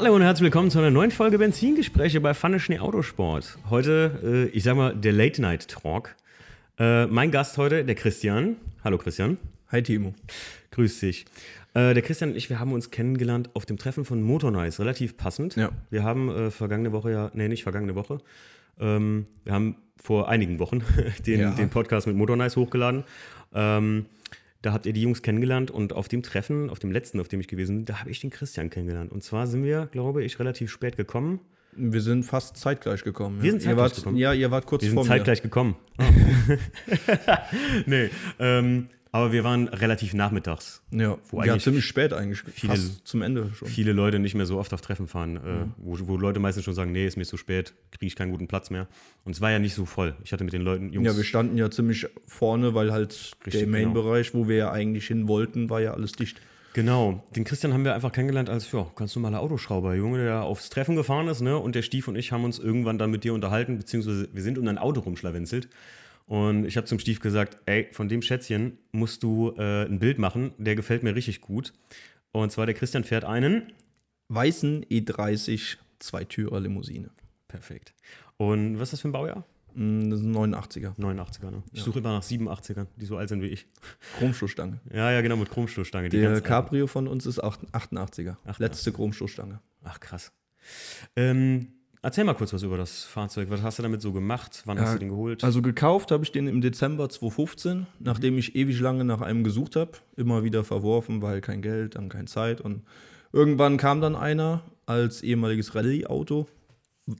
Hallo 0.00 0.14
und 0.14 0.22
herzlich 0.22 0.44
willkommen 0.44 0.70
zu 0.70 0.78
einer 0.78 0.92
neuen 0.92 1.10
Folge 1.10 1.38
Benzingespräche 1.38 2.20
bei 2.20 2.32
Pfanne 2.32 2.60
Schnee 2.60 2.78
Autosport. 2.78 3.58
Heute, 3.68 4.46
äh, 4.52 4.56
ich 4.56 4.62
sag 4.62 4.76
mal, 4.76 4.94
der 4.94 5.10
Late 5.12 5.42
Night 5.42 5.66
Talk. 5.66 6.14
Äh, 6.78 7.06
mein 7.06 7.32
Gast 7.32 7.58
heute, 7.58 7.84
der 7.84 7.96
Christian. 7.96 8.54
Hallo 8.84 8.96
Christian. 8.96 9.38
Hi 9.72 9.82
Timo. 9.82 10.14
Grüß 10.70 11.00
dich. 11.00 11.24
Äh, 11.74 11.94
der 11.94 12.02
Christian 12.02 12.30
und 12.30 12.36
ich, 12.36 12.48
wir 12.48 12.60
haben 12.60 12.72
uns 12.74 12.92
kennengelernt 12.92 13.50
auf 13.54 13.66
dem 13.66 13.76
Treffen 13.76 14.04
von 14.04 14.22
Motornice, 14.22 14.78
relativ 14.78 15.16
passend. 15.16 15.56
Ja. 15.56 15.70
Wir 15.90 16.04
haben 16.04 16.30
äh, 16.30 16.52
vergangene 16.52 16.92
Woche 16.92 17.10
ja, 17.10 17.30
nee, 17.34 17.48
nicht 17.48 17.64
vergangene 17.64 17.96
Woche, 17.96 18.18
ähm, 18.78 19.26
wir 19.42 19.52
haben 19.52 19.78
vor 20.00 20.28
einigen 20.28 20.60
Wochen 20.60 20.84
den, 21.26 21.40
Ja. 21.40 21.50
den 21.50 21.70
Podcast 21.70 22.06
mit 22.06 22.14
Motornice 22.14 22.54
hochgeladen. 22.54 23.02
Ähm, 23.52 24.06
da 24.62 24.72
habt 24.72 24.86
ihr 24.86 24.92
die 24.92 25.02
Jungs 25.02 25.22
kennengelernt 25.22 25.70
und 25.70 25.92
auf 25.92 26.08
dem 26.08 26.22
Treffen, 26.22 26.70
auf 26.70 26.78
dem 26.78 26.90
letzten, 26.90 27.20
auf 27.20 27.28
dem 27.28 27.40
ich 27.40 27.48
gewesen 27.48 27.76
bin, 27.76 27.84
da 27.84 28.00
habe 28.00 28.10
ich 28.10 28.20
den 28.20 28.30
Christian 28.30 28.70
kennengelernt. 28.70 29.12
Und 29.12 29.22
zwar 29.22 29.46
sind 29.46 29.64
wir, 29.64 29.86
glaube 29.86 30.24
ich, 30.24 30.38
relativ 30.38 30.70
spät 30.70 30.96
gekommen. 30.96 31.40
Wir 31.76 32.00
sind 32.00 32.24
fast 32.24 32.56
zeitgleich 32.56 33.04
gekommen. 33.04 33.40
Wir 33.40 33.52
sind 33.52 33.60
ihr 33.60 33.66
zeitgleich 33.66 33.84
wart, 33.84 33.96
gekommen? 33.96 34.16
Ja, 34.16 34.32
ihr 34.32 34.50
wart 34.50 34.66
kurz 34.66 34.82
Wir 34.82 34.90
sind 34.90 34.96
vor 34.96 35.06
zeitgleich 35.06 35.42
gekommen. 35.42 35.76
nee, 37.86 38.10
ähm, 38.40 38.88
aber 39.12 39.32
wir 39.32 39.44
waren 39.44 39.68
relativ 39.68 40.14
nachmittags. 40.14 40.82
Ja, 40.90 41.16
Wo 41.30 41.42
ja 41.42 41.58
ziemlich 41.58 41.84
spät 41.84 42.12
eigentlich. 42.12 42.40
viele- 42.52 42.74
fast 42.74 43.06
zum 43.06 43.22
Ende 43.22 43.50
schon. 43.54 43.68
Viele 43.68 43.92
Leute 43.92 44.18
nicht 44.18 44.34
mehr 44.34 44.46
so 44.46 44.58
oft 44.58 44.72
auf 44.74 44.80
Treffen 44.80 45.08
fahren, 45.08 45.36
äh, 45.36 45.64
Mhm. 45.64 45.74
wo, 45.78 45.98
wo 46.08 46.16
Leute 46.16 46.40
meistens 46.40 46.64
schon 46.64 46.74
sagen, 46.74 46.92
nee, 46.92 47.06
ist 47.06 47.16
mir 47.16 47.24
zu 47.24 47.36
spät, 47.36 47.74
kriege 47.92 48.06
ich 48.06 48.16
keinen 48.16 48.30
guten 48.30 48.48
Platz 48.48 48.70
mehr. 48.70 48.86
Und 49.24 49.32
es 49.34 49.40
war 49.40 49.50
ja 49.50 49.58
nicht 49.58 49.74
so 49.74 49.86
voll. 49.86 50.14
Ich 50.24 50.32
hatte 50.32 50.44
mit 50.44 50.52
den 50.52 50.62
Leuten, 50.62 50.92
Jungs, 50.92 51.06
Ja, 51.06 51.16
wir 51.16 51.24
standen 51.24 51.56
ja 51.58 51.70
ziemlich 51.70 52.06
vorne, 52.26 52.74
weil 52.74 52.92
halt 52.92 53.32
Richtig, 53.46 53.60
der 53.62 53.68
Main-Bereich, 53.68 54.34
wo 54.34 54.48
wir 54.48 54.56
ja 54.56 54.70
eigentlich 54.72 55.06
hin 55.06 55.28
wollten, 55.28 55.70
war 55.70 55.80
ja 55.80 55.94
alles 55.94 56.12
dicht. 56.12 56.40
Genau, 56.74 57.24
den 57.34 57.44
Christian 57.44 57.72
haben 57.72 57.84
wir 57.84 57.94
einfach 57.94 58.12
kennengelernt 58.12 58.50
als 58.50 58.70
ja, 58.70 58.86
ganz 58.94 59.16
normaler 59.16 59.40
Autoschrauber, 59.40 59.94
Junge, 59.94 60.18
der 60.22 60.42
aufs 60.42 60.68
Treffen 60.70 60.94
gefahren 60.96 61.26
ist, 61.26 61.40
ne? 61.40 61.56
Und 61.58 61.74
der 61.74 61.82
Stief 61.82 62.06
und 62.08 62.14
ich 62.14 62.30
haben 62.30 62.44
uns 62.44 62.58
irgendwann 62.58 62.98
dann 62.98 63.10
mit 63.10 63.24
dir 63.24 63.32
unterhalten, 63.34 63.78
beziehungsweise 63.78 64.28
wir 64.32 64.42
sind 64.42 64.58
um 64.58 64.68
ein 64.68 64.78
Auto 64.78 65.00
rumschlawenzelt. 65.00 65.68
Und 66.28 66.66
ich 66.66 66.76
habe 66.76 66.86
zum 66.86 66.98
Stief 66.98 67.20
gesagt, 67.20 67.56
ey, 67.66 67.88
von 67.92 68.08
dem 68.08 68.22
Schätzchen 68.22 68.78
musst 68.92 69.22
du 69.22 69.54
äh, 69.58 69.86
ein 69.86 69.98
Bild 69.98 70.18
machen, 70.18 70.52
der 70.58 70.76
gefällt 70.76 71.02
mir 71.02 71.14
richtig 71.14 71.40
gut. 71.40 71.72
Und 72.32 72.52
zwar 72.52 72.66
der 72.66 72.74
Christian 72.74 73.02
fährt 73.04 73.24
einen. 73.24 73.72
Weißen 74.28 74.84
E30 74.84 75.78
Zweitürer 75.98 76.60
Limousine. 76.60 77.08
Perfekt. 77.48 77.94
Und 78.36 78.78
was 78.78 78.88
ist 78.88 78.92
das 78.92 79.00
für 79.00 79.08
ein 79.08 79.12
Baujahr? 79.12 79.44
Mm, 79.74 80.10
Das 80.10 80.20
ist 80.20 80.26
ein 80.26 80.36
89er. 80.36 80.94
89er, 80.98 81.50
ne? 81.50 81.62
Ich 81.72 81.82
suche 81.82 82.00
immer 82.00 82.12
nach 82.12 82.22
87ern, 82.22 82.86
die 82.96 83.06
so 83.06 83.16
alt 83.16 83.30
sind 83.30 83.40
wie 83.42 83.46
ich. 83.46 83.66
Chromstoßstange. 84.18 84.80
Ja, 84.92 85.10
ja, 85.10 85.22
genau, 85.22 85.36
mit 85.36 85.50
Chromstoßstange. 85.50 86.10
Der 86.10 86.20
ganz 86.22 86.34
alten. 86.36 86.46
Cabrio 86.46 86.86
von 86.86 87.08
uns 87.08 87.24
ist 87.24 87.42
acht- 87.42 87.60
88er. 87.72 88.36
88er. 88.46 88.58
Letzte 88.58 88.92
Chromstoßstange. 88.92 89.60
Ach, 89.82 89.98
krass. 89.98 90.30
Ähm, 91.16 91.68
erzähl 92.02 92.24
mal 92.24 92.34
kurz 92.34 92.52
was 92.52 92.62
über 92.62 92.76
das 92.76 93.04
Fahrzeug. 93.04 93.50
Was 93.50 93.62
hast 93.62 93.78
du 93.78 93.82
damit 93.82 94.02
so 94.02 94.12
gemacht? 94.12 94.62
Wann 94.64 94.78
hast 94.78 94.88
Ja, 94.88 94.92
du 94.94 94.98
den 95.00 95.08
geholt? 95.10 95.44
Also 95.44 95.62
gekauft 95.62 96.10
habe 96.10 96.24
ich 96.24 96.32
den 96.32 96.46
im 96.46 96.60
Dezember 96.60 97.08
2015, 97.08 97.86
nachdem 97.98 98.38
ich 98.38 98.54
ewig 98.56 98.80
lange 98.80 99.04
nach 99.04 99.20
einem 99.20 99.44
gesucht 99.44 99.76
habe. 99.76 99.92
Immer 100.16 100.44
wieder 100.44 100.64
verworfen, 100.64 101.22
weil 101.22 101.40
kein 101.40 101.62
Geld, 101.62 101.96
dann 101.96 102.08
keine 102.08 102.26
Zeit. 102.26 102.60
Und 102.60 102.82
irgendwann 103.32 103.76
kam 103.76 104.00
dann 104.00 104.16
einer 104.16 104.62
als 104.86 105.22
ehemaliges 105.22 105.74
Rallye-Auto. 105.74 106.46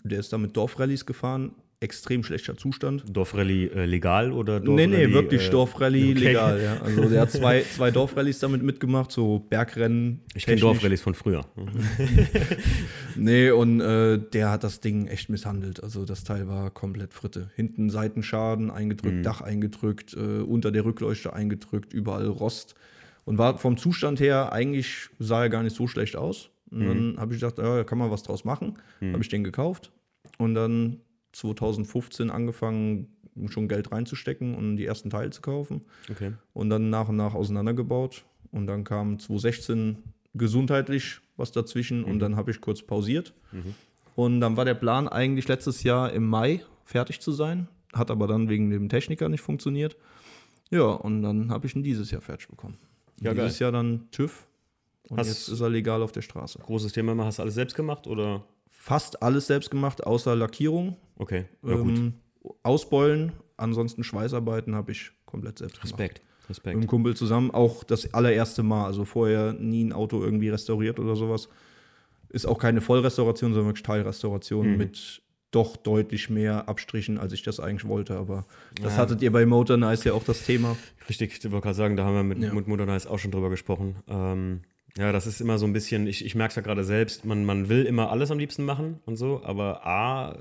Der 0.05 0.21
ist 0.21 0.33
da 0.33 0.39
mit 0.39 0.57
Dorfrallyes 0.57 1.07
gefahren. 1.07 1.53
Extrem 1.81 2.25
schlechter 2.25 2.57
Zustand. 2.57 3.05
Dorfrallye 3.09 3.69
äh, 3.69 3.85
legal 3.85 4.33
oder 4.33 4.59
nee, 4.59 4.67
Dorfrallye? 4.67 4.89
nee, 4.89 5.13
wirklich 5.13 5.47
äh, 5.47 5.51
Dorfrallye 5.51 6.11
okay. 6.11 6.25
legal. 6.27 6.61
Ja. 6.63 6.81
Also 6.85 7.09
der 7.09 7.21
hat 7.21 7.31
zwei, 7.31 7.63
zwei 7.63 7.93
Dorfrallyes 7.93 8.41
damit 8.41 8.63
mitgemacht, 8.63 9.13
so 9.13 9.39
Bergrennen. 9.39 10.23
Ich 10.35 10.45
kenne 10.45 10.57
technisch. 10.57 10.61
Dorfrallyes 10.61 11.03
von 11.03 11.15
früher. 11.15 11.45
Nee, 13.17 13.51
und 13.51 13.81
äh, 13.81 14.19
der 14.19 14.51
hat 14.51 14.63
das 14.63 14.81
Ding 14.81 15.09
echt 15.09 15.29
misshandelt. 15.29 15.83
Also 15.83 16.05
das 16.05 16.23
Teil 16.23 16.47
war 16.47 16.71
komplett 16.71 17.13
Fritte. 17.13 17.51
Hinten 17.57 17.91
Seitenschaden 17.91 18.71
eingedrückt, 18.71 19.27
Dach 19.27 19.41
eingedrückt, 19.41 20.15
äh, 20.15 20.43
unter 20.43 20.71
der 20.71 20.85
Rückleuchte 20.85 21.33
eingedrückt, 21.33 21.93
überall 21.93 22.29
Rost. 22.29 22.77
Und 23.25 23.37
war 23.37 23.59
vom 23.59 23.77
Zustand 23.77 24.21
her, 24.21 24.53
eigentlich 24.53 25.09
sah 25.19 25.43
er 25.43 25.49
gar 25.49 25.63
nicht 25.63 25.75
so 25.75 25.87
schlecht 25.89 26.17
aus. 26.17 26.51
Und 26.71 26.87
dann 26.87 27.17
habe 27.19 27.35
ich 27.35 27.41
gedacht, 27.41 27.59
ja, 27.59 27.77
da 27.77 27.85
kann 27.85 27.99
man 27.99 28.11
was 28.11 28.23
draus 28.23 28.45
machen. 28.45 28.79
Habe 29.01 29.23
ich 29.23 29.29
den 29.29 29.43
gekauft. 29.43 29.91
Und 30.39 30.55
dann 30.55 31.01
2015 31.39 32.31
angefangen, 32.31 33.09
schon 33.47 33.69
Geld 33.69 33.93
reinzustecken 33.93 34.55
und 34.55 34.77
die 34.77 34.85
ersten 34.87 35.11
Teile 35.11 35.31
zu 35.31 35.41
kaufen 35.41 35.83
Okay. 36.11 36.33
und 36.53 36.71
dann 36.71 36.91
nach 36.91 37.09
und 37.09 37.17
nach 37.17 37.35
auseinandergebaut. 37.35 38.25
Und 38.51 38.67
dann 38.67 38.83
kam 38.85 39.19
2016 39.19 39.99
gesundheitlich 40.35 41.21
was 41.37 41.53
dazwischen 41.53 42.03
und 42.05 42.19
dann 42.19 42.35
habe 42.37 42.51
ich 42.51 42.61
kurz 42.61 42.83
pausiert. 42.83 43.35
Und 44.17 44.41
dann 44.41 44.57
war 44.57 44.65
der 44.65 44.75
Plan 44.75 45.07
eigentlich 45.07 45.47
letztes 45.47 45.83
Jahr 45.85 46.13
im 46.13 46.27
Mai 46.27 46.63
fertig 46.85 47.21
zu 47.21 47.31
sein, 47.31 47.69
hat 47.93 48.11
aber 48.11 48.27
dann 48.27 48.49
wegen 48.49 48.71
dem 48.71 48.89
Techniker 48.89 49.29
nicht 49.29 49.41
funktioniert. 49.43 49.97
Ja, 50.71 50.85
und 50.87 51.23
dann 51.23 51.51
habe 51.51 51.67
ich 51.67 51.77
ihn 51.77 51.83
dieses 51.83 52.11
Jahr 52.11 52.21
fertig 52.21 52.49
bekommen. 52.49 52.77
Ja, 53.21 53.33
dieses 53.35 53.59
geil. 53.59 53.67
Jahr 53.67 53.73
dann 53.73 54.09
TÜV 54.11 54.47
und 55.09 55.19
Hast- 55.19 55.29
jetzt 55.29 55.49
ist 55.49 55.61
er 55.61 55.71
legal 55.71 56.03
auf 56.03 56.13
der 56.13 56.23
Straße. 56.23 56.59
Großes 56.61 56.93
Thema, 56.93 57.17
hast 57.25 57.39
du 57.39 57.43
alles 57.43 57.55
selbst 57.55 57.75
gemacht 57.77 58.07
oder? 58.07 58.45
Fast 58.81 59.23
alles 59.23 59.47
selbst 59.49 59.71
gemacht, 59.71 60.07
außer 60.07 60.37
Lackierung, 60.37 60.97
Okay, 61.19 61.47
ja 61.67 61.75
gut. 61.77 61.99
ähm, 61.99 62.13
Ausbeulen, 62.63 63.33
ansonsten 63.57 64.05
Schweißarbeiten 64.05 64.75
habe 64.77 64.93
ich 64.93 65.11
komplett 65.27 65.59
selbst 65.59 65.81
gemacht. 65.81 65.99
Respekt, 66.01 66.23
mit 66.41 66.49
Respekt. 66.49 66.77
einem 66.77 66.87
Kumpel 66.87 67.17
zusammen. 67.17 67.51
Auch 67.51 67.83
das 67.85 68.15
allererste 68.15 68.63
Mal. 68.63 68.85
Also 68.87 69.05
vorher 69.05 69.53
nie 69.53 69.85
ein 69.85 69.93
Auto 69.93 70.23
irgendwie 70.23 70.49
restauriert 70.49 70.99
oder 71.01 71.17
sowas. 71.17 71.49
Ist 72.31 72.47
auch 72.47 72.59
keine 72.59 72.81
Vollrestauration, 72.81 73.53
sondern 73.53 73.69
wirklich 73.71 73.83
Teilrestauration 73.83 74.73
Mhm. 74.73 74.77
mit 74.79 75.23
doch 75.51 75.77
deutlich 75.77 76.31
mehr 76.31 76.69
Abstrichen, 76.69 77.19
als 77.19 77.33
ich 77.33 77.43
das 77.43 77.59
eigentlich 77.59 77.89
wollte. 77.89 78.17
Aber 78.17 78.47
das 78.81 78.95
Ja. 78.95 78.99
hattet 79.01 79.23
ihr 79.23 79.33
bei 79.33 79.45
Motor 79.45 79.77
Nice 79.77 80.05
ja 80.05 80.13
auch 80.13 80.25
das 80.25 80.45
Thema. 80.47 80.77
Richtig, 81.09 81.37
ich 81.45 81.51
wollte 81.51 81.65
gerade 81.65 81.75
sagen, 81.75 81.97
da 81.97 82.05
haben 82.05 82.15
wir 82.15 82.23
mit, 82.23 82.39
Ja. 82.39 82.53
mit 82.55 82.69
Mutter 82.69 82.87
Nice 82.87 83.07
auch 83.07 83.19
schon 83.19 83.31
drüber 83.33 83.51
gesprochen. 83.51 83.97
Ähm, 84.07 84.61
ja, 84.99 85.13
das 85.13 85.27
ist 85.27 85.41
immer 85.41 85.59
so 85.59 85.67
ein 85.67 85.73
bisschen, 85.73 86.07
ich, 86.07 86.25
ich 86.25 86.35
merke 86.35 86.51
es 86.51 86.57
ja 86.57 86.63
gerade 86.63 86.83
selbst, 86.85 87.25
man, 87.25 87.45
man 87.45 87.69
will 87.69 87.85
immer 87.85 88.11
alles 88.11 88.31
am 88.31 88.39
liebsten 88.39 88.65
machen 88.65 88.99
und 89.07 89.17
so, 89.17 89.41
aber 89.45 89.87
A, 89.87 90.37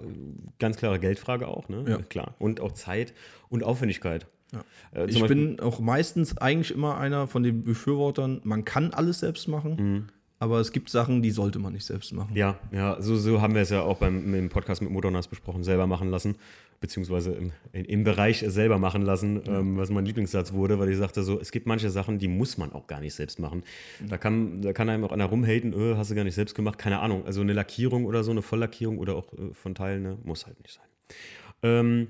ganz 0.59 0.77
klare 0.77 0.99
Geldfrage 0.99 1.47
auch, 1.47 1.69
ne? 1.69 1.85
Ja. 1.87 1.97
Klar. 1.99 2.35
Und 2.39 2.59
auch 2.59 2.71
Zeit 2.73 3.13
und 3.49 3.63
Aufwendigkeit. 3.63 4.25
Ja. 4.51 4.59
Äh, 4.93 5.05
Ich 5.09 5.19
Beispiel- 5.19 5.27
bin 5.27 5.59
auch 5.59 5.79
meistens 5.79 6.37
eigentlich 6.37 6.73
immer 6.73 6.97
einer 6.97 7.27
von 7.27 7.43
den 7.43 7.63
Befürwortern, 7.63 8.41
man 8.43 8.65
kann 8.65 8.93
alles 8.93 9.19
selbst 9.19 9.47
machen, 9.47 10.09
aber 10.39 10.59
es 10.59 10.71
gibt 10.71 10.89
Sachen, 10.89 11.21
die 11.21 11.31
sollte 11.31 11.59
man 11.59 11.73
nicht 11.73 11.85
selbst 11.85 12.11
machen. 12.13 12.31
Mhm. 12.31 12.37
Ja, 12.37 12.57
ja, 12.71 13.01
so, 13.01 13.15
so 13.15 13.41
haben 13.41 13.53
wir 13.55 13.61
es 13.61 13.69
ja 13.69 13.81
auch 13.81 13.97
beim 13.97 14.33
im 14.33 14.49
Podcast 14.49 14.81
mit 14.81 14.91
Motornas 14.91 15.27
besprochen, 15.27 15.63
selber 15.63 15.85
machen 15.87 16.09
lassen, 16.09 16.35
beziehungsweise 16.79 17.33
im, 17.33 17.51
im 17.71 18.03
Bereich 18.03 18.45
selber 18.47 18.77
machen 18.77 19.01
lassen, 19.01 19.41
ähm, 19.47 19.77
was 19.77 19.89
mein 19.89 20.05
Lieblingssatz 20.05 20.53
wurde, 20.53 20.77
weil 20.79 20.89
ich 20.89 20.97
sagte 20.97 21.23
so, 21.23 21.39
es 21.39 21.51
gibt 21.51 21.65
manche 21.65 21.89
Sachen, 21.89 22.19
die 22.19 22.27
muss 22.27 22.57
man 22.57 22.71
auch 22.71 22.87
gar 22.87 22.99
nicht 22.99 23.13
selbst 23.13 23.39
machen. 23.39 23.63
Da 24.07 24.17
kann, 24.17 24.61
da 24.61 24.73
kann 24.73 24.89
einem 24.89 25.03
auch 25.03 25.11
einer 25.11 25.25
rumhaten, 25.25 25.73
öh, 25.73 25.95
hast 25.95 26.11
du 26.11 26.15
gar 26.15 26.23
nicht 26.23 26.35
selbst 26.35 26.55
gemacht, 26.55 26.77
keine 26.77 26.99
Ahnung. 26.99 27.25
Also 27.25 27.41
eine 27.41 27.53
Lackierung 27.53 28.05
oder 28.05 28.23
so, 28.23 28.31
eine 28.31 28.41
Volllackierung 28.41 28.97
oder 28.99 29.15
auch 29.15 29.33
äh, 29.33 29.53
von 29.53 29.73
Teilen, 29.75 30.03
ne, 30.03 30.17
muss 30.23 30.45
halt 30.45 30.59
nicht 30.61 30.73
sein. 30.73 30.85
Ähm, 31.63 32.07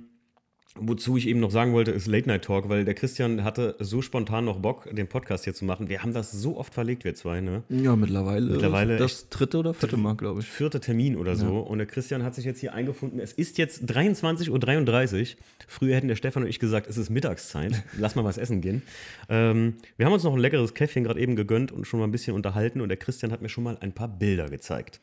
Wozu 0.79 1.17
ich 1.17 1.27
eben 1.27 1.39
noch 1.39 1.51
sagen 1.51 1.73
wollte, 1.73 1.91
ist 1.91 2.07
Late 2.07 2.27
Night 2.27 2.43
Talk, 2.45 2.69
weil 2.69 2.85
der 2.85 2.93
Christian 2.93 3.43
hatte 3.43 3.75
so 3.79 4.01
spontan 4.01 4.45
noch 4.45 4.59
Bock, 4.59 4.87
den 4.93 5.07
Podcast 5.07 5.43
hier 5.43 5.53
zu 5.53 5.65
machen. 5.65 5.89
Wir 5.89 6.03
haben 6.03 6.13
das 6.13 6.31
so 6.31 6.57
oft 6.57 6.73
verlegt, 6.73 7.03
wir 7.03 7.15
zwei, 7.15 7.41
ne? 7.41 7.63
Ja, 7.69 7.95
mittlerweile. 7.95 8.51
Mittlerweile 8.51 8.97
Das 8.97 9.29
dritte 9.29 9.57
oder 9.57 9.73
vierte 9.73 9.97
Mal, 9.97 10.15
glaube 10.15 10.39
ich. 10.41 10.47
vierte 10.47 10.79
Termin 10.79 11.15
oder 11.15 11.35
so. 11.35 11.59
Und 11.59 11.77
der 11.79 11.87
Christian 11.87 12.23
hat 12.23 12.35
sich 12.35 12.45
jetzt 12.45 12.59
hier 12.59 12.73
eingefunden. 12.73 13.19
Es 13.19 13.33
ist 13.33 13.57
jetzt 13.57 13.83
23.33 13.91 15.19
Uhr. 15.21 15.27
Früher 15.67 15.95
hätten 15.95 16.07
der 16.07 16.15
Stefan 16.15 16.43
und 16.43 16.49
ich 16.49 16.59
gesagt, 16.59 16.87
es 16.87 16.97
ist 16.97 17.09
Mittagszeit. 17.09 17.83
Lass 17.97 18.15
mal 18.15 18.23
was 18.23 18.37
essen 18.37 18.61
gehen. 18.61 18.81
Ähm, 19.29 19.75
wir 19.97 20.05
haben 20.05 20.13
uns 20.13 20.23
noch 20.23 20.33
ein 20.33 20.39
leckeres 20.39 20.73
Käffchen 20.73 21.03
gerade 21.03 21.19
eben 21.19 21.35
gegönnt 21.35 21.71
und 21.71 21.85
schon 21.85 21.99
mal 21.99 22.07
ein 22.07 22.11
bisschen 22.11 22.33
unterhalten. 22.35 22.81
Und 22.81 22.89
der 22.89 22.97
Christian 22.97 23.31
hat 23.31 23.41
mir 23.41 23.49
schon 23.49 23.63
mal 23.63 23.77
ein 23.81 23.91
paar 23.93 24.07
Bilder 24.07 24.49
gezeigt. 24.49 25.01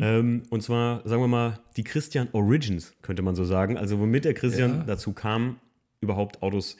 Ähm, 0.00 0.42
und 0.50 0.62
zwar, 0.62 1.06
sagen 1.08 1.22
wir 1.22 1.28
mal, 1.28 1.60
die 1.76 1.84
Christian 1.84 2.28
Origins, 2.32 2.92
könnte 3.02 3.22
man 3.22 3.34
so 3.34 3.44
sagen. 3.44 3.76
Also 3.76 3.98
womit 4.00 4.24
der 4.24 4.34
Christian 4.34 4.78
Ja. 4.78 4.84
dazu 4.86 5.03
kam, 5.12 5.58
überhaupt 6.00 6.42
Autos 6.42 6.76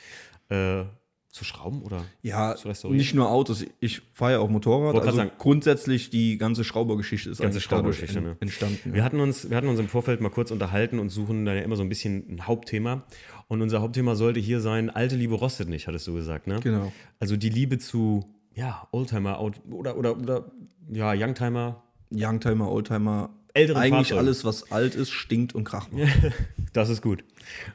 äh, 0.49 0.85
zu 1.29 1.45
schrauben 1.45 1.83
oder 1.83 2.05
Ja, 2.23 2.55
zu 2.55 2.69
restaurieren. 2.69 2.97
nicht 2.99 3.13
nur 3.15 3.29
Autos. 3.29 3.65
Ich 3.81 4.03
fahre 4.13 4.33
ja 4.35 4.39
auch 4.39 4.49
Motorrad. 4.49 4.95
Also 4.95 5.17
sagen. 5.17 5.33
grundsätzlich 5.39 6.09
die 6.11 6.39
ganze 6.39 6.63
Schraubergeschichte 6.63 7.29
ist 7.29 7.41
Ganze 7.41 7.61
Schraubergeschichte, 7.61 8.21
ne? 8.21 8.37
entstanden. 8.39 8.93
Wir 8.93 8.99
Ja. 8.99 9.05
hatten, 9.05 9.19
uns, 9.19 9.51
wir 9.51 9.57
hatten 9.57 9.67
uns 9.67 9.81
im 9.81 9.89
Vorfeld 9.89 10.21
mal 10.21 10.29
kurz 10.31 10.53
unterhalten 10.53 11.01
und 11.01 11.09
suchen 11.09 11.45
da 11.45 11.53
ja 11.53 11.63
immer 11.63 11.75
so 11.75 11.83
ein 11.83 11.89
bisschen 11.89 12.25
ein 12.37 12.47
Hauptthema. 12.47 13.03
Und 13.49 13.63
unser 13.63 13.83
Hauptthema 13.83 14.15
sollte 14.15 14.39
hier 14.39 14.61
sein, 14.61 14.91
alte 14.91 15.17
Liebe 15.17 15.35
rostet 15.35 15.69
nicht, 15.69 15.89
hattest 15.89 16.07
du 16.07 16.15
gesagt, 16.15 16.47
ne? 16.47 16.61
Genau. 16.63 16.93
Also 17.19 17.37
die 17.37 17.49
Liebe 17.51 17.79
zu, 17.79 18.25
ja, 18.55 18.87
Oldtimer 18.93 19.41
oder, 19.41 19.97
oder, 19.97 20.17
oder 20.17 20.53
ja, 20.93 21.13
Youngtimer. 21.15 21.83
Youngtimer, 22.13 22.71
Oldtimer, 22.71 23.31
Älteren 23.55 23.83
eigentlich 23.83 24.09
Fahrzeugen. 24.09 24.19
alles, 24.19 24.45
was 24.45 24.71
alt 24.71 24.95
ist, 24.95 25.11
stinkt 25.11 25.55
und 25.55 25.65
kracht. 25.65 25.91
Das 26.73 26.89
ist 26.89 27.03
gut. 27.03 27.23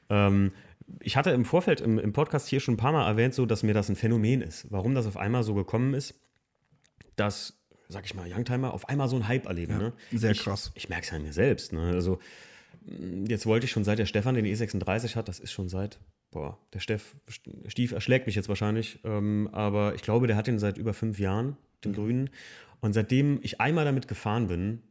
Ähm, 0.09 0.51
ich 0.99 1.15
hatte 1.15 1.29
im 1.29 1.45
Vorfeld 1.45 1.79
im, 1.79 1.99
im 1.99 2.11
Podcast 2.11 2.49
hier 2.49 2.59
schon 2.59 2.73
ein 2.73 2.77
paar 2.77 2.91
Mal 2.91 3.07
erwähnt, 3.07 3.33
so, 3.33 3.45
dass 3.45 3.63
mir 3.63 3.73
das 3.73 3.87
ein 3.87 3.95
Phänomen 3.95 4.41
ist. 4.41 4.69
Warum 4.71 4.93
das 4.93 5.07
auf 5.07 5.15
einmal 5.15 5.43
so 5.43 5.53
gekommen 5.53 5.93
ist, 5.93 6.15
dass 7.15 7.59
sag 7.89 8.05
ich 8.05 8.13
mal, 8.13 8.31
Youngtimer 8.31 8.73
auf 8.73 8.87
einmal 8.87 9.09
so 9.09 9.15
einen 9.15 9.27
Hype 9.27 9.47
erleben. 9.47 9.77
ne? 9.77 9.93
sehr 10.11 10.31
ich, 10.31 10.43
krass. 10.43 10.71
Ich 10.75 10.89
merke 10.89 11.03
es 11.05 11.09
ja 11.09 11.17
an 11.17 11.23
mir 11.23 11.33
selbst. 11.33 11.73
Ne? 11.73 11.81
Also 11.81 12.19
mh, 12.85 13.27
jetzt 13.27 13.45
wollte 13.45 13.65
ich 13.65 13.71
schon 13.71 13.83
seit 13.83 13.99
der 13.99 14.05
Stefan 14.05 14.35
den 14.35 14.45
E36 14.45 15.15
hat, 15.15 15.27
das 15.27 15.39
ist 15.39 15.51
schon 15.51 15.69
seit, 15.69 15.99
boah, 16.31 16.59
der 16.73 16.79
Steff, 16.79 17.15
Stief 17.67 17.91
erschlägt 17.91 18.27
mich 18.27 18.35
jetzt 18.35 18.47
wahrscheinlich, 18.47 18.99
ähm, 19.03 19.49
aber 19.51 19.95
ich 19.95 20.03
glaube, 20.03 20.27
der 20.27 20.35
hat 20.35 20.47
den 20.47 20.59
seit 20.59 20.77
über 20.77 20.93
fünf 20.93 21.19
Jahren, 21.19 21.57
den 21.83 21.93
grünen. 21.93 22.29
Und 22.79 22.93
seitdem 22.93 23.39
ich 23.41 23.59
einmal 23.59 23.85
damit 23.85 24.07
gefahren 24.07 24.47
bin, 24.47 24.83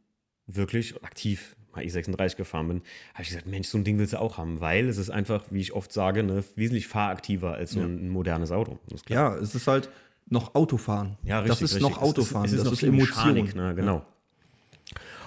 wirklich 0.55 1.03
aktiv 1.03 1.55
mal 1.73 1.83
E36 1.83 2.35
gefahren 2.35 2.67
bin, 2.67 2.81
habe 3.13 3.23
ich 3.23 3.29
gesagt, 3.29 3.45
Mensch, 3.45 3.67
so 3.67 3.77
ein 3.77 3.83
Ding 3.83 3.99
willst 3.99 4.13
du 4.13 4.19
auch 4.19 4.37
haben, 4.37 4.59
weil 4.59 4.89
es 4.89 4.97
ist 4.97 5.09
einfach, 5.09 5.43
wie 5.51 5.61
ich 5.61 5.73
oft 5.73 5.93
sage, 5.93 6.23
ne, 6.23 6.43
wesentlich 6.55 6.87
fahraktiver 6.87 7.53
als 7.53 7.71
so 7.71 7.79
ein 7.81 8.09
modernes 8.09 8.51
Auto. 8.51 8.79
Ja, 9.07 9.35
es 9.35 9.53
ist 9.53 9.67
halt 9.67 9.89
noch 10.27 10.55
Autofahren. 10.55 11.17
Ja, 11.23 11.41
das 11.43 11.61
ist 11.61 11.79
noch 11.79 12.01
Autofahren. 12.01 12.45
Es 12.45 12.53
ist, 12.53 12.59
es 12.59 12.65
ist 12.65 12.71
das 12.71 12.81
noch 12.81 12.89
ist 12.89 12.93
Emotion. 12.95 13.33
Mechanik, 13.33 13.55
ne? 13.55 13.75
genau. 13.75 14.05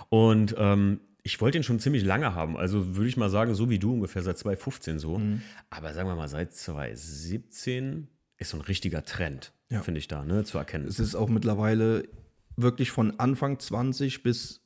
Und 0.08 0.54
ähm, 0.58 1.00
ich 1.22 1.40
wollte 1.40 1.58
ihn 1.58 1.64
schon 1.64 1.78
ziemlich 1.78 2.04
lange 2.04 2.34
haben. 2.34 2.56
Also 2.56 2.96
würde 2.96 3.08
ich 3.08 3.16
mal 3.16 3.30
sagen, 3.30 3.54
so 3.54 3.70
wie 3.70 3.78
du 3.78 3.92
ungefähr 3.94 4.22
seit 4.22 4.38
2015 4.38 4.98
so. 4.98 5.19
Mhm. 5.19 5.42
Aber 5.70 5.94
sagen 5.94 6.08
wir 6.08 6.16
mal, 6.16 6.28
seit 6.28 6.54
2017 6.54 8.08
ist 8.38 8.50
so 8.50 8.56
ein 8.56 8.62
richtiger 8.62 9.04
Trend, 9.04 9.52
Ja. 9.70 9.82
finde 9.82 9.98
ich 9.98 10.08
da, 10.08 10.24
ne, 10.24 10.44
zu 10.44 10.58
erkennen. 10.58 10.86
Es 10.86 10.98
ist 10.98 11.14
auch 11.14 11.28
mittlerweile 11.28 12.08
wirklich 12.56 12.90
von 12.90 13.19
Anfang 13.19 13.58
20 13.58 14.22
bis 14.22 14.61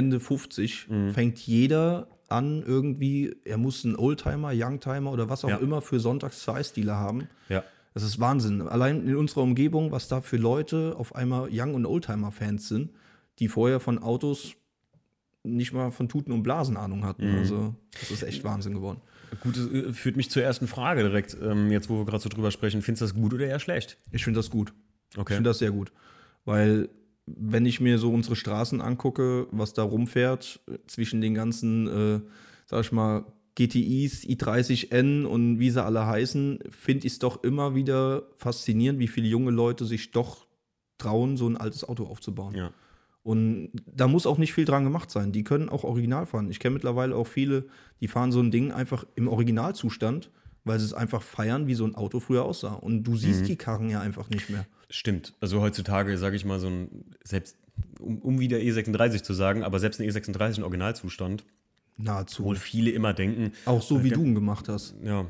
Ende 0.00 0.18
50 0.20 0.88
Mhm. 0.88 1.10
fängt 1.12 1.38
jeder 1.38 2.08
an 2.28 2.62
irgendwie, 2.64 3.34
er 3.44 3.58
muss 3.58 3.84
einen 3.84 3.96
Oldtimer, 3.96 4.52
Youngtimer 4.54 5.10
oder 5.12 5.28
was 5.28 5.44
auch 5.44 5.48
Ja. 5.50 5.56
immer 5.58 5.82
für 5.82 6.00
sonntags 6.00 6.40
Zweistile 6.42 6.94
haben. 6.96 7.28
ja. 7.48 7.62
Das 7.92 8.04
ist 8.04 8.20
Wahnsinn. 8.20 8.62
Allein 8.62 9.04
in 9.08 9.16
unserer 9.16 9.42
Umgebung, 9.42 9.90
was 9.90 10.06
da 10.06 10.20
für 10.20 10.36
Leute 10.36 10.94
auf 10.96 11.16
einmal 11.16 11.48
Young- 11.52 11.74
und 11.74 11.86
Oldtimer-Fans 11.86 12.68
sind, 12.68 12.90
die 13.40 13.48
vorher 13.48 13.80
von 13.80 13.98
Autos 13.98 14.52
nicht 15.42 15.72
mal 15.72 15.90
von 15.90 16.08
Tuten 16.08 16.30
und 16.32 16.44
Blasen 16.44 16.76
Ahnung 16.76 17.04
hatten. 17.04 17.32
Mhm. 17.32 17.38
Also, 17.38 17.74
das 17.98 18.12
ist 18.12 18.22
echt 18.22 18.44
Wahnsinn 18.44 18.74
geworden. 18.74 19.00
Gut, 19.42 19.56
das 19.56 19.66
äh, 19.72 19.92
führt 19.92 20.16
mich 20.16 20.30
zur 20.30 20.44
ersten 20.44 20.68
Frage 20.68 21.02
direkt, 21.02 21.36
ähm, 21.42 21.72
jetzt 21.72 21.90
wo 21.90 21.98
wir 21.98 22.04
gerade 22.04 22.22
so 22.22 22.28
drüber 22.28 22.52
sprechen. 22.52 22.80
Findest 22.80 23.00
du 23.02 23.06
das 23.06 23.14
gut 23.14 23.34
oder 23.34 23.46
eher 23.46 23.58
schlecht? 23.58 23.98
Ich 24.12 24.22
finde 24.22 24.38
das 24.38 24.50
gut. 24.50 24.72
Ich 25.12 25.18
Okay. 25.18 25.34
finde 25.34 25.50
das 25.50 25.58
sehr 25.58 25.72
gut. 25.72 25.90
Weil, 26.44 26.90
wenn 27.26 27.66
ich 27.66 27.80
mir 27.80 27.98
so 27.98 28.12
unsere 28.12 28.36
Straßen 28.36 28.80
angucke, 28.80 29.46
was 29.50 29.72
da 29.72 29.82
rumfährt, 29.82 30.60
äh, 30.68 30.78
zwischen 30.86 31.20
den 31.20 31.34
ganzen, 31.34 31.86
äh, 31.86 32.20
sag 32.66 32.84
ich 32.84 32.92
mal, 32.92 33.24
GTIs, 33.56 34.24
i30N 34.24 35.24
und 35.24 35.58
wie 35.58 35.70
sie 35.70 35.82
alle 35.84 36.06
heißen, 36.06 36.60
finde 36.70 37.06
ich 37.06 37.14
es 37.14 37.18
doch 37.18 37.42
immer 37.44 37.74
wieder 37.74 38.22
faszinierend, 38.36 38.98
wie 38.98 39.08
viele 39.08 39.28
junge 39.28 39.50
Leute 39.50 39.84
sich 39.84 40.12
doch 40.12 40.46
trauen, 40.98 41.36
so 41.36 41.48
ein 41.48 41.56
altes 41.56 41.84
Auto 41.84 42.04
aufzubauen. 42.04 42.54
Ja. 42.54 42.70
Und 43.22 43.70
da 43.86 44.08
muss 44.08 44.24
auch 44.26 44.38
nicht 44.38 44.54
viel 44.54 44.64
dran 44.64 44.84
gemacht 44.84 45.10
sein. 45.10 45.30
Die 45.32 45.44
können 45.44 45.68
auch 45.68 45.84
original 45.84 46.24
fahren. 46.26 46.50
Ich 46.50 46.58
kenne 46.58 46.74
mittlerweile 46.74 47.14
auch 47.16 47.26
viele, 47.26 47.66
die 48.00 48.08
fahren 48.08 48.32
so 48.32 48.40
ein 48.40 48.50
Ding 48.50 48.72
einfach 48.72 49.04
im 49.14 49.28
Originalzustand, 49.28 50.30
weil 50.64 50.78
sie 50.78 50.86
es 50.86 50.94
einfach 50.94 51.20
feiern, 51.22 51.66
wie 51.66 51.74
so 51.74 51.84
ein 51.84 51.94
Auto 51.94 52.20
früher 52.20 52.44
aussah. 52.44 52.74
Und 52.74 53.02
du 53.04 53.12
Mhm. 53.12 53.16
siehst 53.16 53.48
die 53.48 53.56
Karren 53.56 53.90
ja 53.90 54.00
einfach 54.00 54.30
nicht 54.30 54.48
mehr. 54.48 54.66
Stimmt. 54.90 55.32
Also 55.40 55.60
heutzutage, 55.60 56.18
sage 56.18 56.36
ich 56.36 56.44
mal, 56.44 56.58
so 56.60 56.68
ein, 56.68 57.04
selbst, 57.24 57.56
um, 58.00 58.18
um 58.18 58.40
wieder 58.40 58.58
E36 58.58 59.22
zu 59.22 59.32
sagen, 59.32 59.62
aber 59.62 59.78
selbst 59.78 60.00
ein 60.00 60.08
E36 60.10 60.58
in 60.58 60.62
Originalzustand, 60.64 61.44
Nahezu. 61.96 62.44
wohl 62.44 62.56
viele 62.56 62.90
immer 62.90 63.14
denken, 63.14 63.52
Auch 63.66 63.82
so, 63.82 64.02
wie 64.02 64.10
du 64.10 64.22
ihn 64.22 64.34
gemacht 64.34 64.68
hast. 64.68 64.94
ja, 65.04 65.26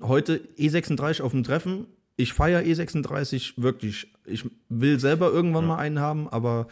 Heute 0.00 0.40
E36 0.58 1.22
auf 1.22 1.32
dem 1.32 1.42
Treffen. 1.42 1.86
Ich 2.16 2.34
feiere 2.34 2.60
E36 2.62 3.54
wirklich. 3.56 4.12
Ich 4.26 4.44
will 4.68 5.00
selber 5.00 5.30
irgendwann 5.32 5.66
mal 5.66 5.78
einen 5.78 5.98
haben, 6.00 6.28
aber 6.28 6.68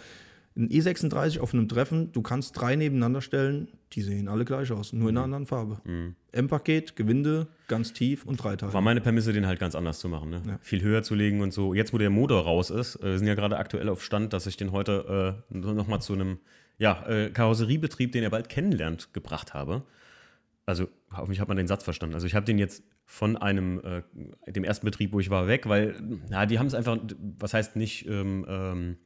ein 0.58 0.69
E36 0.69 1.38
auf 1.38 1.55
einem 1.55 1.69
Treffen, 1.69 2.10
du 2.12 2.20
kannst 2.20 2.60
drei 2.60 2.75
nebeneinander 2.75 3.20
stellen, 3.20 3.69
die 3.93 4.02
sehen 4.02 4.28
alle 4.28 4.44
gleich 4.44 4.72
aus, 4.72 4.93
nur 4.93 5.08
in 5.08 5.16
einer 5.16 5.25
anderen 5.25 5.46
Farbe. 5.46 5.81
M-Paket, 6.32 6.96
Gewinde, 6.96 7.46
ganz 7.69 7.93
tief 7.93 8.25
und 8.25 8.43
Dreiteil. 8.43 8.72
war 8.72 8.81
meine 8.81 9.00
Prämisse, 9.00 9.32
den 9.32 9.46
halt 9.46 9.60
ganz 9.60 9.75
anders 9.75 10.00
zu 10.00 10.08
machen. 10.08 10.31
Ne? 10.31 10.43
Ja. 10.46 10.58
Viel 10.60 10.82
höher 10.82 11.02
zu 11.02 11.14
legen 11.14 11.40
und 11.40 11.52
so. 11.52 11.75
Jetzt, 11.75 11.93
wo 11.93 11.99
der 11.99 12.10
Motor 12.10 12.43
raus 12.43 12.70
ist, 12.70 13.02
äh, 13.02 13.16
sind 13.16 13.28
ja 13.28 13.34
gerade 13.34 13.56
aktuell 13.56 13.88
auf 13.88 14.02
Stand, 14.02 14.32
dass 14.32 14.46
ich 14.46 14.56
den 14.56 14.72
heute 14.72 15.43
äh, 15.52 15.56
nochmal 15.56 16.02
zu 16.02 16.12
einem 16.12 16.38
ja, 16.76 17.06
äh, 17.06 17.31
Karosseriebetrieb, 17.31 18.12
den 18.12 18.25
er 18.25 18.31
bald 18.31 18.49
kennenlernt, 18.49 19.12
gebracht 19.12 19.55
habe. 19.55 19.84
Also, 20.66 20.88
hoffentlich 21.12 21.40
hat 21.40 21.49
man 21.49 21.56
den 21.56 21.66
Satz 21.66 21.82
verstanden. 21.82 22.14
Also, 22.14 22.26
ich 22.26 22.34
habe 22.34 22.44
den 22.44 22.58
jetzt 22.58 22.82
von 23.05 23.37
einem, 23.37 23.81
äh, 23.81 24.52
dem 24.52 24.64
ersten 24.64 24.84
Betrieb, 24.84 25.12
wo 25.12 25.20
ich 25.20 25.31
war, 25.31 25.49
weg, 25.49 25.69
weil, 25.69 25.96
na, 26.28 26.46
die 26.46 26.58
haben 26.58 26.66
es 26.66 26.75
einfach, 26.75 26.99
was 27.38 27.55
heißt 27.55 27.76
nicht, 27.76 28.06
ähm, 28.06 28.44
ähm, 28.46 28.96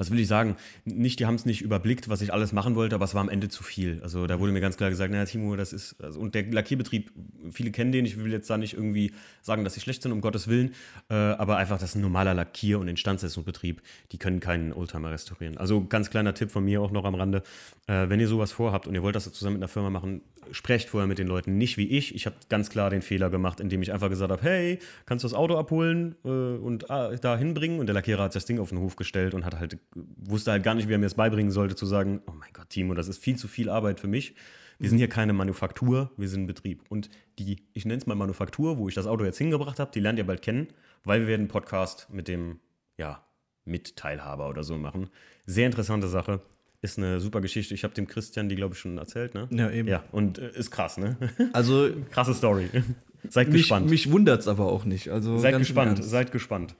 was 0.00 0.10
will 0.10 0.18
ich 0.18 0.28
sagen? 0.28 0.56
Nicht, 0.86 1.20
die 1.20 1.26
haben 1.26 1.34
es 1.34 1.44
nicht 1.44 1.60
überblickt, 1.60 2.08
was 2.08 2.22
ich 2.22 2.32
alles 2.32 2.54
machen 2.54 2.74
wollte, 2.74 2.94
aber 2.94 3.04
es 3.04 3.14
war 3.14 3.20
am 3.20 3.28
Ende 3.28 3.50
zu 3.50 3.62
viel. 3.62 4.00
Also 4.02 4.26
da 4.26 4.40
wurde 4.40 4.50
mir 4.50 4.62
ganz 4.62 4.78
klar 4.78 4.88
gesagt, 4.88 5.12
naja, 5.12 5.26
Timo, 5.26 5.54
das 5.56 5.74
ist, 5.74 6.02
also, 6.02 6.18
und 6.18 6.34
der 6.34 6.50
Lackierbetrieb, 6.50 7.12
viele 7.50 7.70
kennen 7.70 7.92
den, 7.92 8.06
ich 8.06 8.16
will 8.16 8.32
jetzt 8.32 8.48
da 8.48 8.56
nicht 8.56 8.72
irgendwie 8.72 9.12
sagen, 9.42 9.62
dass 9.62 9.74
sie 9.74 9.80
schlecht 9.80 10.02
sind, 10.02 10.12
um 10.12 10.22
Gottes 10.22 10.48
Willen, 10.48 10.72
äh, 11.10 11.14
aber 11.14 11.58
einfach, 11.58 11.78
das 11.78 11.90
ist 11.90 11.96
ein 11.96 12.00
normaler 12.00 12.32
Lackier- 12.32 12.78
und 12.78 12.88
Instandsetzungsbetrieb, 12.88 13.82
die 14.12 14.16
können 14.16 14.40
keinen 14.40 14.72
Oldtimer 14.72 15.10
restaurieren. 15.10 15.58
Also 15.58 15.84
ganz 15.84 16.08
kleiner 16.08 16.32
Tipp 16.32 16.50
von 16.50 16.64
mir 16.64 16.80
auch 16.80 16.92
noch 16.92 17.04
am 17.04 17.14
Rande, 17.14 17.42
äh, 17.86 18.08
wenn 18.08 18.20
ihr 18.20 18.28
sowas 18.28 18.52
vorhabt 18.52 18.86
und 18.86 18.94
ihr 18.94 19.02
wollt 19.02 19.16
das 19.16 19.30
zusammen 19.30 19.56
mit 19.56 19.62
einer 19.62 19.68
Firma 19.68 19.90
machen, 19.90 20.22
sprecht 20.50 20.88
vorher 20.88 21.06
mit 21.06 21.18
den 21.18 21.26
Leuten, 21.26 21.58
nicht 21.58 21.76
wie 21.76 21.88
ich. 21.88 22.14
Ich 22.14 22.26
habe 22.26 22.36
ganz 22.48 22.70
klar 22.70 22.90
den 22.90 23.02
Fehler 23.02 23.30
gemacht, 23.30 23.60
indem 23.60 23.82
ich 23.82 23.92
einfach 23.92 24.08
gesagt 24.08 24.30
habe, 24.30 24.42
hey, 24.42 24.78
kannst 25.06 25.24
du 25.24 25.28
das 25.28 25.34
Auto 25.34 25.56
abholen 25.56 26.16
äh, 26.24 26.28
und 26.28 26.90
ah, 26.90 27.14
da 27.16 27.36
hinbringen? 27.36 27.80
Und 27.80 27.86
der 27.86 27.94
Lackierer 27.94 28.24
hat 28.24 28.34
das 28.34 28.46
Ding 28.46 28.58
auf 28.58 28.70
den 28.70 28.78
Hof 28.78 28.96
gestellt 28.96 29.34
und 29.34 29.44
hat 29.44 29.58
halt, 29.58 29.78
wusste 29.94 30.50
halt 30.50 30.62
gar 30.62 30.74
nicht, 30.74 30.88
wie 30.88 30.94
er 30.94 30.98
mir 30.98 31.06
das 31.06 31.14
beibringen 31.14 31.52
sollte, 31.52 31.76
zu 31.76 31.86
sagen, 31.86 32.20
oh 32.26 32.32
mein 32.32 32.52
Gott, 32.52 32.68
Timo, 32.70 32.94
das 32.94 33.08
ist 33.08 33.22
viel 33.22 33.36
zu 33.36 33.48
viel 33.48 33.68
Arbeit 33.68 34.00
für 34.00 34.08
mich. 34.08 34.34
Wir 34.78 34.88
sind 34.88 34.98
hier 34.98 35.08
keine 35.08 35.34
Manufaktur, 35.34 36.10
wir 36.16 36.28
sind 36.28 36.44
ein 36.44 36.46
Betrieb. 36.46 36.84
Und 36.88 37.10
die, 37.38 37.58
ich 37.74 37.84
nenne 37.84 37.98
es 37.98 38.06
mal 38.06 38.14
Manufaktur, 38.14 38.78
wo 38.78 38.88
ich 38.88 38.94
das 38.94 39.06
Auto 39.06 39.24
jetzt 39.24 39.38
hingebracht 39.38 39.78
habe, 39.78 39.90
die 39.92 40.00
lernt 40.00 40.18
ihr 40.18 40.26
bald 40.26 40.40
kennen, 40.40 40.68
weil 41.04 41.20
wir 41.20 41.28
werden 41.28 41.42
einen 41.42 41.48
Podcast 41.48 42.08
mit 42.10 42.28
dem, 42.28 42.60
ja, 42.96 43.22
Mitteilhaber 43.64 44.48
oder 44.48 44.64
so 44.64 44.76
machen. 44.76 45.10
Sehr 45.46 45.66
interessante 45.66 46.08
Sache. 46.08 46.40
Ist 46.82 46.96
eine 46.96 47.20
super 47.20 47.40
Geschichte. 47.40 47.74
Ich 47.74 47.84
habe 47.84 47.92
dem 47.94 48.06
Christian 48.06 48.48
die, 48.48 48.56
glaube 48.56 48.74
ich, 48.74 48.80
schon 48.80 48.96
erzählt, 48.96 49.34
ne? 49.34 49.48
Ja, 49.50 49.70
eben. 49.70 49.88
Ja, 49.88 50.02
und 50.12 50.38
äh, 50.38 50.50
ist 50.54 50.70
krass, 50.70 50.96
ne? 50.96 51.16
Also 51.52 51.90
Krasse 52.10 52.34
Story. 52.34 52.68
Seid 53.28 53.48
mich, 53.48 53.62
gespannt. 53.62 53.90
mich 53.90 54.10
wundert 54.10 54.40
es 54.40 54.48
aber 54.48 54.72
auch 54.72 54.86
nicht. 54.86 55.10
Also 55.10 55.36
seid 55.36 55.58
gespannt, 55.58 56.02
seid 56.02 56.32
gespannt. 56.32 56.74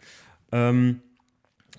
Ähm, 0.53 1.03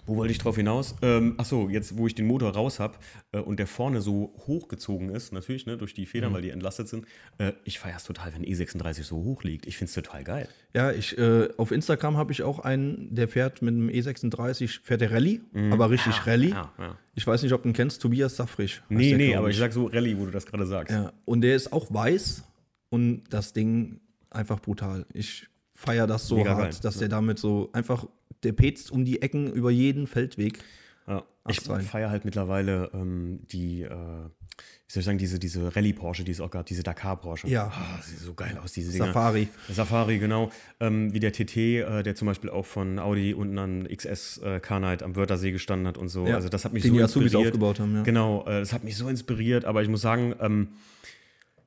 wo 0.05 0.15
wollte 0.15 0.31
ich 0.31 0.39
drauf 0.39 0.55
hinaus? 0.55 0.95
Ähm, 1.01 1.35
achso, 1.37 1.69
jetzt, 1.69 1.97
wo 1.97 2.07
ich 2.07 2.15
den 2.15 2.25
Motor 2.25 2.51
raus 2.53 2.79
habe 2.79 2.95
äh, 3.31 3.39
und 3.39 3.59
der 3.59 3.67
vorne 3.67 4.01
so 4.01 4.33
hochgezogen 4.47 5.09
ist, 5.09 5.31
natürlich, 5.31 5.65
ne, 5.65 5.77
durch 5.77 5.93
die 5.93 6.05
Federn, 6.05 6.33
weil 6.33 6.41
die 6.41 6.49
entlastet 6.49 6.87
sind. 6.87 7.05
Äh, 7.37 7.53
ich 7.63 7.79
feiere 7.79 7.97
es 7.97 8.03
total, 8.03 8.33
wenn 8.33 8.43
E36 8.43 9.03
so 9.03 9.17
hoch 9.17 9.43
liegt. 9.43 9.67
Ich 9.67 9.77
finde 9.77 9.89
es 9.89 9.93
total 9.93 10.23
geil. 10.23 10.49
Ja, 10.73 10.91
ich, 10.91 11.17
äh, 11.17 11.49
auf 11.57 11.71
Instagram 11.71 12.17
habe 12.17 12.31
ich 12.31 12.43
auch 12.43 12.59
einen, 12.59 13.13
der 13.13 13.27
fährt 13.27 13.61
mit 13.61 13.73
einem 13.73 13.89
E36, 13.89 14.81
fährt 14.81 15.01
der 15.01 15.11
Rallye, 15.11 15.41
aber 15.71 15.89
richtig 15.89 16.25
Rallye. 16.25 16.49
Mhm. 16.49 16.53
Ja, 16.53 16.73
ja. 16.79 16.97
Ich 17.13 17.27
weiß 17.27 17.43
nicht, 17.43 17.53
ob 17.53 17.63
du 17.63 17.69
ihn 17.69 17.73
kennst, 17.73 18.01
Tobias 18.01 18.35
Safrich. 18.35 18.81
Nee, 18.89 19.13
nee, 19.13 19.35
aber 19.35 19.49
ich 19.49 19.57
sag 19.57 19.73
so 19.73 19.87
Rallye, 19.87 20.17
wo 20.17 20.25
du 20.25 20.31
das 20.31 20.45
gerade 20.45 20.65
sagst. 20.65 20.93
Ja, 20.93 21.13
und 21.25 21.41
der 21.41 21.55
ist 21.55 21.73
auch 21.73 21.93
weiß 21.93 22.43
und 22.89 23.23
das 23.29 23.53
Ding 23.53 23.99
einfach 24.29 24.59
brutal. 24.59 25.05
Ich 25.13 25.47
feiere 25.73 26.07
das 26.07 26.27
so 26.27 26.37
Mega 26.37 26.51
hart, 26.51 26.71
geil. 26.71 26.79
dass 26.81 26.97
der 26.97 27.09
damit 27.09 27.39
so 27.39 27.69
einfach, 27.73 28.05
der 28.43 28.53
petzt 28.53 28.91
um 28.91 29.05
die 29.05 29.21
Ecken 29.21 29.51
über 29.51 29.71
jeden 29.71 30.07
Feldweg. 30.07 30.59
Ja. 31.07 31.23
Ich 31.49 31.59
feiere 31.61 32.09
halt 32.11 32.23
mittlerweile 32.25 32.91
ähm, 32.93 33.39
die, 33.51 33.81
äh, 33.81 33.89
wie 33.89 34.87
soll 34.87 34.99
ich 34.99 35.05
sagen, 35.05 35.17
diese, 35.17 35.39
diese 35.39 35.75
Rallye-Porsche, 35.75 36.23
die 36.23 36.31
es 36.31 36.39
auch 36.39 36.51
gab, 36.51 36.67
diese 36.67 36.83
Dakar-Porsche. 36.83 37.47
Ja. 37.47 37.71
Ah, 37.73 37.99
sieht 38.03 38.19
so 38.19 38.35
geil 38.35 38.59
aus, 38.63 38.73
diese 38.73 38.91
Dinger. 38.91 39.07
Safari. 39.07 39.47
Safari, 39.69 40.19
genau. 40.19 40.51
Ähm, 40.79 41.11
wie 41.13 41.19
der 41.19 41.31
TT, 41.33 41.57
äh, 41.57 42.03
der 42.03 42.13
zum 42.13 42.27
Beispiel 42.27 42.51
auch 42.51 42.67
von 42.67 42.99
Audi 42.99 43.33
unten 43.33 43.57
an 43.57 43.87
XS 43.87 44.37
äh, 44.37 44.59
Carnight 44.59 45.01
am 45.01 45.15
Wörthersee 45.15 45.51
gestanden 45.51 45.87
hat 45.87 45.97
und 45.97 46.09
so. 46.09 46.27
Ja, 46.27 46.35
Also 46.35 46.47
das 46.49 46.63
hat 46.63 46.73
mich 46.73 46.83
den 46.83 46.91
so 46.91 46.97
die 46.97 47.03
Azubis 47.03 47.25
inspiriert. 47.33 47.47
aufgebaut 47.53 47.79
haben, 47.79 47.95
ja. 47.95 48.03
Genau, 48.03 48.45
äh, 48.45 48.59
das 48.59 48.71
hat 48.71 48.83
mich 48.83 48.95
so 48.95 49.09
inspiriert, 49.09 49.65
aber 49.65 49.81
ich 49.81 49.89
muss 49.89 50.01
sagen, 50.01 50.35
ähm, 50.39 50.67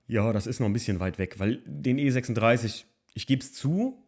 ja, 0.07 0.33
das 0.33 0.47
ist 0.47 0.61
noch 0.61 0.67
ein 0.69 0.73
bisschen 0.73 1.01
weit 1.01 1.19
weg, 1.19 1.35
weil 1.39 1.61
den 1.67 1.99
E36, 1.99 2.85
ich 3.15 3.27
gebe 3.27 3.43
es 3.43 3.53
zu, 3.53 3.99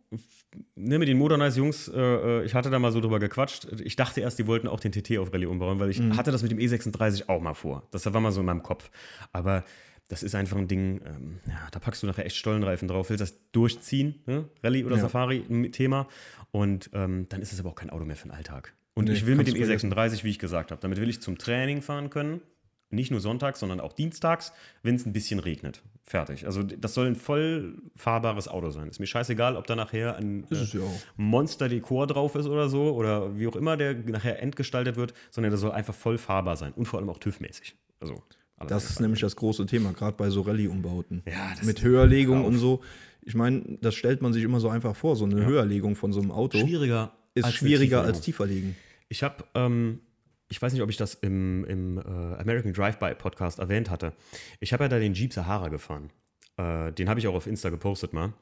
ne, 0.75 0.98
mit 0.98 1.08
den 1.08 1.18
Modernize-Jungs, 1.18 1.88
äh, 1.88 1.98
äh, 2.00 2.44
ich 2.44 2.54
hatte 2.54 2.70
da 2.70 2.78
mal 2.78 2.92
so 2.92 3.00
drüber 3.00 3.18
gequatscht. 3.18 3.66
Ich 3.84 3.96
dachte 3.96 4.20
erst, 4.20 4.38
die 4.38 4.46
wollten 4.46 4.68
auch 4.68 4.80
den 4.80 4.92
TT 4.92 5.18
auf 5.18 5.32
Rallye 5.32 5.46
umbauen, 5.46 5.78
weil 5.80 5.90
ich 5.90 6.00
Mhm. 6.00 6.16
hatte 6.16 6.30
das 6.32 6.42
mit 6.42 6.50
dem 6.50 6.58
E36 6.58 7.28
auch 7.28 7.40
mal 7.40 7.54
vor. 7.54 7.86
Das 7.90 8.12
war 8.12 8.20
mal 8.20 8.32
so 8.32 8.40
in 8.40 8.46
meinem 8.46 8.62
Kopf. 8.62 8.90
Aber 9.32 9.64
das 10.08 10.22
ist 10.22 10.34
einfach 10.34 10.56
ein 10.56 10.68
Ding, 10.68 11.00
ähm, 11.04 11.40
ja, 11.48 11.68
da 11.72 11.78
packst 11.80 12.02
du 12.02 12.06
nachher 12.06 12.25
echt 12.26 12.36
Stollenreifen 12.36 12.86
drauf, 12.88 13.10
willst 13.10 13.20
das 13.22 13.34
durchziehen, 13.52 14.22
ne? 14.26 14.48
Rallye 14.62 14.84
oder 14.84 14.96
Ja. 14.96 15.02
Safari, 15.02 15.44
ein 15.50 15.72
Thema. 15.72 16.06
Und 16.52 16.90
ähm, 16.92 17.26
dann 17.28 17.42
ist 17.42 17.52
es 17.52 17.60
aber 17.60 17.70
auch 17.70 17.75
kein 17.75 17.90
Auto 17.90 18.04
mehr 18.04 18.16
für 18.16 18.28
den 18.28 18.32
Alltag. 18.32 18.72
Und 18.94 19.06
Nee, 19.08 19.14
ich 19.14 19.26
will 19.26 19.34
mit 19.34 19.46
dem 19.48 19.54
kannst 19.54 19.62
du 19.62 19.88
vergessen. 19.88 20.20
E36, 20.20 20.25
wie 20.25 20.30
ich 20.30 20.38
gesagt 20.38 20.70
habe, 20.70 20.80
damit 20.80 21.00
will 21.00 21.08
ich 21.10 21.20
zum 21.20 21.36
Training 21.38 21.82
fahren 21.82 22.08
können. 22.10 22.40
Nicht 22.88 23.10
nur 23.10 23.20
sonntags, 23.20 23.58
sondern 23.60 23.80
auch 23.80 23.92
dienstags, 23.92 24.52
wenn 24.82 24.94
es 24.94 25.04
ein 25.06 25.12
bisschen 25.12 25.40
regnet. 25.40 25.82
Fertig. 26.08 26.46
Also 26.46 26.62
das 26.62 26.94
soll 26.94 27.08
ein 27.08 27.16
voll 27.16 27.82
fahrbares 27.96 28.46
Auto 28.46 28.70
sein. 28.70 28.88
Ist 28.88 29.00
mir 29.00 29.06
scheißegal, 29.06 29.56
ob 29.56 29.66
da 29.66 29.75
nachher 29.75 30.16
ein 30.16 30.44
äh, 30.52 30.54
ja. 30.54 30.80
Monster-Dekor 31.16 32.06
drauf 32.06 32.36
ist 32.36 32.46
oder 32.46 32.68
so 32.68 32.94
oder 32.94 33.36
wie 33.36 33.48
auch 33.48 33.56
immer 33.56 33.76
der 33.76 33.94
nachher 33.94 34.40
entgestaltet 34.40 34.96
wird, 34.96 35.14
sondern 35.30 35.50
der 35.50 35.58
soll 35.58 35.72
einfach 35.72 35.94
voll 35.94 36.16
fahrbar 36.16 36.56
sein 36.56 36.72
und 36.75 36.86
vor 36.86 37.00
allem 37.00 37.10
auch 37.10 37.18
TÜV-mäßig. 37.18 37.75
Also 37.98 38.22
Das 38.68 38.88
ist 38.88 39.00
nämlich 39.00 39.20
das 39.20 39.34
große 39.34 39.66
Thema, 39.66 39.92
gerade 39.92 40.16
bei 40.16 40.30
so 40.30 40.42
Rallye-Umbauten. 40.42 41.22
Ja, 41.26 41.50
das 41.56 41.66
Mit 41.66 41.82
Höherlegung 41.82 42.44
und 42.44 42.58
so. 42.58 42.82
Ich 43.22 43.34
meine, 43.34 43.78
das 43.80 43.96
stellt 43.96 44.22
man 44.22 44.32
sich 44.32 44.44
immer 44.44 44.60
so 44.60 44.68
einfach 44.68 44.94
vor. 44.94 45.16
So 45.16 45.25
eine 45.25 45.44
Höherlegung 45.44 45.96
von 45.96 46.12
so 46.12 46.20
einem 46.20 46.30
Auto 46.30 46.58
schwieriger 46.58 47.12
ist 47.34 47.44
als 47.44 47.54
schwieriger 47.54 48.02
als 48.02 48.20
Tieferlegen. 48.20 48.76
Ich 49.08 49.25
habe, 49.25 49.44
ähm, 49.54 50.00
ich 50.48 50.60
weiß 50.62 50.72
nicht, 50.72 50.82
ob 50.82 50.90
ich 50.90 50.96
das 50.96 51.14
im, 51.14 51.64
im 51.64 51.98
äh, 51.98 52.00
American 52.02 52.72
Drive-By 52.72 53.14
Podcast 53.16 53.58
erwähnt 53.58 53.90
hatte. 53.90 54.12
Ich 54.60 54.72
habe 54.72 54.84
ja 54.84 54.88
da 54.88 54.98
den 54.98 55.14
Jeep 55.14 55.32
Sahara 55.32 55.68
gefahren. 55.68 56.10
Äh, 56.56 56.92
den 56.92 57.08
habe 57.08 57.20
ich 57.20 57.26
auch 57.26 57.34
auf 57.34 57.46
Insta 57.46 57.70
gepostet 57.70 58.12
mal. 58.12 58.32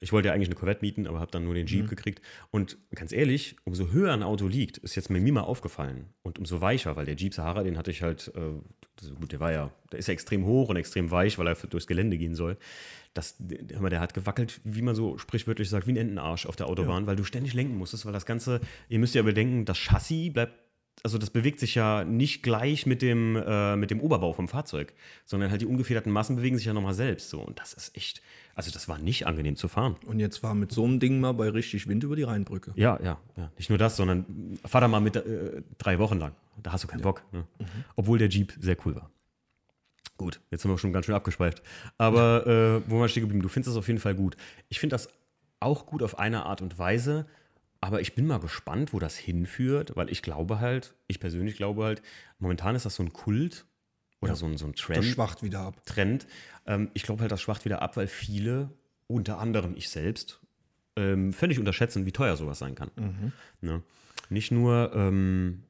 Ich 0.00 0.12
wollte 0.12 0.28
ja 0.28 0.34
eigentlich 0.34 0.48
eine 0.48 0.54
Corvette 0.54 0.82
mieten, 0.84 1.08
aber 1.08 1.18
habe 1.18 1.32
dann 1.32 1.42
nur 1.42 1.54
den 1.54 1.66
Jeep 1.66 1.86
Mhm. 1.86 1.88
gekriegt. 1.88 2.22
Und 2.52 2.78
ganz 2.94 3.10
ehrlich, 3.12 3.56
umso 3.64 3.90
höher 3.90 4.12
ein 4.12 4.22
Auto 4.22 4.46
liegt, 4.46 4.78
ist 4.78 4.94
jetzt 4.94 5.10
mir 5.10 5.20
mal 5.32 5.40
aufgefallen. 5.40 6.06
Und 6.22 6.38
umso 6.38 6.60
weicher, 6.60 6.94
weil 6.94 7.04
der 7.04 7.16
Jeep 7.16 7.34
Sahara, 7.34 7.64
den 7.64 7.76
hatte 7.76 7.90
ich 7.90 8.02
halt, 8.02 8.30
äh, 8.36 8.40
das, 8.94 9.12
gut, 9.14 9.32
der 9.32 9.40
war 9.40 9.50
ja, 9.50 9.72
der 9.90 9.98
ist 9.98 10.06
ja 10.06 10.12
extrem 10.14 10.44
hoch 10.44 10.68
und 10.68 10.76
extrem 10.76 11.10
weich, 11.10 11.36
weil 11.38 11.48
er 11.48 11.54
durchs 11.54 11.88
Gelände 11.88 12.16
gehen 12.16 12.36
soll. 12.36 12.56
Das, 13.14 13.34
der, 13.40 13.80
der 13.90 14.00
hat 14.00 14.14
gewackelt, 14.14 14.60
wie 14.62 14.82
man 14.82 14.94
so 14.94 15.18
sprichwörtlich 15.18 15.68
sagt, 15.68 15.88
wie 15.88 15.92
ein 15.92 15.96
Entenarsch 15.96 16.46
auf 16.46 16.54
der 16.54 16.68
Autobahn, 16.68 17.08
weil 17.08 17.16
du 17.16 17.24
ständig 17.24 17.54
lenken 17.54 17.76
musstest, 17.76 18.06
weil 18.06 18.12
das 18.12 18.26
Ganze, 18.26 18.60
ihr 18.88 19.00
müsst 19.00 19.16
ja 19.16 19.22
bedenken, 19.22 19.64
das 19.64 19.78
Chassis 19.78 20.32
bleibt 20.32 20.52
also 21.02 21.18
das 21.18 21.30
bewegt 21.30 21.60
sich 21.60 21.74
ja 21.74 22.04
nicht 22.04 22.42
gleich 22.42 22.86
mit 22.86 23.02
dem, 23.02 23.36
äh, 23.36 23.76
mit 23.76 23.90
dem 23.90 24.00
Oberbau 24.00 24.32
vom 24.32 24.48
Fahrzeug, 24.48 24.94
sondern 25.24 25.50
halt 25.50 25.60
die 25.60 25.66
ungefederten 25.66 26.12
Massen 26.12 26.36
bewegen 26.36 26.56
sich 26.56 26.66
ja 26.66 26.72
nochmal 26.72 26.94
selbst 26.94 27.30
so. 27.30 27.40
Und 27.40 27.58
das 27.58 27.72
ist 27.72 27.96
echt, 27.96 28.22
also 28.54 28.70
das 28.70 28.88
war 28.88 28.98
nicht 28.98 29.26
angenehm 29.26 29.56
zu 29.56 29.68
fahren. 29.68 29.96
Und 30.06 30.18
jetzt 30.18 30.42
war 30.42 30.54
mit 30.54 30.72
so 30.72 30.84
einem 30.84 31.00
Ding 31.00 31.20
mal 31.20 31.32
bei 31.32 31.48
richtig 31.50 31.86
Wind 31.86 32.04
über 32.04 32.16
die 32.16 32.24
Rheinbrücke. 32.24 32.72
Ja, 32.76 32.98
ja, 33.02 33.18
ja. 33.36 33.50
Nicht 33.56 33.68
nur 33.68 33.78
das, 33.78 33.96
sondern 33.96 34.58
fahr 34.64 34.80
da 34.80 34.88
mal 34.88 35.00
mit 35.00 35.16
äh, 35.16 35.62
drei 35.78 35.98
Wochen 35.98 36.18
lang. 36.18 36.32
Da 36.62 36.72
hast 36.72 36.84
du 36.84 36.88
keinen 36.88 37.02
Bock. 37.02 37.22
Ne? 37.32 37.44
Obwohl 37.94 38.18
der 38.18 38.28
Jeep 38.28 38.52
sehr 38.60 38.76
cool 38.84 38.96
war. 38.96 39.10
Gut, 40.16 40.40
jetzt 40.50 40.62
sind 40.62 40.70
wir 40.70 40.78
schon 40.78 40.92
ganz 40.92 41.06
schön 41.06 41.14
abgeschweift. 41.14 41.62
Aber 41.96 42.46
äh, 42.86 42.90
wo 42.90 43.04
ich 43.04 43.12
stehen 43.12 43.22
geblieben? 43.22 43.42
Du 43.42 43.48
findest 43.48 43.70
das 43.70 43.78
auf 43.78 43.86
jeden 43.86 44.00
Fall 44.00 44.16
gut. 44.16 44.36
Ich 44.68 44.80
finde 44.80 44.94
das 44.94 45.08
auch 45.60 45.86
gut 45.86 46.02
auf 46.02 46.18
eine 46.18 46.44
Art 46.44 46.60
und 46.60 46.78
Weise, 46.78 47.26
aber 47.80 48.00
ich 48.00 48.14
bin 48.14 48.26
mal 48.26 48.40
gespannt, 48.40 48.92
wo 48.92 48.98
das 48.98 49.16
hinführt, 49.16 49.92
weil 49.96 50.10
ich 50.10 50.22
glaube 50.22 50.60
halt, 50.60 50.94
ich 51.06 51.20
persönlich 51.20 51.56
glaube 51.56 51.84
halt, 51.84 52.02
momentan 52.38 52.74
ist 52.74 52.84
das 52.86 52.96
so 52.96 53.02
ein 53.02 53.12
Kult 53.12 53.66
oder 54.20 54.32
Ja. 54.32 54.36
so, 54.36 54.46
ein, 54.46 54.56
so 54.58 54.66
ein 54.66 54.72
Das 54.72 54.80
Trend. 54.82 55.04
schwacht 55.04 55.42
wieder 55.42 55.60
ab. 55.60 55.84
Trend. 55.86 56.26
Ähm, 56.66 56.90
ich 56.94 57.02
glaube 57.04 57.20
halt, 57.22 57.30
das 57.32 57.40
schwacht 57.40 57.64
wieder 57.64 57.80
ab, 57.82 57.96
weil 57.96 58.08
viele, 58.08 58.70
unter 59.06 59.38
anderem 59.38 59.74
ich 59.76 59.88
selbst, 59.90 60.40
ähm, 60.96 61.32
völlig 61.32 61.58
unterschätzen, 61.60 62.04
wie 62.06 62.12
teuer 62.12 62.36
sowas 62.36 62.58
sein 62.58 62.74
kann. 62.74 62.90
Ne? 63.60 63.82
Nicht 64.30 64.50
nur, 64.50 64.90
ähm, 64.94 65.62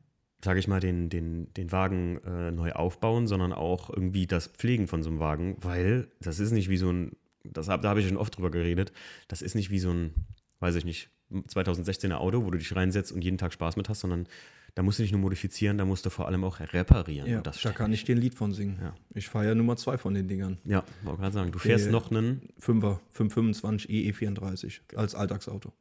sage 0.43 0.59
ich 0.61 0.69
mal, 0.69 0.81
den, 0.81 1.11
den, 1.11 1.53
den 1.55 1.71
Wagen 1.73 2.17
äh, 2.25 2.50
neu 2.50 2.73
aufbauen, 2.73 3.27
sondern 3.27 3.53
auch 3.53 3.91
irgendwie 3.91 4.27
das 4.27 4.47
Pflegen 4.47 4.87
von 4.87 5.03
so 5.03 5.11
einem 5.11 5.19
Wagen, 5.19 5.57
weil 5.61 6.09
das 6.21 6.38
ist 6.38 6.53
nicht 6.53 6.71
wie 6.71 6.79
so 6.79 6.91
ein, 6.91 7.17
das 7.45 7.67
da 7.67 7.83
habe 7.83 8.00
ich 8.00 8.09
schon 8.09 8.17
oft 8.17 8.37
drüber 8.37 8.50
geredet, 8.50 8.93
das 9.29 9.43
ist 9.43 9.55
nicht 9.55 9.71
wie 9.71 9.79
so 9.79 9.91
ein, 9.91 10.15
weiß 10.61 10.75
ich 10.77 10.85
nicht, 10.87 11.11
2016er 11.33 12.15
Auto, 12.15 12.45
wo 12.45 12.51
du 12.51 12.59
dich 12.59 12.75
reinsetzt 12.75 13.13
und 13.13 13.23
jeden 13.23 13.39
Tag 13.39 13.53
Spaß 13.53 13.77
mit 13.77 13.89
hast, 13.89 14.01
sondern 14.01 14.27
da 14.75 14.83
musst 14.83 14.99
du 14.99 15.03
nicht 15.03 15.13
nur 15.13 15.21
modifizieren, 15.21 15.77
da 15.79 15.85
musst 15.85 16.07
du 16.07 16.11
vor 16.11 16.27
allem 16.27 16.45
auch 16.45 16.61
reparieren. 16.61 17.29
Ja, 17.29 17.39
Und 17.39 17.47
das 17.47 17.61
da 17.61 17.73
kann 17.73 17.93
ich 17.93 18.05
dir 18.05 18.15
ein 18.15 18.21
Lied 18.21 18.35
von 18.35 18.53
singen. 18.53 18.79
Ja. 18.81 18.95
Ich 19.15 19.29
fahre 19.29 19.47
ja 19.49 19.55
Nummer 19.55 19.77
zwei 19.77 19.99
von 19.99 20.15
den 20.15 20.29
Dingern. 20.29 20.59
Ja, 20.65 20.85
wollte 21.03 21.21
gerade 21.21 21.33
sagen, 21.35 21.53
du 21.53 21.59
fährst 21.59 21.89
Äh, 21.89 21.91
noch 21.91 22.11
einen 22.11 22.49
Fünfer, 22.59 23.01
525 23.11 23.91
EE34 23.91 24.81
als 24.97 25.15
Alltagsauto. 25.15 25.73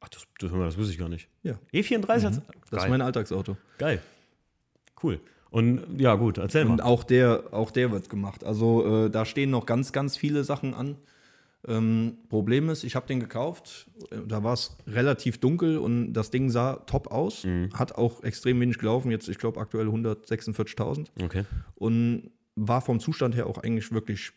Ach, 0.00 0.08
das, 0.08 0.26
das, 0.40 0.50
das 0.50 0.78
wusste 0.78 0.92
ich 0.92 0.98
gar 0.98 1.08
nicht. 1.08 1.28
Ja, 1.42 1.58
E34 1.72 2.08
als 2.26 2.40
das 2.70 2.84
ist 2.84 2.88
mein 2.88 3.02
Alltagsauto. 3.02 3.56
Geil. 3.78 4.00
Cool. 5.02 5.20
Und 5.50 6.00
ja, 6.00 6.14
gut, 6.14 6.38
erzähl 6.38 6.64
Und 6.66 6.76
mal. 6.78 6.82
auch 6.84 7.04
der, 7.04 7.44
auch 7.52 7.70
der 7.70 7.90
wird 7.92 8.08
gemacht. 8.08 8.42
Also 8.44 9.04
äh, 9.06 9.10
da 9.10 9.26
stehen 9.26 9.50
noch 9.50 9.66
ganz, 9.66 9.92
ganz 9.92 10.16
viele 10.16 10.44
Sachen 10.44 10.72
an. 10.74 10.96
Ähm, 11.68 12.18
Problem 12.28 12.68
ist, 12.70 12.82
ich 12.82 12.96
habe 12.96 13.06
den 13.06 13.20
gekauft, 13.20 13.88
äh, 14.10 14.16
da 14.26 14.42
war 14.42 14.54
es 14.54 14.76
relativ 14.86 15.38
dunkel 15.38 15.78
und 15.78 16.12
das 16.12 16.30
Ding 16.30 16.50
sah 16.50 16.74
top 16.86 17.12
aus, 17.12 17.46
hat 17.74 17.94
auch 17.94 18.22
extrem 18.24 18.60
wenig 18.60 18.78
gelaufen, 18.78 19.10
jetzt 19.12 19.28
ich 19.28 19.38
glaube 19.38 19.60
aktuell 19.60 19.86
146.000 19.88 21.06
Okay. 21.22 21.44
und 21.76 22.30
war 22.56 22.80
vom 22.80 22.98
Zustand 23.00 23.36
her 23.36 23.46
auch 23.46 23.58
eigentlich 23.58 23.92
wirklich, 23.92 24.32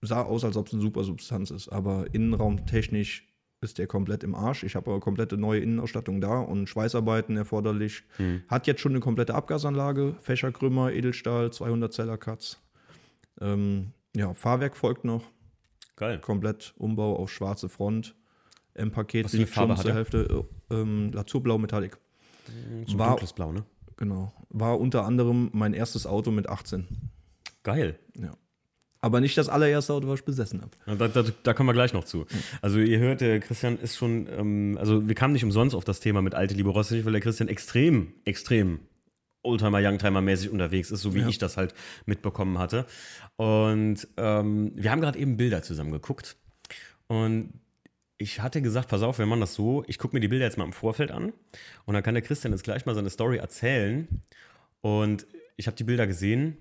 sah 0.00 0.22
aus, 0.22 0.42
als 0.44 0.56
ob 0.56 0.68
es 0.68 0.72
eine 0.72 0.80
super 0.82 1.04
Substanz 1.04 1.50
ist, 1.50 1.68
aber 1.68 2.06
innenraumtechnisch 2.12 3.26
ist 3.60 3.76
der 3.76 3.86
komplett 3.86 4.24
im 4.24 4.34
Arsch. 4.34 4.62
Ich 4.64 4.74
habe 4.74 4.90
aber 4.90 5.00
komplette 5.00 5.36
neue 5.36 5.60
Innenausstattung 5.60 6.22
da 6.22 6.40
und 6.40 6.66
Schweißarbeiten 6.66 7.36
erforderlich. 7.36 8.04
Hat 8.48 8.66
jetzt 8.66 8.80
schon 8.80 8.92
eine 8.92 9.00
komplette 9.00 9.34
Abgasanlage, 9.34 10.14
Fächerkrümmer, 10.20 10.92
Edelstahl, 10.92 11.52
200 11.52 11.92
Zeller 11.92 12.16
Cuts. 12.16 12.58
Ähm, 13.38 13.88
ja, 14.16 14.32
Fahrwerk 14.32 14.78
folgt 14.78 15.04
noch, 15.04 15.24
Geil. 16.00 16.18
komplett 16.18 16.74
Umbau 16.78 17.14
auf 17.16 17.30
schwarze 17.30 17.68
Front. 17.68 18.16
Was 18.74 18.82
eine 18.84 18.92
liegt 19.14 19.32
schon 19.34 19.46
Farbe 19.46 19.76
zur? 19.76 19.94
Hälfte. 19.94 20.44
äh, 20.70 20.74
Ähm, 20.74 21.12
Lazurblau 21.12 21.58
Metallic. 21.58 21.98
So 22.86 22.98
War- 22.98 23.10
dunkles 23.10 23.32
Blau, 23.34 23.52
ne? 23.52 23.64
Genau. 23.96 24.32
War 24.48 24.80
unter 24.80 25.04
anderem 25.04 25.50
mein 25.52 25.74
erstes 25.74 26.06
Auto 26.06 26.30
mit 26.30 26.48
18. 26.48 26.86
Geil. 27.62 27.98
Ja. 28.18 28.32
Aber 29.02 29.20
nicht 29.20 29.36
das 29.38 29.48
allererste 29.48 29.92
Auto, 29.94 30.08
was 30.08 30.20
ich 30.20 30.24
besessen 30.24 30.62
habe. 30.62 30.98
Da, 30.98 31.08
da, 31.08 31.24
da 31.42 31.54
kommen 31.54 31.68
wir 31.68 31.72
gleich 31.74 31.92
noch 31.92 32.04
zu. 32.04 32.26
Also 32.62 32.78
ihr 32.78 32.98
hört, 32.98 33.20
der 33.20 33.40
Christian 33.40 33.78
ist 33.78 33.96
schon, 33.96 34.26
ähm, 34.30 34.76
also 34.78 35.06
wir 35.08 35.14
kamen 35.14 35.32
nicht 35.32 35.44
umsonst 35.44 35.74
auf 35.74 35.84
das 35.84 36.00
Thema 36.00 36.20
mit 36.22 36.34
alte 36.34 36.54
Liebe 36.54 36.70
Rossi, 36.70 37.04
weil 37.04 37.12
der 37.12 37.20
Christian 37.20 37.48
extrem, 37.48 38.12
extrem 38.24 38.80
Oldtimer, 39.42 39.78
Youngtimer 39.80 40.20
mäßig 40.20 40.50
unterwegs 40.50 40.90
ist, 40.90 41.00
so 41.02 41.14
wie 41.14 41.20
Ja. 41.20 41.28
ich 41.28 41.38
das 41.38 41.56
halt 41.56 41.74
mitbekommen 42.06 42.58
hatte. 42.58 42.86
Und 43.36 44.06
ähm, 44.16 44.72
wir 44.74 44.90
haben 44.90 45.00
gerade 45.00 45.18
eben 45.18 45.36
Bilder 45.36 45.62
zusammen 45.62 45.92
geguckt. 45.92 46.36
Und 47.06 47.54
ich 48.18 48.40
hatte 48.40 48.60
gesagt, 48.60 48.88
pass 48.88 49.02
auf, 49.02 49.18
wir 49.18 49.26
machen 49.26 49.40
das 49.40 49.54
so, 49.54 49.82
ich 49.86 49.98
gucke 49.98 50.14
mir 50.14 50.20
die 50.20 50.28
Bilder 50.28 50.44
jetzt 50.44 50.58
mal 50.58 50.64
im 50.64 50.74
Vorfeld 50.74 51.10
an 51.10 51.32
und 51.86 51.94
dann 51.94 52.02
kann 52.02 52.14
der 52.14 52.22
Christian 52.22 52.52
jetzt 52.52 52.64
gleich 52.64 52.84
mal 52.84 52.94
seine 52.94 53.08
Story 53.08 53.38
erzählen. 53.38 54.06
Und 54.82 55.26
ich 55.56 55.66
habe 55.66 55.76
die 55.76 55.84
Bilder 55.84 56.06
gesehen 56.06 56.58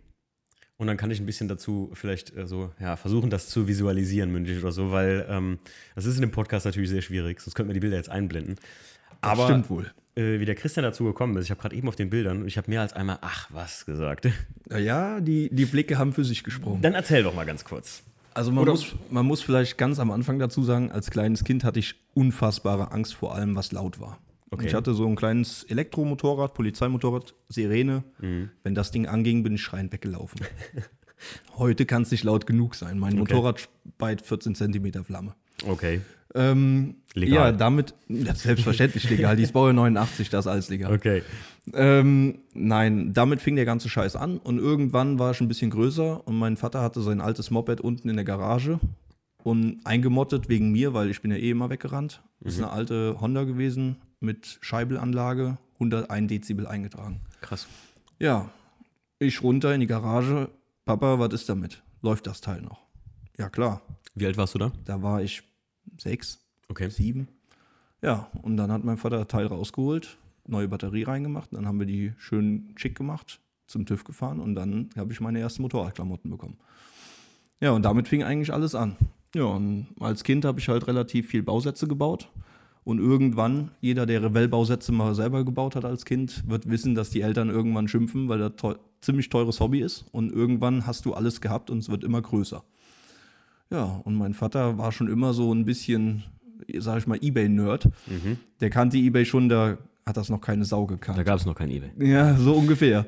und 0.78 0.88
dann 0.88 0.96
kann 0.96 1.12
ich 1.12 1.20
ein 1.20 1.26
bisschen 1.26 1.50
dazu 1.50 1.92
vielleicht 1.94 2.34
äh, 2.38 2.48
so, 2.48 2.72
ja, 2.80 2.96
versuchen, 2.96 3.30
das 3.30 3.50
zu 3.50 3.68
visualisieren, 3.68 4.32
mündlich 4.32 4.58
oder 4.60 4.72
so, 4.72 4.92
weil 4.92 5.26
ähm, 5.30 5.60
das 5.96 6.06
ist 6.06 6.16
in 6.16 6.22
dem 6.22 6.32
Podcast 6.32 6.66
natürlich 6.66 6.90
sehr 6.90 7.02
schwierig, 7.02 7.42
sonst 7.42 7.56
könnten 7.56 7.70
wir 7.70 7.74
die 7.74 7.80
Bilder 7.82 7.98
jetzt 7.98 8.10
einblenden. 8.10 8.56
Aber 9.20 9.44
stimmt 9.46 9.70
wohl. 9.70 9.92
Äh, 10.20 10.40
wie 10.42 10.46
der 10.46 10.56
Christian 10.56 10.84
dazu 10.84 11.06
gekommen 11.06 11.38
ist, 11.38 11.46
ich 11.46 11.52
habe 11.52 11.62
gerade 11.62 11.76
eben 11.76 11.88
auf 11.88 11.96
den 11.96 12.10
Bildern, 12.10 12.46
ich 12.46 12.58
habe 12.58 12.70
mehr 12.70 12.82
als 12.82 12.92
einmal, 12.92 13.20
ach 13.22 13.48
was 13.52 13.86
gesagt. 13.86 14.28
Ja, 14.78 15.20
die, 15.20 15.50
die 15.52 15.66
Blicke 15.66 15.98
haben 15.98 16.14
für 16.14 16.24
sich 16.24 16.44
gesprochen. 16.44 16.84
Dann 16.84 16.94
erzähl 16.94 17.24
doch 17.24 17.34
mal 17.34 17.44
ganz 17.46 17.64
kurz. 17.66 18.04
Also 18.36 18.52
man 18.52 18.62
Oder- 18.62 18.74
muss, 18.74 18.94
man 19.10 19.26
muss 19.26 19.42
vielleicht 19.42 19.80
ganz 19.80 19.98
am 19.98 20.12
Anfang 20.12 20.38
dazu 20.38 20.64
sagen, 20.64 20.92
als 20.92 21.10
kleines 21.10 21.44
Kind 21.44 21.64
hatte 21.64 21.80
ich 21.80 21.96
unfassbare 22.14 22.92
Angst 22.92 23.16
vor 23.16 23.34
allem, 23.34 23.56
was 23.56 23.72
laut 23.72 24.00
war. 24.00 24.20
Okay. 24.52 24.68
Ich 24.68 24.76
hatte 24.76 24.94
so 24.94 25.08
ein 25.08 25.16
kleines 25.16 25.64
Elektromotorrad, 25.64 26.54
Polizeimotorrad, 26.54 27.34
Sirene. 27.48 28.04
Mhm. 28.20 28.52
Wenn 28.62 28.76
das 28.76 28.92
Ding 28.92 29.08
anging, 29.08 29.42
bin 29.42 29.56
ich 29.56 29.64
schreiend 29.64 29.92
weggelaufen. 29.92 30.42
Heute 31.58 31.88
kann 31.88 32.04
es 32.04 32.12
nicht 32.12 32.24
laut 32.24 32.46
genug 32.46 32.76
sein. 32.76 33.00
Mein 33.00 33.16
Motorrad 33.16 33.68
speit 33.88 34.22
14 34.22 34.54
Zentimeter 34.54 35.04
Flamme. 35.04 35.34
Okay. 35.66 36.02
Ähm, 36.36 36.96
Legal. 37.16 37.52
Ja, 37.52 37.52
damit, 37.52 37.96
selbstverständlich 38.08 39.10
legal. 39.10 39.36
Die 39.36 39.44
ist 39.44 39.54
Baujahr 39.54 39.74
89, 39.74 40.30
das 40.30 40.46
ist 40.46 40.52
alles 40.52 40.70
legal. 40.70 40.94
Okay. 40.94 41.24
Ähm, 41.74 42.40
nein, 42.54 43.14
damit 43.14 43.42
fing 43.42 43.56
der 43.56 43.66
ganze 43.66 43.90
Scheiß 43.90 44.16
an 44.16 44.38
und 44.38 44.60
irgendwann 44.60 45.18
war 45.18 45.32
ich 45.32 45.42
ein 45.42 45.48
bisschen 45.48 45.72
größer 45.72 46.28
und 46.28 46.38
mein 46.38 46.56
Vater 46.56 46.82
hatte 46.82 47.02
sein 47.02 47.20
altes 47.20 47.50
Moped 47.50 47.82
unten 47.82 48.10
in 48.10 48.16
der 48.16 48.26
Garage 48.26 48.80
und 49.44 49.80
eingemottet 49.86 50.50
wegen 50.50 50.72
mir, 50.72 50.94
weil 50.94 51.10
ich 51.10 51.22
bin 51.22 51.32
ja 51.32 51.38
eh 51.38 51.50
immer 51.50 51.70
weggerannt. 51.70 52.22
Das 52.42 52.54
ist 52.54 52.60
eine 52.60 52.72
alte 52.72 53.18
Honda 53.20 53.44
gewesen 53.44 53.98
mit 54.20 54.60
Scheibelanlage, 54.62 55.58
101 55.76 56.28
Dezibel 56.28 56.68
eingetragen. 56.68 57.22
Krass. 57.42 57.68
Ja, 58.20 58.50
ich 59.18 59.42
runter 59.42 59.74
in 59.74 59.82
die 59.82 59.88
Garage. 59.88 60.50
Papa, 60.86 61.20
was 61.20 61.34
ist 61.34 61.50
damit? 61.50 61.82
Läuft 62.02 62.28
das 62.28 62.42
Teil 62.42 62.62
noch? 62.62 62.80
Ja, 63.38 63.50
klar. 63.50 63.82
Wie 64.16 64.26
alt 64.26 64.38
warst 64.38 64.56
du 64.56 64.60
da? 64.60 64.72
Da 64.86 65.02
war 65.02 65.22
ich 65.22 65.44
sechs, 65.98 66.40
Okay. 66.70 66.90
sieben. 66.90 67.28
Ja, 68.02 68.30
und 68.42 68.58
dann 68.58 68.72
hat 68.72 68.84
mein 68.84 68.98
Vater 68.98 69.28
Teil 69.28 69.48
rausgeholt, 69.48 70.18
neue 70.48 70.68
Batterie 70.68 71.04
reingemacht, 71.04 71.50
dann 71.52 71.68
haben 71.68 71.80
wir 71.80 71.86
die 71.86 72.14
schön 72.18 72.74
schick 72.76 72.96
gemacht, 72.96 73.40
zum 73.68 73.86
TÜV 73.86 74.04
gefahren 74.04 74.40
und 74.40 74.56
dann 74.56 74.90
habe 74.96 75.12
ich 75.12 75.20
meine 75.20 75.40
ersten 75.40 75.62
Motorradklamotten 75.64 76.30
bekommen. 76.32 76.58
Ja, 77.60 77.72
und 77.72 77.84
damit 77.84 78.08
fing 78.08 78.24
eigentlich 78.24 78.54
alles 78.54 78.74
an. 78.76 78.96
Ja, 79.36 79.44
und 79.44 79.88
als 80.00 80.24
Kind 80.24 80.46
habe 80.46 80.60
ich 80.60 80.70
halt 80.70 80.88
relativ 80.88 81.28
viel 81.28 81.44
Bausätze 81.44 81.88
gebaut. 81.88 82.30
Und 82.86 83.00
irgendwann, 83.00 83.72
jeder, 83.82 84.06
der 84.06 84.24
Revell-Bausätze 84.24 84.92
mal 84.92 85.14
selber 85.14 85.44
gebaut 85.44 85.76
hat 85.76 85.86
als 85.86 86.06
Kind, 86.06 86.44
wird 86.48 86.70
wissen, 86.70 86.96
dass 86.96 87.10
die 87.12 87.22
Eltern 87.22 87.50
irgendwann 87.50 87.88
schimpfen, 87.88 88.30
weil 88.30 88.40
das 88.40 88.56
teu 88.56 88.76
ziemlich 89.02 89.30
teures 89.30 89.60
Hobby 89.60 89.82
ist. 89.82 90.06
Und 90.12 90.32
irgendwann 90.32 90.88
hast 90.88 91.06
du 91.06 91.14
alles 91.14 91.42
gehabt 91.42 91.70
und 91.70 91.80
es 91.80 91.90
wird 91.90 92.04
immer 92.04 92.22
größer. 92.22 92.64
Ja, 93.72 94.02
und 94.04 94.16
mein 94.16 94.34
Vater 94.34 94.78
war 94.78 94.92
schon 94.92 95.08
immer 95.10 95.34
so 95.34 95.54
ein 95.54 95.66
bisschen, 95.66 96.24
sag 96.80 96.98
ich 97.00 97.08
mal, 97.08 97.18
Ebay-Nerd. 97.22 97.88
Der 98.62 98.70
kannte 98.70 98.98
Ebay 98.98 99.26
schon, 99.26 99.48
da 99.50 99.78
hat 100.06 100.18
das 100.18 100.30
noch 100.30 100.42
keine 100.42 100.66
Sau 100.66 100.86
Da 100.88 100.94
gekannt. 100.96 101.26
gab 101.26 101.40
es 101.40 101.46
noch 101.46 101.56
kein 101.56 101.70
Ebay. 101.70 101.92
Ja, 102.00 102.36
so 102.36 102.54
ungefähr. 102.54 103.06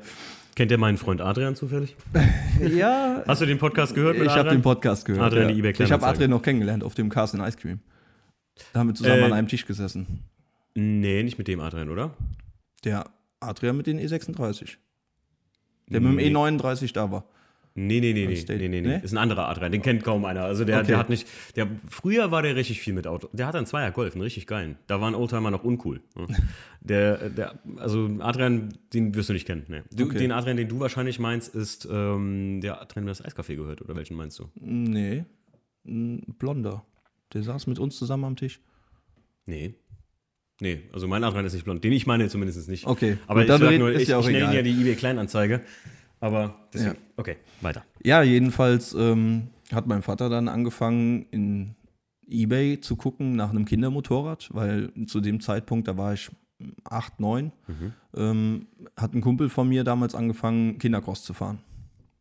Kennt 0.54 0.70
ihr 0.70 0.78
meinen 0.78 0.98
Freund 0.98 1.20
Adrian 1.20 1.56
zufällig? 1.56 1.96
ja, 2.76 3.22
Hast 3.26 3.40
du 3.40 3.46
den 3.46 3.58
Podcast 3.58 3.94
gehört 3.94 4.18
mit 4.18 4.26
ich 4.26 4.32
habe 4.34 4.50
den 4.50 4.60
Podcast 4.62 5.04
gehört. 5.06 5.24
Adrian, 5.24 5.48
ja. 5.48 5.54
die 5.54 5.58
eBay 5.60 5.72
Ich 5.82 5.90
habe. 5.90 6.06
Adrian 6.06 6.30
noch 6.30 6.42
kennengelernt 6.42 6.84
auf 6.84 6.94
dem 6.94 7.08
Cars 7.08 7.34
and 7.34 7.42
Ice 7.46 7.56
Cream. 7.56 7.80
Da 8.74 8.80
haben 8.80 8.88
wir 8.88 8.94
zusammen 8.94 9.20
Äh, 9.20 9.24
an 9.24 9.32
einem 9.32 9.48
Tisch 9.48 9.64
gesessen. 9.66 10.24
Nee, 10.74 11.22
nicht 11.22 11.38
mit 11.38 11.48
dem 11.48 11.58
Adrian, 11.60 11.88
oder? 11.88 12.14
Der 12.84 13.06
Adrian 13.40 13.76
mit 13.78 13.86
den 13.86 13.98
E36. 13.98 14.76
Der 15.88 16.00
mit 16.02 16.16
Nee. 16.16 16.24
dem 16.28 16.36
E39 16.36 16.92
da 16.92 17.10
war. 17.10 17.24
Nee, 17.74 18.00
nee, 18.00 18.12
nee, 18.12 18.26
nee, 18.26 18.44
nee, 18.58 18.68
nee, 18.68 18.80
nee. 18.82 19.00
Ist 19.02 19.12
ein 19.12 19.18
anderer 19.18 19.48
Adrian, 19.48 19.72
den 19.72 19.80
kennt 19.80 20.04
kaum 20.04 20.24
einer. 20.26 20.44
Also 20.44 20.64
der, 20.66 20.78
Okay. 20.80 20.88
der 20.88 20.98
hat 20.98 21.08
nicht, 21.08 21.26
der, 21.56 21.68
früher 21.88 22.30
war 22.30 22.42
der 22.42 22.54
richtig 22.54 22.80
viel 22.80 22.92
mit 22.92 23.06
Auto. 23.06 23.28
Der 23.32 23.46
hat 23.46 23.56
einen 23.56 23.64
Zweier 23.66 23.90
Golf, 23.92 24.12
einen 24.14 24.22
richtig 24.22 24.46
geilen. 24.46 24.76
Da 24.88 25.00
waren 25.00 25.14
Oldtimer 25.14 25.50
noch 25.50 25.64
uncool. 25.64 26.00
ne? 26.16 26.26
Der, 26.84 27.30
der, 27.30 27.60
also 27.76 28.10
Adrian, 28.18 28.76
den 28.92 29.14
wirst 29.14 29.28
du 29.28 29.34
nicht 29.34 29.46
kennen. 29.46 29.64
Nee. 29.68 29.82
Du, 29.94 30.06
Okay. 30.06 30.18
Den 30.18 30.32
Adrian, 30.32 30.56
den 30.56 30.66
du 30.68 30.80
wahrscheinlich 30.80 31.20
meinst, 31.20 31.54
ist 31.54 31.86
ähm, 31.88 32.60
der 32.60 32.82
Adrian, 32.82 33.06
der 33.06 33.14
das 33.14 33.24
Eiscafé 33.24 33.54
gehört. 33.54 33.82
Oder 33.82 33.94
welchen 33.94 34.16
meinst 34.16 34.36
du? 34.40 34.48
Nee, 34.56 35.24
ein 35.86 36.22
Blonder. 36.40 36.84
Der 37.34 37.44
saß 37.44 37.68
mit 37.68 37.78
uns 37.78 37.96
zusammen 37.96 38.24
am 38.24 38.34
Tisch. 38.34 38.58
Nee. 39.46 39.74
Nee, 40.60 40.82
also 40.92 41.06
mein 41.06 41.22
Adrian 41.22 41.44
ist 41.44 41.52
nicht 41.54 41.62
blond. 41.64 41.82
Den 41.84 41.92
ich 41.92 42.06
meine 42.06 42.28
zumindest 42.28 42.68
nicht. 42.68 42.84
Okay, 42.86 43.16
Aber 43.28 43.44
gut, 43.46 43.62
ich, 43.70 43.78
nur, 43.78 43.92
ist 43.92 44.02
ich, 44.02 44.08
ja 44.08 44.16
auch 44.18 44.22
ich 44.22 44.26
nenne 44.32 44.38
egal. 44.46 44.54
ja 44.56 44.62
die 44.62 44.72
eBay 44.80 44.94
Kleinanzeige. 44.96 45.60
Aber 46.22 46.54
deswegen, 46.72 46.94
Ja. 46.94 47.00
okay, 47.16 47.36
weiter. 47.60 47.84
Ja, 48.04 48.22
jedenfalls 48.22 48.94
ähm, 48.94 49.48
hat 49.72 49.86
mein 49.88 50.02
Vater 50.02 50.28
dann 50.28 50.46
angefangen, 50.48 51.26
in 51.32 51.74
Ebay 52.28 52.80
zu 52.80 52.94
gucken 52.96 53.34
nach 53.36 53.50
einem 53.50 53.64
Kindermotorrad, 53.64 54.48
weil 54.54 54.92
zu 55.06 55.20
dem 55.20 55.40
Zeitpunkt, 55.40 55.88
da 55.88 55.96
war 55.98 56.14
ich 56.14 56.30
acht, 56.84 57.18
neun, 57.18 57.50
ähm, 58.16 58.66
hat 58.96 59.14
ein 59.14 59.20
Kumpel 59.20 59.48
von 59.48 59.68
mir 59.68 59.82
damals 59.82 60.14
angefangen, 60.14 60.78
Kindercross 60.78 61.24
zu 61.24 61.34
fahren. 61.34 61.58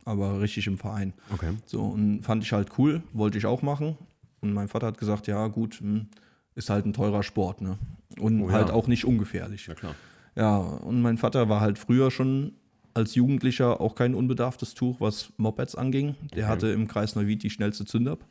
Aber 0.04 0.42
richtig 0.42 0.66
im 0.66 0.80
Verein. 0.80 1.14
Okay. 1.32 1.52
So, 1.66 1.82
und 1.84 2.24
fand 2.24 2.44
ich 2.44 2.52
halt 2.52 2.70
cool, 2.80 3.04
wollte 3.14 3.38
ich 3.38 3.46
auch 3.46 3.62
machen. 3.62 3.98
Und 4.40 4.52
mein 4.54 4.68
Vater 4.68 4.88
hat 4.88 4.98
gesagt, 4.98 5.28
ja 5.28 5.46
gut, 5.48 5.76
hm, 5.76 6.08
ist 6.56 6.72
halt 6.72 6.88
ein 6.88 6.94
teurer 6.94 7.22
Sport, 7.22 7.62
ne? 7.62 7.78
Und 8.20 8.42
Oh 8.42 8.48
ja. 8.48 8.54
halt 8.54 8.72
auch 8.72 8.88
nicht 8.88 9.06
ungefährlich. 9.06 9.66
Na 9.68 9.76
klar. 9.76 9.94
Ja, 10.36 10.58
und 10.58 11.04
mein 11.04 11.20
Vater 11.20 11.48
war 11.50 11.62
halt 11.62 11.78
früher 11.78 12.10
schon 12.10 12.54
als 12.94 13.16
Jugendlicher 13.16 13.82
auch 13.82 13.96
kein 13.96 14.16
unbedarftes 14.16 14.74
Tuch, 14.74 15.00
was 15.00 15.32
Mopeds 15.38 15.76
anging. 15.76 16.16
Der 16.36 16.48
hatte 16.48 16.68
im 16.68 16.88
Kreis 16.88 17.16
Neuwied 17.16 17.44
die 17.44 17.50
schnellste 17.50 17.86
Zündab. 17.86 18.26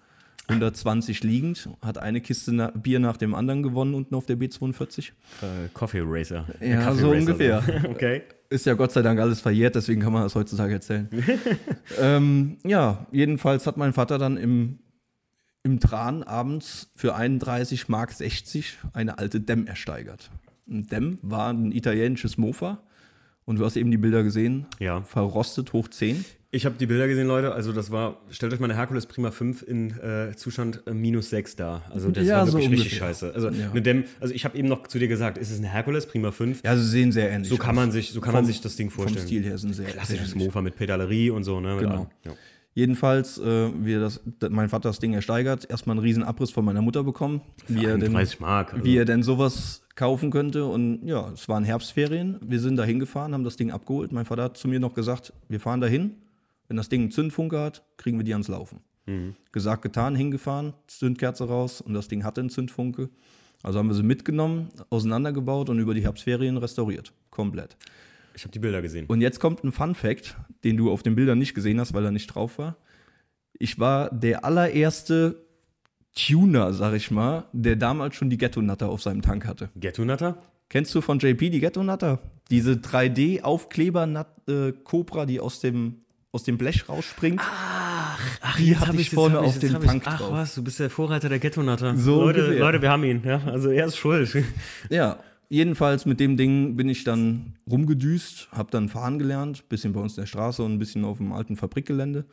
120 0.51 1.23
liegend, 1.23 1.69
hat 1.81 1.99
eine 1.99 2.21
Kiste 2.21 2.53
na 2.53 2.71
Bier 2.71 2.99
nach 2.99 3.17
dem 3.17 3.35
anderen 3.35 3.63
gewonnen 3.63 3.95
unten 3.95 4.15
auf 4.15 4.27
der 4.27 4.37
B42. 4.37 5.11
Äh, 5.43 5.69
Coffee 5.73 6.03
Racer. 6.05 6.47
Ja, 6.61 6.83
Kaffee 6.83 7.01
so 7.01 7.11
Racer, 7.11 7.21
ungefähr. 7.21 7.63
okay. 7.89 8.23
Ist 8.49 8.67
ja 8.67 8.75
Gott 8.75 8.91
sei 8.91 9.03
Dank 9.03 9.21
alles 9.21 9.41
verjährt, 9.41 9.77
deswegen 9.77 10.01
kann 10.01 10.13
man 10.13 10.25
das 10.25 10.35
heutzutage 10.35 10.75
erzählen. 10.75 11.09
ähm, 12.01 12.59
ja, 12.65 13.07
jedenfalls 13.13 13.67
hat 13.67 13.77
mein 13.77 13.93
Vater 13.93 14.19
dann 14.19 14.37
im, 14.37 14.81
im 15.63 15.79
Tran 15.79 16.25
abends 16.25 16.91
für 16.97 17.15
31 17.15 17.89
Mark 17.89 18.13
60 18.13 18.79
eine 18.93 19.19
alte 19.19 19.41
Dem 19.41 19.69
ersteigert. 19.69 20.31
Ein 20.69 20.87
Dem 20.89 21.19
war 21.23 21.53
ein 21.53 21.71
italienisches 21.71 22.39
Mofa 22.39 22.83
und 23.51 23.59
du 23.59 23.65
hast 23.65 23.77
eben 23.77 23.91
die 23.91 23.97
Bilder 23.99 24.23
gesehen. 24.23 24.67
Ja. 24.79 25.03
Verrostet 25.03 25.73
hoch 25.73 25.89
10. 25.89 26.25
Ich 26.53 26.67
habe 26.67 26.77
die 26.79 26.87
Bilder 26.87 27.07
gesehen, 27.09 27.27
Leute. 27.27 27.53
Also 27.53 27.73
das 27.73 27.91
war, 27.91 28.21
stellt 28.31 28.53
euch 28.53 28.61
mal 28.61 28.67
eine 28.67 28.77
Herkules 28.77 29.07
Prima 29.07 29.31
5 29.33 29.63
in 29.63 29.91
äh, 30.01 30.35
Zustand 30.37 30.83
äh, 30.87 30.95
minus 30.95 31.31
6 31.31 31.57
da. 31.57 31.83
Also 31.91 32.11
das 32.11 32.25
Ja, 32.27 32.39
war 32.39 32.47
so 32.47 32.55
wirklich 32.59 32.71
richtig 32.81 32.93
ungefähr. 33.03 33.09
scheiße. 33.09 33.33
Also, 33.35 33.49
Ja. 33.51 33.71
mit 33.73 33.87
dem, 33.87 34.05
also 34.21 34.33
ich 34.35 34.45
habe 34.45 34.57
eben 34.57 34.69
noch 34.69 34.87
zu 34.87 34.99
dir 35.01 35.09
gesagt, 35.09 35.37
ist 35.39 35.51
es 35.51 35.59
ein 35.59 35.65
Herkules 35.65 36.07
Prima 36.07 36.31
5? 36.33 36.63
Ja, 36.65 36.77
sie 36.77 36.85
sehen 36.89 37.11
sehr 37.13 37.31
ähnlich 37.31 37.49
so 37.51 37.57
kann 37.57 37.71
aus. 37.71 37.77
man 37.77 37.91
sich, 37.93 38.11
so 38.13 38.21
kann 38.21 38.33
man 38.35 38.45
Vom- 38.45 38.53
sich 38.53 38.61
das 38.61 38.77
Ding 38.77 38.91
vorstellen. 38.91 39.19
Vom 39.19 39.27
Stil 39.27 39.43
her 39.45 39.59
sind 39.59 39.75
sehr, 39.75 39.87
Klassisches 39.87 40.33
ähnlich. 40.33 40.47
Mofa 40.47 40.63
mit 40.63 40.77
Pedalerie 40.77 41.31
und 41.31 41.45
so, 41.45 41.61
ne? 41.61 41.77
Genau. 41.79 42.09
Ja. 42.25 42.33
Jedenfalls, 42.75 43.37
äh, 43.39 43.69
wir 43.85 43.99
das, 44.01 44.21
mein 44.49 44.69
Vater 44.69 44.89
das 44.89 45.01
Ding 45.01 45.13
ersteigert, 45.13 45.69
erstmal 45.69 45.95
einen 45.97 46.05
riesen 46.05 46.23
Abriss 46.23 46.51
von 46.53 46.65
meiner 46.65 46.81
Mutter 46.83 47.03
bekommen, 47.03 47.41
wie 47.67 47.85
er, 47.85 47.95
denn, 47.99 48.09
31 48.15 48.39
Mark. 48.41 48.73
Also. 48.75 48.85
wie 48.85 48.97
er 48.97 49.05
denn 49.05 49.23
sowas 49.25 49.83
kaufen 50.01 50.31
könnte. 50.31 50.65
Und 50.65 51.07
ja, 51.07 51.31
es 51.31 51.47
waren 51.47 51.63
Herbstferien. 51.63 52.39
Wir 52.43 52.59
sind 52.59 52.77
da 52.77 52.85
hingefahren, 52.85 53.35
haben 53.35 53.45
das 53.45 53.57
Ding 53.57 53.71
abgeholt. 53.71 54.13
Mein 54.13 54.25
Vater 54.25 54.45
hat 54.45 54.57
zu 54.57 54.67
mir 54.67 54.81
noch 54.81 54.95
gesagt, 54.95 55.35
wir 55.49 55.61
fahren 55.61 55.83
dahin. 55.83 56.15
Wenn 56.69 56.79
das 56.79 56.89
Ding 56.89 57.03
einen 57.03 57.11
Zündfunke 57.11 57.59
hat, 57.61 57.83
kriegen 57.99 58.17
wir 58.17 58.25
die 58.25 58.33
ans 58.33 58.49
Laufen. 58.49 58.81
Gesagt, 59.53 59.83
getan, 59.83 60.15
hingefahren, 60.15 60.73
Zündkerze 60.87 61.45
raus 61.45 61.83
und 61.83 61.93
das 61.93 62.09
Ding 62.09 62.25
hatte 62.25 62.41
einen 62.41 62.49
Zündfunke. 62.49 63.11
Also 63.63 63.79
haben 63.79 63.89
wir 63.89 63.95
sie 63.95 64.03
mitgenommen, 64.03 64.69
auseinandergebaut 64.89 65.69
und 65.69 65.79
über 65.79 65.93
die 65.93 66.03
Herbstferien 66.03 66.57
restauriert. 66.57 67.13
Komplett. 67.29 67.77
Ich 68.35 68.45
habe 68.45 68.53
die 68.53 68.59
Bilder 68.59 68.81
gesehen. 68.81 69.05
Und 69.07 69.21
jetzt 69.21 69.39
kommt 69.39 69.63
ein 69.65 69.73
Fun 69.73 69.95
Fact, 69.95 70.35
den 70.65 70.79
du 70.79 70.91
auf 70.91 71.03
den 71.03 71.15
Bildern 71.15 71.39
nicht 71.39 71.53
gesehen 71.55 71.79
hast, 71.79 71.93
weil 71.93 72.07
er 72.07 72.11
nicht 72.11 72.29
drauf 72.29 72.59
war. 72.59 72.77
Ich 73.59 73.79
war 73.79 74.09
der 74.09 74.47
allererste 74.47 75.45
Tuner, 76.15 76.73
sag 76.73 76.95
ich 76.95 77.11
mal, 77.11 77.45
der 77.53 77.77
damals 77.77 78.15
schon 78.17 78.31
die 78.31 78.39
Ghetto-Natter 78.39 78.89
auf 78.89 79.03
seinem 79.03 79.23
Tank 79.23 79.47
hatte. 79.47 79.69
Ghetto 79.77 80.05
Nutter? 80.05 80.43
Kennst 80.69 80.95
du 80.95 81.01
von 81.01 81.19
JP 81.19 81.51
die 81.51 81.61
Ghetto-Natter? 81.61 82.19
Diese 82.51 82.73
3D-Aufkleber-Cobra, 82.73 85.27
die 85.27 85.41
aus 85.41 85.61
dem, 85.61 85.97
aus 86.33 86.43
dem 86.45 86.59
Blech 86.59 86.89
rausspringt. 86.89 87.41
Ach, 87.43 88.57
Die 88.59 88.77
hatte 88.77 88.97
ich 89.01 89.11
vorne 89.11 89.39
auf 89.41 89.59
dem 89.59 89.81
Tank 89.81 90.03
Ach 90.07 90.19
drauf. 90.19 90.33
was, 90.33 90.55
du 90.55 90.63
bist 90.65 90.79
der 90.81 90.91
Vorreiter 90.91 91.29
der 91.29 91.39
Ghetto 91.39 91.63
Nutter. 91.63 91.97
So 91.97 92.23
Leute. 92.23 92.59
Leute, 92.59 92.83
wir 92.83 92.91
haben 92.91 93.05
ihn. 93.05 93.23
Ja? 93.25 93.41
Also 93.47 93.71
er 93.71 93.87
ist 93.87 93.97
schuld. 93.97 94.37
Ja, 94.91 95.19
jedenfalls 95.49 96.07
mit 96.07 96.21
dem 96.21 96.37
Ding 96.37 96.77
bin 96.77 96.89
ich 96.89 97.05
dann 97.05 97.55
rumgedüst, 97.71 98.49
habe 98.53 98.71
dann 98.71 98.89
fahren 98.89 99.19
gelernt, 99.19 99.69
bisschen 99.69 99.93
bei 99.93 100.01
uns 100.01 100.17
in 100.17 100.23
der 100.23 100.27
Straße 100.27 100.63
und 100.63 100.75
ein 100.75 100.79
bisschen 100.79 101.05
auf 101.05 101.19
dem 101.19 101.33
alten 101.33 101.57
Fabrikgelände. 101.57 102.25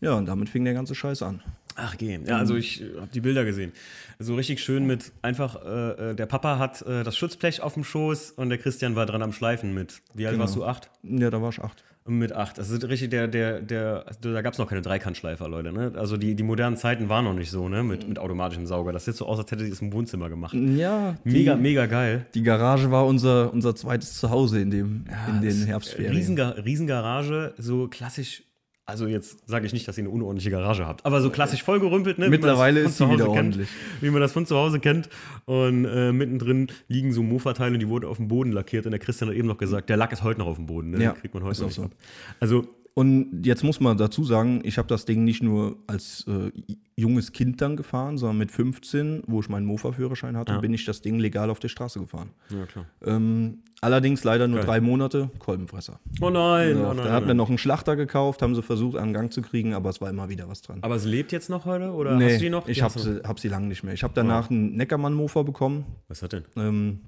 Ja, 0.00 0.14
und 0.14 0.26
damit 0.26 0.48
fing 0.48 0.64
der 0.64 0.74
ganze 0.74 0.94
Scheiß 0.94 1.22
an. 1.22 1.42
Ach, 1.76 1.96
geh. 1.96 2.18
Ja, 2.26 2.38
also 2.38 2.54
ich 2.56 2.82
habe 2.96 3.08
die 3.12 3.20
Bilder 3.20 3.44
gesehen. 3.44 3.72
So 4.18 4.34
richtig 4.36 4.60
schön 4.62 4.86
mit 4.86 5.10
einfach, 5.22 5.56
äh, 5.64 6.10
äh, 6.10 6.14
der 6.14 6.26
Papa 6.26 6.58
hat 6.58 6.82
äh, 6.82 7.02
das 7.02 7.16
Schutzblech 7.16 7.62
auf 7.62 7.74
dem 7.74 7.82
Schoß 7.84 8.32
und 8.32 8.48
der 8.48 8.58
Christian 8.58 8.94
war 8.94 9.06
dran 9.06 9.22
am 9.22 9.32
Schleifen 9.32 9.74
mit. 9.74 10.00
Wie 10.14 10.26
alt 10.26 10.34
Genau. 10.34 10.44
warst 10.44 10.56
du? 10.56 10.64
Acht? 10.64 10.90
Ja, 11.02 11.30
da 11.30 11.42
war 11.42 11.50
ich 11.50 11.60
acht. 11.60 11.82
Mit 12.06 12.32
acht. 12.32 12.58
Ist 12.58 12.86
richtig, 12.86 13.08
der, 13.10 13.28
der, 13.28 13.60
der, 13.62 14.04
also 14.06 14.34
da 14.34 14.42
gab 14.42 14.52
es 14.52 14.58
noch 14.58 14.68
keine 14.68 14.82
Dreikantschleifer, 14.82 15.48
Leute. 15.48 15.72
Ne? 15.72 15.92
Also 15.96 16.18
die, 16.18 16.34
die 16.34 16.42
modernen 16.42 16.76
Zeiten 16.76 17.08
waren 17.08 17.24
noch 17.24 17.32
nicht 17.32 17.50
so, 17.50 17.66
ne? 17.70 17.82
Mit, 17.82 18.06
mit 18.06 18.18
automatischem 18.18 18.66
Sauger. 18.66 18.92
Das 18.92 19.06
sieht 19.06 19.16
so 19.16 19.24
aus, 19.26 19.38
als 19.38 19.50
hätte 19.50 19.64
sie 19.64 19.70
es 19.70 19.80
im 19.80 19.90
Wohnzimmer 19.92 20.28
gemacht. 20.28 20.52
Ja, 20.54 21.16
Mega, 21.24 21.54
die, 21.54 21.62
mega 21.62 21.86
geil. 21.86 22.26
die 22.34 22.42
Garage 22.42 22.90
war 22.90 23.06
unser, 23.06 23.50
unser 23.54 23.74
zweites 23.74 24.18
Zuhause 24.18 24.60
in, 24.60 24.70
dem, 24.70 25.04
in 25.30 25.40
den 25.40 25.64
Herbstferien. 25.64 26.12
Riesenga 26.14 26.50
Riesengarage, 26.50 27.54
so 27.56 27.88
klassisch. 27.88 28.42
Also 28.86 29.06
jetzt 29.06 29.48
sage 29.48 29.64
ich 29.66 29.72
nicht, 29.72 29.88
dass 29.88 29.96
ihr 29.96 30.02
eine 30.04 30.10
unordentliche 30.10 30.50
Garage 30.50 30.86
habt, 30.86 31.06
aber 31.06 31.22
so 31.22 31.30
klassisch 31.30 31.62
vollgerümpelt. 31.62 32.18
Ne, 32.18 32.28
Mittlerweile 32.28 32.80
ist 32.80 32.98
sie 32.98 33.04
wieder 33.08 33.24
kennt, 33.24 33.36
ordentlich. 33.36 33.68
Wie 34.02 34.10
man 34.10 34.20
das 34.20 34.32
von 34.32 34.44
zu 34.44 34.56
Hause 34.56 34.78
kennt. 34.78 35.08
Und 35.46 35.86
äh, 35.86 36.12
mittendrin 36.12 36.68
liegen 36.88 37.12
so 37.12 37.22
Mofa-Teile 37.22 37.74
und 37.74 37.80
die 37.80 37.88
wurden 37.88 38.04
auf 38.04 38.18
dem 38.18 38.28
Boden 38.28 38.52
lackiert. 38.52 38.84
Und 38.84 38.90
der 38.90 39.00
Christian 39.00 39.30
hat 39.30 39.36
eben 39.36 39.48
noch 39.48 39.56
gesagt, 39.56 39.88
der 39.88 39.96
Lack 39.96 40.12
ist 40.12 40.22
heute 40.22 40.40
noch 40.40 40.48
auf 40.48 40.56
dem 40.56 40.66
Boden. 40.66 40.90
Ne? 40.90 41.02
Ja, 41.02 41.12
Den 41.12 41.20
kriegt 41.20 41.32
man 41.34 41.44
heute 41.44 41.62
noch 41.62 41.70
so. 41.70 41.84
ab. 41.84 41.92
Also 42.40 42.66
Und 42.96 43.44
jetzt 43.44 43.64
muss 43.64 43.80
man 43.80 43.96
dazu 43.96 44.22
sagen, 44.22 44.60
ich 44.62 44.78
habe 44.78 44.86
das 44.86 45.04
Ding 45.04 45.24
nicht 45.24 45.42
nur 45.42 45.76
als 45.88 46.24
äh, 46.28 46.52
junges 46.94 47.32
Kind 47.32 47.60
dann 47.60 47.76
gefahren, 47.76 48.18
sondern 48.18 48.38
mit 48.38 48.52
15, 48.52 49.24
wo 49.26 49.40
ich 49.40 49.48
meinen 49.48 49.66
Mofa-Führerschein 49.66 50.36
hatte, 50.36 50.52
Ja. 50.52 50.60
bin 50.60 50.72
ich 50.72 50.84
das 50.84 51.02
Ding 51.02 51.18
legal 51.18 51.50
auf 51.50 51.58
der 51.58 51.66
Straße 51.68 51.98
gefahren. 51.98 52.30
Ja, 52.50 52.66
klar. 52.66 52.86
Ähm, 53.04 53.58
allerdings 53.80 54.22
leider 54.22 54.46
nur 54.46 54.58
Geil. 54.60 54.66
drei 54.66 54.80
Monate, 54.80 55.28
Kolbenfresser. 55.40 55.98
Oh 56.20 56.30
nein, 56.30 56.78
Ja, 56.78 56.90
oh 56.90 56.94
nein. 56.94 57.04
da 57.04 57.12
hat 57.12 57.22
oh 57.22 57.26
mir 57.26 57.26
nein. 57.28 57.36
noch 57.38 57.48
einen 57.48 57.58
Schlachter 57.58 57.96
gekauft, 57.96 58.42
haben 58.42 58.54
sie 58.54 58.62
versucht, 58.62 58.96
an 58.96 59.08
den 59.08 59.14
Gang 59.14 59.32
zu 59.32 59.42
kriegen, 59.42 59.74
aber 59.74 59.90
es 59.90 60.00
war 60.00 60.08
immer 60.08 60.28
wieder 60.28 60.48
was 60.48 60.62
dran. 60.62 60.78
Aber 60.82 60.94
es 60.94 61.04
lebt 61.04 61.32
jetzt 61.32 61.50
noch 61.50 61.64
heute? 61.64 61.90
Oder 61.90 62.14
nee, 62.16 62.26
hast 62.26 62.36
du 62.36 62.44
die 62.44 62.50
noch? 62.50 62.68
ich 62.68 62.80
habe 62.80 62.96
sie, 62.96 63.22
hab 63.24 63.40
sie 63.40 63.48
lange 63.48 63.66
nicht 63.66 63.82
mehr. 63.82 63.92
Ich 63.94 64.04
habe 64.04 64.14
danach 64.14 64.50
einen 64.50 64.76
Neckermann-Mofa 64.76 65.42
bekommen. 65.42 65.84
Was 66.06 66.22
hat 66.22 66.32
denn? 66.32 66.44
Ähm, 66.56 67.00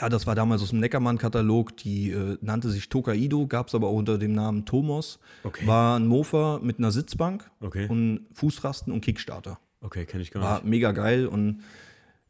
ja, 0.00 0.08
das 0.08 0.26
war 0.26 0.34
damals 0.34 0.62
aus 0.62 0.70
dem 0.70 0.80
Neckermann-Katalog. 0.80 1.76
Die 1.78 2.10
äh, 2.10 2.38
nannte 2.40 2.70
sich 2.70 2.88
Tokaido, 2.88 3.46
gab 3.46 3.68
es 3.68 3.74
aber 3.74 3.88
auch 3.88 3.96
unter 3.96 4.18
dem 4.18 4.32
Namen 4.32 4.64
Tomos. 4.64 5.18
Okay. 5.42 5.66
War 5.66 5.98
ein 5.98 6.06
Mofa 6.06 6.58
mit 6.62 6.78
einer 6.78 6.90
Sitzbank 6.90 7.50
Okay. 7.60 7.86
und 7.88 8.26
Fußrasten 8.32 8.92
und 8.92 9.00
Kickstarter. 9.02 9.58
Okay, 9.82 10.06
kenne 10.06 10.22
ich 10.22 10.30
gar 10.30 10.42
War 10.42 10.54
nicht. 10.60 10.66
mega 10.66 10.92
geil 10.92 11.26
und 11.26 11.60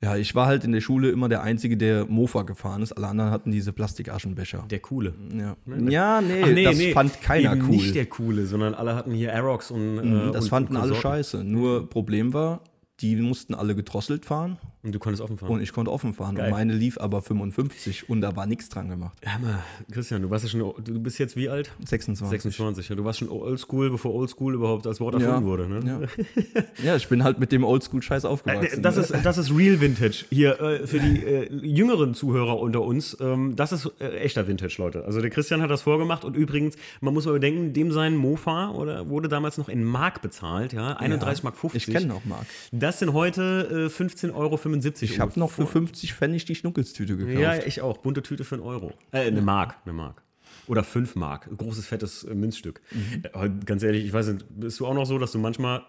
ja, 0.02 0.16
ich 0.16 0.34
war 0.34 0.46
halt 0.46 0.64
in 0.64 0.72
der 0.72 0.82
Schule 0.82 1.08
immer 1.10 1.30
der 1.30 1.42
Einzige, 1.42 1.78
der 1.78 2.04
Mofa 2.04 2.42
gefahren 2.42 2.82
ist. 2.82 2.92
Alle 2.92 3.06
anderen 3.06 3.30
hatten 3.30 3.50
diese 3.52 3.72
Plastikaschenbecher. 3.72 4.66
Der 4.68 4.80
Coole. 4.80 5.14
Ja, 5.32 5.56
ja 5.88 6.20
nee, 6.20 6.42
Ach, 6.42 6.48
nee, 6.48 6.64
das 6.64 6.76
nee, 6.76 6.92
fand 6.92 7.22
keiner 7.22 7.52
eben 7.52 7.62
cool. 7.62 7.70
nicht 7.70 7.94
der 7.94 8.04
Coole, 8.06 8.44
sondern 8.46 8.74
alle 8.74 8.96
hatten 8.96 9.12
hier 9.12 9.32
Aerox 9.32 9.70
und. 9.70 9.98
Äh, 9.98 10.02
Mhm, 10.02 10.32
das 10.32 10.44
und, 10.44 10.50
fanden 10.50 10.76
und 10.76 10.82
alle 10.82 10.94
scheiße. 10.96 11.42
Nur 11.44 11.88
Problem 11.88 12.34
war, 12.34 12.60
die 13.00 13.16
mussten 13.16 13.54
alle 13.54 13.74
gedrosselt 13.74 14.26
fahren 14.26 14.58
Und 14.84 14.92
du 14.94 14.98
konntest 14.98 15.22
offen 15.22 15.38
fahren. 15.38 15.50
und 15.50 15.62
ich 15.62 15.72
konnte 15.72 15.90
offen 15.90 16.12
fahren. 16.12 16.34
Geil. 16.34 16.46
Und 16.46 16.50
meine 16.52 16.74
lief 16.74 16.98
aber 16.98 17.22
55 17.22 18.08
und 18.10 18.20
da 18.20 18.36
war 18.36 18.46
nichts 18.46 18.68
dran 18.68 18.88
gemacht. 18.90 19.16
Ja, 19.24 19.38
mal, 19.38 19.58
Christian, 19.90 20.20
du 20.22 20.30
warst 20.30 20.44
ja 20.44 20.50
schon, 20.50 20.60
du 20.84 21.00
bist 21.00 21.18
jetzt 21.18 21.36
wie 21.36 21.48
alt? 21.48 21.72
26. 21.86 22.42
26. 22.42 22.88
Ja, 22.90 22.94
du 22.96 23.04
warst 23.04 23.18
schon 23.20 23.28
oldschool, 23.30 23.90
bevor 23.90 24.12
oldschool 24.14 24.54
überhaupt 24.54 24.86
als 24.86 25.00
Wort 25.00 25.14
erfunden 25.14 25.40
Ja, 25.40 25.44
wurde, 25.44 25.68
ne? 25.68 26.08
ja. 26.44 26.62
ja, 26.84 26.96
ich 26.96 27.08
bin 27.08 27.24
halt 27.24 27.38
mit 27.38 27.50
dem 27.50 27.64
Oldschool-Scheiß 27.64 28.24
aufgewachsen. 28.26 28.78
Äh, 28.78 28.82
Das 28.82 28.96
ne? 28.96 29.02
ist, 29.02 29.14
das 29.24 29.38
ist 29.38 29.50
Real 29.56 29.80
Vintage. 29.80 30.26
Hier 30.30 30.60
äh, 30.60 30.86
für 30.86 31.00
die 31.00 31.24
äh, 31.24 31.52
jüngeren 31.66 32.12
Zuhörer 32.14 32.58
unter 32.60 32.82
uns. 32.82 33.16
Ähm, 33.20 33.56
das 33.56 33.72
ist 33.72 33.90
äh, 34.00 34.18
echter 34.18 34.46
Vintage, 34.46 34.74
Leute. 34.78 35.04
Also 35.06 35.20
der 35.22 35.30
Christian 35.30 35.62
hat 35.62 35.70
das 35.70 35.82
vorgemacht 35.82 36.24
und 36.24 36.36
übrigens, 36.36 36.76
man 37.00 37.14
muss 37.14 37.24
mal 37.24 37.32
bedenken, 37.32 37.72
dem 37.72 37.90
sein 37.90 38.16
Mofa 38.16 38.70
oder 38.72 39.08
wurde 39.08 39.28
damals 39.28 39.56
noch 39.56 39.68
in 39.70 39.82
Mark 39.82 40.20
bezahlt, 40.20 40.72
ja, 40.74 40.94
31 40.98 41.42
Mark 41.42 41.56
50. 41.56 41.88
Ich 41.88 41.94
kenne 41.94 42.06
noch 42.06 42.24
Marc. 42.26 42.44
Das 42.72 42.98
sind 42.98 43.14
heute 43.14 43.88
äh, 43.90 44.02
15,75 44.02 44.34
Euro. 44.34 44.58
Ich 44.82 45.20
habe 45.20 45.38
noch 45.38 45.50
für 45.50 45.66
50 45.66 46.14
Pfennig 46.14 46.44
die 46.44 46.54
Schnuckelstüte 46.54 47.16
gekauft. 47.16 47.38
Ja, 47.38 47.56
ich 47.56 47.80
auch. 47.82 47.98
Bunte 47.98 48.22
Tüte 48.22 48.44
für 48.44 48.56
einen 48.56 48.64
Euro. 48.64 48.92
Äh, 49.12 49.26
eine 49.26 49.42
Mark, 49.42 49.76
eine 49.84 49.92
Mark. 49.92 50.22
Oder 50.66 50.82
5 50.84 51.14
Mark. 51.16 51.48
Großes, 51.56 51.86
fettes 51.86 52.24
äh, 52.24 52.34
Münzstück. 52.34 52.80
Äh, 53.22 53.50
ganz 53.64 53.82
ehrlich, 53.82 54.04
ich 54.04 54.12
weiß 54.12 54.28
nicht, 54.28 54.46
bist 54.48 54.80
du 54.80 54.86
auch 54.86 54.94
noch 54.94 55.04
so, 55.04 55.18
dass 55.18 55.32
du 55.32 55.38
manchmal, 55.38 55.82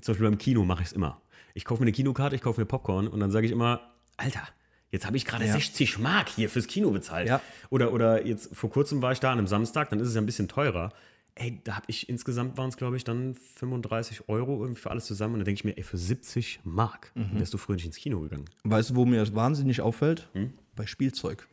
zum 0.00 0.12
Beispiel 0.14 0.28
beim 0.28 0.38
Kino 0.38 0.64
mache 0.64 0.82
ich 0.82 0.88
es 0.88 0.92
immer. 0.92 1.20
Ich 1.54 1.64
kaufe 1.64 1.80
mir 1.80 1.86
eine 1.86 1.92
Kinokarte, 1.92 2.36
ich 2.36 2.42
kaufe 2.42 2.60
mir 2.60 2.66
Popcorn 2.66 3.08
und 3.08 3.20
dann 3.20 3.30
sage 3.30 3.46
ich 3.46 3.52
immer, 3.52 3.80
Alter, 4.16 4.42
jetzt 4.90 5.06
habe 5.06 5.16
ich 5.16 5.24
gerade 5.24 5.46
Ja. 5.46 5.52
60 5.52 5.98
Mark 5.98 6.28
hier 6.28 6.48
fürs 6.50 6.66
Kino 6.66 6.90
bezahlt. 6.90 7.28
Ja. 7.28 7.40
Oder, 7.70 7.92
oder 7.92 8.26
jetzt 8.26 8.54
vor 8.54 8.70
kurzem 8.70 9.00
war 9.02 9.12
ich 9.12 9.20
da 9.20 9.32
an 9.32 9.38
einem 9.38 9.46
Samstag, 9.46 9.90
dann 9.90 9.98
ist 10.00 10.08
es 10.08 10.14
ja 10.14 10.20
ein 10.20 10.26
bisschen 10.26 10.48
teurer. 10.48 10.92
Ey, 11.40 11.60
da 11.64 11.76
habe 11.76 11.86
ich 11.88 12.08
insgesamt 12.08 12.56
waren 12.58 12.68
es, 12.68 12.76
glaube 12.76 12.96
ich, 12.96 13.04
dann 13.04 13.34
35 13.34 14.28
Euro 14.28 14.60
irgendwie 14.60 14.80
für 14.80 14.90
alles 14.90 15.06
zusammen. 15.06 15.34
Und 15.34 15.40
dann 15.40 15.44
denke 15.46 15.58
ich 15.60 15.64
mir, 15.64 15.76
ey, 15.76 15.84
für 15.84 15.96
70 15.96 16.60
Mark 16.64 17.12
wärst 17.14 17.54
du 17.54 17.58
früher 17.58 17.76
nicht 17.76 17.86
ins 17.86 17.96
Kino 17.96 18.20
gegangen. 18.20 18.46
Weißt 18.64 18.90
du, 18.90 18.96
wo 18.96 19.04
mir 19.04 19.20
das 19.20 19.34
wahnsinnig 19.34 19.80
auffällt? 19.80 20.28
Hm? 20.32 20.52
Bei 20.74 20.86
Spielzeug. 20.86 21.46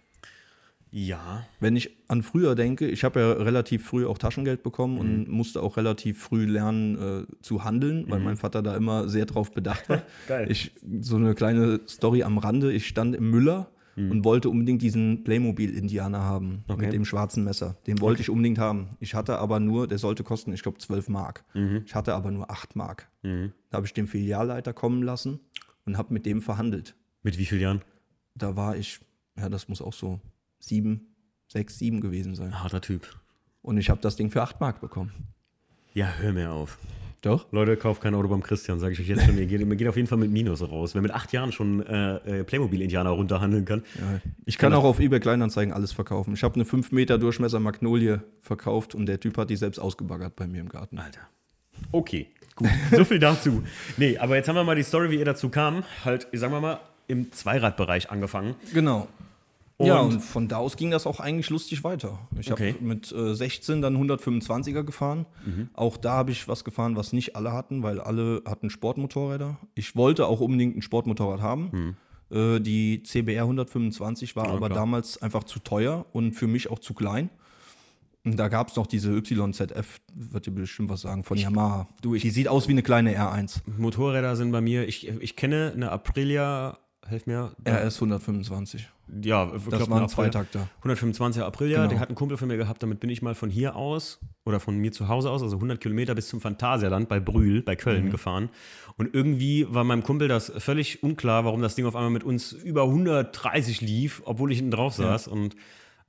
Ja. 0.91 1.45
Wenn 1.59 1.75
ich 1.75 1.91
an 2.07 2.23
früher 2.23 2.55
denke, 2.55 2.87
ich 2.87 3.03
habe 3.03 3.19
ja 3.19 3.31
relativ 3.33 3.85
früh 3.85 4.05
auch 4.05 4.17
Taschengeld 4.17 4.63
bekommen 4.63 4.93
Mhm. 4.93 4.99
und 4.99 5.27
musste 5.29 5.61
auch 5.61 5.75
relativ 5.77 6.21
früh 6.23 6.45
lernen 6.45 7.25
äh, 7.27 7.41
zu 7.41 7.63
handeln, 7.65 8.05
weil 8.09 8.19
mein 8.21 8.37
Vater 8.37 8.63
da 8.63 8.75
immer 8.77 9.09
sehr 9.09 9.25
drauf 9.25 9.51
bedacht 9.51 9.89
war. 9.89 9.97
Mhm. 9.97 10.01
Geil. 10.27 10.51
Ich, 10.51 10.71
so 11.01 11.17
eine 11.17 11.35
kleine 11.35 11.81
Story 11.87 12.23
am 12.23 12.37
Rande. 12.37 12.71
Ich 12.71 12.87
stand 12.87 13.15
im 13.15 13.29
Müller 13.29 13.69
und 13.97 14.25
wollte 14.25 14.49
unbedingt 14.49 14.81
diesen 14.81 15.23
Playmobil-Indianer 15.23 16.19
haben 16.19 16.47
Mhm. 16.49 16.63
Okay. 16.67 16.81
mit 16.85 16.93
dem 16.93 17.05
schwarzen 17.05 17.43
Messer. 17.45 17.77
Den 17.87 18.01
wollte 18.01 18.21
ich 18.21 18.29
unbedingt 18.29 18.57
haben. 18.57 18.89
Ich 18.99 19.13
hatte 19.15 19.39
aber 19.39 19.59
nur, 19.61 19.87
der 19.87 19.97
sollte 19.99 20.23
kosten, 20.23 20.51
ich 20.53 20.63
glaube, 20.63 20.79
12 20.79 21.07
Mark. 21.07 21.45
Mhm. 21.53 21.83
Ich 21.85 21.95
hatte 21.95 22.13
aber 22.13 22.29
nur 22.31 22.51
8 22.51 22.75
Mark. 22.75 23.09
Da 23.23 23.49
habe 23.71 23.85
ich 23.85 23.93
den 23.93 24.07
Filialleiter 24.07 24.73
kommen 24.73 25.01
lassen 25.01 25.39
und 25.85 25.97
habe 25.97 26.13
mit 26.13 26.25
dem 26.25 26.41
verhandelt. 26.41 26.95
Mit 27.23 27.37
wie 27.37 27.45
vielen 27.45 27.61
Jahren? 27.61 27.81
Da 28.35 28.55
war 28.57 28.75
ich, 28.75 28.99
ja, 29.37 29.47
das 29.49 29.67
muss 29.69 29.81
auch 29.81 29.93
so 29.93 30.19
sieben, 30.59 31.15
sechs, 31.47 31.79
sieben 31.79 32.01
gewesen 32.01 32.35
sein. 32.35 32.61
Harter 32.61 32.81
Typ. 32.81 33.07
Und 33.61 33.77
ich 33.77 33.89
habe 33.89 34.01
das 34.01 34.15
Ding 34.17 34.29
für 34.29 34.41
8 34.41 34.59
Mark 34.59 34.81
bekommen. 34.81 35.11
Ja, 35.93 36.07
hör 36.19 36.33
mir 36.33 36.51
auf. 36.51 36.77
Doch? 37.25 37.51
Leute, 37.51 37.75
kauft 37.75 38.03
kein 38.03 38.13
Auto 38.13 38.27
beim 38.27 38.43
Christian, 38.43 38.79
sage 38.79 38.93
ich 38.93 38.99
euch 38.99 39.07
jetzt 39.07 39.25
schon. 39.25 39.35
Ihr 39.35 39.47
geht, 39.47 39.59
ihr 39.59 39.75
geht 39.75 39.87
auf 39.87 39.95
jeden 39.95 40.07
Fall 40.07 40.19
mit 40.19 40.29
Minus 40.29 40.61
raus. 40.61 40.93
Wer 40.93 41.01
mit 41.01 41.11
acht 41.11 41.33
Jahren 41.33 41.51
schon 41.51 41.83
äh, 41.83 42.17
äh, 42.17 42.43
Playmobil-Indianer 42.43 43.09
runterhandeln 43.09 43.65
kann. 43.65 43.83
Ich 44.45 44.59
kann 44.59 44.73
auch 44.73 44.83
auf 44.83 44.99
eBay 44.99 45.19
Kleinanzeigen 45.19 45.73
alles 45.73 45.91
verkaufen. 45.91 46.35
Ich 46.35 46.43
habe 46.43 46.53
eine 46.53 46.65
5 46.65 46.91
Meter 46.91 47.17
Durchmesser 47.17 47.59
Magnolie 47.59 48.21
verkauft 48.41 48.93
und 48.93 49.07
der 49.07 49.19
Typ 49.19 49.39
hat 49.39 49.49
die 49.49 49.55
selbst 49.55 49.79
ausgebaggert 49.79 50.35
bei 50.35 50.45
mir 50.45 50.61
im 50.61 50.69
Garten. 50.69 50.99
Alter. 50.99 51.21
Okay, 51.91 52.27
gut. 52.55 52.69
so 52.91 53.03
viel 53.03 53.19
dazu. 53.19 53.63
Nee, 53.97 54.19
aber 54.19 54.35
jetzt 54.35 54.47
haben 54.47 54.55
wir 54.55 54.63
mal 54.63 54.75
die 54.75 54.83
Story, 54.83 55.09
wie 55.09 55.17
ihr 55.17 55.25
dazu 55.25 55.49
kam. 55.49 55.83
Halt, 56.03 56.27
sagen 56.31 56.53
wir 56.53 56.61
mal, 56.61 56.79
im 57.07 57.31
Zweiradbereich 57.31 58.11
angefangen. 58.11 58.53
Genau. 58.71 59.07
Ja, 59.79 59.99
Und- 59.99 60.13
und 60.15 60.19
von 60.21 60.47
da 60.47 60.57
aus 60.57 60.77
ging 60.77 60.91
das 60.91 61.05
auch 61.05 61.19
eigentlich 61.19 61.49
lustig 61.49 61.83
weiter. 61.83 62.19
Ich 62.39 62.51
Okay. 62.51 62.73
habe 62.73 62.83
mit 62.83 63.11
äh, 63.11 63.35
16 63.35 63.81
dann 63.81 63.97
125er 63.97 64.83
gefahren. 64.83 65.25
Auch 65.73 65.97
da 65.97 66.13
habe 66.13 66.31
ich 66.31 66.47
was 66.47 66.63
gefahren, 66.63 66.95
was 66.95 67.11
nicht 67.13 67.35
alle 67.35 67.51
hatten, 67.51 67.83
weil 67.83 67.99
alle 67.99 68.41
hatten 68.45 68.69
Sportmotorräder. 68.69 69.57
Ich 69.73 69.95
wollte 69.95 70.27
auch 70.27 70.39
unbedingt 70.39 70.77
ein 70.77 70.81
Sportmotorrad 70.81 71.41
haben. 71.41 71.95
Äh, 72.31 72.59
die 72.59 73.03
CBR 73.03 73.43
125 73.45 74.35
war 74.35 74.47
aber 74.47 74.67
klar. 74.67 74.79
damals 74.79 75.21
einfach 75.21 75.43
zu 75.43 75.59
teuer 75.59 76.05
und 76.13 76.33
für 76.33 76.47
mich 76.47 76.69
auch 76.71 76.79
zu 76.79 76.93
klein. 76.93 77.29
Und 78.23 78.37
da 78.37 78.47
gab 78.47 78.69
es 78.69 78.75
noch 78.75 78.87
diese 78.87 79.11
YZF, 79.15 80.01
wird 80.15 80.47
dir 80.47 80.51
bestimmt 80.51 80.89
was 80.89 81.01
sagen, 81.01 81.23
von 81.23 81.37
Yamaha. 81.37 81.87
du, 82.01 82.15
ich- 82.15 82.23
die 82.23 82.31
sieht 82.31 82.47
aus 82.47 82.67
wie 82.67 82.71
eine 82.71 82.81
kleine 82.81 83.13
R1. 83.15 83.61
Motorräder 83.77 84.35
sind 84.35 84.51
bei 84.51 84.61
mir, 84.61 84.87
ich, 84.87 85.07
ich 85.07 85.35
kenne 85.35 85.71
eine 85.75 85.91
Aprilia, 85.91 86.79
helf 87.09 87.25
mir. 87.27 87.51
RS 87.67 87.95
125. 87.95 88.89
Ja, 89.21 89.51
ich 89.55 89.63
Das 89.69 89.89
waren 89.89 90.09
zwei. 90.09 90.29
Takter. 90.29 90.67
125er 90.83 91.43
Aprilia, 91.43 91.77
Genau. 91.77 91.89
der 91.89 91.99
hat 91.99 92.09
einen 92.09 92.15
Kumpel 92.15 92.37
von 92.37 92.47
mir 92.47 92.57
gehabt, 92.57 92.81
damit 92.81 92.99
bin 92.99 93.09
ich 93.09 93.21
mal 93.21 93.35
von 93.35 93.49
hier 93.49 93.75
aus 93.75 94.19
oder 94.45 94.59
von 94.59 94.77
mir 94.77 94.91
zu 94.91 95.07
Hause 95.07 95.29
aus, 95.29 95.43
also 95.43 95.57
100 95.57 95.79
Kilometer 95.79 96.15
bis 96.15 96.27
zum 96.27 96.41
Phantasialand 96.41 97.07
bei 97.07 97.19
Brühl, 97.19 97.61
bei 97.61 97.73
Mhm. 97.73 97.77
Köln 97.77 98.09
gefahren. 98.09 98.49
Und 98.97 99.13
irgendwie 99.13 99.67
war 99.69 99.83
meinem 99.83 100.03
Kumpel 100.03 100.27
das 100.27 100.51
völlig 100.57 101.03
unklar, 101.03 101.45
warum 101.45 101.61
das 101.61 101.75
Ding 101.75 101.85
auf 101.85 101.95
einmal 101.95 102.09
mit 102.11 102.23
uns 102.23 102.51
über 102.51 102.83
130 102.87 103.81
lief, 103.81 104.21
obwohl 104.25 104.51
ich 104.51 104.57
hinten 104.57 104.71
drauf 104.71 104.93
saß. 104.95 105.27
Und 105.27 105.55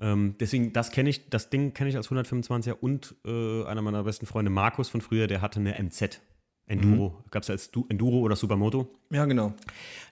ähm, 0.00 0.34
deswegen, 0.40 0.72
das 0.72 0.90
kenne 0.90 1.10
ich, 1.10 1.28
das 1.30 1.50
Ding 1.50 1.72
kenne 1.74 1.90
ich 1.90 1.96
als 1.96 2.08
125er 2.10 2.72
und 2.80 3.14
äh, 3.26 3.64
einer 3.64 3.82
meiner 3.82 4.04
besten 4.04 4.26
Freunde, 4.26 4.50
Markus 4.50 4.88
von 4.88 5.00
früher, 5.00 5.26
der 5.26 5.40
hatte 5.42 5.60
eine 5.60 5.74
MZ. 5.82 6.20
Enduro. 6.66 7.10
Mhm. 7.10 7.30
Gab 7.30 7.42
es 7.44 7.50
als 7.50 7.70
Du- 7.70 7.86
Enduro 7.88 8.18
oder 8.20 8.34
Supermoto? 8.36 8.88
Ja, 9.10 9.24
genau. 9.26 9.52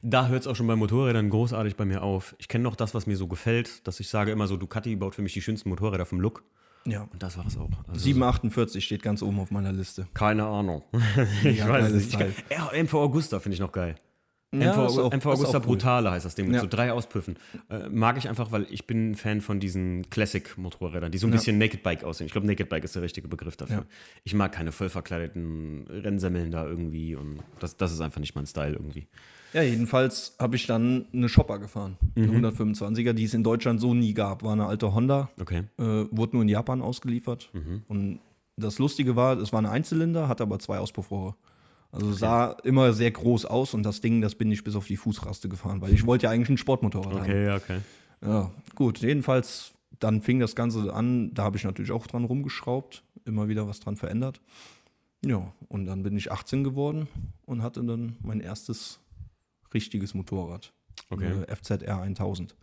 Da 0.02 0.28
hört 0.28 0.42
es 0.42 0.46
auch 0.46 0.54
schon 0.54 0.66
bei 0.66 0.76
Motorrädern 0.76 1.28
großartig 1.30 1.76
bei 1.76 1.84
mir 1.84 2.02
auf. 2.02 2.34
Ich 2.38 2.46
kenne 2.48 2.62
noch 2.64 2.76
das, 2.76 2.94
was 2.94 3.06
mir 3.06 3.16
so 3.16 3.26
gefällt, 3.26 3.86
dass 3.88 3.98
ich 4.00 4.08
sage 4.08 4.30
immer 4.30 4.46
so, 4.46 4.56
Ducati 4.56 4.94
baut 4.96 5.14
für 5.16 5.22
mich 5.22 5.32
die 5.32 5.42
schönsten 5.42 5.68
Motorräder 5.68 6.06
vom 6.06 6.20
Look. 6.20 6.44
Ja. 6.86 7.08
Und 7.12 7.22
das 7.22 7.36
war 7.38 7.46
es 7.46 7.56
auch. 7.56 7.70
Also 7.88 7.98
748 8.00 8.84
steht 8.84 9.02
ganz 9.02 9.22
oben 9.22 9.40
auf 9.40 9.50
meiner 9.50 9.72
Liste. 9.72 10.06
Keine 10.14 10.44
Ahnung. 10.46 10.82
ich 11.38 11.44
Mega 11.44 11.68
weiß 11.68 11.86
es 11.86 11.92
nicht. 11.94 12.06
Ich 12.08 12.14
Teil. 12.16 12.32
kann, 12.48 12.70
ja, 12.76 12.82
MV 12.82 12.94
Augusta 12.94 13.40
finde 13.40 13.54
ich 13.54 13.60
noch 13.60 13.72
geil. 13.72 13.96
Ja, 14.60 14.72
MV, 14.74 14.86
ist 14.86 14.98
auch- 14.98 15.12
MV 15.12 15.26
Augusta 15.26 15.58
cool. 15.58 15.64
Brutale 15.64 16.10
heißt 16.10 16.24
das 16.24 16.34
Ding, 16.34 16.46
mit 16.46 16.54
Ja. 16.56 16.60
so 16.60 16.66
drei 16.68 16.92
Auspüffen. 16.92 17.36
Äh, 17.70 17.88
mag 17.88 18.16
ich 18.18 18.28
einfach, 18.28 18.52
weil 18.52 18.66
ich 18.70 18.86
bin 18.86 19.10
ein 19.10 19.14
Fan 19.14 19.40
von 19.40 19.60
diesen 19.60 20.08
Classic-Motorrädern, 20.10 21.10
die 21.12 21.18
so 21.18 21.26
ein 21.26 21.30
Ja. 21.30 21.36
bisschen 21.36 21.58
Naked 21.58 21.82
Bike 21.82 22.04
aussehen. 22.04 22.26
Ich 22.26 22.32
glaube, 22.32 22.46
Naked 22.46 22.68
Bike 22.68 22.84
ist 22.84 22.94
der 22.94 23.02
richtige 23.02 23.28
Begriff 23.28 23.56
dafür. 23.56 23.84
Ich 24.24 24.34
mag 24.34 24.52
keine 24.52 24.72
voll 24.72 24.88
verkleideten 24.88 25.86
Rennsemmeln 25.88 26.50
da 26.50 26.66
irgendwie 26.66 27.14
und 27.14 27.38
das, 27.60 27.76
das 27.76 27.92
ist 27.92 28.00
einfach 28.00 28.20
nicht 28.20 28.34
mein 28.34 28.46
Style 28.46 28.72
irgendwie. 28.74 29.06
Ja, 29.52 29.62
jedenfalls 29.62 30.34
habe 30.40 30.56
ich 30.56 30.66
dann 30.66 31.06
eine 31.12 31.28
Shopper 31.28 31.60
gefahren. 31.60 31.96
Eine 32.16 32.26
Mhm. 32.26 32.34
125er, 32.46 33.12
die 33.12 33.22
es 33.24 33.34
in 33.34 33.44
Deutschland 33.44 33.80
so 33.80 33.94
nie 33.94 34.12
gab. 34.12 34.42
War 34.42 34.52
eine 34.52 34.66
alte 34.66 34.92
Honda. 34.92 35.30
Okay. 35.40 35.62
Äh, 35.78 35.82
wurde 36.10 36.32
nur 36.34 36.42
in 36.42 36.48
Japan 36.48 36.82
ausgeliefert. 36.82 37.50
Mhm. 37.52 37.82
Und 37.86 38.18
das 38.56 38.78
Lustige 38.80 39.14
war, 39.14 39.38
es 39.38 39.52
war 39.52 39.60
ein 39.60 39.66
Einzylinder, 39.66 40.26
hat 40.28 40.40
aber 40.40 40.58
zwei 40.58 40.78
Auspuffrohre. 40.78 41.36
Also 41.94 42.12
sah 42.12 42.50
immer 42.64 42.92
sehr 42.92 43.12
groß 43.12 43.44
aus 43.44 43.72
und 43.72 43.84
das 43.84 44.00
Ding, 44.00 44.20
das 44.20 44.34
bin 44.34 44.50
ich 44.50 44.64
bis 44.64 44.74
auf 44.74 44.86
die 44.86 44.96
Fußraste 44.96 45.48
gefahren, 45.48 45.80
weil 45.80 45.94
ich 45.94 46.04
wollte 46.06 46.24
ja 46.24 46.30
eigentlich 46.30 46.48
ein 46.48 46.58
Sportmotorrad 46.58 47.12
haben. 47.12 47.20
Okay, 47.20 47.46
ja, 47.46 47.56
okay. 47.56 47.78
Ja, 48.20 48.50
gut, 48.74 48.98
jedenfalls, 48.98 49.72
dann 50.00 50.20
fing 50.20 50.40
das 50.40 50.56
Ganze 50.56 50.92
an, 50.92 51.32
da 51.34 51.44
habe 51.44 51.56
ich 51.56 51.62
natürlich 51.62 51.92
auch 51.92 52.08
dran 52.08 52.24
rumgeschraubt, 52.24 53.04
immer 53.24 53.48
wieder 53.48 53.68
was 53.68 53.78
dran 53.78 53.96
verändert. 53.96 54.40
Ja, 55.24 55.52
und 55.68 55.86
dann 55.86 56.02
bin 56.02 56.16
ich 56.16 56.32
18 56.32 56.64
geworden 56.64 57.06
und 57.46 57.62
hatte 57.62 57.82
dann 57.84 58.16
mein 58.22 58.40
erstes 58.40 58.98
richtiges 59.72 60.14
Motorrad. 60.14 60.72
Okay. 61.10 61.44
FZR 61.46 62.02
1000. 62.02 62.56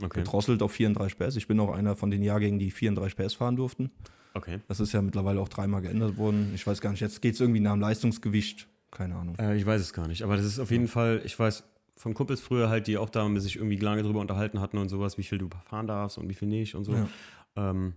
Okay. 0.00 0.20
Gedrosselt 0.20 0.62
auf 0.62 0.72
34 0.72 1.18
PS. 1.18 1.34
Ich 1.36 1.48
bin 1.48 1.58
auch 1.58 1.70
einer 1.70 1.96
von 1.96 2.10
den 2.10 2.22
Jahrgängen, 2.22 2.60
die 2.60 2.70
34 2.70 3.16
PS 3.16 3.34
fahren 3.34 3.56
durften. 3.56 3.90
Okay. 4.34 4.60
Das 4.68 4.80
ist 4.80 4.92
ja 4.92 5.02
mittlerweile 5.02 5.40
auch 5.40 5.48
dreimal 5.48 5.82
geändert 5.82 6.16
worden. 6.16 6.52
Ich 6.54 6.66
weiß 6.66 6.80
gar 6.80 6.90
nicht, 6.90 7.00
jetzt 7.00 7.20
geht 7.22 7.34
es 7.34 7.40
irgendwie 7.40 7.60
nach 7.60 7.72
dem 7.72 7.80
Leistungsgewicht. 7.80 8.68
Keine 8.90 9.16
Ahnung. 9.16 9.36
Äh, 9.38 9.56
ich 9.56 9.66
weiß 9.66 9.80
es 9.80 9.92
gar 9.92 10.08
nicht. 10.08 10.22
Aber 10.22 10.36
das 10.36 10.44
ist 10.44 10.58
auf 10.58 10.70
jeden 10.70 10.88
Fall, 10.88 11.20
ich 11.24 11.38
weiß 11.38 11.64
von 11.96 12.14
Kumpels 12.14 12.40
früher 12.40 12.68
halt, 12.68 12.86
die 12.86 12.96
auch 12.96 13.10
da 13.10 13.28
sich 13.40 13.56
irgendwie 13.56 13.76
lange 13.76 14.02
drüber 14.02 14.20
unterhalten 14.20 14.60
hatten 14.60 14.78
und 14.78 14.88
sowas, 14.88 15.18
wie 15.18 15.24
viel 15.24 15.38
du 15.38 15.48
fahren 15.68 15.86
darfst 15.86 16.16
und 16.18 16.28
wie 16.28 16.34
viel 16.34 16.48
nicht 16.48 16.74
und 16.74 16.84
so. 16.84 16.92
Ja. 16.94 17.08
Ähm, 17.56 17.92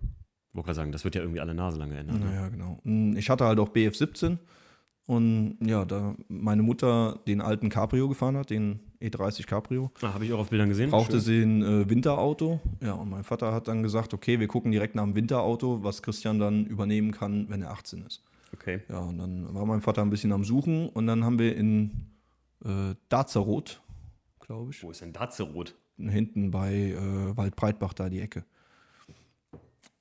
wollte 0.52 0.66
gerade 0.66 0.74
sagen, 0.76 0.92
das 0.92 1.04
wird 1.04 1.14
ja 1.14 1.22
irgendwie 1.22 1.40
alle 1.40 1.54
Nase 1.54 1.78
lange 1.78 1.96
ändern. 1.96 2.18
ne? 2.18 2.26
Naja, 2.26 2.48
genau. 2.48 2.78
Mm, 2.84 3.16
Ich 3.16 3.30
hatte 3.30 3.44
halt 3.46 3.58
auch 3.58 3.70
BF17 3.70 4.38
und 5.06 5.56
ja, 5.64 5.84
da 5.84 6.14
meine 6.28 6.62
Mutter 6.62 7.20
den 7.26 7.40
alten 7.40 7.68
Cabrio 7.68 8.08
gefahren 8.08 8.36
hat, 8.36 8.50
den 8.50 8.80
E30 9.02 9.46
Cabrio, 9.46 9.90
Ah, 10.00 10.14
Habe 10.14 10.24
ich 10.24 10.32
auch 10.32 10.38
auf 10.38 10.50
Bildern 10.50 10.68
gesehen. 10.68 10.90
brauchte 10.90 11.20
Schön. 11.20 11.20
sie 11.20 11.42
ein 11.42 11.62
äh, 11.62 11.90
Winterauto. 11.90 12.60
Ja, 12.80 12.92
und 12.94 13.10
mein 13.10 13.24
Vater 13.24 13.52
hat 13.52 13.68
dann 13.68 13.82
gesagt, 13.82 14.14
okay, 14.14 14.38
wir 14.40 14.48
gucken 14.48 14.70
direkt 14.72 14.94
nach 14.94 15.04
dem 15.04 15.14
Winterauto, 15.14 15.82
was 15.82 16.02
Christian 16.02 16.38
dann 16.38 16.66
übernehmen 16.66 17.10
kann, 17.12 17.48
wenn 17.48 17.62
er 17.62 17.70
18 17.72 18.04
ist. 18.06 18.22
Okay. 18.54 18.80
Ja, 18.88 18.98
und 19.00 19.18
dann 19.18 19.54
war 19.54 19.64
mein 19.66 19.80
Vater 19.80 20.02
ein 20.02 20.10
bisschen 20.10 20.32
am 20.32 20.44
Suchen 20.44 20.88
und 20.90 21.06
dann 21.06 21.24
haben 21.24 21.38
wir 21.38 21.56
in 21.56 21.90
äh, 22.64 22.94
Dazeroth, 23.08 23.80
glaube 24.40 24.70
ich, 24.72 24.82
Wo 24.82 24.90
ist 24.90 25.00
denn 25.00 25.12
Datzerot? 25.12 25.74
hinten 25.98 26.50
bei 26.50 26.72
äh, 26.92 27.36
Waldbreitbach 27.36 27.92
da 27.94 28.08
die 28.08 28.20
Ecke. 28.20 28.44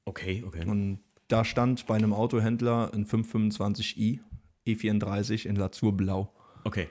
Okay, 0.05 0.43
okay. 0.45 0.65
Und 0.67 0.99
da 1.27 1.45
stand 1.45 1.85
bei 1.87 1.95
einem 1.95 2.13
Autohändler 2.13 2.91
ein 2.93 3.05
525i 3.05 4.19
E34 4.67 5.45
in 5.47 5.55
Lazurblau. 5.55 6.31
Okay. 6.63 6.87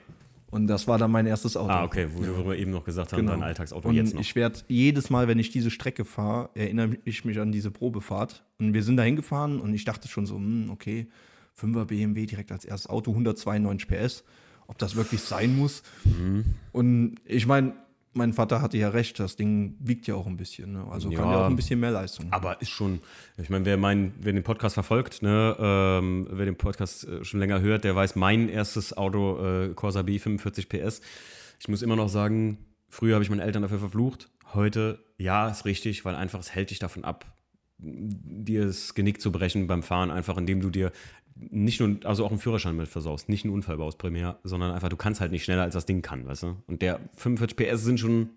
Und 0.51 0.67
das 0.67 0.85
war 0.87 0.97
dann 0.97 1.11
mein 1.11 1.25
erstes 1.25 1.55
Auto. 1.55 1.69
Ah, 1.71 1.83
okay, 1.85 2.07
wo 2.13 2.45
wir 2.49 2.57
eben 2.57 2.71
noch 2.71 2.83
gesagt 2.83 3.13
haben, 3.13 3.21
Genau. 3.21 3.31
dein 3.31 3.43
Alltagsauto 3.43 3.87
und 3.87 3.95
jetzt 3.95 4.13
noch. 4.13 4.21
ich 4.21 4.35
werde 4.35 4.59
jedes 4.67 5.09
Mal, 5.09 5.27
wenn 5.29 5.39
ich 5.39 5.49
diese 5.49 5.71
Strecke 5.71 6.03
fahre, 6.03 6.49
erinnere 6.55 6.97
ich 7.05 7.23
mich 7.23 7.39
an 7.39 7.51
diese 7.53 7.71
Probefahrt. 7.71 8.43
Und 8.59 8.73
wir 8.73 8.83
sind 8.83 8.97
da 8.97 9.03
hingefahren 9.03 9.61
und 9.61 9.73
ich 9.73 9.85
dachte 9.85 10.09
schon 10.09 10.25
so, 10.25 10.35
hm, 10.35 10.69
okay, 10.69 11.07
5er 11.59 11.85
BMW 11.85 12.25
direkt 12.25 12.51
als 12.51 12.65
erstes 12.65 12.89
Auto, 12.89 13.11
192 13.11 13.87
PS, 13.87 14.23
ob 14.67 14.77
das 14.77 14.95
wirklich 14.95 15.21
sein 15.21 15.57
muss. 15.57 15.83
Mhm. 16.03 16.43
Und 16.73 17.15
ich 17.25 17.47
meine, 17.47 17.73
mein 18.13 18.33
Vater 18.33 18.61
hatte 18.61 18.77
ja 18.77 18.89
recht, 18.89 19.19
das 19.19 19.35
Ding 19.35 19.75
wiegt 19.79 20.05
ja 20.07 20.15
auch 20.15 20.27
ein 20.27 20.35
bisschen. 20.37 20.73
Ne? 20.73 20.85
Also 20.89 21.09
kann 21.09 21.25
Ja. 21.25 21.31
ja 21.31 21.41
auch 21.45 21.49
ein 21.49 21.55
bisschen 21.55 21.79
mehr 21.79 21.91
Leistung. 21.91 22.27
Aber 22.31 22.61
ist 22.61 22.69
schon, 22.69 22.99
ich 23.37 23.49
meine, 23.49 23.65
wer, 23.65 23.77
mein, 23.77 24.13
wer 24.19 24.33
den 24.33 24.43
Podcast 24.43 24.73
verfolgt, 24.73 25.21
ne, 25.21 25.55
ähm, 25.59 26.27
wer 26.29 26.45
den 26.45 26.57
Podcast 26.57 27.07
äh, 27.07 27.23
schon 27.23 27.39
länger 27.39 27.61
hört, 27.61 27.83
der 27.83 27.95
weiß, 27.95 28.15
mein 28.15 28.49
erstes 28.49 28.95
Auto, 28.97 29.39
äh, 29.43 29.73
Corsa 29.73 30.01
B, 30.01 30.19
45 30.19 30.67
PS. 30.67 31.01
Ich 31.59 31.67
muss 31.69 31.81
immer 31.81 31.95
noch 31.95 32.09
sagen, 32.09 32.57
früher 32.89 33.13
habe 33.15 33.23
ich 33.23 33.29
meine 33.29 33.43
Eltern 33.43 33.61
dafür 33.61 33.79
verflucht. 33.79 34.29
Heute, 34.53 34.99
ja, 35.17 35.47
ist 35.47 35.63
richtig, 35.65 36.03
weil 36.03 36.15
einfach 36.15 36.39
es 36.39 36.53
hält 36.53 36.71
dich 36.71 36.79
davon 36.79 37.05
ab, 37.05 37.25
dir 37.77 38.65
das 38.65 38.93
Genick 38.93 39.21
zu 39.21 39.31
brechen 39.31 39.67
beim 39.67 39.83
Fahren, 39.83 40.11
einfach 40.11 40.37
indem 40.37 40.59
du 40.59 40.69
dir 40.69 40.91
nicht 41.35 41.79
nur, 41.79 41.97
also 42.03 42.25
auch 42.25 42.29
einen 42.31 42.39
Führerschein 42.39 42.75
mit 42.75 42.87
versaust, 42.87 43.29
nicht 43.29 43.45
einen 43.45 43.53
Unfall 43.53 43.77
baust 43.77 43.97
primär, 43.97 44.39
sondern 44.43 44.71
einfach, 44.71 44.89
du 44.89 44.97
kannst 44.97 45.21
halt 45.21 45.31
nicht 45.31 45.43
schneller, 45.43 45.63
als 45.63 45.73
das 45.73 45.85
Ding 45.85 46.01
kann, 46.01 46.25
weißt 46.27 46.43
du? 46.43 46.55
Und 46.67 46.81
der 46.81 46.99
45 47.17 47.55
PS 47.57 47.83
sind 47.83 47.99
schon 47.99 48.29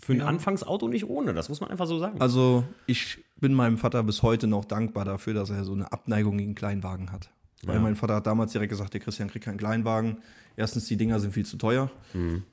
für 0.00 0.12
ein 0.12 0.20
Anfangsauto 0.20 0.88
nicht 0.88 1.08
ohne, 1.08 1.32
das 1.34 1.48
muss 1.48 1.60
man 1.60 1.70
einfach 1.70 1.86
so 1.86 1.98
sagen. 1.98 2.20
Also 2.20 2.64
ich 2.86 3.18
bin 3.40 3.54
meinem 3.54 3.78
Vater 3.78 4.02
bis 4.02 4.22
heute 4.22 4.46
noch 4.46 4.64
dankbar 4.64 5.04
dafür, 5.04 5.34
dass 5.34 5.50
er 5.50 5.64
so 5.64 5.72
eine 5.72 5.90
Abneigung 5.92 6.36
gegen 6.38 6.54
Kleinwagen 6.54 7.12
hat. 7.12 7.30
Weil 7.64 7.76
Ja. 7.76 7.80
mein 7.80 7.96
Vater 7.96 8.16
hat 8.16 8.26
damals 8.26 8.52
direkt 8.52 8.70
gesagt, 8.70 8.92
der 8.92 9.00
Christian 9.00 9.28
kriegt 9.30 9.44
keinen 9.46 9.56
Kleinwagen. 9.56 10.18
Erstens, 10.56 10.86
die 10.86 10.96
Dinger 10.96 11.18
sind 11.20 11.32
viel 11.32 11.46
zu 11.46 11.56
teuer. 11.56 11.90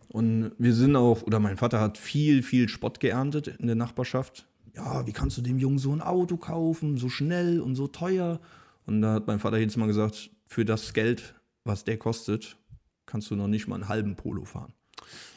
Und 0.09 0.51
wir 0.57 0.73
sind 0.73 0.95
auch, 0.95 1.21
oder 1.23 1.39
mein 1.39 1.57
Vater 1.57 1.79
hat 1.81 1.97
viel, 1.97 2.41
viel 2.43 2.69
Spott 2.69 2.99
geerntet 3.01 3.47
in 3.47 3.67
der 3.67 3.75
Nachbarschaft. 3.75 4.47
Ja, 4.75 5.05
wie 5.05 5.11
kannst 5.11 5.37
du 5.37 5.41
dem 5.41 5.59
Jungen 5.59 5.77
so 5.77 5.91
ein 5.93 6.01
Auto 6.01 6.37
kaufen, 6.37 6.97
so 6.97 7.09
schnell 7.09 7.59
und 7.61 7.75
so 7.75 7.87
teuer? 7.87 8.39
Und 8.85 9.01
da 9.01 9.13
hat 9.13 9.27
mein 9.27 9.39
Vater 9.39 9.57
jedes 9.57 9.77
Mal 9.77 9.87
gesagt, 9.87 10.29
für 10.47 10.65
das 10.65 10.93
Geld, 10.93 11.35
was 11.63 11.83
der 11.83 11.97
kostet, 11.97 12.57
kannst 13.05 13.29
du 13.31 13.35
noch 13.35 13.47
nicht 13.47 13.67
mal 13.67 13.75
einen 13.75 13.87
halben 13.87 14.15
Polo 14.15 14.45
fahren. 14.45 14.73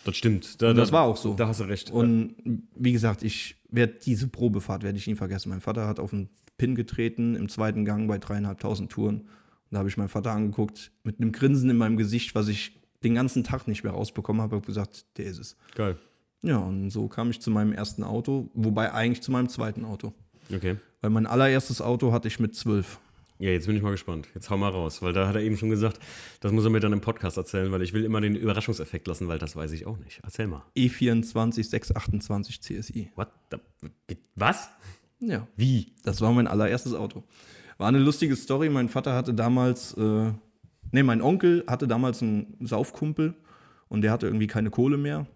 Das 0.05 0.17
stimmt. 0.17 0.61
Da, 0.63 0.73
das 0.73 0.89
da- 0.91 0.95
war 0.97 1.03
auch 1.05 1.17
so. 1.17 1.35
Da 1.35 1.49
hast 1.49 1.61
du 1.61 1.65
recht. 1.65 1.91
Und 1.91 2.35
wie 2.75 2.93
gesagt, 2.93 3.23
ich 3.23 3.57
werde 3.69 3.95
diese 4.05 4.29
Probefahrt 4.29 4.83
werde 4.83 4.99
ich 4.99 5.07
nie 5.07 5.15
vergessen. 5.17 5.49
Mein 5.51 5.61
Vater 5.61 5.87
hat 5.89 5.99
auf 5.99 6.11
den 6.11 6.29
Pin 6.59 6.75
getreten 6.75 7.35
im 7.35 7.49
zweiten 7.49 7.85
Gang 7.85 8.09
bei 8.09 8.19
dreieinhalbtausend 8.19 8.91
Touren. 8.91 9.21
Und 9.23 9.29
da 9.73 9.79
habe 9.79 9.89
ich 9.89 9.97
meinen 9.97 10.09
Vater 10.09 10.31
angeguckt 10.33 10.93
mit 11.03 11.21
einem 11.21 11.33
Grinsen 11.33 11.69
in 11.71 11.77
meinem 11.77 11.97
Gesicht, 11.97 12.35
was 12.35 12.49
ich 12.49 12.81
den 13.03 13.15
ganzen 13.15 13.45
Tag 13.45 13.67
nicht 13.69 13.83
mehr 13.85 13.93
rausbekommen 13.93 14.41
habe, 14.41 14.57
habe 14.57 14.67
gesagt, 14.67 15.07
der 15.19 15.27
ist 15.27 15.39
es. 15.39 15.57
Geil. 15.75 15.97
Ja, 16.43 16.59
und 16.59 16.91
so 16.91 17.09
kam 17.09 17.31
ich 17.31 17.41
zu 17.41 17.51
meinem 17.51 17.73
ersten 17.73 18.05
Auto, 18.05 18.49
wobei 18.55 18.93
eigentlich 18.93 19.23
zu 19.23 19.33
meinem 19.33 19.49
zweiten 19.49 19.85
Auto. 19.85 20.13
Okay. 20.55 20.77
Weil 21.01 21.11
mein 21.11 21.27
allererstes 21.27 21.81
Auto 21.81 22.13
hatte 22.13 22.29
ich 22.29 22.39
mit 22.41 22.55
zwölf. 22.55 23.01
Ja, 23.39 23.51
jetzt 23.51 23.67
bin 23.67 23.77
ich 23.77 23.83
mal 23.83 23.91
gespannt. 23.91 24.29
Jetzt 24.35 24.49
hau 24.49 24.57
mal 24.57 24.71
raus, 24.71 25.03
weil 25.03 25.13
da 25.13 25.29
hat 25.29 25.35
er 25.35 25.43
eben 25.43 25.57
schon 25.57 25.69
gesagt, 25.69 25.99
das 26.41 26.53
muss 26.53 26.65
er 26.65 26.71
mir 26.71 26.81
dann 26.81 26.93
im 26.93 27.03
Podcast 27.03 27.37
erzählen, 27.37 27.71
weil 27.71 27.83
ich 27.83 27.93
will 27.93 28.05
immer 28.05 28.21
den 28.21 28.35
Überraschungseffekt 28.35 29.07
lassen, 29.07 29.29
weil 29.29 29.39
das 29.39 29.57
weiß 29.57 29.73
ich 29.73 29.87
auch 29.87 29.99
nicht. 29.99 30.21
Erzähl 30.23 30.47
mal. 30.47 30.63
E24 30.77 31.65
628 31.65 32.61
CSI. 32.63 33.11
What 33.15 33.29
the, 33.51 33.59
was? 34.35 34.71
Ja. 35.21 35.47
Wie? 35.57 35.93
Das 36.03 36.21
war 36.21 36.33
mein 36.33 36.47
allererstes 36.47 36.95
Auto. 36.95 37.25
War 37.79 37.89
eine 37.89 37.99
lustige 37.99 38.37
Story. 38.37 38.71
Mein 38.71 38.89
Vater 38.89 39.15
hatte 39.15 39.35
damals, 39.35 39.93
äh, 39.95 40.33
nee, 40.93 41.03
mein 41.03 41.21
Onkel 41.21 41.65
hatte 41.67 41.87
damals 41.87 42.23
einen 42.23 42.57
Saufkumpel 42.61 43.35
und 43.89 44.01
der 44.01 44.13
hatte 44.13 44.27
irgendwie 44.27 44.47
keine 44.47 44.71
Kohle 44.71 44.97
mehr. 44.97 45.27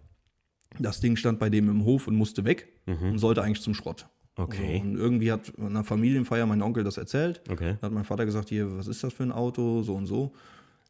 Das 0.79 1.01
Ding 1.01 1.17
stand 1.17 1.37
bei 1.37 1.49
dem 1.49 1.69
im 1.69 1.83
Hof 1.83 2.07
und 2.07 2.15
musste 2.15 2.45
weg 2.45 2.67
und 2.87 3.19
sollte 3.19 3.43
eigentlich 3.43 3.61
zum 3.61 3.73
Schrott. 3.73 4.07
Okay. 4.43 4.77
So, 4.83 4.89
und 4.89 4.95
irgendwie 4.97 5.31
hat 5.31 5.51
an 5.57 5.67
einer 5.67 5.83
Familienfeier 5.83 6.45
mein 6.45 6.61
Onkel 6.61 6.83
das 6.83 6.97
erzählt. 6.97 7.41
Okay. 7.49 7.77
Da 7.81 7.87
hat 7.87 7.93
mein 7.93 8.03
Vater 8.03 8.25
gesagt, 8.25 8.49
hier, 8.49 8.77
was 8.77 8.87
ist 8.87 9.03
das 9.03 9.13
für 9.13 9.23
ein 9.23 9.31
Auto, 9.31 9.81
so 9.83 9.95
und 9.95 10.05
so. 10.05 10.31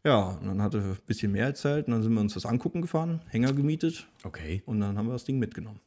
Ja, 0.04 0.38
und 0.42 0.48
dann 0.48 0.62
hat 0.62 0.74
er 0.74 0.82
ein 0.82 0.98
bisschen 1.06 1.32
mehr 1.32 1.46
erzählt 1.46 1.86
und 1.88 1.94
dann 1.94 2.02
sind 2.04 2.14
wir 2.14 2.22
uns 2.22 2.34
das 2.34 2.46
angucken 2.46 2.82
gefahren, 2.82 3.22
Hänger 3.28 3.54
gemietet 3.54 4.08
Okay. 4.24 4.64
und 4.66 4.80
dann 4.80 4.98
haben 4.98 5.06
wir 5.08 5.14
das 5.14 5.26
Ding 5.26 5.38
mitgenommen. 5.38 5.80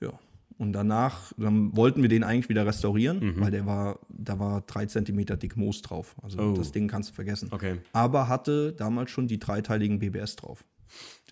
Ja. 0.00 0.10
Und 0.58 0.72
danach, 0.72 1.32
dann 1.36 1.74
wollten 1.76 2.02
wir 2.02 2.08
den 2.08 2.22
eigentlich 2.22 2.48
wieder 2.48 2.64
restaurieren, 2.64 3.40
weil 3.40 3.50
der 3.50 3.66
war, 3.66 3.98
da 4.08 4.38
war 4.38 4.60
drei 4.60 4.86
Zentimeter 4.86 5.36
dick 5.36 5.56
Moos 5.56 5.82
drauf. 5.82 6.14
Also 6.22 6.38
Oh. 6.38 6.52
das 6.56 6.70
Ding 6.70 6.86
kannst 6.86 7.10
du 7.10 7.14
vergessen. 7.14 7.48
Okay. 7.50 7.78
Aber 7.92 8.28
hatte 8.28 8.72
damals 8.72 9.10
schon 9.10 9.26
die 9.26 9.38
dreiteiligen 9.40 9.98
BBS 9.98 10.36
drauf. 10.36 10.64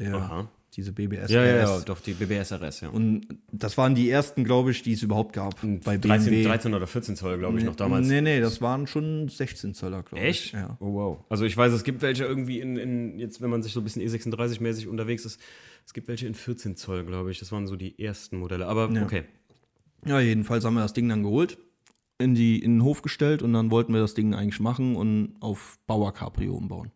Der, 0.01 0.15
Aha. 0.17 0.49
Diese 0.77 0.93
BBS. 0.93 1.31
Ja, 1.31 1.45
ja, 1.45 1.63
RS. 1.65 1.71
ja, 1.71 1.81
doch, 1.81 2.01
die 2.01 2.15
BBSRS, 2.15 2.81
ja. 2.81 2.89
Und 2.89 3.27
das 3.51 3.77
waren 3.77 3.95
die 3.95 4.09
ersten, 4.09 4.43
glaube 4.45 4.71
ich, 4.71 4.83
die 4.83 4.93
es 4.93 5.03
überhaupt 5.03 5.33
gab. 5.35 5.61
Bei 5.85 5.99
13, 5.99 6.31
BMW. 6.31 6.43
13 6.45 6.75
oder 6.75 6.87
14 6.87 7.17
Zoll, 7.17 7.39
glaube 7.39 7.59
ich, 7.59 7.65
noch 7.65 7.77
damals. 7.77 8.07
Nee, 8.09 8.21
nee, 8.23 8.41
das 8.41 8.63
waren 8.63 8.87
schon 8.87 9.29
16 9.29 9.75
Zöller, 9.75 10.03
glaube 10.03 10.25
ich. 10.25 10.31
Echt? 10.31 10.53
Ja. 10.55 10.77
Oh, 10.81 10.95
wow. 10.95 11.19
Also 11.29 11.45
ich 11.45 11.57
weiß, 11.57 11.73
es 11.73 11.85
gibt 11.85 12.01
welche 12.03 12.25
irgendwie 12.25 12.61
in, 12.61 12.77
in 12.77 13.19
jetzt, 13.19 13.43
wenn 13.43 13.51
man 13.51 13.63
sich 13.63 13.73
so 13.75 13.81
ein 13.81 13.85
bisschen 13.85 14.03
E36-mäßig 14.03 14.89
unterwegs 14.89 15.25
ist, 15.27 15.41
es 15.85 15.93
gibt 15.93 16.09
welche 16.09 16.27
in 16.27 16.35
14 16.35 16.77
Zoll, 16.77 17.05
glaube 17.05 17.31
ich. 17.31 17.39
Das 17.39 17.53
waren 17.53 17.67
so 17.67 17.77
die 17.77 17.99
ersten 18.03 18.39
Modelle. 18.39 18.67
Aber 18.67 18.91
Ja. 18.91 19.03
okay. 19.03 19.25
Ja, 20.07 20.21
jedenfalls 20.21 20.65
haben 20.65 20.75
wir 20.75 20.81
das 20.83 20.95
Ding 20.95 21.09
dann 21.09 21.23
geholt, 21.23 21.59
in, 22.19 22.35
die, 22.35 22.59
in 22.59 22.77
den 22.79 22.83
Hof 22.83 23.03
gestellt 23.03 23.43
und 23.43 23.53
dann 23.53 23.71
wollten 23.71 23.93
wir 23.93 24.01
das 24.01 24.15
Ding 24.15 24.35
eigentlich 24.35 24.59
machen 24.61 24.97
und 24.97 25.35
auf 25.41 25.79
Bauer 25.87 26.13
Cabrio 26.15 26.55
umbauen. 26.55 26.91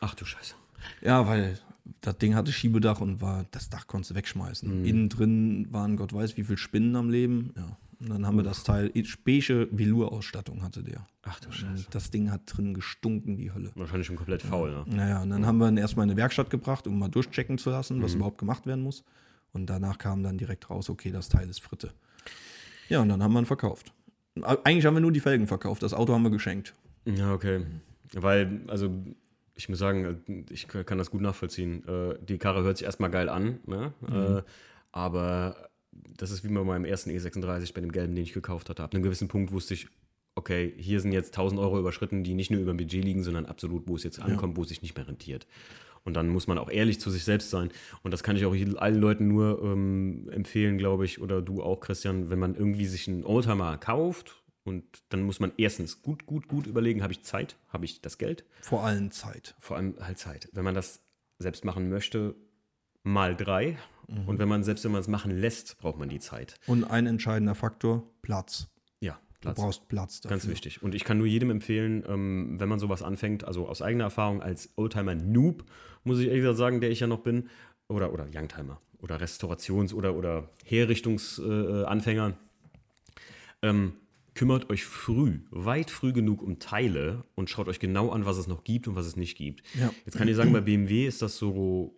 Ach 0.00 0.14
du 0.14 0.24
Scheiße. 0.24 0.54
Ja, 1.02 1.26
weil 1.26 1.58
das 2.00 2.18
Ding 2.18 2.34
hatte 2.34 2.52
Schiebedach 2.52 3.00
und 3.00 3.20
war, 3.20 3.46
das 3.50 3.68
Dach 3.70 3.86
konntest 3.86 4.10
du 4.12 4.14
wegschmeißen. 4.14 4.84
Innen 4.84 5.08
drin 5.08 5.66
waren 5.70 5.96
Gott 5.96 6.12
weiß 6.12 6.36
wie 6.36 6.44
viele 6.44 6.58
Spinnen 6.58 6.96
am 6.96 7.10
Leben. 7.10 7.52
Ja. 7.56 7.76
Und 8.00 8.08
dann 8.08 8.26
haben 8.26 8.36
wir 8.36 8.42
das 8.42 8.64
Teil, 8.64 8.90
beige 9.24 9.68
Velour-Ausstattung 9.72 10.62
hatte 10.62 10.82
der. 10.82 11.06
Ach 11.22 11.38
du 11.40 11.52
Scheiße. 11.52 11.86
das 11.90 12.10
Ding 12.10 12.30
hat 12.30 12.42
drin 12.46 12.72
gestunken 12.72 13.36
wie 13.36 13.52
Hölle. 13.52 13.72
Wahrscheinlich 13.74 14.06
schon 14.06 14.16
komplett 14.16 14.40
faul, 14.42 14.70
ne? 14.70 14.84
Naja, 14.86 15.22
und 15.22 15.28
dann 15.28 15.44
haben 15.44 15.58
wir 15.58 15.68
ihn 15.68 15.76
erstmal 15.76 16.04
in 16.04 16.10
eine 16.10 16.16
Werkstatt 16.16 16.48
gebracht, 16.48 16.86
um 16.86 16.98
mal 16.98 17.08
durchchecken 17.08 17.58
zu 17.58 17.68
lassen, 17.68 17.98
Mhm. 17.98 18.02
was 18.02 18.14
überhaupt 18.14 18.38
gemacht 18.38 18.64
werden 18.66 18.82
muss. 18.82 19.04
Und 19.52 19.66
danach 19.66 19.98
kam 19.98 20.22
dann 20.22 20.38
direkt 20.38 20.70
raus, 20.70 20.88
okay, 20.88 21.10
das 21.10 21.28
Teil 21.28 21.48
ist 21.50 21.60
Fritte. 21.60 21.92
Ja, 22.88 23.00
und 23.02 23.08
dann 23.10 23.22
haben 23.22 23.32
wir 23.34 23.40
ihn 23.40 23.46
verkauft. 23.46 23.92
Eigentlich 24.64 24.86
haben 24.86 24.94
wir 24.94 25.00
nur 25.00 25.12
die 25.12 25.20
Felgen 25.20 25.46
verkauft, 25.46 25.82
das 25.82 25.92
Auto 25.92 26.14
haben 26.14 26.22
wir 26.22 26.30
geschenkt. 26.30 26.72
Ja, 27.04 27.34
okay. 27.34 27.66
Weil, 28.14 28.60
also, 28.68 28.90
ich 29.60 29.68
muss 29.68 29.78
sagen, 29.78 30.44
ich 30.48 30.68
kann 30.68 30.96
das 30.96 31.10
gut 31.10 31.20
nachvollziehen. 31.20 31.86
Äh, 31.86 32.14
Die 32.22 32.38
Karre 32.38 32.62
hört 32.62 32.78
sich 32.78 32.86
erstmal 32.86 33.10
geil 33.10 33.28
an, 33.28 33.60
ne? 33.66 33.92
Äh, 34.08 34.42
aber 34.90 35.68
das 36.16 36.30
ist 36.30 36.44
wie 36.44 36.48
bei 36.48 36.64
meinem 36.64 36.86
ersten 36.86 37.10
E36, 37.10 37.74
bei 37.74 37.82
dem 37.82 37.92
gelben, 37.92 38.14
den 38.14 38.24
ich 38.24 38.32
gekauft 38.32 38.70
hatte. 38.70 38.82
Ab 38.82 38.94
einem 38.94 39.02
gewissen 39.02 39.28
Punkt 39.28 39.52
wusste 39.52 39.74
ich, 39.74 39.88
okay, 40.34 40.72
hier 40.78 41.00
sind 41.00 41.12
jetzt 41.12 41.34
1000 41.34 41.60
Euro 41.60 41.78
überschritten, 41.78 42.24
die 42.24 42.32
nicht 42.32 42.50
nur 42.50 42.60
über 42.60 42.72
dem 42.72 42.78
Budget 42.78 43.04
liegen, 43.04 43.22
sondern 43.22 43.44
absolut, 43.44 43.86
wo 43.86 43.96
es 43.96 44.02
jetzt 44.02 44.18
ankommt, 44.22 44.56
wo 44.56 44.62
es 44.62 44.70
sich 44.70 44.80
nicht 44.80 44.96
mehr 44.96 45.06
rentiert. 45.06 45.46
Und 46.04 46.14
dann 46.14 46.28
muss 46.28 46.46
man 46.46 46.56
auch 46.56 46.70
ehrlich 46.70 46.98
zu 46.98 47.10
sich 47.10 47.24
selbst 47.24 47.50
sein. 47.50 47.70
Und 48.02 48.12
das 48.12 48.22
kann 48.22 48.36
ich 48.36 48.46
auch 48.46 48.54
allen 48.78 48.98
Leuten 48.98 49.28
nur 49.28 49.62
ähm, 49.62 50.30
empfehlen, 50.30 50.78
glaube 50.78 51.04
ich, 51.04 51.20
oder 51.20 51.42
du 51.42 51.62
auch, 51.62 51.80
Christian, 51.80 52.30
wenn 52.30 52.38
man 52.38 52.54
irgendwie 52.54 52.86
sich 52.86 53.08
einen 53.08 53.24
Oldtimer 53.24 53.76
kauft 53.76 54.39
und 54.64 54.84
dann 55.08 55.22
muss 55.22 55.40
man 55.40 55.52
erstens 55.56 56.02
gut, 56.02 56.26
gut, 56.26 56.48
gut 56.48 56.66
überlegen, 56.66 57.02
habe 57.02 57.12
ich 57.12 57.22
Zeit, 57.22 57.56
habe 57.68 57.84
ich 57.84 58.00
das 58.02 58.18
Geld, 58.18 58.44
Vor 58.60 58.84
allem 58.84 59.10
Zeit. 59.10 59.54
vor 59.58 59.76
allem 59.76 59.94
halt 60.00 60.18
Zeit. 60.18 60.48
Wenn 60.52 60.64
man 60.64 60.74
das 60.74 61.00
selbst 61.38 61.64
machen 61.64 61.88
möchte, 61.88 62.34
mal 63.02 63.34
drei. 63.36 63.78
Und 64.26 64.38
wenn 64.40 64.48
man 64.48 64.64
selbst 64.64 64.84
wenn 64.84 64.90
man 64.90 65.00
es 65.00 65.06
machen 65.08 65.30
lässt, 65.30 65.78
braucht 65.78 65.96
man 65.96 66.08
die 66.08 66.18
Zeit. 66.18 66.56
Und 66.66 66.82
ein 66.84 67.06
entscheidender 67.06 67.54
Faktor, 67.54 68.02
Platz. 68.22 68.66
Ja, 68.98 69.20
Du 69.34 69.40
Platz. 69.42 69.56
brauchst 69.56 69.88
Platz 69.88 70.20
dafür. 70.20 70.36
Ganz 70.36 70.48
wichtig. 70.48 70.82
Und 70.82 70.96
ich 70.96 71.04
kann 71.04 71.16
nur 71.18 71.28
jedem 71.28 71.48
empfehlen, 71.50 72.02
ähm, 72.08 72.56
wenn 72.58 72.68
man 72.68 72.80
sowas 72.80 73.02
anfängt, 73.02 73.44
also 73.44 73.68
aus 73.68 73.80
eigener 73.82 74.04
Erfahrung 74.04 74.42
als 74.42 74.70
Oldtimer-Noob, 74.76 75.64
muss 76.02 76.18
ich 76.18 76.26
ehrlich 76.26 76.40
gesagt 76.42 76.58
sagen, 76.58 76.80
der 76.80 76.90
ich 76.90 76.98
ja 77.00 77.06
noch 77.06 77.20
bin, 77.20 77.48
oder, 77.88 78.12
oder 78.12 78.26
Youngtimer 78.34 78.80
oder 78.98 79.16
Restaurations- 79.20 79.94
oder, 79.94 80.14
oder 80.16 80.50
Herrichtungsanfänger, 80.64 82.28
äh, 83.62 83.68
ähm, 83.68 83.92
kümmert 84.34 84.70
euch 84.70 84.84
früh, 84.84 85.40
weit 85.50 85.90
früh 85.90 86.12
genug 86.12 86.42
um 86.42 86.58
Teile 86.58 87.24
und 87.34 87.50
schaut 87.50 87.68
euch 87.68 87.80
genau 87.80 88.10
an, 88.10 88.24
was 88.26 88.36
es 88.36 88.46
noch 88.46 88.64
gibt 88.64 88.88
und 88.88 88.94
was 88.96 89.06
es 89.06 89.16
nicht 89.16 89.36
gibt. 89.36 89.62
Ja. 89.78 89.92
Jetzt 90.04 90.16
kann 90.16 90.28
ich 90.28 90.36
sagen, 90.36 90.52
bei 90.52 90.60
BMW 90.60 91.06
ist 91.06 91.22
das 91.22 91.36
so 91.36 91.96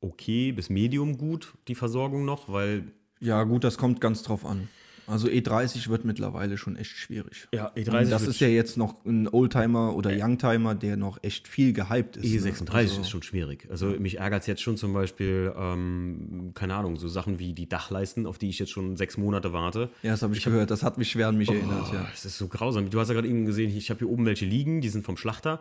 okay 0.00 0.52
bis 0.52 0.70
medium 0.70 1.18
gut, 1.18 1.54
die 1.68 1.74
Versorgung 1.74 2.24
noch, 2.24 2.52
weil 2.52 2.92
Ja, 3.20 3.42
gut, 3.44 3.64
das 3.64 3.78
kommt 3.78 4.00
ganz 4.00 4.22
drauf 4.22 4.44
an. 4.44 4.68
Also 5.08 5.28
E30 5.28 5.88
wird 5.88 6.04
mittlerweile 6.04 6.58
schon 6.58 6.76
echt 6.76 6.90
schwierig. 6.90 7.48
Ja, 7.52 7.68
Und 7.74 8.10
das 8.10 8.26
ist 8.26 8.40
ja 8.40 8.48
jetzt 8.48 8.76
noch 8.76 9.04
ein 9.06 9.26
Oldtimer 9.28 9.94
oder 9.96 10.10
Youngtimer, 10.12 10.74
der 10.74 10.96
noch 10.96 11.18
echt 11.22 11.48
viel 11.48 11.72
gehypt 11.72 12.16
ist. 12.18 12.24
ne? 12.44 12.50
E36 12.52 12.72
Also, 12.74 13.00
ist 13.00 13.10
schon 13.10 13.22
schwierig. 13.22 13.66
Also 13.70 13.86
mich 13.98 14.18
ärgert 14.18 14.42
es 14.42 14.46
jetzt 14.46 14.62
schon 14.62 14.76
zum 14.76 14.92
Beispiel, 14.92 15.52
ähm, 15.58 16.52
keine 16.54 16.74
Ahnung, 16.74 16.96
so 16.96 17.08
Sachen 17.08 17.38
wie 17.38 17.52
die 17.52 17.68
Dachleisten, 17.68 18.26
auf 18.26 18.38
die 18.38 18.48
ich 18.48 18.58
jetzt 18.58 18.70
schon 18.70 18.96
sechs 18.96 19.16
Monate 19.16 19.52
warte. 19.52 19.90
ja, 20.02 20.12
das 20.12 20.22
habe 20.22 20.34
ich, 20.36 20.44
gehört. 20.44 20.70
Das 20.70 20.82
hat 20.82 20.98
mich 20.98 21.10
schwer 21.10 21.28
an 21.28 21.36
mich 21.38 21.48
erinnert, 21.48 21.86
Oh, 21.90 21.94
ja. 21.94 22.06
Es 22.12 22.24
ist 22.24 22.38
so 22.38 22.48
grausam. 22.48 22.90
Du 22.90 23.00
hast 23.00 23.08
ja 23.08 23.14
gerade 23.14 23.28
eben 23.28 23.46
gesehen, 23.46 23.74
ich 23.76 23.90
habe 23.90 23.98
hier 24.00 24.08
oben 24.10 24.26
welche 24.26 24.44
liegen, 24.44 24.80
die 24.80 24.88
sind 24.88 25.04
vom 25.04 25.16
Schlachter. 25.16 25.60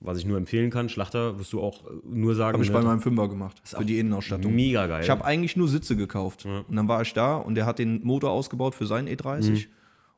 Was 0.00 0.18
ich 0.18 0.24
nur 0.26 0.36
empfehlen 0.36 0.70
kann. 0.70 0.88
Schlachter 0.88 1.38
wirst 1.38 1.52
du 1.52 1.60
auch 1.60 1.84
äh, 1.86 1.90
nur 2.04 2.34
sagen. 2.34 2.54
Habe 2.54 2.64
ich 2.64 2.70
ne, 2.70 2.76
bei 2.78 2.82
meinem 2.82 3.00
Fünfer 3.00 3.28
gemacht. 3.28 3.60
Für 3.64 3.84
die 3.84 3.98
Innenausstattung. 3.98 4.52
mega 4.54 4.86
geil. 4.88 5.02
Ich 5.04 5.10
habe 5.10 5.24
eigentlich 5.24 5.56
nur 5.56 5.68
Sitze 5.68 5.94
gekauft. 5.96 6.44
Und 6.44 6.74
dann 6.74 6.88
war 6.88 7.02
ich 7.02 7.12
da 7.14 7.36
und 7.36 7.54
der 7.54 7.66
hat 7.66 7.78
den 7.78 8.02
Motor 8.02 8.30
ausgebaut 8.30 8.71
für 8.74 8.86
seinen 8.86 9.08
E30. 9.08 9.50
Mhm. 9.50 9.56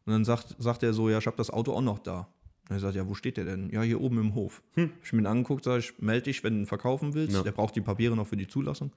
Und 0.06 0.12
dann 0.12 0.24
sagt, 0.24 0.56
sagt 0.58 0.82
er 0.82 0.92
so, 0.92 1.08
ja, 1.08 1.18
ich 1.18 1.26
habe 1.26 1.36
das 1.36 1.50
Auto 1.50 1.72
auch 1.72 1.80
noch 1.80 1.98
da. 1.98 2.28
Und 2.68 2.76
er 2.76 2.80
sagt, 2.80 2.94
ja, 2.94 3.06
wo 3.06 3.14
steht 3.14 3.36
der 3.36 3.44
denn? 3.44 3.70
Ja, 3.70 3.82
hier 3.82 4.00
oben 4.00 4.18
im 4.18 4.34
Hof. 4.34 4.62
Ich 5.02 5.12
mir 5.12 5.22
ihn 5.22 5.26
angeguckt, 5.26 5.64
sage 5.64 5.80
ich, 5.80 5.98
melde 5.98 6.24
dich, 6.24 6.42
wenn 6.44 6.54
du 6.54 6.60
ihn 6.60 6.66
verkaufen 6.66 7.14
willst. 7.14 7.32
Hm. 7.32 7.36
Ja. 7.36 7.42
Der 7.42 7.52
braucht 7.52 7.76
die 7.76 7.80
Papiere 7.80 8.16
noch 8.16 8.26
für 8.26 8.36
die 8.36 8.48
Zulassung. 8.48 8.90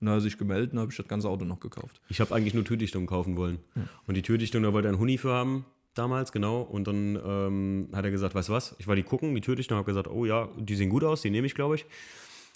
Und 0.00 0.06
dann 0.06 0.10
hat 0.10 0.18
er 0.18 0.22
sich 0.22 0.36
gemeldet 0.36 0.72
und 0.72 0.80
habe 0.80 0.90
ich 0.90 0.96
das 0.96 1.08
ganze 1.08 1.28
Auto 1.28 1.44
noch 1.44 1.60
gekauft. 1.60 2.00
Ich 2.08 2.20
habe 2.20 2.34
eigentlich 2.34 2.54
nur 2.54 2.64
Türdichtung 2.64 3.06
kaufen 3.06 3.36
wollen. 3.36 3.58
Und 4.06 4.16
die 4.16 4.22
Türdichtung, 4.22 4.62
da 4.62 4.72
wollte 4.72 4.88
er 4.88 4.90
einen 4.90 4.98
Huni 4.98 5.18
für 5.18 5.32
haben, 5.32 5.64
damals, 5.94 6.32
genau. 6.32 6.62
Und 6.62 6.86
dann 6.86 7.18
ähm, 7.24 7.88
hat 7.92 8.04
er 8.04 8.10
gesagt, 8.10 8.34
weißt 8.34 8.48
du 8.48 8.52
was, 8.52 8.74
ich 8.78 8.86
war 8.86 8.96
die 8.96 9.02
gucken, 9.02 9.34
die 9.34 9.40
Türdichtung, 9.40 9.78
habe 9.78 9.86
gesagt, 9.86 10.08
oh 10.08 10.24
ja, 10.24 10.48
die 10.58 10.74
sehen 10.74 10.90
gut 10.90 11.04
aus, 11.04 11.22
die 11.22 11.30
nehme 11.30 11.46
ich, 11.46 11.54
glaube 11.54 11.76
ich. 11.76 11.86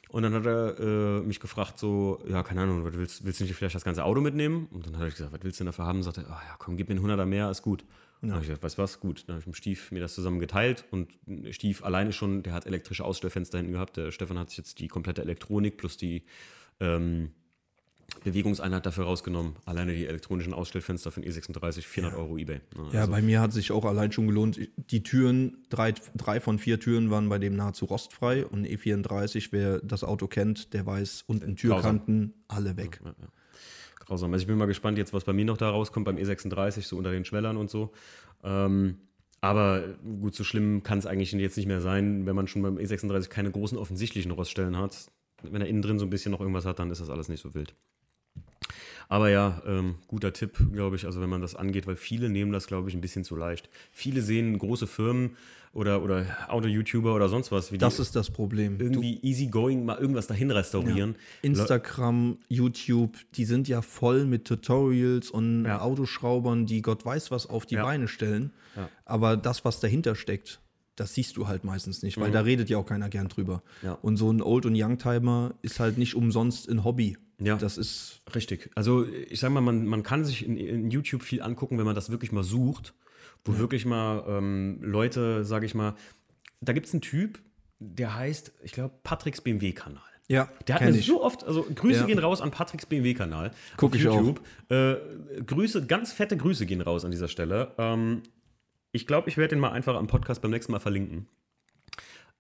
Und 0.09 0.23
dann 0.23 0.33
hat 0.33 0.47
er 0.47 0.79
äh, 0.79 1.21
mich 1.21 1.38
gefragt, 1.38 1.79
so, 1.79 2.23
ja, 2.27 2.42
keine 2.42 2.62
Ahnung, 2.62 2.83
willst, 2.94 3.25
willst 3.25 3.40
du 3.40 3.44
nicht 3.44 3.55
vielleicht 3.55 3.75
das 3.75 3.85
ganze 3.85 4.05
Auto 4.05 4.21
mitnehmen? 4.23 4.66
Und 4.71 4.87
dann 4.87 4.97
habe 4.97 5.09
ich 5.09 5.14
gesagt, 5.14 5.33
was 5.33 5.42
willst 5.42 5.61
du 5.61 5.64
denn 5.64 5.66
dafür 5.66 5.85
haben? 5.85 5.99
Und 5.99 6.05
sagte, 6.05 6.25
ah 6.29 6.40
ja, 6.49 6.57
komm, 6.59 6.77
gib 6.77 6.88
mir 6.88 6.97
einen 6.97 7.05
100er 7.05 7.27
mehr, 7.27 7.51
ist 7.51 7.62
gut. 7.62 7.83
Und 8.21 8.29
dann 8.29 8.33
habe 8.33 8.42
ich 8.42 8.49
gesagt, 8.49 8.64
weißt 8.64 8.79
du 8.79 8.83
was, 8.83 9.01
gut. 9.01 9.25
Dann 9.27 9.35
habe 9.35 9.40
ich 9.40 9.47
mit 9.47 9.57
Stief 9.57 9.92
mir 9.92 10.01
das 10.01 10.14
zusammen 10.14 10.40
geteilt 10.40 10.87
und 10.90 11.11
Stief 11.51 11.85
alleine 11.85 12.12
schon, 12.12 12.42
der 12.42 12.55
hat 12.55 12.66
elektrische 12.66 13.05
Ausstellfenster 13.05 13.59
hinten 13.59 13.75
gehabt. 13.75 13.97
Der 13.97 14.11
Stefan 14.11 14.38
hat 14.38 14.49
sich 14.49 14.59
jetzt 14.59 14.81
die 14.81 14.88
komplette 14.88 15.23
Elektronik 15.23 15.77
plus 15.77 15.99
die 15.99 16.25
ähm, 16.81 17.33
Bewegungseinheit 18.25 18.85
dafür 18.85 19.05
rausgenommen. 19.05 19.57
Alleine 19.64 19.94
die 19.94 20.07
elektronischen 20.07 20.55
Ausstellfenster 20.55 21.11
für 21.11 21.21
den 21.21 21.31
E36, 21.31 21.83
400 21.83 22.18
Euro 22.18 22.38
Ebay. 22.38 22.61
Ne, 22.77 22.88
Ja, 22.92 23.01
also, 23.01 23.12
bei 23.12 23.23
mir 23.23 23.40
hat 23.40 23.53
sich 23.53 23.71
auch 23.71 23.85
allein 23.85 24.12
schon 24.12 24.27
gelohnt. 24.27 24.59
Die 24.90 25.03
Türen, 25.03 25.59
drei, 25.68 25.92
drei 26.16 26.40
von 26.40 26.59
vier 26.59 26.81
Türen 26.81 27.11
waren 27.11 27.29
bei 27.29 27.38
dem 27.38 27.55
nahezu 27.55 27.85
rostfrei. 27.85 28.47
Und 28.47 28.66
E34, 28.66 29.49
wer 29.51 29.79
das 29.81 30.05
Auto 30.05 30.27
kennt, 30.27 30.73
der 30.73 30.87
weiß, 30.87 31.25
unten 31.27 31.57
Türkanten, 31.57 32.35
alle 32.49 32.77
weg. 32.77 33.01
grausam. 33.99 34.33
Also 34.33 34.42
ich 34.42 34.47
bin 34.49 34.57
mal 34.57 34.66
gespannt 34.66 34.99
jetzt, 34.99 35.12
was 35.12 35.25
bei 35.25 35.33
mir 35.33 35.44
noch 35.44 35.59
da 35.59 35.71
rauskommt 35.71 36.07
beim 36.07 36.16
E36, 36.16 36.83
so 36.83 36.97
unter 36.97 37.12
den 37.12 37.25
Schwellern 37.25 37.57
und 37.57 37.71
so. 37.71 37.92
Ähm, 38.42 38.97
aber 39.40 39.85
gut, 40.21 40.35
so 40.35 40.42
schlimm 40.44 40.83
kann 40.83 40.99
es 40.99 41.07
eigentlich 41.07 41.31
jetzt 41.33 41.57
nicht 41.57 41.66
mehr 41.66 41.81
sein, 41.81 42.27
wenn 42.27 42.35
man 42.35 42.49
schon 42.49 42.62
beim 42.62 42.77
E36 42.77 43.29
keine 43.29 43.51
großen 43.51 43.79
offensichtlichen 43.79 44.33
Roststellen 44.33 44.77
hat. 44.77 45.11
Wenn 45.42 45.61
er 45.61 45.68
innen 45.68 45.83
drin 45.83 45.99
so 46.01 46.07
ein 46.07 46.11
bisschen 46.11 46.33
noch 46.33 46.40
irgendwas 46.40 46.64
hat, 46.64 46.81
dann 46.81 46.90
ist 46.90 47.01
das 47.01 47.11
alles 47.11 47.29
nicht 47.29 47.40
so 47.40 47.55
wild. 47.55 47.75
Aber 49.09 49.31
ja, 49.31 49.62
ähm, 49.66 49.94
guter 50.07 50.33
Tipp, 50.33 50.59
glaube 50.73 50.97
ich, 50.97 51.07
also 51.07 51.21
wenn 51.21 51.31
man 51.31 51.40
das 51.40 51.55
angeht, 51.55 51.87
weil 51.87 51.97
viele 51.97 52.29
nehmen 52.29 52.53
das, 52.53 52.66
glaube 52.66 52.88
ich, 52.90 52.94
ein 52.94 53.01
bisschen 53.01 53.25
zu 53.25 53.37
leicht. 53.37 53.71
Viele 53.90 54.21
sehen 54.21 54.59
große 54.59 54.87
Firmen 54.87 55.31
oder, 55.73 56.03
oder 56.03 56.27
Auto-YouTuber 56.49 57.14
oder 57.14 57.29
sonst 57.29 57.51
was, 57.53 57.73
wie 57.73 57.79
Das 57.79 57.99
ist 57.99 58.16
das 58.16 58.31
Problem. 58.31 58.77
Du, 58.79 58.85
irgendwie 58.85 59.18
easygoing 59.23 59.85
mal 59.85 59.99
irgendwas 59.99 60.27
dahin 60.27 60.51
restaurieren. 60.51 61.16
Instagram, 61.42 62.38
YouTube, 62.49 63.16
die 63.35 63.44
sind 63.44 63.68
ja 63.68 63.81
voll 63.83 64.25
mit 64.25 64.44
Tutorials 64.47 65.31
und 65.31 65.64
Ja. 65.64 65.81
Autoschraubern, 65.81 66.66
die 66.66 66.83
Gott 66.83 67.05
weiß 67.05 67.31
was 67.31 67.47
auf 67.47 67.64
die 67.66 67.77
Ja. 67.77 67.85
Beine 67.85 68.09
stellen. 68.09 68.51
Ja. 68.77 68.88
Aber 69.05 69.37
das, 69.37 69.64
was 69.64 69.81
dahinter 69.81 70.14
steckt, 70.14 70.61
das 70.97 71.14
siehst 71.14 71.37
du 71.37 71.47
halt 71.49 71.64
meistens 71.64 72.03
nicht, 72.03 72.18
weil 72.18 72.31
da 72.33 72.40
redet 72.40 72.68
ja 72.71 72.77
auch 72.79 72.87
keiner 72.87 73.09
gern 73.09 73.29
drüber. 73.29 73.62
Mhm. 73.83 73.87
Ja. 73.88 73.92
Und 74.03 74.16
so 74.16 74.31
ein 74.31 74.42
Old- 74.42 74.66
und 74.66 74.75
Youngtimer 74.77 75.55
ist 75.62 75.81
halt 75.81 75.97
nicht 75.97 76.14
umsonst 76.14 76.68
ein 76.68 76.85
Hobby. 76.85 77.16
Ja. 77.40 77.57
Das 77.57 77.79
ist 77.79 78.20
Richtig. 78.35 78.70
Also 78.74 79.07
ich 79.07 79.40
sag 79.40 79.51
mal, 79.53 79.61
man, 79.61 79.87
man 79.87 80.03
kann 80.03 80.24
sich 80.24 80.44
in, 80.44 80.57
in 80.57 80.90
YouTube 80.90 81.22
viel 81.22 81.40
angucken, 81.42 81.79
wenn 81.79 81.87
man 81.87 81.94
das 81.94 82.11
wirklich 82.11 82.33
mal 82.33 82.42
sucht, 82.44 82.94
wo 83.44 83.57
wirklich 83.59 83.87
mal 83.87 84.24
ähm, 84.29 84.79
Leute, 84.83 85.44
sage 85.44 85.64
ich 85.66 85.74
mal, 85.74 85.94
da 86.61 86.72
gibt 86.72 86.87
es 86.87 86.92
einen 86.92 87.01
Typ, 87.01 87.38
der 87.79 88.14
heißt, 88.14 88.53
ich 88.64 88.72
glaube, 88.72 88.94
Patricks 89.03 89.40
BMW-Kanal. 89.40 90.03
Ja, 90.31 90.51
Der 90.66 90.74
hat 90.74 90.83
mir 90.83 90.90
ich. 90.90 91.07
so 91.07 91.22
oft, 91.22 91.44
also 91.44 91.62
Grüße 91.74 92.01
Ja. 92.01 92.07
gehen 92.07 92.18
raus 92.18 92.42
an 92.42 92.51
Patricks 92.51 92.85
BMW-Kanal. 92.85 93.51
Guck 93.79 93.94
ich 93.94 94.07
auch. 94.09 94.35
Äh, 94.68 94.96
Grüße, 95.46 95.87
ganz 95.87 96.12
fette 96.12 96.37
Grüße 96.37 96.66
gehen 96.66 96.83
raus 96.83 97.05
an 97.07 97.11
dieser 97.12 97.29
Stelle. 97.29 97.72
Ähm, 97.79 98.22
ich 98.92 99.07
glaube, 99.07 99.31
ich 99.31 99.38
werde 99.38 99.55
den 99.55 99.61
mal 99.61 99.70
einfach 99.70 99.96
am 99.96 100.07
Podcast 100.07 100.42
beim 100.42 100.51
nächsten 100.51 100.72
Mal 100.72 100.81
verlinken. 100.81 101.29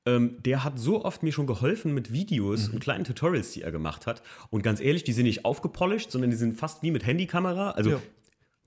Ähm, 0.08 0.36
der 0.44 0.64
hat 0.64 0.78
so 0.78 1.04
oft 1.04 1.22
mir 1.22 1.32
schon 1.32 1.46
geholfen 1.46 1.92
mit 1.94 2.12
Videos 2.12 2.68
Mhm. 2.68 2.74
und 2.74 2.80
kleinen 2.80 3.04
Tutorials, 3.04 3.52
die 3.52 3.62
er 3.62 3.70
gemacht 3.72 4.06
hat. 4.06 4.22
Und 4.50 4.62
ganz 4.62 4.80
ehrlich, 4.80 5.04
die 5.04 5.12
sind 5.12 5.24
nicht 5.26 5.44
aufgepolished, 5.44 6.10
sondern 6.10 6.30
die 6.30 6.36
sind 6.36 6.56
fast 6.58 6.82
wie 6.82 6.90
mit 6.90 7.04
Handykamera. 7.06 7.72
Also, 7.72 7.90
Ja. 7.90 8.00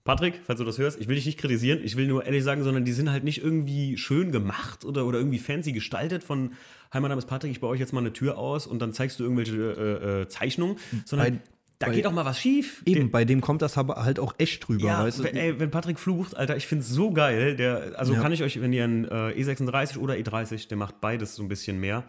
Patrick, 0.03 0.41
falls 0.43 0.57
du 0.57 0.65
das 0.65 0.79
hörst, 0.79 0.99
ich 0.99 1.07
will 1.07 1.15
dich 1.15 1.27
nicht 1.27 1.37
kritisieren, 1.37 1.79
ich 1.83 1.95
will 1.95 2.07
nur 2.07 2.25
ehrlich 2.25 2.43
sagen, 2.43 2.63
sondern 2.63 2.85
die 2.85 2.91
sind 2.91 3.11
halt 3.11 3.23
nicht 3.23 3.43
irgendwie 3.43 3.97
schön 3.97 4.31
gemacht 4.31 4.83
oder, 4.83 5.05
oder 5.05 5.19
irgendwie 5.19 5.37
fancy 5.37 5.73
gestaltet 5.73 6.23
von, 6.23 6.53
hi, 6.91 6.99
mein 6.99 7.09
Name 7.09 7.19
ist 7.19 7.27
Patrick, 7.27 7.51
ich 7.51 7.59
baue 7.59 7.69
euch 7.71 7.79
jetzt 7.79 7.93
mal 7.93 7.99
eine 7.99 8.11
Tür 8.11 8.37
aus 8.39 8.65
und 8.65 8.79
dann 8.81 8.93
zeigst 8.93 9.19
du 9.19 9.23
irgendwelche 9.23 9.55
äh, 9.55 10.21
äh, 10.23 10.27
Zeichnungen, 10.27 10.77
sondern 11.05 11.35
Bei- 11.35 11.41
da 11.81 11.87
bei- 11.87 11.95
geht 11.95 12.07
auch 12.07 12.11
mal 12.13 12.25
was 12.25 12.39
schief. 12.39 12.81
Eben, 12.85 13.01
Der- 13.01 13.07
bei 13.11 13.25
dem 13.25 13.41
kommt 13.41 13.61
das 13.61 13.77
aber 13.77 14.03
halt 14.03 14.19
auch 14.19 14.33
echt 14.37 14.67
drüber, 14.67 14.85
ja, 14.87 15.03
weißt 15.03 15.19
du? 15.19 15.23
wenn, 15.25 15.35
ey, 15.35 15.59
wenn 15.59 15.69
Patrick 15.71 15.99
flucht, 15.99 16.35
Alter, 16.37 16.55
ich 16.57 16.67
finde 16.67 16.83
es 16.83 16.89
so 16.89 17.11
geil. 17.11 17.55
Der, 17.55 17.93
also 17.97 18.13
Ja. 18.13 18.21
kann 18.21 18.31
ich 18.31 18.43
euch, 18.43 18.59
wenn 18.61 18.71
ihr 18.73 18.83
einen 18.83 19.05
äh, 19.05 19.31
E36 19.31 19.97
oder 19.97 20.13
E30, 20.15 20.67
der 20.69 20.77
macht 20.77 21.01
beides 21.01 21.35
so 21.35 21.43
ein 21.43 21.49
bisschen 21.49 21.79
mehr. 21.79 22.03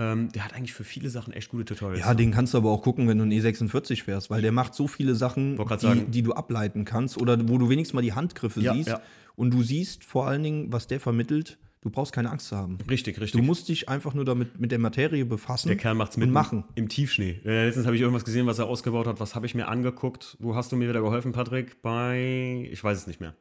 Ähm, 0.00 0.30
der 0.30 0.44
hat 0.44 0.54
eigentlich 0.54 0.74
für 0.74 0.84
viele 0.84 1.10
Sachen 1.10 1.32
echt 1.32 1.48
gute 1.50 1.64
Tutorials. 1.64 1.98
Ja, 2.06 2.14
den 2.14 2.30
kannst 2.30 2.54
du 2.54 2.58
aber 2.58 2.70
auch 2.70 2.82
gucken, 2.82 3.08
wenn 3.08 3.18
du 3.18 3.24
einen 3.24 3.32
E46 3.32 4.04
fährst, 4.04 4.30
weil 4.30 4.42
der 4.42 4.52
macht 4.52 4.74
so 4.74 4.86
viele 4.86 5.16
Sachen, 5.16 5.56
die, 5.58 6.04
die 6.04 6.22
du 6.22 6.34
ableiten 6.34 6.84
kannst 6.84 7.18
oder 7.18 7.36
wo 7.48 7.58
du 7.58 7.68
wenigstens 7.68 7.94
mal 7.94 8.02
die 8.02 8.12
Handgriffe 8.12 8.60
Ja, 8.60 8.74
siehst. 8.74 8.94
Und 9.34 9.50
du 9.52 9.62
siehst 9.64 10.04
vor 10.04 10.28
allen 10.28 10.42
Dingen, 10.44 10.72
was 10.72 10.86
der 10.86 11.00
vermittelt. 11.00 11.58
Du 11.80 11.90
brauchst 11.90 12.12
keine 12.12 12.30
Angst 12.30 12.48
zu 12.48 12.56
haben. 12.56 12.78
richtig, 12.90 13.20
richtig. 13.20 13.40
Du 13.40 13.46
musst 13.46 13.68
dich 13.68 13.88
einfach 13.88 14.12
nur 14.14 14.24
damit 14.24 14.58
mit 14.58 14.72
der 14.72 14.78
Materie 14.80 15.24
befassen. 15.24 15.68
der 15.68 15.76
Kerl 15.76 15.94
macht's 15.94 16.16
und 16.16 16.20
mit 16.24 16.30
machen. 16.30 16.64
im 16.74 16.88
Tiefschnee. 16.88 17.40
Äh, 17.44 17.66
letztens 17.66 17.86
habe 17.86 17.94
ich 17.94 18.02
irgendwas 18.02 18.24
gesehen, 18.24 18.46
was 18.46 18.58
er 18.58 18.66
ausgebaut 18.66 19.06
hat. 19.06 19.20
Was 19.20 19.34
habe 19.34 19.46
ich 19.46 19.54
mir 19.54 19.68
angeguckt? 19.68 20.36
Wo 20.40 20.54
hast 20.56 20.72
du 20.72 20.76
mir 20.76 20.88
wieder 20.88 21.00
geholfen, 21.02 21.32
Patrick? 21.32 21.80
Bei, 21.82 22.68
ich 22.70 22.82
weiß 22.82 22.98
es 22.98 23.06
nicht 23.06 23.20
mehr. 23.20 23.34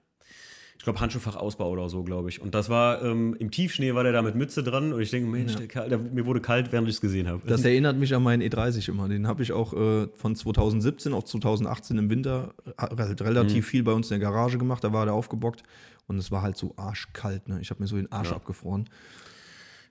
Ich 0.77 0.83
glaube, 0.83 1.01
Handschuhfachausbau 1.01 1.69
oder 1.71 1.89
so, 1.89 2.03
glaube 2.03 2.29
ich. 2.29 2.39
Und 2.39 2.53
das 2.53 2.69
war 2.69 3.01
ähm, 3.03 3.35
im 3.39 3.49
Tiefschnee, 3.49 3.95
war 3.95 4.03
der 4.03 4.13
da 4.13 4.21
mit 4.21 4.35
Mütze 4.35 4.61
dran. 4.63 4.93
Und 4.93 5.01
ich 5.01 5.09
denke, 5.09 5.27
Mensch, 5.29 5.55
der 5.55 5.67
Kerl, 5.67 5.89
der, 5.89 5.97
mir 5.97 6.25
wurde 6.27 6.39
kalt, 6.39 6.71
während 6.71 6.87
ich 6.87 6.95
es 6.95 7.01
gesehen 7.01 7.27
habe. 7.27 7.41
Das 7.47 7.65
erinnert 7.65 7.97
mich 7.97 8.13
an 8.13 8.21
meinen 8.23 8.43
E30 8.43 8.87
immer. 8.89 9.09
Den 9.09 9.27
habe 9.27 9.41
ich 9.41 9.51
auch 9.51 9.73
äh, 9.73 10.07
von 10.13 10.35
2017 10.35 11.13
auf 11.13 11.25
2018 11.25 11.97
im 11.97 12.09
Winter 12.11 12.53
äh, 12.77 12.95
halt 12.95 13.21
relativ 13.21 13.65
Mhm. 13.65 13.69
viel 13.69 13.83
bei 13.83 13.91
uns 13.93 14.11
in 14.11 14.19
der 14.19 14.29
Garage 14.29 14.59
gemacht. 14.59 14.83
Da 14.83 14.93
war 14.93 15.05
der 15.05 15.15
aufgebockt 15.15 15.63
und 16.07 16.17
es 16.17 16.31
war 16.31 16.41
halt 16.41 16.57
so 16.57 16.73
arschkalt. 16.77 17.47
Ne? 17.47 17.59
Ich 17.61 17.69
habe 17.69 17.81
mir 17.81 17.87
so 17.87 17.95
den 17.95 18.11
Arsch 18.11 18.31
abgefroren. 18.31 18.89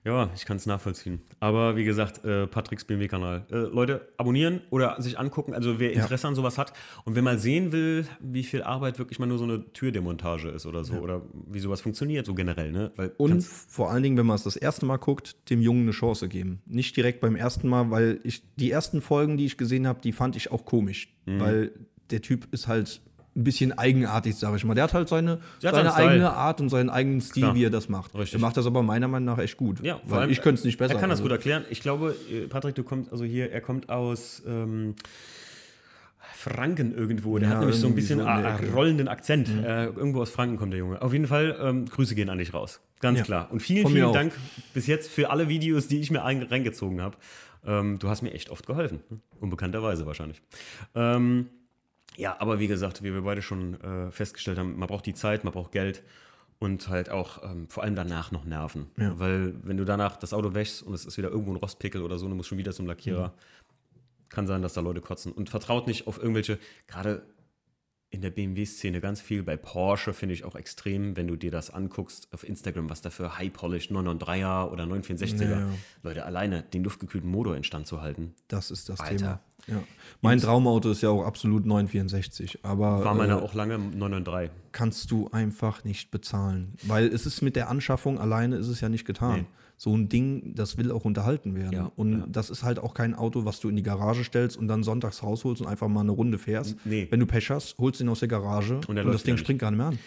Ja, 0.07 0.29
ich 0.35 0.45
kann 0.45 0.55
es 0.55 0.65
nachvollziehen. 0.65 1.19
Aber 1.41 1.75
wie 1.75 1.83
gesagt, 1.83 2.23
äh, 2.23 2.47
Patricks 2.47 2.85
BMW-Kanal. 2.85 3.45
Äh, 3.51 3.55
Leute, 3.55 4.07
abonnieren 4.15 4.61
oder 4.69 5.01
sich 5.01 5.19
angucken. 5.19 5.53
Also 5.53 5.79
wer 5.79 5.91
Interesse 5.91 6.29
an 6.29 6.33
sowas 6.33 6.57
hat 6.57 6.71
und 7.03 7.15
wer 7.15 7.21
mal 7.21 7.37
sehen 7.37 7.73
will, 7.73 8.07
wie 8.21 8.43
viel 8.43 8.63
Arbeit 8.63 8.99
wirklich 8.99 9.19
mal 9.19 9.25
nur 9.25 9.37
so 9.37 9.43
eine 9.43 9.65
Türdemontage 9.73 10.47
ist 10.47 10.65
oder 10.65 10.85
so. 10.85 10.93
Oder 10.95 11.23
wie 11.33 11.59
sowas 11.59 11.81
funktioniert, 11.81 12.25
so 12.25 12.33
generell. 12.35 12.71
Ne? 12.71 12.93
Weil 12.95 13.11
Und 13.17 13.43
vor 13.43 13.91
allen 13.91 14.01
Dingen, 14.01 14.15
wenn 14.15 14.25
man 14.25 14.37
es 14.37 14.43
das 14.43 14.55
erste 14.55 14.85
Mal 14.85 14.95
guckt, 14.95 15.49
dem 15.49 15.61
Jungen 15.61 15.81
eine 15.81 15.91
Chance 15.91 16.29
geben. 16.29 16.61
Nicht 16.65 16.95
direkt 16.95 17.19
beim 17.19 17.35
ersten 17.35 17.67
Mal, 17.67 17.91
weil 17.91 18.21
ich 18.23 18.43
die 18.55 18.71
ersten 18.71 19.01
Folgen, 19.01 19.35
die 19.35 19.45
ich 19.45 19.57
gesehen 19.57 19.87
habe, 19.87 19.99
die 19.99 20.13
fand 20.13 20.37
ich 20.37 20.51
auch 20.53 20.63
komisch. 20.63 21.13
Mhm. 21.25 21.39
Weil 21.41 21.71
der 22.11 22.21
Typ 22.21 22.47
ist 22.53 22.69
halt 22.69 23.01
ein 23.37 23.43
bisschen 23.43 23.77
eigenartig, 23.77 24.35
sage 24.35 24.57
ich 24.57 24.65
mal. 24.65 24.73
Der 24.73 24.83
hat 24.85 24.93
halt 24.95 25.07
seine, 25.07 25.39
hat 25.63 25.75
seine 25.75 25.93
eigene 25.93 26.33
Art 26.33 26.59
und 26.59 26.69
seinen 26.69 26.89
eigenen 26.89 27.21
Stil, 27.21 27.43
Klar. 27.43 27.55
wie 27.55 27.63
er 27.65 27.69
das 27.69 27.87
macht. 27.87 28.13
Richtig. 28.15 28.33
Er 28.33 28.39
macht 28.41 28.57
das 28.57 28.65
aber 28.65 28.81
meiner 28.83 29.07
Meinung 29.07 29.25
nach 29.27 29.37
echt 29.41 29.57
gut. 29.57 29.79
Ja, 29.83 29.95
vor 29.99 30.03
weil 30.09 30.19
allem, 30.21 30.31
ich 30.31 30.41
könnte 30.41 30.59
es 30.59 30.65
nicht 30.65 30.77
besser. 30.77 30.95
Er 30.95 30.99
kann 30.99 31.09
das 31.09 31.19
also. 31.19 31.23
gut 31.29 31.31
erklären. 31.31 31.63
Ich 31.69 31.81
glaube, 31.81 32.15
äh, 32.31 32.47
Patrick, 32.47 32.75
du 32.75 32.83
kommst 32.83 33.11
also 33.11 33.23
hier, 33.23 33.51
er 33.51 33.61
kommt 33.61 33.89
aus 33.89 34.41
ähm, 34.47 34.95
Franken 36.35 36.95
irgendwo. 36.95 37.37
Der 37.37 37.47
Ja, 37.49 37.53
hat 37.55 37.61
nämlich 37.61 37.79
so 37.79 37.87
ein 37.87 37.95
bisschen 37.95 38.19
so. 38.19 38.25
Mhm. 38.25 38.73
rollenden 38.73 39.07
Akzent. 39.07 39.49
Äh, 39.49 39.85
irgendwo 39.85 40.21
aus 40.21 40.29
Franken 40.29 40.57
kommt 40.57 40.73
der 40.73 40.79
Junge. 40.79 41.01
Auf 41.01 41.13
jeden 41.13 41.27
Fall, 41.27 41.57
ähm, 41.61 41.85
Grüße 41.85 42.15
gehen 42.15 42.29
an 42.29 42.37
dich 42.37 42.53
raus. 42.53 42.79
Ganz 42.99 43.19
Ja. 43.19 43.25
klar. 43.25 43.51
Und 43.51 43.61
vielen, 43.61 43.83
Von 43.83 43.91
vielen 43.93 44.05
auch. 44.05 44.13
Dank 44.13 44.33
bis 44.73 44.87
jetzt 44.87 45.09
für 45.11 45.29
alle 45.29 45.47
Videos, 45.49 45.87
die 45.87 45.99
ich 45.99 46.11
mir 46.11 46.23
ein- 46.23 46.43
reingezogen 46.43 47.01
habe. 47.01 47.17
Ähm, 47.65 47.99
du 47.99 48.07
hast 48.09 48.21
mir 48.21 48.31
echt 48.33 48.49
oft 48.49 48.65
geholfen. 48.65 49.01
Unbekannterweise 49.39 50.05
wahrscheinlich. 50.05 50.41
Ähm, 50.95 51.47
ja, 52.17 52.35
aber 52.39 52.59
wie 52.59 52.67
gesagt, 52.67 53.03
wie 53.03 53.13
wir 53.13 53.21
beide 53.21 53.41
schon 53.41 53.79
äh, 53.81 54.11
festgestellt 54.11 54.57
haben, 54.57 54.77
man 54.77 54.87
braucht 54.87 55.05
die 55.05 55.13
Zeit, 55.13 55.43
man 55.43 55.53
braucht 55.53 55.71
Geld 55.71 56.03
und 56.59 56.89
halt 56.89 57.09
auch 57.09 57.43
ähm, 57.43 57.69
vor 57.69 57.83
allem 57.83 57.95
danach 57.95 58.31
noch 58.31 58.43
Nerven. 58.43 58.87
Ja. 58.97 59.17
Weil 59.19 59.53
wenn 59.63 59.77
du 59.77 59.85
danach 59.85 60.17
das 60.17 60.33
Auto 60.33 60.53
wäschst 60.53 60.81
und 60.81 60.93
es 60.93 61.05
ist 61.05 61.17
wieder 61.17 61.29
irgendwo 61.29 61.51
ein 61.51 61.57
Rostpickel 61.57 62.01
oder 62.01 62.17
so, 62.17 62.27
du 62.27 62.35
musst 62.35 62.49
schon 62.49 62.57
wieder 62.57 62.73
zum 62.73 62.87
Lackierer, 62.87 63.33
kann 64.29 64.47
sein, 64.47 64.61
dass 64.61 64.73
da 64.73 64.81
Leute 64.81 64.99
kotzen. 64.99 65.31
Und 65.31 65.49
vertraut 65.49 65.87
nicht 65.87 66.07
auf 66.07 66.17
irgendwelche, 66.17 66.57
gerade 66.87 67.23
in 68.09 68.21
der 68.21 68.29
BMW-Szene 68.31 69.01
ganz 69.01 69.21
viel. 69.21 69.43
Bei 69.43 69.57
Porsche 69.57 70.13
finde 70.13 70.33
ich 70.33 70.43
auch 70.45 70.55
extrem, 70.55 71.17
wenn 71.17 71.27
du 71.27 71.35
dir 71.35 71.51
das 71.51 71.69
anguckst 71.69 72.29
auf 72.33 72.47
Instagram, 72.47 72.89
was 72.89 73.01
da 73.01 73.09
für 73.09 73.37
High-Polished 73.37 73.91
993er 73.91 74.71
oder 74.71 74.85
964er. 74.85 75.49
Ja. 75.49 75.69
Leute, 76.03 76.25
alleine 76.25 76.63
den 76.63 76.83
luftgekühlten 76.83 77.29
Motor 77.29 77.55
instand 77.55 77.85
zu 77.85 78.01
halten. 78.01 78.33
Das 78.47 78.71
ist 78.71 78.89
das 78.89 79.01
Alter. 79.01 79.17
Thema. 79.17 79.41
Ja. 79.67 79.83
Mein 80.21 80.39
Traumauto 80.39 80.91
ist 80.91 81.01
ja 81.01 81.09
auch 81.09 81.23
absolut 81.23 81.65
964, 81.65 82.59
aber 82.63 83.03
War 83.03 83.13
meiner 83.13 83.39
äh, 83.39 83.41
auch 83.41 83.53
lange 83.53 83.77
993. 83.77 84.51
kannst 84.71 85.11
du 85.11 85.29
einfach 85.31 85.83
nicht 85.83 86.09
bezahlen. 86.09 86.73
Weil 86.83 87.07
es 87.07 87.25
ist 87.25 87.41
mit 87.41 87.55
der 87.55 87.69
Anschaffung 87.69 88.19
alleine 88.19 88.55
ist 88.55 88.67
es 88.67 88.81
ja 88.81 88.89
nicht 88.89 89.05
getan. 89.05 89.41
Nee. 89.41 89.45
So 89.79 89.95
ein 89.95 90.09
Ding, 90.09 90.55
das 90.55 90.77
will 90.77 90.91
auch 90.91 91.05
unterhalten 91.05 91.53
werden. 91.53 91.73
Ja, 91.73 91.91
und 91.95 92.19
ja. 92.19 92.25
das 92.27 92.49
ist 92.49 92.63
halt 92.63 92.79
auch 92.79 92.95
kein 92.95 93.13
Auto, 93.13 93.45
was 93.45 93.59
du 93.59 93.69
in 93.69 93.75
die 93.75 93.83
Garage 93.83 94.23
stellst 94.23 94.57
und 94.57 94.67
dann 94.67 94.81
sonntags 94.81 95.21
rausholst 95.21 95.61
und 95.61 95.67
einfach 95.67 95.87
mal 95.87 96.01
eine 96.01 96.11
Runde 96.11 96.39
fährst. 96.39 96.75
Nee. 96.83 97.05
Wenn 97.11 97.19
du 97.19 97.27
Pech 97.27 97.51
hast, 97.51 97.77
holst 97.77 97.99
du 97.99 98.05
ihn 98.05 98.09
aus 98.09 98.19
der 98.19 98.27
Garage 98.27 98.77
Und 98.87 98.97
und, 98.97 99.05
das 99.13 99.21
Ding 99.21 99.37
springt 99.37 99.59
gar 99.59 99.69
nicht 99.69 99.77
mehr 99.77 99.87
an. 99.87 99.99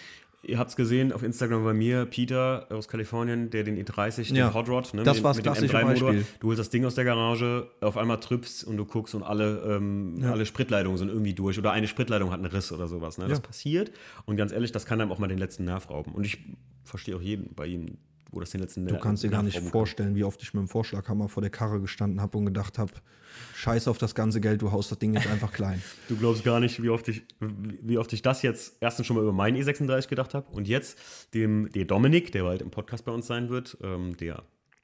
Ihr 0.42 0.58
habt 0.58 0.70
es 0.70 0.76
gesehen 0.76 1.12
auf 1.12 1.22
Instagram 1.22 1.64
bei 1.64 1.74
mir, 1.74 2.06
Peter 2.06 2.66
aus 2.70 2.88
Kalifornien, 2.88 3.50
der 3.50 3.62
den 3.62 3.76
E30, 3.76 4.32
Ja, 4.34 4.48
den 4.48 4.54
Hot 4.54 4.68
Rod, 4.70 4.94
ne, 4.94 5.02
das 5.02 5.18
mit, 5.18 5.24
war's 5.24 5.36
mit 5.36 5.44
dem 5.44 5.52
klassische 5.52 5.76
M3-Motor, 5.76 6.12
Beispiel. 6.12 6.26
du 6.40 6.48
holst 6.48 6.58
das 6.60 6.70
Ding 6.70 6.84
aus 6.86 6.94
der 6.94 7.04
Garage, 7.04 7.68
auf 7.82 7.98
einmal 7.98 8.20
trüpfst 8.20 8.64
und 8.64 8.78
du 8.78 8.86
guckst 8.86 9.14
und 9.14 9.22
alle, 9.22 9.62
ähm, 9.68 10.14
alle 10.24 10.46
Spritleitungen 10.46 10.96
sind 10.96 11.08
irgendwie 11.10 11.34
durch 11.34 11.58
oder 11.58 11.72
eine 11.72 11.86
Spritleitung 11.88 12.30
hat 12.30 12.38
einen 12.38 12.46
Riss 12.50 12.72
oder 12.72 12.88
sowas. 12.88 13.18
Ne? 13.18 13.28
Das 13.28 13.38
Ja. 13.38 13.42
passiert 13.42 13.92
und 14.24 14.36
ganz 14.36 14.50
ehrlich, 14.52 14.72
das 14.72 14.86
kann 14.86 15.00
einem 15.00 15.12
auch 15.12 15.18
mal 15.18 15.28
den 15.28 15.38
letzten 15.38 15.64
Nerv 15.64 15.90
rauben. 15.90 16.12
Und 16.12 16.24
ich 16.24 16.38
verstehe 16.84 17.16
auch 17.16 17.22
jeden 17.22 17.54
bei 17.54 17.66
ihm, 17.66 17.98
wo 18.30 18.40
das 18.40 18.50
den 18.50 18.60
letzten 18.60 18.86
Du 18.86 18.98
kannst 18.98 19.22
dir 19.22 19.28
gar 19.28 19.42
nicht 19.42 19.58
vorstellen, 19.58 20.14
wie 20.14 20.24
oft 20.24 20.42
ich 20.42 20.54
mit 20.54 20.62
dem 20.62 20.68
Vorschlaghammer 20.68 21.28
vor 21.28 21.40
der 21.40 21.50
Karre 21.50 21.80
gestanden 21.80 22.20
habe 22.20 22.38
und 22.38 22.46
gedacht 22.46 22.78
habe, 22.78 22.92
scheiß 23.54 23.88
auf 23.88 23.98
das 23.98 24.14
ganze 24.14 24.40
Geld, 24.40 24.62
du 24.62 24.72
haust 24.72 24.90
das 24.90 24.98
Ding 24.98 25.14
jetzt 25.14 25.26
einfach 25.26 25.52
klein. 25.52 25.82
Du 26.08 26.16
glaubst 26.16 26.44
gar 26.44 26.60
nicht, 26.60 26.82
wie 26.82 26.88
oft 26.88 27.06
ich, 27.08 27.22
wie 27.40 27.96
oft 27.98 28.12
ich 28.12 28.22
das 28.22 28.42
jetzt 28.42 28.76
erstens 28.80 29.06
schon 29.06 29.16
mal 29.16 29.22
über 29.22 29.32
meinen 29.32 29.56
E36 29.56 30.08
gedacht 30.08 30.34
habe 30.34 30.50
und 30.50 30.66
jetzt 30.66 30.98
dem, 31.34 31.70
der 31.72 31.84
Dominik, 31.84 32.32
der 32.32 32.42
bald 32.42 32.62
im 32.62 32.70
Podcast 32.70 33.04
bei 33.04 33.12
uns 33.12 33.26
sein 33.26 33.48
wird, 33.48 33.78
ähm, 33.82 34.16
der, 34.16 34.42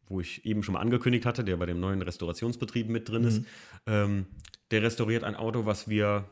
wo 0.08 0.20
ich 0.20 0.44
eben 0.46 0.62
schon 0.62 0.74
mal 0.74 0.80
angekündigt 0.80 1.26
hatte, 1.26 1.42
der 1.42 1.56
bei 1.56 1.66
dem 1.66 1.80
neuen 1.80 2.00
Restaurationsbetrieb 2.02 2.88
mit 2.88 3.08
drin 3.08 3.24
ist, 3.24 3.42
ähm, 3.86 4.26
der 4.70 4.82
restauriert 4.82 5.24
ein 5.24 5.34
Auto, 5.34 5.66
was 5.66 5.88
wir, 5.88 6.24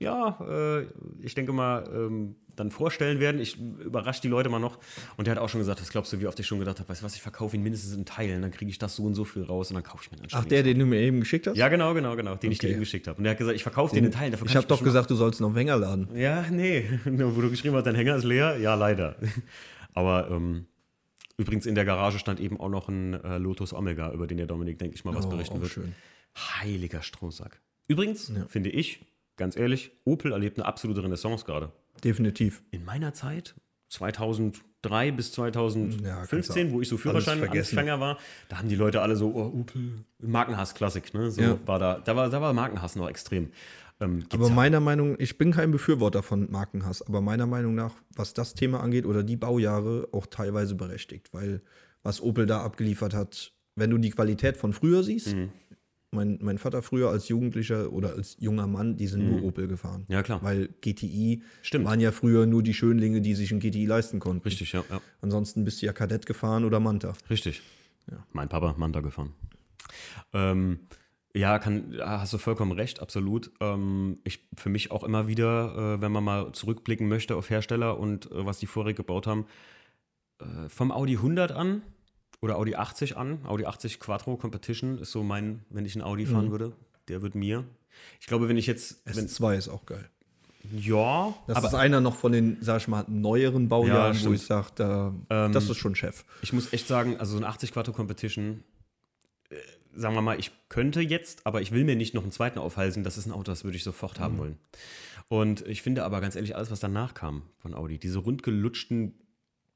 ja, 0.00 0.38
äh, 0.48 0.86
ich 1.22 1.34
denke 1.34 1.52
mal, 1.52 1.84
ähm, 1.92 2.36
dann 2.54 2.70
vorstellen 2.72 3.20
werden. 3.20 3.40
Ich 3.40 3.56
überrasche 3.58 4.20
die 4.20 4.28
Leute 4.28 4.48
mal 4.48 4.58
noch. 4.58 4.78
Und 5.16 5.26
der 5.26 5.34
hat 5.36 5.40
auch 5.42 5.48
schon 5.48 5.60
gesagt, 5.60 5.80
was 5.80 5.90
glaubst 5.90 6.12
du, 6.12 6.20
wie 6.20 6.26
oft 6.26 6.38
ich 6.40 6.46
schon 6.46 6.58
gedacht 6.58 6.78
habe, 6.80 6.88
weißt 6.88 7.02
du 7.02 7.04
was, 7.04 7.14
ich 7.14 7.22
verkaufe 7.22 7.56
ihn 7.56 7.62
mindestens 7.62 7.94
in 7.94 8.04
Teilen, 8.04 8.42
dann 8.42 8.50
kriege 8.50 8.68
ich 8.70 8.78
das 8.78 8.96
so 8.96 9.04
und 9.04 9.14
so 9.14 9.24
viel 9.24 9.42
raus 9.44 9.70
und 9.70 9.74
dann 9.74 9.84
kaufe 9.84 10.02
ich 10.04 10.10
mir 10.10 10.18
einen 10.18 10.28
Ach, 10.32 10.44
der, 10.44 10.62
den 10.64 10.78
du 10.78 10.84
mir 10.86 11.00
eben 11.00 11.20
geschickt 11.20 11.46
hast? 11.46 11.56
Ja, 11.56 11.68
genau, 11.68 11.94
genau, 11.94 12.16
genau, 12.16 12.34
den 12.34 12.50
ich 12.50 12.58
dir 12.58 12.66
Okay. 12.66 12.72
eben 12.74 12.80
geschickt 12.80 13.06
habe. 13.06 13.18
Und 13.18 13.24
der 13.24 13.32
hat 13.32 13.38
gesagt, 13.38 13.54
ich 13.56 13.62
verkaufe 13.62 13.94
den 13.94 14.04
in 14.04 14.10
Teilen. 14.10 14.34
Ich 14.44 14.56
habe 14.56 14.66
doch 14.66 14.82
gesagt, 14.82 15.08
du 15.10 15.14
sollst 15.14 15.40
noch 15.40 15.54
Wenger 15.54 15.76
laden. 15.76 16.08
ja, 16.16 16.44
nee. 16.50 16.84
Nur 17.04 17.36
Wo 17.36 17.40
du 17.40 17.50
geschrieben 17.50 17.76
hast, 17.76 17.84
dein 17.86 17.94
Hänger 17.94 18.16
ist 18.16 18.24
leer? 18.24 18.56
Ja, 18.58 18.74
leider. 18.74 19.16
Aber 19.94 20.28
ähm, 20.30 20.66
übrigens 21.36 21.64
in 21.66 21.74
der 21.76 21.84
Garage 21.84 22.18
stand 22.18 22.40
eben 22.40 22.58
auch 22.58 22.68
noch 22.68 22.88
ein 22.88 23.14
äh, 23.14 23.38
Lotus 23.38 23.72
Omega, 23.72 24.12
über 24.12 24.26
den 24.26 24.36
der 24.38 24.46
Dominik, 24.46 24.78
denke 24.80 24.96
ich 24.96 25.04
mal, 25.04 25.14
was 25.14 25.26
Oh, 25.26 25.30
berichten 25.30 25.60
wird. 25.60 25.70
schön. 25.72 25.94
Heiliger 26.36 27.02
Strohsack. 27.02 27.60
Übrigens, 27.88 28.32
finde 28.48 28.70
ich, 28.70 29.00
ganz 29.38 29.56
ehrlich, 29.56 29.92
Opel 30.04 30.32
erlebt 30.32 30.58
eine 30.58 30.66
absolute 30.66 31.02
Renaissance 31.02 31.44
gerade. 31.46 31.72
Definitiv. 32.04 32.62
In 32.70 32.84
meiner 32.84 33.14
Zeit, 33.14 33.54
2003 33.88 35.10
bis 35.12 35.32
2015, 35.32 36.66
Ja, 36.68 36.72
wo 36.72 36.80
ich 36.80 36.88
so. 36.88 36.96
Führerschein-Anfänger 36.96 38.00
war, 38.00 38.18
da 38.48 38.58
haben 38.58 38.68
die 38.68 38.76
Leute 38.76 39.00
alle 39.00 39.16
so, 39.16 39.30
oh, 39.34 39.60
Opel, 39.60 40.04
Markenhass-Klassik, 40.20 41.14
ne? 41.14 41.30
So 41.30 41.40
Ja. 41.42 41.58
war 41.66 41.78
da, 41.78 41.98
da 41.98 42.14
war, 42.16 42.28
da 42.28 42.40
war 42.40 42.52
Markenhass 42.52 42.96
noch 42.96 43.08
extrem. 43.08 43.50
Ähm, 44.00 44.24
Aber 44.32 44.48
meiner 44.50 44.78
Meinung, 44.80 45.16
ich 45.18 45.38
bin 45.38 45.50
kein 45.52 45.72
Befürworter 45.72 46.22
von 46.22 46.50
Markenhass, 46.50 47.02
aber 47.02 47.20
meiner 47.20 47.46
Meinung 47.46 47.74
nach, 47.74 47.94
was 48.14 48.32
das 48.34 48.54
Thema 48.54 48.80
angeht 48.80 49.06
oder 49.06 49.24
die 49.24 49.36
Baujahre, 49.36 50.08
auch 50.12 50.26
teilweise 50.26 50.74
berechtigt, 50.76 51.32
weil 51.32 51.62
was 52.04 52.20
Opel 52.20 52.46
da 52.46 52.62
abgeliefert 52.62 53.12
hat, 53.14 53.52
wenn 53.74 53.90
du 53.90 53.98
die 53.98 54.10
Qualität 54.10 54.56
von 54.56 54.72
früher 54.72 55.02
siehst, 55.02 55.34
Mhm. 55.34 55.50
Mein, 56.10 56.38
mein 56.40 56.58
Vater 56.58 56.82
früher 56.82 57.10
als 57.10 57.28
Jugendlicher 57.28 57.92
oder 57.92 58.14
als 58.14 58.36
junger 58.40 58.66
Mann, 58.66 58.96
die 58.96 59.06
sind 59.06 59.28
nur 59.28 59.42
Opel 59.42 59.68
gefahren. 59.68 60.04
Mhm. 60.08 60.14
Ja, 60.14 60.22
klar. 60.22 60.42
Weil 60.42 60.68
GTI 60.80 61.42
Stimmt. 61.62 61.84
waren 61.84 62.00
ja 62.00 62.12
früher 62.12 62.46
nur 62.46 62.62
die 62.62 62.74
Schönlinge, 62.74 63.20
die 63.20 63.34
sich 63.34 63.52
ein 63.52 63.60
GTI 63.60 63.86
leisten 63.86 64.18
konnten. 64.18 64.42
Richtig, 64.42 64.72
ja, 64.72 64.84
ja. 64.90 65.00
Ansonsten 65.20 65.64
bist 65.64 65.82
du 65.82 65.86
ja 65.86 65.92
Kadett 65.92 66.26
gefahren 66.26 66.64
oder 66.64 66.80
Manta. 66.80 67.12
Richtig. 67.28 67.62
Mein 68.32 68.48
Papa, 68.48 68.74
Manta 68.78 69.00
gefahren. 69.00 69.34
Ähm, 70.32 70.80
ja, 71.34 71.58
kann, 71.58 71.94
hast 72.00 72.32
du 72.32 72.38
vollkommen 72.38 72.72
recht, 72.72 73.00
absolut. 73.00 73.50
Ähm, 73.60 74.18
ich 74.24 74.48
für 74.56 74.70
mich 74.70 74.90
auch 74.90 75.04
immer 75.04 75.28
wieder, 75.28 75.96
äh, 75.96 76.00
wenn 76.00 76.10
man 76.10 76.24
mal 76.24 76.52
zurückblicken 76.52 77.06
möchte 77.06 77.36
auf 77.36 77.50
Hersteller 77.50 77.98
und 77.98 78.30
äh, 78.30 78.46
was 78.46 78.58
die 78.58 78.66
vorher 78.66 78.94
gebaut 78.94 79.26
haben, 79.26 79.46
äh, 80.40 80.68
vom 80.68 80.90
Audi 80.90 81.16
100 81.16 81.52
an 81.52 81.82
oder 82.40 82.56
Audi 82.56 82.74
80 82.76 83.16
an, 83.16 83.40
Audi 83.44 83.64
80 83.66 84.00
Quattro 84.00 84.36
Competition 84.36 84.98
ist 84.98 85.12
so 85.12 85.22
mein, 85.22 85.64
wenn 85.70 85.84
ich 85.84 85.94
einen 85.94 86.02
Audi 86.04 86.26
fahren 86.26 86.50
würde, 86.50 86.72
der 87.08 87.22
wird 87.22 87.34
mir. 87.34 87.64
Ich 88.20 88.26
glaube, 88.26 88.48
wenn 88.48 88.56
ich 88.56 88.66
jetzt, 88.66 89.02
wenn, 89.04 89.26
S2 89.26 89.56
ist 89.56 89.68
auch 89.68 89.84
geil. 89.86 90.08
ja, 90.72 91.34
Das 91.46 91.56
aber 91.56 91.68
ist 91.68 91.74
einer 91.74 92.00
noch 92.00 92.14
von 92.14 92.30
den, 92.32 92.58
sag 92.60 92.80
ich 92.80 92.88
mal, 92.88 93.04
neueren 93.08 93.68
Baujahren, 93.68 94.14
wo 94.14 94.18
stimmt. 94.18 94.36
ich 94.36 94.42
sage, 94.46 94.68
da, 94.76 95.14
das 95.28 95.68
ist 95.68 95.78
schon 95.78 95.94
Chef. 95.94 96.24
Ich 96.42 96.52
muss 96.52 96.72
echt 96.72 96.86
sagen, 96.86 97.16
also 97.18 97.32
so 97.32 97.38
ein 97.38 97.44
80 97.44 97.72
Quattro 97.72 97.92
Competition, 97.92 98.62
äh, 99.50 99.56
sagen 99.96 100.14
wir 100.14 100.22
mal, 100.22 100.38
ich 100.38 100.52
könnte 100.68 101.00
jetzt, 101.00 101.44
aber 101.44 101.60
ich 101.60 101.72
will 101.72 101.82
mir 101.84 101.96
nicht 101.96 102.14
noch 102.14 102.22
einen 102.22 102.30
zweiten 102.32 102.60
aufhalsen. 102.60 103.02
Das 103.02 103.18
ist 103.18 103.26
ein 103.26 103.32
Auto, 103.32 103.50
das 103.50 103.64
würde 103.64 103.76
ich 103.76 103.82
sofort 103.84 104.20
haben 104.20 104.38
wollen. 104.38 104.58
Und 105.28 105.66
ich 105.66 105.82
finde 105.82 106.04
aber 106.04 106.20
ganz 106.20 106.36
ehrlich, 106.36 106.54
alles, 106.54 106.70
was 106.70 106.80
danach 106.80 107.14
kam 107.14 107.42
von 107.58 107.74
Audi, 107.74 107.98
diese 107.98 108.18
rundgelutschten 108.20 109.14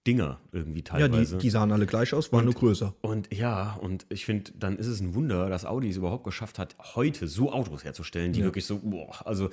Dinger 0.07 0.41
irgendwie 0.51 0.81
Ja, 0.81 0.85
teilweise. 1.09 1.37
die, 1.37 1.43
die 1.43 1.51
sahen 1.51 1.71
alle 1.71 1.87
gleich 1.87 2.13
aus, 2.13 2.33
waren 2.33 2.45
nur 2.45 2.55
größer. 2.55 2.95
und 3.03 3.33
ja, 3.33 3.75
und 3.81 4.05
ich 4.09 4.25
finde, 4.25 4.51
dann 4.59 4.77
ist 4.77 4.89
es 4.89 5.01
ein 5.01 5.15
Wunder, 5.15 5.49
dass 5.49 5.65
Audi 5.65 5.89
es 5.91 5.97
überhaupt 5.97 6.25
geschafft 6.25 6.59
hat, 6.59 6.75
heute 6.97 7.29
so 7.29 7.53
Autos 7.53 7.85
herzustellen, 7.85 8.33
die 8.33 8.43
wirklich 8.43 8.67
so, 8.67 8.81
boah, 8.81 9.25
also 9.27 9.51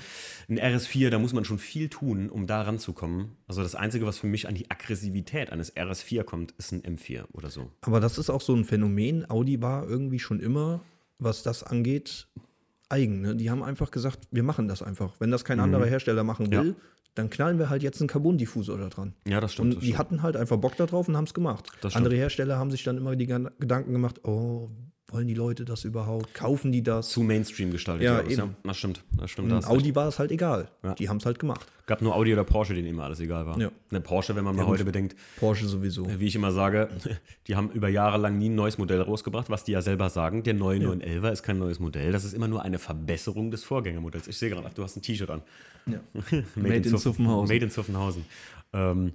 ein 0.50 0.58
RS4, 0.60 1.10
da 1.12 1.20
muss 1.20 1.34
man 1.34 1.46
schon 1.46 1.60
viel 1.60 1.88
tun, 1.90 2.30
um 2.30 2.48
da 2.48 2.64
ranzukommen. 2.64 3.34
Also 3.48 3.62
das 3.62 3.76
Einzige, 3.76 4.08
was 4.08 4.18
für 4.18 4.28
mich 4.28 4.48
an 4.48 4.56
die 4.56 4.72
Aggressivität 4.72 5.52
eines 5.52 5.76
RS4 5.76 6.24
kommt, 6.24 6.52
ist 6.58 6.72
ein 6.72 6.82
M4 6.82 7.26
oder 7.34 7.52
so. 7.52 7.70
Aber 7.82 8.00
das 8.00 8.18
ist 8.18 8.30
auch 8.32 8.42
so 8.42 8.56
ein 8.56 8.66
Phänomen. 8.66 9.30
Audi 9.30 9.62
war 9.62 9.88
irgendwie 9.88 10.20
schon 10.20 10.40
immer, 10.40 10.82
was 11.20 11.44
das 11.44 11.62
angeht, 11.64 12.28
eigen. 12.90 13.22
Ne? 13.22 13.36
Die 13.36 13.52
haben 13.52 13.62
einfach 13.62 13.92
gesagt, 13.92 14.28
wir 14.32 14.42
machen 14.42 14.68
das 14.68 14.82
einfach. 14.82 15.14
Wenn 15.20 15.30
das 15.30 15.46
kein 15.46 15.60
anderer 15.60 15.86
Hersteller 15.86 16.24
machen 16.24 16.50
will, 16.50 16.60
Mhm. 16.64 16.70
Ja. 16.70 16.76
Dann 17.20 17.30
knallen 17.30 17.60
wir 17.60 17.70
halt 17.70 17.84
jetzt 17.84 18.02
einen 18.02 18.08
Carbon-Diffusor 18.08 18.78
da 18.78 18.90
dran. 18.90 19.14
Ja, 19.28 19.40
das 19.40 19.54
stimmt. 19.54 19.66
Und 19.66 19.76
das 19.76 19.80
die 19.82 19.88
stimmt. 19.88 20.00
hatten 20.00 20.22
halt 20.24 20.38
einfach 20.38 20.58
Bock 20.58 20.76
da 20.78 20.86
drauf 20.86 21.08
und 21.08 21.18
haben 21.18 21.26
es 21.26 21.34
gemacht. 21.34 21.70
Andere 21.94 22.16
Hersteller 22.16 22.58
haben 22.58 22.72
sich 22.72 22.84
dann 22.84 22.98
immer 22.98 23.16
die 23.16 23.28
Gedanken 23.28 23.92
gemacht, 23.92 24.26
oh, 24.26 24.70
wollen 25.12 25.28
die 25.28 25.34
Leute 25.34 25.66
das 25.66 25.84
überhaupt? 25.86 26.34
Kaufen 26.34 26.72
die 26.72 26.82
das? 26.84 27.10
zu 27.10 27.22
Mainstream 27.22 27.72
gestaltet. 27.72 28.06
Ja, 28.06 28.22
eben. 28.22 28.56
Das 28.64 28.78
stimmt. 28.78 29.04
Das 29.18 29.32
stimmt. 29.32 29.50
da 29.52 29.56
Und 29.58 29.64
hast 29.64 29.70
recht. 29.72 29.80
Audi 29.82 29.96
war 29.96 30.08
es 30.08 30.20
halt 30.20 30.32
egal. 30.32 30.70
Ja. 30.84 30.94
Die 30.96 31.10
haben 31.10 31.18
es 31.18 31.26
halt 31.26 31.40
gemacht. 31.40 31.66
Gab 31.88 32.02
nur 32.04 32.16
Audi 32.16 32.32
oder 32.34 32.44
Porsche, 32.44 32.76
denen 32.76 32.88
immer 32.88 33.06
alles 33.06 33.20
egal 33.20 33.48
war. 33.48 33.60
Ja. 33.60 33.72
Eine 33.90 34.02
Porsche, 34.02 34.36
wenn 34.36 34.44
man 34.44 34.56
mal 34.56 34.62
gut. 34.64 34.74
heute 34.74 34.86
bedenkt, 34.86 35.16
Porsche 35.38 35.66
sowieso. 35.66 36.08
wie 36.20 36.28
ich 36.28 36.36
immer 36.36 36.52
sage, 36.52 36.90
die 37.48 37.56
haben 37.56 37.72
über 37.72 37.90
Jahre 37.90 38.18
lang 38.20 38.38
nie 38.38 38.50
ein 38.50 38.56
neues 38.56 38.78
Modell 38.78 39.02
rausgebracht, 39.02 39.50
was 39.50 39.64
die 39.64 39.72
ja 39.72 39.82
selber 39.82 40.10
sagen. 40.10 40.44
Der 40.44 40.54
neue 40.54 40.78
911er 40.80 41.32
ist 41.32 41.42
kein 41.44 41.58
neues 41.58 41.80
Modell. 41.80 42.12
Das 42.12 42.24
ist 42.24 42.34
immer 42.34 42.48
nur 42.48 42.62
eine 42.62 42.78
Verbesserung 42.78 43.50
des 43.50 43.64
Vorgängermodells. 43.64 44.28
Ich 44.28 44.38
sehe 44.38 44.50
gerade, 44.52 44.68
ach, 44.70 44.74
du 44.74 44.84
hast 44.84 44.96
ein 44.98 45.02
T-Shirt 45.02 45.30
an. 45.32 45.42
Ja. 45.88 46.00
Made, 46.56 46.76
in 46.76 46.84
Zuff- 46.84 47.02
Zuffenhausen. 47.02 47.54
Made 47.56 47.66
in 47.66 47.72
Zuffenhausen. 47.72 48.26
Ähm, 48.74 49.14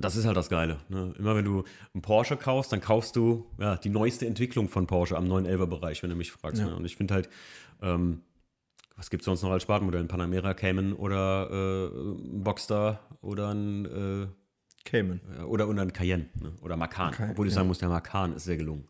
das 0.00 0.16
ist 0.16 0.26
halt 0.26 0.36
das 0.36 0.48
Geile. 0.48 0.78
Ne? 0.88 1.14
Immer 1.18 1.36
wenn 1.36 1.44
du 1.44 1.64
einen 1.94 2.02
Porsche 2.02 2.36
kaufst, 2.36 2.72
dann 2.72 2.80
kaufst 2.80 3.16
du 3.16 3.46
ja, 3.58 3.76
die 3.76 3.88
neueste 3.88 4.26
Entwicklung 4.26 4.68
von 4.68 4.86
Porsche 4.86 5.16
am 5.16 5.26
911er-Bereich, 5.26 6.02
wenn 6.02 6.10
du 6.10 6.16
mich 6.16 6.32
fragst. 6.32 6.60
Ja. 6.60 6.68
Ne? 6.68 6.76
Und 6.76 6.84
ich 6.84 6.96
finde 6.96 7.14
halt, 7.14 7.28
ähm, 7.82 8.22
was 8.96 9.10
gibt 9.10 9.22
es 9.22 9.26
sonst 9.26 9.42
noch 9.42 9.50
als 9.50 9.62
Spartenmodell? 9.62 10.00
Ein 10.00 10.08
Panamera 10.08 10.54
Cayman 10.54 10.92
oder 10.92 11.48
äh, 11.50 11.86
ein 11.86 12.42
Boxster 12.42 13.00
oder 13.20 13.54
ein, 13.54 13.84
äh, 13.84 14.26
Cayman. 14.84 15.20
oder, 15.46 15.68
oder 15.68 15.82
ein 15.82 15.92
Cayenne 15.92 16.26
ne? 16.40 16.52
oder 16.62 16.76
Macan. 16.76 17.14
Okay, 17.14 17.28
Obwohl 17.30 17.46
ich 17.46 17.52
ja. 17.52 17.56
sagen 17.56 17.68
muss, 17.68 17.78
der 17.78 17.88
Macan 17.88 18.34
ist 18.34 18.44
sehr 18.44 18.56
gelungen. 18.56 18.88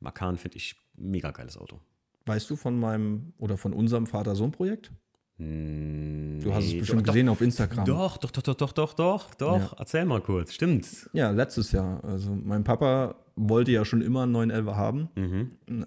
Macan 0.00 0.38
finde 0.38 0.58
ich 0.58 0.76
mega 0.96 1.30
geiles 1.30 1.56
Auto. 1.56 1.80
Weißt 2.26 2.48
du 2.50 2.56
von 2.56 2.78
meinem 2.78 3.32
oder 3.38 3.56
von 3.56 3.72
unserem 3.72 4.06
Vater-Sohn-Projekt? 4.06 4.92
Du 5.38 6.54
hast 6.54 6.66
es 6.66 6.78
bestimmt 6.78 7.02
doch, 7.02 7.12
gesehen 7.12 7.28
auf 7.28 7.40
Instagram. 7.40 7.84
Doch, 7.84 8.16
doch, 8.18 8.30
doch, 8.30 8.42
doch, 8.42 8.54
doch, 8.54 8.72
doch, 8.72 8.94
doch, 8.94 9.34
doch. 9.34 9.78
Erzähl 9.78 10.04
mal 10.04 10.20
kurz. 10.20 10.52
Stimmt. 10.52 11.08
Ja, 11.12 11.30
letztes 11.30 11.72
Jahr. 11.72 12.02
Also 12.04 12.34
mein 12.34 12.64
Papa 12.64 13.16
wollte 13.34 13.70
ja 13.72 13.84
schon 13.84 14.02
immer 14.02 14.22
einen 14.24 14.32
911 14.32 14.74
haben. 14.76 15.08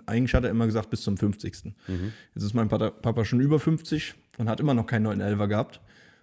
Eigentlich 0.05 0.33
hat 0.33 0.43
er 0.43 0.49
immer 0.49 0.65
gesagt 0.65 0.89
bis 0.89 1.01
zum 1.01 1.15
50. 1.17 1.53
Jetzt 2.33 2.43
ist 2.43 2.53
mein 2.53 2.67
Papa, 2.67 2.89
Papa 2.91 3.23
schon 3.25 3.39
über 3.39 3.59
50 3.59 4.15
und 4.37 4.49
hat 4.49 4.59
immer 4.59 4.73
noch 4.73 4.87
keinen 4.87 5.03
911 5.03 5.49
gehabt. 5.49 5.81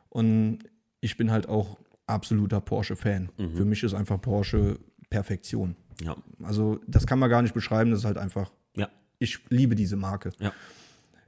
Und 0.08 0.58
ich 1.00 1.16
bin 1.16 1.30
halt 1.30 1.48
auch 1.48 1.78
absoluter 2.06 2.60
Porsche-Fan. 2.60 3.30
Für 3.54 3.64
mich 3.64 3.82
ist 3.82 3.94
einfach 3.94 4.20
Porsche 4.20 4.78
Perfektion. 5.10 5.76
Ja, 6.02 6.16
Also 6.42 6.80
das 6.86 7.06
kann 7.06 7.18
man 7.18 7.30
gar 7.30 7.42
nicht 7.42 7.54
beschreiben, 7.54 7.90
das 7.90 8.00
ist 8.00 8.04
halt 8.06 8.16
einfach, 8.18 8.50
ja, 8.76 8.88
ich 9.18 9.38
liebe 9.50 9.74
diese 9.74 9.94
Marke. 9.96 10.32
ja. 10.40 10.52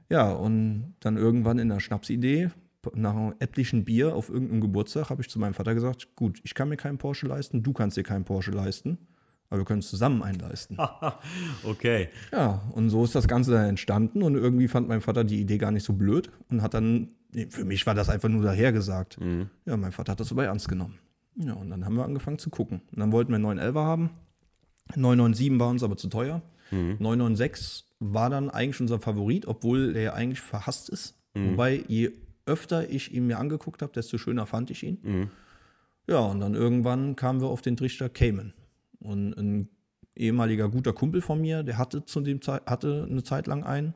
Ja, 0.09 0.31
und 0.31 0.95
dann 0.99 1.17
irgendwann 1.17 1.59
in 1.59 1.69
der 1.69 1.79
Schnapsidee, 1.79 2.49
nach 2.93 3.33
etlichen 3.39 3.83
Bier 3.85 4.15
auf 4.15 4.29
irgendeinem 4.29 4.61
Geburtstag 4.61 5.09
habe 5.09 5.21
ich 5.21 5.29
zu 5.29 5.39
meinem 5.39 5.53
Vater 5.53 5.73
gesagt, 5.73 6.15
gut, 6.15 6.39
ich 6.43 6.53
kann 6.53 6.69
mir 6.69 6.77
keinen 6.77 6.99
Porsche 6.99 7.25
leisten, 7.27 7.63
du 7.63 7.73
kannst 7.73 7.97
dir 7.97 8.03
keinen 8.03 8.25
Porsche 8.25 8.51
leisten, 8.51 8.99
aber 9.49 9.61
wir 9.61 9.65
können 9.65 9.79
es 9.79 9.89
zusammen 9.89 10.21
einleisten. 10.21 10.77
okay. 11.63 12.09
Ja, 12.31 12.61
und 12.73 12.89
so 12.89 13.03
ist 13.03 13.15
das 13.15 13.27
Ganze 13.27 13.51
dann 13.51 13.69
entstanden 13.69 14.21
und 14.21 14.35
irgendwie 14.35 14.67
fand 14.67 14.87
mein 14.87 15.01
Vater 15.01 15.23
die 15.23 15.41
Idee 15.41 15.57
gar 15.57 15.71
nicht 15.71 15.83
so 15.83 15.93
blöd 15.93 16.29
und 16.49 16.61
hat 16.61 16.75
dann, 16.75 17.09
für 17.49 17.65
mich 17.65 17.85
war 17.87 17.95
das 17.95 18.09
einfach 18.09 18.29
nur 18.29 18.43
dahergesagt. 18.43 19.17
Ja, 19.65 19.77
mein 19.77 19.91
Vater 19.91 20.11
hat 20.11 20.19
das 20.19 20.31
aber 20.31 20.45
ernst 20.45 20.67
genommen. 20.67 20.99
Ja, 21.37 21.53
und 21.53 21.69
dann 21.69 21.85
haben 21.85 21.95
wir 21.95 22.05
angefangen 22.05 22.39
zu 22.39 22.49
gucken. 22.49 22.81
Und 22.91 22.99
dann 22.99 23.11
wollten 23.11 23.31
wir 23.31 23.35
einen 23.35 23.59
911er 23.59 23.83
haben. 23.83 24.09
997 24.95 25.59
war 25.59 25.69
uns 25.69 25.83
aber 25.83 25.97
zu 25.97 26.07
teuer. 26.07 26.41
996 26.71 27.84
war 27.99 28.29
dann 28.29 28.49
eigentlich 28.49 28.81
unser 28.81 28.99
Favorit, 28.99 29.47
obwohl 29.47 29.93
der 29.93 30.01
ja 30.01 30.13
eigentlich 30.13 30.41
verhasst 30.41 30.89
ist. 30.89 31.15
Wobei, 31.33 31.83
je 31.87 32.11
öfter 32.45 32.89
ich 32.89 33.13
ihn 33.13 33.27
mir 33.27 33.39
angeguckt 33.39 33.81
habe, 33.81 33.91
desto 33.91 34.17
schöner 34.17 34.45
fand 34.45 34.71
ich 34.71 34.83
ihn. 34.83 35.29
Ja, 36.07 36.19
und 36.19 36.39
dann 36.39 36.53
irgendwann 36.53 37.15
kamen 37.15 37.41
wir 37.41 37.47
auf 37.47 37.61
den 37.61 37.75
Trichter 37.75 38.09
Cayman. 38.09 38.53
Und 38.99 39.33
ein 39.33 39.69
ehemaliger 40.15 40.69
guter 40.69 40.93
Kumpel 40.93 41.21
von 41.21 41.41
mir, 41.41 41.63
der 41.63 41.77
hatte 41.77 42.05
zu 42.05 42.21
dem 42.21 42.41
Zeit, 42.41 42.65
hatte 42.65 43.07
eine 43.09 43.23
Zeit 43.23 43.47
lang 43.47 43.63
einen. 43.63 43.95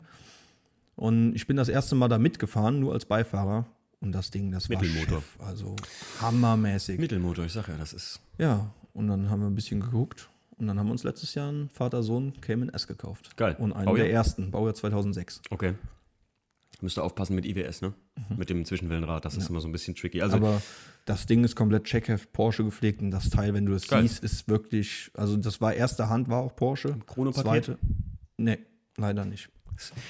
Und 0.96 1.34
ich 1.34 1.48
bin 1.48 1.56
das 1.56 1.70
erste 1.70 1.96
Mal 1.96 2.10
da 2.10 2.18
mitgefahren, 2.18 2.80
nur 2.80 2.94
als 2.94 3.06
Beifahrer. 3.06 3.66
Und 4.02 4.12
das 4.12 4.32
Ding, 4.32 4.52
das 4.52 4.70
war 4.70 4.82
Mittelmotor. 4.82 5.20
Chef, 5.20 5.40
also 5.40 5.76
hammermäßig. 6.22 7.00
Mittelmotor, 7.00 7.46
ich 7.46 7.54
sag 7.54 7.68
ja, 7.68 7.78
das 7.78 7.94
ist. 7.94 8.22
Ja, 8.38 8.74
und 8.94 9.08
dann 9.08 9.30
haben 9.30 9.42
wir 9.42 9.48
ein 9.48 9.56
bisschen 9.56 9.80
geguckt. 9.82 10.29
Und 10.60 10.68
dann 10.68 10.78
haben 10.78 10.88
wir 10.88 10.92
uns 10.92 11.04
letztes 11.04 11.36
Jahr 11.36 11.50
einen 11.50 11.70
Vater-Sohn 11.70 12.34
Cayman 12.42 12.70
S 12.70 12.86
gekauft. 12.88 13.36
Geil. 13.38 13.56
Und 13.60 13.72
einen 13.74 13.86
Baujahr? 13.86 14.06
der 14.06 14.14
ersten, 14.14 14.52
Baujahr 14.52 14.74
2006. 14.76 15.42
Okay. 15.50 15.74
Müsst 16.82 16.98
ihr 16.98 17.04
aufpassen 17.04 17.36
mit 17.36 17.46
IWS, 17.46 17.82
ne? 17.82 17.94
Mit 18.38 18.50
dem 18.50 18.64
Zwischenwellenrad, 18.64 19.26
das 19.26 19.36
ist 19.36 19.50
immer 19.50 19.60
so 19.60 19.68
ein 19.68 19.72
bisschen 19.74 19.96
tricky. 19.96 20.22
Also, 20.22 20.38
Aber 20.38 20.62
das 21.06 21.26
Ding 21.26 21.44
ist 21.44 21.56
komplett 21.56 21.84
Checkheft 21.86 22.32
Porsche 22.32 22.64
gepflegt 22.64 23.02
und 23.02 23.12
das 23.12 23.30
Teil, 23.30 23.54
wenn 23.54 23.66
du 23.66 23.74
das 23.74 23.88
Geil. 23.88 24.04
siehst, 24.04 24.24
ist 24.24 24.48
wirklich, 24.48 25.12
also 25.14 25.36
das 25.36 25.60
war 25.60 25.74
erste 25.74 26.08
Hand, 26.10 26.30
war 26.30 26.40
auch 26.42 26.56
Porsche. 26.56 26.96
Chronopaket? 27.06 27.44
Zweite, 27.66 27.78
nee, 28.38 28.60
leider 28.98 29.26
nicht. 29.26 29.50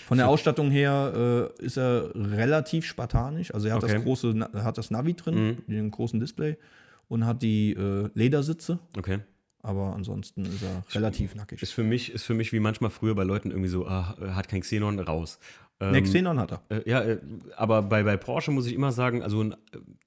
Von 0.08 0.18
der 0.18 0.28
Ausstattung 0.28 0.70
her 0.72 1.52
äh, 1.60 1.64
ist 1.64 1.78
er 1.78 2.12
relativ 2.16 2.86
spartanisch. 2.86 3.52
Also 3.54 3.68
er 3.68 3.76
hat 3.76 3.84
Okay. 3.84 3.94
Mhm. 3.94 3.98
das 3.98 4.04
große, 4.04 4.50
hat 4.64 4.78
das 4.78 4.90
Navi 4.92 5.14
drin, 5.16 5.60
den 5.68 5.90
großen 5.92 6.20
Display 6.20 6.58
und 7.08 7.26
hat 7.26 7.42
die 7.44 7.72
äh, 7.74 8.10
Ledersitze. 8.14 8.80
okay. 8.98 9.20
Aber 9.62 9.94
ansonsten 9.94 10.46
ist 10.46 10.64
er 10.64 10.84
relativ 10.96 11.36
nackig. 11.36 11.62
Ist 11.62 11.74
für 11.74 11.84
mich, 11.84 12.12
ist 12.14 12.24
für 12.24 12.34
mich 12.34 12.54
wie 12.54 12.60
manchmal 12.60 12.90
früher 12.92 13.14
bei 13.16 13.24
Leuten 13.24 13.52
irgendwie 13.52 13.70
so, 13.70 13.86
ah, 13.88 14.16
hat 14.34 14.48
kein 14.48 14.62
Xenon, 14.62 15.00
raus. 15.00 15.38
Ähm, 15.82 15.92
Ne, 15.92 16.02
Xenon 16.04 16.40
hat 16.40 16.52
er. 16.52 16.62
Äh, 16.70 16.90
ja, 16.90 17.02
äh, 17.02 17.20
aber 17.56 17.82
bei, 17.82 18.04
bei 18.04 18.18
Porsche 18.18 18.52
muss 18.52 18.66
ich 18.68 18.74
immer 18.74 18.92
sagen, 18.92 19.22
also 19.24 19.42
ein- 19.44 19.54
äh, 19.54 19.56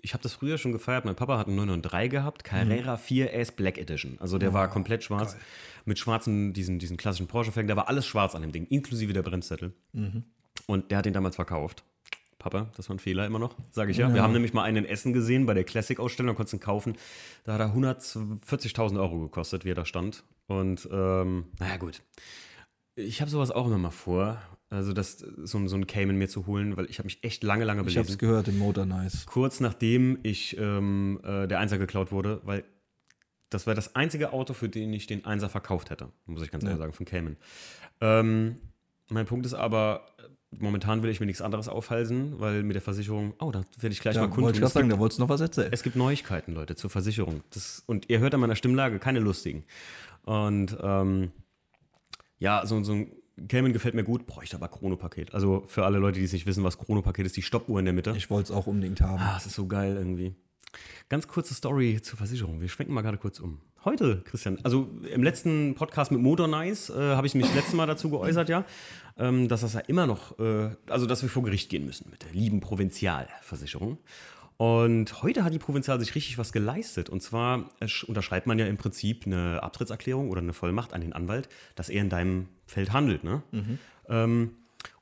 ich 0.01 0.13
habe 0.15 0.23
das 0.23 0.33
früher 0.35 0.59
schon 0.59 0.73
gefeiert. 0.73 1.05
Mein 1.05 1.17
Papa 1.17 1.39
hat 1.39 1.47
einen 1.49 1.57
993 1.57 2.11
gehabt, 2.11 2.45
Carrera 2.45 2.95
4S 2.97 3.53
Black 3.53 3.79
Edition. 3.79 4.17
Also 4.21 4.39
der 4.39 4.53
war 4.55 4.69
komplett 4.69 5.03
schwarz. 5.05 5.37
Mit 5.85 5.99
schwarzen, 5.99 6.53
diesen, 6.53 6.79
diesen 6.79 6.97
klassischen 6.97 7.27
Porsche-Felgen. 7.27 7.69
Da 7.69 7.77
war 7.77 7.89
alles 7.89 8.07
schwarz 8.07 8.35
an 8.35 8.43
dem 8.43 8.53
Ding, 8.53 8.67
inklusive 8.67 9.13
der 9.13 9.23
Bremssättel. 9.23 9.73
Und 10.67 10.91
der 10.91 10.99
hat 10.99 11.07
den 11.07 11.13
damals 11.13 11.37
verkauft. 11.37 11.85
Papa, 12.43 12.71
das 12.77 12.89
war 12.89 12.97
ein 12.97 12.99
Fehler 12.99 13.25
immer 13.27 13.39
noch, 13.39 13.55
sage 13.71 13.93
ich 13.93 13.97
ja. 13.99 14.13
Wir 14.13 14.23
haben 14.23 14.33
nämlich 14.33 14.53
mal 14.53 14.65
einen 14.65 14.79
in 14.79 14.85
Essen 14.85 15.13
gesehen 15.13 15.47
bei 15.47 15.55
der 15.55 15.65
Classic-Ausstellung, 15.65 16.33
da 16.33 16.37
konntest 16.37 16.55
ihn 16.55 16.61
kaufen. 16.61 16.97
Da 17.45 17.55
hat 17.55 17.61
er 17.61 17.75
140.000 17.75 18.99
Euro 19.01 19.21
gekostet, 19.21 19.65
wie 19.65 19.71
er 19.71 19.75
da 19.75 19.85
stand. 19.85 20.25
Und 20.49 20.89
ähm, 20.93 21.45
naja, 21.61 21.77
gut. 21.77 22.03
Ich 22.95 23.21
habe 23.21 23.31
sowas 23.31 23.51
auch 23.51 23.67
immer 23.69 23.79
mal 23.79 23.91
vor, 23.91 24.43
also 24.69 24.93
das, 24.93 25.19
so, 25.19 25.57
ein- 25.59 25.69
so 25.69 25.77
ein 25.77 25.87
Cayman 25.87 26.17
mir 26.17 26.29
zu 26.29 26.47
holen, 26.47 26.77
weil 26.77 26.87
ich 26.91 26.99
habe 26.99 27.07
mich 27.07 27.23
echt 27.25 27.43
lange, 27.45 27.65
lange 27.65 27.81
Ich 27.83 27.87
habe 27.87 27.95
belesen. 27.95 28.13
es 28.13 28.19
gehört 28.19 28.49
im 28.49 28.59
Motor 28.59 28.85
Nice. 28.85 29.25
Kurz 29.27 29.61
nachdem 29.61 30.19
ich 30.23 30.57
ähm, 30.59 31.21
äh, 31.25 31.47
der 31.47 31.59
Einser 31.61 31.79
geklaut 31.79 32.13
wurde, 32.13 32.41
weil 32.45 32.65
das 33.51 33.67
war 33.67 33.75
das 33.75 33.95
einzige 33.95 34.33
Auto, 34.33 34.53
für 34.55 34.69
den 34.69 34.93
ich 34.93 35.07
den 35.07 35.25
Einser 35.27 35.49
verkauft 35.49 35.91
hätte, 35.91 36.09
muss 36.27 36.43
ich 36.43 36.51
ganz 36.51 36.65
ehrlich 36.65 36.79
sagen, 36.79 36.93
von 36.93 37.07
Cayman. 37.07 37.37
Ähm, 38.01 38.57
mein 39.11 39.27
Punkt 39.27 39.45
ist 39.47 39.55
aber, 39.55 40.07
momentan 40.59 41.03
will 41.03 41.11
ich 41.11 41.21
mir 41.21 41.27
nichts 41.27 41.43
anderes 41.43 41.69
aufhalsen, 41.69 42.39
weil 42.41 42.63
mit 42.63 42.75
der 42.75 42.83
Versicherung, 42.83 43.35
oh, 43.41 43.51
da 43.51 43.63
werde 43.81 43.93
ich 43.93 44.01
gleich 44.01 44.15
Ja, 44.15 44.23
mal 44.23 44.27
wollte 44.29 44.35
kundtun. 44.35 44.55
ich 44.55 44.61
gerade 44.61 44.73
sagen, 44.73 44.89
gibt, 44.89 44.97
da 44.97 45.01
wolltest 45.01 45.19
du 45.19 45.23
noch 45.23 45.29
was 45.29 45.41
erzählen. 45.41 45.69
es 45.73 45.83
gibt 45.83 45.97
Neuigkeiten, 45.97 46.53
Leute, 46.55 46.77
zur 46.77 46.91
Versicherung. 46.91 47.43
Das, 47.51 47.83
und 47.87 48.09
ihr 48.11 48.19
hört 48.21 48.35
an 48.35 48.41
meiner 48.41 48.57
Stimmlage 48.57 48.99
keine 48.99 49.21
lustigen. 49.21 49.65
Und 50.25 50.77
ähm, 50.83 51.33
ja, 52.39 52.67
so, 52.67 52.83
so 52.85 52.93
ein 52.93 53.13
Cayman 53.49 53.73
gefällt 53.73 53.95
mir 53.95 54.05
gut, 54.05 54.27
bräuchte 54.27 54.57
aber 54.57 54.69
Chronopaket. 54.69 55.35
Also 55.35 55.65
für 55.67 55.85
alle 55.85 55.99
Leute, 55.99 56.19
die 56.19 56.25
es 56.27 56.33
nicht 56.33 56.47
wissen, 56.47 56.63
was 56.65 56.79
Chronopaket 56.79 57.27
ist, 57.27 57.37
die 57.37 57.43
Stoppuhr 57.43 57.79
in 57.79 57.85
der 57.87 57.95
Mitte. 57.95 58.15
Ich 58.17 58.31
wollte 58.31 58.53
es 58.53 58.57
auch 58.57 58.67
unbedingt 58.67 59.01
haben. 59.01 59.21
Ah, 59.23 59.37
es 59.39 59.47
ist 59.47 59.55
so 59.55 59.67
geil 59.67 59.97
irgendwie. 59.97 60.35
Ganz 61.09 61.29
kurze 61.29 61.55
Story 61.55 62.01
zur 62.03 62.17
Versicherung. 62.17 62.61
Wir 62.61 62.69
schwenken 62.69 62.95
mal 62.95 63.03
gerade 63.03 63.19
kurz 63.19 63.39
um. 63.41 63.61
Heute, 63.85 64.23
Christian, 64.25 64.59
also 64.63 64.89
im 65.13 65.23
letzten 65.23 65.75
Podcast 65.75 66.13
mit 66.13 66.21
Motor 66.21 66.47
Nice 66.47 66.89
äh, 66.91 66.95
habe 67.17 67.27
ich 67.27 67.35
mich 67.35 67.47
das 67.47 67.55
letzte 67.55 67.77
Mal 67.77 67.87
dazu 67.87 68.11
geäußert, 68.11 68.49
ja, 68.49 68.65
ähm, 69.19 69.49
dass 69.49 69.63
das 69.63 69.75
ja 69.75 69.81
immer 69.81 70.07
noch, 70.07 70.39
äh, 70.39 70.71
also 70.87 71.07
dass 71.07 71.23
wir 71.23 71.29
vor 71.29 71.43
Gericht 71.43 71.69
gehen 71.69 71.85
müssen 71.85 72.09
mit 72.11 72.23
der 72.23 72.31
lieben 72.31 72.61
Provinzialversicherung. 72.61 73.99
Und 74.57 75.23
heute 75.25 75.43
hat 75.43 75.53
die 75.53 75.59
Provinzial 75.59 75.99
sich 75.99 76.15
richtig 76.15 76.39
was 76.39 76.53
geleistet. 76.53 77.11
Und 77.11 77.21
zwar 77.23 77.71
äh, 77.81 77.87
sch- 77.87 78.05
unterschreibt 78.05 78.47
man 78.47 78.59
ja 78.59 78.67
im 78.67 78.77
Prinzip 78.77 79.27
eine 79.27 79.61
Abtrittserklärung 79.63 80.31
oder 80.31 80.41
eine 80.41 80.53
Vollmacht 80.53 80.93
an 80.93 81.01
den 81.01 81.13
Anwalt, 81.13 81.49
dass 81.75 81.89
er 81.89 82.01
in 82.03 82.09
deinem 82.09 82.49
Feld 82.67 82.93
handelt. 82.93 83.25
Ne? 83.25 83.43
Ähm, 84.09 84.53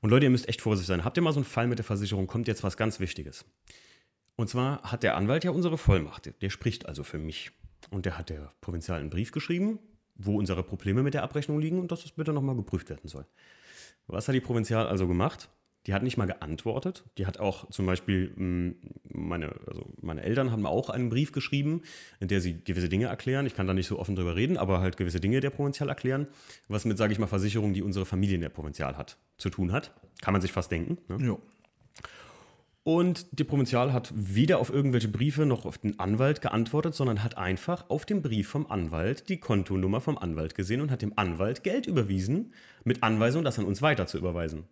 und 0.00 0.08
Leute, 0.10 0.24
ihr 0.24 0.30
müsst 0.30 0.48
echt 0.48 0.62
vorsichtig 0.62 0.88
sein. 0.88 1.04
Habt 1.04 1.18
ihr 1.18 1.22
mal 1.22 1.32
so 1.32 1.40
einen 1.40 1.44
Fall 1.44 1.66
mit 1.66 1.78
der 1.78 1.84
Versicherung? 1.84 2.26
Kommt 2.26 2.48
jetzt 2.48 2.62
was 2.62 2.78
ganz 2.78 2.98
Wichtiges. 2.98 3.44
Und 4.40 4.48
zwar 4.48 4.82
hat 4.82 5.02
der 5.02 5.16
Anwalt 5.16 5.44
ja 5.44 5.50
unsere 5.50 5.76
Vollmacht. 5.76 6.32
Der- 6.40 6.48
spricht 6.48 6.86
also 6.86 7.04
für 7.04 7.18
mich. 7.18 7.50
Und 7.90 8.06
der 8.06 8.16
hat 8.16 8.30
der 8.30 8.52
Provinzial 8.62 8.98
einen 8.98 9.10
Brief 9.10 9.32
geschrieben, 9.32 9.78
wo 10.14 10.38
unsere 10.38 10.62
Probleme 10.62 11.02
mit 11.02 11.12
der 11.12 11.22
Abrechnung 11.24 11.60
liegen 11.60 11.78
und 11.78 11.92
dass 11.92 12.02
das 12.02 12.12
bitte 12.12 12.32
nochmal 12.32 12.56
geprüft 12.56 12.88
werden 12.88 13.06
soll. 13.06 13.26
Was 14.06 14.28
hat 14.28 14.34
die 14.34 14.40
Provinzial 14.40 14.86
also 14.86 15.06
gemacht? 15.06 15.50
Die 15.86 15.92
hat 15.92 16.02
nicht 16.02 16.16
mal 16.16 16.24
geantwortet. 16.26 17.04
Die 17.18 17.26
hat 17.26 17.38
auch 17.38 17.68
zum 17.70 17.84
Beispiel, 17.84 18.32
mh, 18.34 18.74
meine, 19.12 19.54
also 19.66 19.92
meine 20.00 20.22
Eltern 20.22 20.50
haben 20.52 20.64
auch 20.64 20.88
einen 20.88 21.10
Brief 21.10 21.32
geschrieben, 21.32 21.82
in 22.18 22.28
der 22.28 22.40
sie 22.40 22.64
gewisse 22.64 22.88
Dinge 22.88 23.06
erklären. 23.06 23.44
Ich 23.44 23.54
kann 23.54 23.66
da 23.66 23.74
nicht 23.74 23.88
so 23.88 23.98
offen 23.98 24.16
drüber 24.16 24.36
reden, 24.36 24.56
aber 24.56 24.80
halt 24.80 24.96
gewisse 24.96 25.20
Dinge 25.20 25.40
der 25.40 25.50
Provinzial 25.50 25.90
erklären, 25.90 26.26
was 26.68 26.86
mit, 26.86 26.96
sage 26.96 27.12
ich 27.12 27.18
mal, 27.18 27.26
Versicherungen, 27.26 27.74
die 27.74 27.82
unsere 27.82 28.06
Familie 28.06 28.36
in 28.36 28.40
der 28.40 28.48
Provinzial 28.48 28.96
hat, 28.96 29.18
zu 29.36 29.50
tun 29.50 29.70
hat. 29.72 29.90
Kann 30.22 30.32
man 30.32 30.40
sich 30.40 30.52
fast 30.52 30.70
denken. 30.70 30.96
Ne? 31.08 31.26
Ja. 31.26 31.36
Und 32.82 33.38
die 33.38 33.44
Provinzial 33.44 33.92
hat 33.92 34.10
weder 34.14 34.58
auf 34.58 34.70
irgendwelche 34.70 35.08
Briefe 35.08 35.44
noch 35.44 35.66
auf 35.66 35.76
den 35.76 35.98
Anwalt 35.98 36.40
geantwortet, 36.40 36.94
sondern 36.94 37.22
hat 37.22 37.36
einfach 37.36 37.90
auf 37.90 38.06
dem 38.06 38.22
Brief 38.22 38.48
vom 38.48 38.70
Anwalt 38.70 39.28
die 39.28 39.38
Kontonummer 39.38 40.00
vom 40.00 40.16
Anwalt 40.16 40.54
gesehen 40.54 40.80
und 40.80 40.90
hat 40.90 41.02
dem 41.02 41.12
Anwalt 41.16 41.62
Geld 41.62 41.86
überwiesen, 41.86 42.54
mit 42.84 43.02
Anweisung, 43.02 43.44
das 43.44 43.58
an 43.58 43.66
uns 43.66 43.82
weiter 43.82 44.06
zu 44.06 44.16
überweisen. 44.16 44.64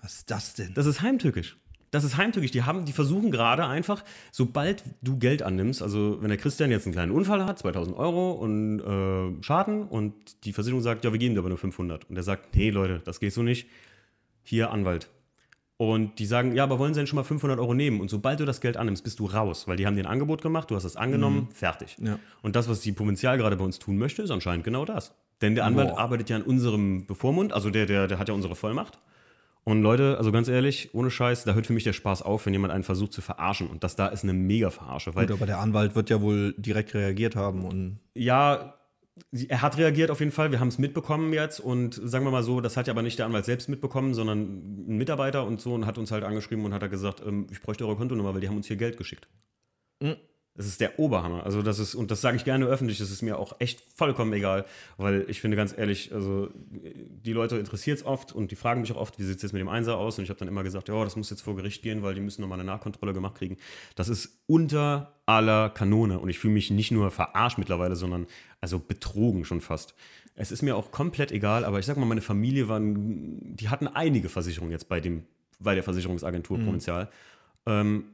Was 0.00 0.14
ist 0.14 0.30
das 0.30 0.54
denn? 0.54 0.72
Das 0.74 0.86
ist 0.86 1.02
heimtückisch. 1.02 1.58
Das 1.90 2.04
ist 2.04 2.16
heimtückisch. 2.16 2.50
Die, 2.50 2.62
haben, 2.62 2.84
die 2.84 2.92
versuchen 2.92 3.30
gerade 3.30 3.66
einfach, 3.66 4.02
sobald 4.32 4.82
du 5.02 5.18
Geld 5.18 5.42
annimmst, 5.42 5.82
also 5.82 6.20
wenn 6.20 6.28
der 6.28 6.38
Christian 6.38 6.70
jetzt 6.70 6.86
einen 6.86 6.94
kleinen 6.94 7.12
Unfall 7.12 7.44
hat, 7.44 7.58
2000 7.58 7.96
Euro 7.96 8.32
und 8.32 8.80
äh, 8.80 9.42
Schaden 9.42 9.86
und 9.86 10.44
die 10.44 10.52
Versicherung 10.52 10.82
sagt, 10.82 11.04
ja, 11.04 11.12
wir 11.12 11.18
geben 11.18 11.34
dir 11.34 11.40
aber 11.40 11.50
nur 11.50 11.58
500. 11.58 12.08
Und 12.08 12.16
er 12.16 12.22
sagt, 12.22 12.56
nee, 12.56 12.70
Leute, 12.70 13.02
das 13.04 13.20
geht 13.20 13.32
so 13.32 13.42
nicht. 13.42 13.68
Hier, 14.42 14.70
Anwalt. 14.70 15.10
Und 15.78 16.18
die 16.18 16.26
sagen, 16.26 16.54
ja, 16.54 16.64
aber 16.64 16.78
wollen 16.78 16.94
sie 16.94 17.00
denn 17.00 17.06
schon 17.06 17.16
mal 17.16 17.24
500 17.24 17.58
Euro 17.58 17.74
nehmen? 17.74 18.00
Und 18.00 18.08
sobald 18.08 18.40
du 18.40 18.46
das 18.46 18.62
Geld 18.62 18.78
annimmst, 18.78 19.04
bist 19.04 19.18
du 19.18 19.26
raus, 19.26 19.68
weil 19.68 19.76
die 19.76 19.86
haben 19.86 19.94
dir 19.94 20.04
ein 20.04 20.10
Angebot 20.10 20.40
gemacht, 20.40 20.70
du 20.70 20.74
hast 20.74 20.84
es 20.84 20.96
angenommen, 20.96 21.48
fertig. 21.52 21.96
Ja. 22.00 22.18
Und 22.40 22.56
das, 22.56 22.68
was 22.68 22.80
die 22.80 22.92
Provinzial 22.92 23.36
gerade 23.36 23.56
bei 23.56 23.64
uns 23.64 23.78
tun 23.78 23.98
möchte, 23.98 24.22
ist 24.22 24.30
anscheinend 24.30 24.64
genau 24.64 24.86
das. 24.86 25.14
Denn 25.42 25.54
der 25.54 25.66
Anwalt 25.66 25.90
Boah. 25.90 25.98
arbeitet 25.98 26.30
ja 26.30 26.36
an 26.36 26.42
unserem 26.42 27.06
Bevormund, 27.06 27.52
also 27.52 27.68
der, 27.68 27.84
der, 27.84 28.08
der 28.08 28.18
hat 28.18 28.28
ja 28.28 28.34
unsere 28.34 28.56
Vollmacht. 28.56 28.98
Und 29.64 29.82
Leute, 29.82 30.16
also 30.16 30.30
ganz 30.30 30.46
ehrlich, 30.48 30.90
ohne 30.94 31.10
Scheiß, 31.10 31.44
da 31.44 31.54
hört 31.54 31.66
für 31.66 31.72
mich 31.72 31.82
der 31.82 31.92
Spaß 31.92 32.22
auf, 32.22 32.46
wenn 32.46 32.52
jemand 32.52 32.72
einen 32.72 32.84
versucht 32.84 33.12
zu 33.12 33.20
verarschen. 33.20 33.66
Und 33.66 33.82
das 33.82 33.96
da 33.96 34.06
ist 34.06 34.22
eine 34.22 34.32
mega 34.32 34.70
Verarsche. 34.70 35.14
Weil, 35.16 35.26
Gut, 35.26 35.36
aber 35.36 35.46
der 35.46 35.58
Anwalt 35.58 35.96
wird 35.96 36.08
ja 36.08 36.22
wohl 36.22 36.54
direkt 36.56 36.94
reagiert 36.94 37.34
haben 37.34 37.64
und 37.64 37.98
ja, 38.14 38.75
er 39.48 39.62
hat 39.62 39.78
reagiert 39.78 40.10
auf 40.10 40.20
jeden 40.20 40.32
Fall. 40.32 40.52
Wir 40.52 40.60
haben 40.60 40.68
es 40.68 40.78
mitbekommen 40.78 41.32
jetzt. 41.32 41.60
Und 41.60 41.94
sagen 41.94 42.24
wir 42.24 42.30
mal 42.30 42.42
so, 42.42 42.60
das 42.60 42.76
hat 42.76 42.86
ja 42.86 42.92
aber 42.92 43.02
nicht 43.02 43.18
der 43.18 43.26
Anwalt 43.26 43.44
selbst 43.44 43.68
mitbekommen, 43.68 44.14
sondern 44.14 44.40
ein 44.88 44.96
Mitarbeiter 44.96 45.46
und 45.46 45.60
so 45.60 45.74
und 45.74 45.86
hat 45.86 45.98
uns 45.98 46.10
halt 46.10 46.24
angeschrieben 46.24 46.64
und 46.64 46.74
hat 46.74 46.82
er 46.82 46.88
gesagt, 46.88 47.22
ähm, 47.26 47.46
ich 47.50 47.60
bräuchte 47.60 47.86
eure 47.86 47.96
Kontonummer, 47.96 48.34
weil 48.34 48.40
die 48.40 48.48
haben 48.48 48.56
uns 48.56 48.66
hier 48.66 48.76
Geld 48.76 48.96
geschickt. 48.96 49.28
Mhm. 50.00 50.16
Das 50.56 50.66
ist 50.66 50.80
der 50.80 50.98
Oberhammer. 50.98 51.44
Also 51.44 51.60
das 51.60 51.78
ist, 51.78 51.94
und 51.94 52.10
das 52.10 52.22
sage 52.22 52.36
ich 52.36 52.44
gerne 52.44 52.64
öffentlich, 52.66 52.98
das 52.98 53.10
ist 53.10 53.20
mir 53.20 53.38
auch 53.38 53.56
echt 53.58 53.82
vollkommen 53.94 54.32
egal, 54.32 54.64
weil 54.96 55.26
ich 55.28 55.40
finde 55.40 55.56
ganz 55.56 55.76
ehrlich, 55.76 56.14
also 56.14 56.48
die 56.72 57.32
Leute 57.32 57.58
interessiert 57.58 57.98
es 57.98 58.06
oft 58.06 58.32
und 58.32 58.50
die 58.50 58.56
fragen 58.56 58.80
mich 58.80 58.92
auch 58.92 58.96
oft, 58.96 59.18
wie 59.18 59.24
sieht 59.24 59.36
es 59.36 59.42
jetzt 59.42 59.52
mit 59.52 59.60
dem 59.60 59.68
Einser 59.68 59.98
aus? 59.98 60.18
Und 60.18 60.24
ich 60.24 60.30
habe 60.30 60.38
dann 60.38 60.48
immer 60.48 60.62
gesagt, 60.62 60.88
ja, 60.88 61.04
das 61.04 61.14
muss 61.16 61.28
jetzt 61.28 61.42
vor 61.42 61.56
Gericht 61.56 61.82
gehen, 61.82 62.02
weil 62.02 62.14
die 62.14 62.22
müssen 62.22 62.40
nochmal 62.40 62.58
eine 62.58 62.66
Nachkontrolle 62.66 63.12
gemacht 63.12 63.34
kriegen. 63.34 63.58
Das 63.96 64.08
ist 64.08 64.40
unter 64.46 65.12
aller 65.26 65.68
Kanone 65.68 66.18
und 66.18 66.30
ich 66.30 66.38
fühle 66.38 66.54
mich 66.54 66.70
nicht 66.70 66.90
nur 66.90 67.10
verarscht 67.10 67.58
mittlerweile, 67.58 67.94
sondern 67.94 68.26
also 68.60 68.78
betrogen 68.78 69.44
schon 69.44 69.60
fast. 69.60 69.94
Es 70.36 70.52
ist 70.52 70.62
mir 70.62 70.76
auch 70.76 70.90
komplett 70.90 71.32
egal, 71.32 71.64
aber 71.64 71.78
ich 71.78 71.86
sag 71.86 71.96
mal, 71.96 72.06
meine 72.06 72.20
Familie 72.22 72.68
waren, 72.68 73.56
die 73.56 73.68
hatten 73.68 73.88
einige 73.88 74.28
Versicherungen 74.28 74.72
jetzt 74.72 74.88
bei 74.88 75.00
dem, 75.00 75.24
bei 75.58 75.74
der 75.74 75.82
Versicherungsagentur 75.82 76.58
Provinzial. 76.58 77.10
Ähm, 77.66 78.04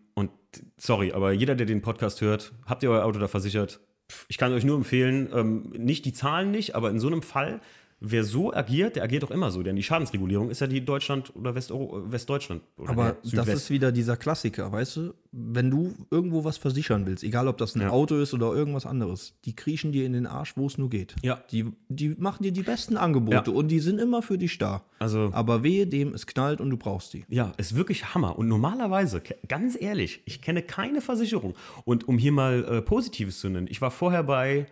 sorry, 0.76 1.12
aber 1.12 1.32
jeder, 1.32 1.54
der 1.54 1.66
den 1.66 1.82
Podcast 1.82 2.20
hört, 2.20 2.52
habt 2.66 2.82
ihr 2.82 2.90
euer 2.90 3.04
Auto 3.04 3.18
da 3.18 3.28
versichert? 3.28 3.80
Ich 4.28 4.36
kann 4.36 4.52
euch 4.52 4.64
nur 4.64 4.76
empfehlen, 4.76 5.30
ähm, 5.32 5.72
nicht 5.76 6.04
die 6.04 6.12
Zahlen 6.12 6.50
nicht, 6.50 6.74
aber 6.74 6.90
in 6.90 6.98
so 6.98 7.06
einem 7.06 7.22
Fall, 7.22 7.60
wer 8.04 8.24
so 8.24 8.52
agiert, 8.52 8.96
der 8.96 9.04
agiert 9.04 9.22
doch 9.22 9.30
immer 9.30 9.50
so, 9.50 9.62
denn 9.62 9.76
die 9.76 9.82
Schadensregulierung 9.82 10.50
ist 10.50 10.60
ja 10.60 10.66
die 10.66 10.84
Deutschland 10.84 11.34
oder 11.36 11.54
Westeuro 11.54 12.10
Westdeutschland. 12.10 12.62
Oder 12.76 12.90
Aber 12.90 13.16
das 13.22 13.48
ist 13.48 13.70
wieder 13.70 13.92
dieser 13.92 14.16
Klassiker, 14.16 14.70
weißt 14.72 14.96
du? 14.96 15.14
Wenn 15.30 15.70
du 15.70 15.94
irgendwo 16.10 16.44
was 16.44 16.58
versichern 16.58 17.06
willst, 17.06 17.22
egal 17.24 17.48
ob 17.48 17.56
das 17.58 17.74
ein 17.74 17.80
Ja. 17.82 17.90
Auto 17.90 18.16
ist 18.16 18.34
oder 18.34 18.52
irgendwas 18.52 18.84
anderes, 18.86 19.34
die 19.44 19.54
kriechen 19.56 19.92
dir 19.92 20.04
in 20.04 20.12
den 20.12 20.26
Arsch, 20.26 20.56
wo 20.56 20.66
es 20.66 20.76
nur 20.76 20.90
geht. 20.90 21.14
Ja. 21.22 21.42
Die, 21.52 21.66
die 21.88 22.10
machen 22.18 22.42
dir 22.42 22.52
die 22.52 22.62
besten 22.62 22.96
Angebote 22.96 23.50
Ja. 23.50 23.56
und 23.56 23.68
die 23.68 23.80
sind 23.80 23.98
immer 24.00 24.20
für 24.22 24.36
dich 24.36 24.58
da. 24.58 24.82
Also- 24.98 25.30
Aber 25.32 25.62
wehe 25.62 25.86
dem, 25.86 26.12
es 26.12 26.26
knallt 26.26 26.60
und 26.60 26.70
du 26.70 26.76
brauchst 26.76 27.14
die. 27.14 27.24
Ja, 27.28 27.52
ist 27.56 27.76
wirklich 27.76 28.14
Hammer. 28.14 28.36
Und 28.38 28.48
normalerweise, 28.48 29.22
ganz 29.48 29.80
ehrlich, 29.80 30.22
ich 30.26 30.42
kenne 30.42 30.62
keine 30.62 31.00
Versicherung. 31.00 31.54
Und 31.84 32.08
um 32.08 32.18
hier 32.18 32.32
mal 32.32 32.64
äh, 32.64 32.82
Positives 32.82 33.40
zu 33.40 33.48
nennen, 33.48 33.68
ich 33.70 33.80
war 33.80 33.90
vorher 33.90 34.22
bei, 34.24 34.66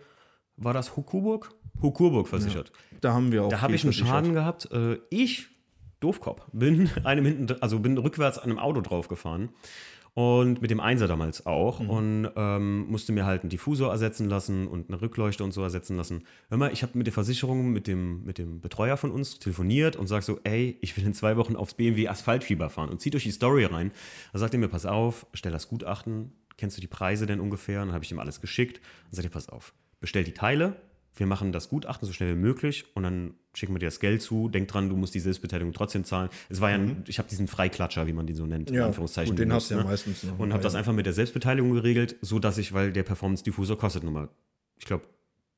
war 0.57 0.73
das 0.73 0.95
Hukuburg? 0.95 1.53
Hukurburg 1.81 2.27
versichert. 2.27 2.71
Da 3.01 3.13
haben 3.13 3.31
wir 3.31 3.43
auch. 3.43 3.49
Da 3.49 3.61
habe 3.61 3.73
ich 3.73 3.83
einen 3.83 3.93
versichert. 3.93 4.09
Schaden 4.09 4.33
gehabt. 4.33 4.71
Äh, 4.71 4.99
ich, 5.09 5.47
Doofkopf, 5.99 6.41
bin 6.53 6.89
einem 7.03 7.25
hinten, 7.25 7.61
also 7.61 7.79
bin 7.79 7.97
rückwärts 7.97 8.37
an 8.37 8.49
einem 8.49 8.59
Auto 8.59 8.81
draufgefahren. 8.81 9.49
Und 10.13 10.61
mit 10.61 10.69
dem 10.69 10.81
Einser 10.81 11.07
damals 11.07 11.45
auch. 11.45 11.79
Mhm. 11.79 11.89
Und 11.89 12.29
ähm, 12.35 12.85
musste 12.87 13.13
mir 13.13 13.25
halt 13.25 13.43
einen 13.43 13.49
Diffusor 13.49 13.91
ersetzen 13.91 14.27
lassen 14.27 14.67
und 14.67 14.89
eine 14.89 15.01
Rückleuchte 15.01 15.41
und 15.43 15.53
so 15.53 15.63
ersetzen 15.63 15.95
lassen. 15.95 16.25
Hör 16.49 16.57
mal, 16.57 16.73
ich 16.73 16.83
habe 16.83 16.97
mit 16.97 17.07
der 17.07 17.13
Versicherung, 17.13 17.71
mit 17.71 17.87
dem, 17.87 18.25
mit 18.25 18.37
dem 18.37 18.59
Betreuer 18.59 18.97
von 18.97 19.11
uns 19.11 19.39
telefoniert 19.39 19.95
und 19.95 20.07
sag 20.07 20.23
so, 20.23 20.39
ey, 20.43 20.77
ich 20.81 20.97
will 20.97 21.05
in 21.05 21.13
zwei 21.13 21.37
Wochen 21.37 21.55
aufs 21.55 21.75
BMW 21.75 22.09
Asphaltfieber 22.09 22.69
fahren 22.69 22.89
und 22.89 22.99
zieht 22.99 23.15
euch 23.15 23.23
die 23.23 23.31
Story 23.31 23.63
rein. 23.63 23.91
Da 24.33 24.39
sagt 24.39 24.53
er 24.53 24.59
mir, 24.59 24.67
pass 24.67 24.85
auf, 24.85 25.25
stell 25.33 25.53
das 25.53 25.69
Gutachten, 25.69 26.33
kennst 26.57 26.75
du 26.75 26.81
die 26.81 26.87
Preise 26.87 27.25
denn 27.25 27.39
ungefähr? 27.39 27.81
Und 27.81 27.87
dann 27.87 27.95
habe 27.95 28.03
ich 28.03 28.11
ihm 28.11 28.19
alles 28.19 28.41
geschickt. 28.41 28.81
Dann 29.05 29.15
sagt 29.15 29.27
er, 29.27 29.31
pass 29.31 29.47
auf, 29.47 29.73
bestell 30.01 30.25
die 30.25 30.33
Teile, 30.33 30.75
wir 31.15 31.25
machen 31.27 31.51
das 31.51 31.69
Gutachten 31.69 32.07
so 32.07 32.13
schnell 32.13 32.35
wie 32.35 32.39
möglich 32.39 32.85
und 32.95 33.03
dann 33.03 33.33
schicken 33.53 33.73
wir 33.73 33.79
dir 33.79 33.87
das 33.87 33.99
Geld 33.99 34.21
zu. 34.21 34.47
Denk 34.49 34.67
dran, 34.69 34.87
du 34.89 34.95
musst 34.95 35.13
die 35.13 35.19
Selbstbeteiligung 35.19 35.73
trotzdem 35.73 36.03
zahlen. 36.05 36.29
Es 36.49 36.61
war 36.61 36.69
ja, 36.69 36.77
ein, 36.77 37.03
ich 37.07 37.17
habe 37.19 37.27
diesen 37.27 37.47
Freiklatscher, 37.47 38.07
wie 38.07 38.13
man 38.13 38.27
den 38.27 38.35
so 38.35 38.45
nennt, 38.45 38.69
in 38.69 38.75
Mhm. 38.75 38.79
Ja, 38.81 38.85
Anführungszeichen. 38.87 39.31
gut, 39.35 39.39
den 39.39 39.51
hast 39.51 39.69
du 39.71 39.75
ja 39.75 39.83
meistens 39.83 40.23
noch. 40.23 40.39
Und 40.39 40.53
habe 40.53 40.63
das 40.63 40.73
einfach 40.75 40.93
mit 40.93 41.05
der 41.05 41.13
Selbstbeteiligung 41.13 41.71
geregelt, 41.73 42.15
so 42.21 42.39
dass 42.39 42.57
ich, 42.57 42.71
weil 42.73 42.93
der 42.93 43.03
Performance 43.03 43.43
Diffusor 43.43 43.77
kostet 43.77 44.03
nun 44.03 44.13
mal, 44.13 44.29
ich 44.79 44.85
glaube, 44.85 45.03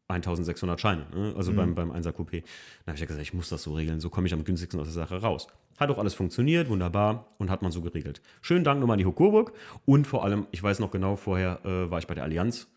1600 0.10 0.80
Scheine, 0.82 1.06
ne? 1.16 1.34
also 1.38 1.52
Mhm. 1.52 1.56
beim, 1.56 1.76
beim 1.76 1.92
1er 1.92 2.12
Coupé. 2.12 2.42
Dann 2.42 2.88
habe 2.88 2.96
ich 2.96 3.00
ja 3.00 3.06
gesagt, 3.06 3.22
ich 3.22 3.34
muss 3.34 3.50
das 3.50 3.64
so 3.64 3.74
regeln, 3.74 4.00
so 4.00 4.10
komme 4.10 4.28
ich 4.28 4.34
am 4.34 4.44
günstigsten 4.44 4.80
aus 4.80 4.88
der 4.88 4.94
Sache 4.94 5.22
raus. 5.22 5.48
Hat 5.78 5.90
auch 5.90 5.98
alles 5.98 6.14
funktioniert, 6.14 6.68
wunderbar 6.70 7.28
und 7.38 7.50
hat 7.50 7.62
man 7.62 7.72
so 7.72 7.82
geregelt. 7.82 8.22
Schönen 8.42 8.64
Dank 8.64 8.80
nochmal 8.80 8.96
an 8.96 9.00
die 9.00 9.06
Hochburg 9.06 9.54
und 9.86 10.06
vor 10.06 10.24
allem, 10.26 10.46
ich 10.52 10.62
weiß 10.62 10.80
noch 10.80 10.92
genau, 10.92 11.16
vorher 11.16 11.60
äh, 11.64 11.90
war 11.90 12.00
ich 12.00 12.08
bei 12.08 12.16
der 12.16 12.24
Allianz. 12.26 12.68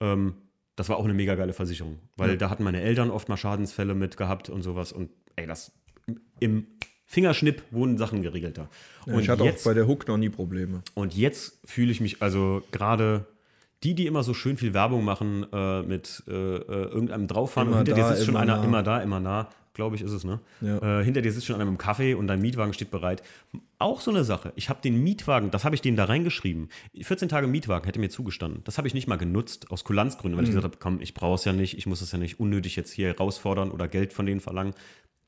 Ähm, 0.00 0.34
das 0.76 0.88
war 0.88 0.96
auch 0.96 1.04
eine 1.04 1.14
mega 1.14 1.34
geile 1.34 1.52
Versicherung, 1.52 1.98
weil 2.16 2.38
da 2.38 2.50
hatten 2.50 2.64
meine 2.64 2.80
Eltern 2.80 3.10
oft 3.10 3.28
mal 3.28 3.36
Schadensfälle 3.36 3.94
mit 3.94 4.16
gehabt 4.16 4.48
und 4.48 4.62
sowas 4.62 4.92
und 4.92 5.10
ey, 5.36 5.46
das 5.46 5.72
im 6.40 6.66
Fingerschnipp 7.04 7.62
wurden 7.70 7.98
Sachen 7.98 8.22
geregelter. 8.22 8.68
Ja, 9.06 9.14
und 9.14 9.20
ich 9.20 9.28
hatte 9.28 9.44
jetzt, 9.44 9.60
auch 9.60 9.70
bei 9.70 9.74
der 9.74 9.86
Hook 9.86 10.08
noch 10.08 10.16
nie 10.16 10.30
Probleme. 10.30 10.82
und 10.94 11.14
jetzt 11.14 11.58
fühle 11.64 11.92
ich 11.92 12.00
mich, 12.00 12.22
also 12.22 12.62
gerade 12.70 13.26
die, 13.82 13.94
die 13.94 14.06
immer 14.06 14.22
so 14.22 14.32
schön 14.32 14.56
viel 14.56 14.74
Werbung 14.74 15.04
machen 15.04 15.46
äh, 15.52 15.82
mit 15.82 16.22
äh, 16.28 16.32
äh, 16.32 16.62
irgendeinem 16.66 17.26
drauffahren 17.26 17.68
Immer 17.68 17.80
und 17.80 17.86
hinter 17.86 18.00
dir 18.00 18.08
da, 18.08 18.14
sitzt 18.14 18.26
schon 18.26 18.36
einer, 18.36 18.58
nah. 18.58 18.64
immer 18.64 18.82
da, 18.82 19.02
immer 19.02 19.20
nah, 19.20 19.48
glaube 19.74 19.96
ich, 19.96 20.02
ist 20.02 20.12
es, 20.12 20.24
ne? 20.24 20.40
Ja. 20.60 21.00
Äh, 21.00 21.04
hinter 21.04 21.22
dir 21.22 21.32
sitzt 21.32 21.46
schon 21.46 21.56
einer 21.56 21.64
mit 21.64 21.74
dem 21.74 21.78
Kaffee 21.78 22.14
und 22.14 22.26
dein 22.26 22.40
Mietwagen 22.40 22.72
steht 22.74 22.90
bereit. 22.90 23.22
Auch 23.78 24.00
so 24.00 24.10
eine 24.10 24.22
Sache. 24.24 24.52
Ich 24.54 24.68
habe 24.68 24.80
den 24.82 25.02
Mietwagen, 25.02 25.50
das 25.50 25.64
habe 25.64 25.74
ich 25.74 25.80
denen 25.80 25.96
da 25.96 26.04
reingeschrieben. 26.04 26.68
14 27.00 27.28
Tage 27.28 27.46
Mietwagen 27.46 27.84
hätte 27.86 27.98
mir 27.98 28.10
zugestanden. 28.10 28.62
Das 28.64 28.78
habe 28.78 28.86
ich 28.86 28.94
nicht 28.94 29.08
mal 29.08 29.16
genutzt, 29.16 29.70
aus 29.70 29.84
Kulanzgründen, 29.84 30.36
weil 30.36 30.44
ich 30.44 30.50
Mhm. 30.50 30.54
gesagt 30.56 30.74
habe, 30.74 30.76
komm, 30.80 31.00
ich 31.00 31.14
brauche 31.14 31.34
es 31.36 31.44
ja 31.44 31.52
nicht, 31.52 31.76
ich 31.78 31.86
muss 31.86 32.00
es 32.00 32.12
ja 32.12 32.18
nicht 32.18 32.38
unnötig 32.38 32.76
jetzt 32.76 32.92
hier 32.92 33.08
herausfordern 33.08 33.70
oder 33.70 33.88
Geld 33.88 34.12
von 34.12 34.26
denen 34.26 34.40
verlangen. 34.40 34.74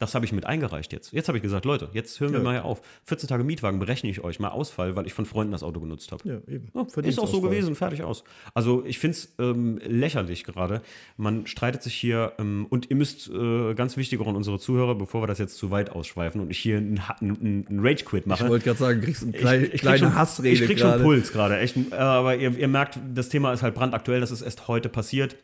Das 0.00 0.16
habe 0.16 0.24
ich 0.24 0.32
mit 0.32 0.44
eingereicht 0.44 0.92
jetzt. 0.92 1.12
Jetzt 1.12 1.28
habe 1.28 1.38
ich 1.38 1.42
gesagt, 1.42 1.64
Leute, 1.64 1.88
jetzt 1.92 2.18
hören 2.18 2.32
wir 2.32 2.38
Ja. 2.40 2.44
mal 2.44 2.60
auf. 2.62 2.82
14 3.04 3.28
Tage 3.28 3.44
Mietwagen 3.44 3.78
berechne 3.78 4.10
ich 4.10 4.24
euch 4.24 4.40
mal 4.40 4.48
Ausfall, 4.48 4.96
weil 4.96 5.06
ich 5.06 5.14
von 5.14 5.24
Freunden 5.24 5.52
das 5.52 5.62
Auto 5.62 5.78
genutzt 5.78 6.10
habe. 6.10 6.28
Ja, 6.28 6.38
eben. 6.52 6.68
Ja, 6.74 6.84
ist 7.02 7.20
auch 7.20 7.28
so 7.28 7.40
gewesen, 7.40 7.76
fertig 7.76 8.02
aus. 8.02 8.24
Also 8.54 8.84
ich 8.84 8.98
finde 8.98 9.16
es 9.16 9.34
ähm, 9.38 9.78
lächerlich 9.86 10.42
gerade. 10.42 10.82
Man 11.16 11.46
streitet 11.46 11.82
sich 11.84 11.94
hier 11.94 12.32
ähm, 12.38 12.66
und 12.68 12.90
ihr 12.90 12.96
müsst 12.96 13.30
äh, 13.30 13.74
ganz 13.74 13.96
wichtig 13.96 14.20
auch 14.20 14.26
an 14.26 14.34
unsere 14.34 14.58
Zuhörer, 14.58 14.96
bevor 14.96 15.22
wir 15.22 15.28
das 15.28 15.38
jetzt 15.38 15.56
zu 15.58 15.70
weit 15.70 15.90
ausschweifen 15.90 16.40
und 16.40 16.50
ich 16.50 16.58
hier 16.58 16.78
einen 16.78 17.00
einen 17.20 17.66
einen 17.68 17.80
Rage-Quit 17.86 18.26
mache. 18.26 18.44
Ich 18.44 18.50
wollte 18.50 18.64
gerade 18.64 18.78
sagen, 18.80 19.00
kriegst 19.00 19.22
eine 19.22 19.32
Ich- 19.32 19.38
klei 19.40 19.58
ich 19.62 19.70
krieg 19.70 19.80
kleine 19.80 19.98
schon, 19.98 20.14
Hassrede 20.16 20.48
Ich 20.54 20.64
krieg 20.64 20.78
schon 20.80 20.88
gerade. 20.90 21.04
Puls 21.04 21.32
gerade, 21.32 21.58
echt. 21.60 21.76
Äh, 21.76 21.94
Aber 21.94 22.36
ihr, 22.36 22.50
ihr 22.58 22.68
merkt, 22.68 22.98
das 23.14 23.28
Thema 23.28 23.52
ist 23.52 23.62
halt 23.62 23.74
brandaktuell, 23.76 24.20
das 24.20 24.32
ist 24.32 24.42
erst 24.42 24.66
heute 24.66 24.88
passiert. 24.88 25.36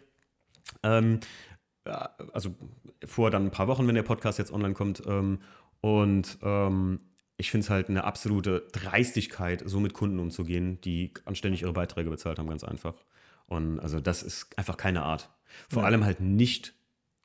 Ähm, 0.83 1.21
also 2.33 2.55
vor 3.05 3.31
dann 3.31 3.47
ein 3.47 3.51
paar 3.51 3.69
Wochen, 3.69 3.87
wenn 3.87 3.95
der 3.95 4.03
Podcast 4.03 4.39
jetzt 4.39 4.53
online 4.53 4.75
kommt. 4.75 5.03
Ähm, 5.07 5.39
und 5.81 6.39
ähm, 6.43 7.01
ich 7.37 7.51
finde 7.51 7.65
es 7.65 7.71
halt 7.71 7.89
eine 7.89 8.05
absolute 8.05 8.67
Dreistigkeit, 8.73 9.63
so 9.65 9.81
mit 9.81 9.95
Kunden 9.95 10.19
umzugehen, 10.19 10.81
die 10.83 11.13
anständig 11.25 11.63
ihre 11.63 11.73
Beiträge 11.73 12.11
bezahlt 12.11 12.39
haben, 12.39 12.49
ganz 12.49 12.65
einfach. 12.65 12.95
Und 13.47 13.81
also 13.81 13.99
das 14.01 14.23
ist 14.23 14.57
einfach 14.59 14.77
keine 14.77 15.03
Art. 15.03 15.31
Vor 15.69 15.83
Ja. 15.83 15.87
allem 15.87 16.05
halt 16.05 16.21
nicht 16.21 16.75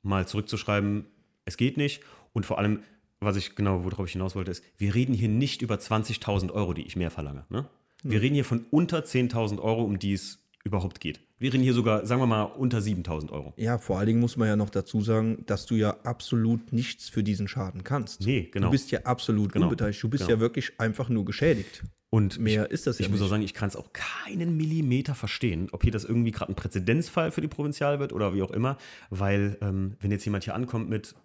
mal 0.01 0.27
zurückzuschreiben, 0.27 1.05
es 1.45 1.57
geht 1.57 1.77
nicht. 1.77 2.01
Und 2.33 2.45
vor 2.45 2.57
allem, 2.59 2.79
was 3.19 3.35
ich 3.35 3.55
genau, 3.55 3.83
worauf 3.83 4.05
ich 4.07 4.13
hinaus 4.13 4.35
wollte, 4.35 4.51
ist, 4.51 4.63
wir 4.77 4.95
reden 4.95 5.13
hier 5.13 5.29
nicht 5.29 5.61
über 5.61 5.75
20.000 5.75 6.51
Euro, 6.51 6.73
die 6.73 6.83
ich 6.85 6.95
mehr 6.95 7.11
verlange. 7.11 7.45
Ne? 7.49 7.67
Wir 8.03 8.21
reden 8.21 8.35
hier 8.35 8.45
von 8.45 8.65
unter 8.71 8.99
10.000 8.99 9.59
Euro, 9.59 9.83
um 9.83 9.99
die 9.99 10.13
es 10.13 10.39
überhaupt 10.63 10.99
geht. 10.99 11.19
Wir 11.37 11.51
reden 11.51 11.63
hier 11.63 11.73
sogar, 11.73 12.05
sagen 12.05 12.21
wir 12.21 12.27
mal, 12.27 12.43
unter 12.43 12.77
7.000 12.79 13.31
Euro. 13.31 13.53
Ja, 13.57 13.77
vor 13.77 13.97
allen 13.97 14.07
Dingen 14.07 14.19
muss 14.21 14.37
man 14.37 14.47
ja 14.47 14.55
noch 14.55 14.69
dazu 14.69 15.01
sagen, 15.01 15.43
dass 15.47 15.65
du 15.65 15.75
ja 15.75 15.97
absolut 16.03 16.71
nichts 16.71 17.09
für 17.09 17.23
diesen 17.23 17.47
Schaden 17.49 17.83
kannst. 17.83 18.21
Nee, 18.25 18.49
genau. 18.51 18.67
Du 18.67 18.71
bist 18.71 18.91
ja 18.91 19.01
absolut 19.03 19.51
Genau. 19.51 19.65
unbeteiligt. 19.65 20.01
Du 20.01 20.07
bist 20.09 20.23
Genau. 20.25 20.35
ja 20.37 20.39
wirklich 20.39 20.79
einfach 20.79 21.09
nur 21.09 21.25
geschädigt. 21.25 21.83
Und 22.09 22.39
Mehr 22.39 22.67
ich, 22.67 22.71
ist 22.71 22.87
das 22.87 22.99
ja 22.99 23.03
Ich 23.05 23.09
muss 23.11 23.19
nicht. 23.19 23.25
auch 23.25 23.29
sagen, 23.31 23.43
ich 23.43 23.53
kann 23.53 23.67
es 23.67 23.75
auch 23.75 23.91
keinen 23.91 24.55
Millimeter 24.55 25.13
verstehen, 25.15 25.67
ob 25.73 25.83
hier 25.83 25.91
das 25.91 26.05
irgendwie 26.05 26.31
gerade 26.31 26.53
ein 26.53 26.55
Präzedenzfall 26.55 27.31
für 27.31 27.41
die 27.41 27.49
Provinzial 27.49 27.99
wird 27.99 28.13
oder 28.13 28.33
wie 28.33 28.41
auch 28.41 28.51
immer, 28.51 28.77
weil 29.09 29.57
ähm, 29.61 29.97
wenn 29.99 30.11
jetzt 30.11 30.23
jemand 30.23 30.45
hier 30.45 30.55
ankommt 30.55 30.89
mit 30.89 31.15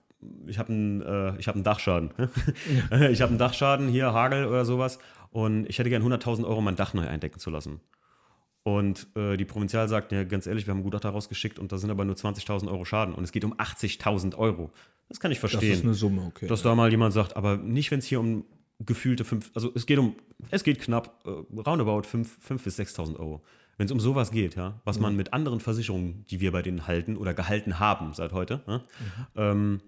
ich 0.46 0.58
habe 0.58 0.70
einen, 0.72 1.00
äh, 1.02 1.38
ich 1.38 1.48
hab 1.48 1.54
einen 1.54 1.64
Dachschaden. 1.64 2.10
ich 3.10 3.22
habe 3.22 3.30
einen 3.30 3.38
Dachschaden, 3.38 3.88
hier 3.88 4.12
Hagel 4.12 4.44
oder 4.46 4.64
sowas. 4.66 4.98
Und 5.30 5.66
ich 5.68 5.78
hätte 5.78 5.88
gern 5.88 6.02
100.000 6.02 6.44
Euro 6.44 6.60
mein 6.60 6.76
Dach 6.76 6.92
neu 6.92 7.06
eindecken 7.06 7.38
zu 7.38 7.48
lassen. 7.50 7.80
Und 8.62 9.06
äh, 9.16 9.36
die 9.36 9.44
Provinzial 9.44 9.88
sagt, 9.88 10.12
ja, 10.12 10.24
ganz 10.24 10.46
ehrlich, 10.46 10.66
wir 10.66 10.72
haben 10.72 10.78
einen 10.78 10.84
Gutachter 10.84 11.10
rausgeschickt 11.10 11.58
und 11.58 11.72
da 11.72 11.78
sind 11.78 11.90
aber 11.90 12.04
nur 12.04 12.14
20.000 12.14 12.68
Euro 12.68 12.84
Schaden. 12.84 13.14
Und 13.14 13.24
es 13.24 13.32
geht 13.32 13.44
um 13.44 13.54
80.000 13.54 14.36
Euro. 14.36 14.70
Das 15.08 15.18
kann 15.18 15.32
ich 15.32 15.40
Das 15.40 15.50
verstehen 15.50 15.72
ist 15.72 15.84
eine 15.84 15.94
Summe, 15.94 16.22
okay. 16.26 16.46
dass 16.46 16.62
da 16.62 16.74
mal 16.74 16.90
jemand 16.90 17.14
sagt, 17.14 17.36
aber 17.36 17.56
nicht, 17.56 17.90
wenn 17.90 18.00
es 18.00 18.06
hier 18.06 18.20
um 18.20 18.44
gefühlte 18.78 19.24
fünf, 19.24 19.50
also 19.54 19.70
es 19.74 19.86
geht 19.86 19.98
um, 19.98 20.14
es 20.50 20.62
geht 20.62 20.80
knapp, 20.80 21.22
äh, 21.26 21.30
roundabout 21.60 22.02
fünf, 22.02 22.38
fünf 22.40 22.64
bis 22.64 22.78
6.000 22.78 23.18
Euro. 23.18 23.42
Wenn 23.76 23.86
es 23.86 23.92
um 23.92 24.00
sowas 24.00 24.30
geht, 24.30 24.56
ja, 24.56 24.80
was 24.84 25.00
man 25.00 25.16
mit 25.16 25.32
anderen 25.32 25.58
Versicherungen, 25.60 26.24
die 26.26 26.40
wir 26.40 26.52
bei 26.52 26.60
denen 26.60 26.86
halten 26.86 27.16
oder 27.16 27.32
gehalten 27.32 27.78
haben 27.78 28.12
seit 28.12 28.32
heute, 28.32 28.62
ja, 28.66 28.84
ähm, 29.36 29.80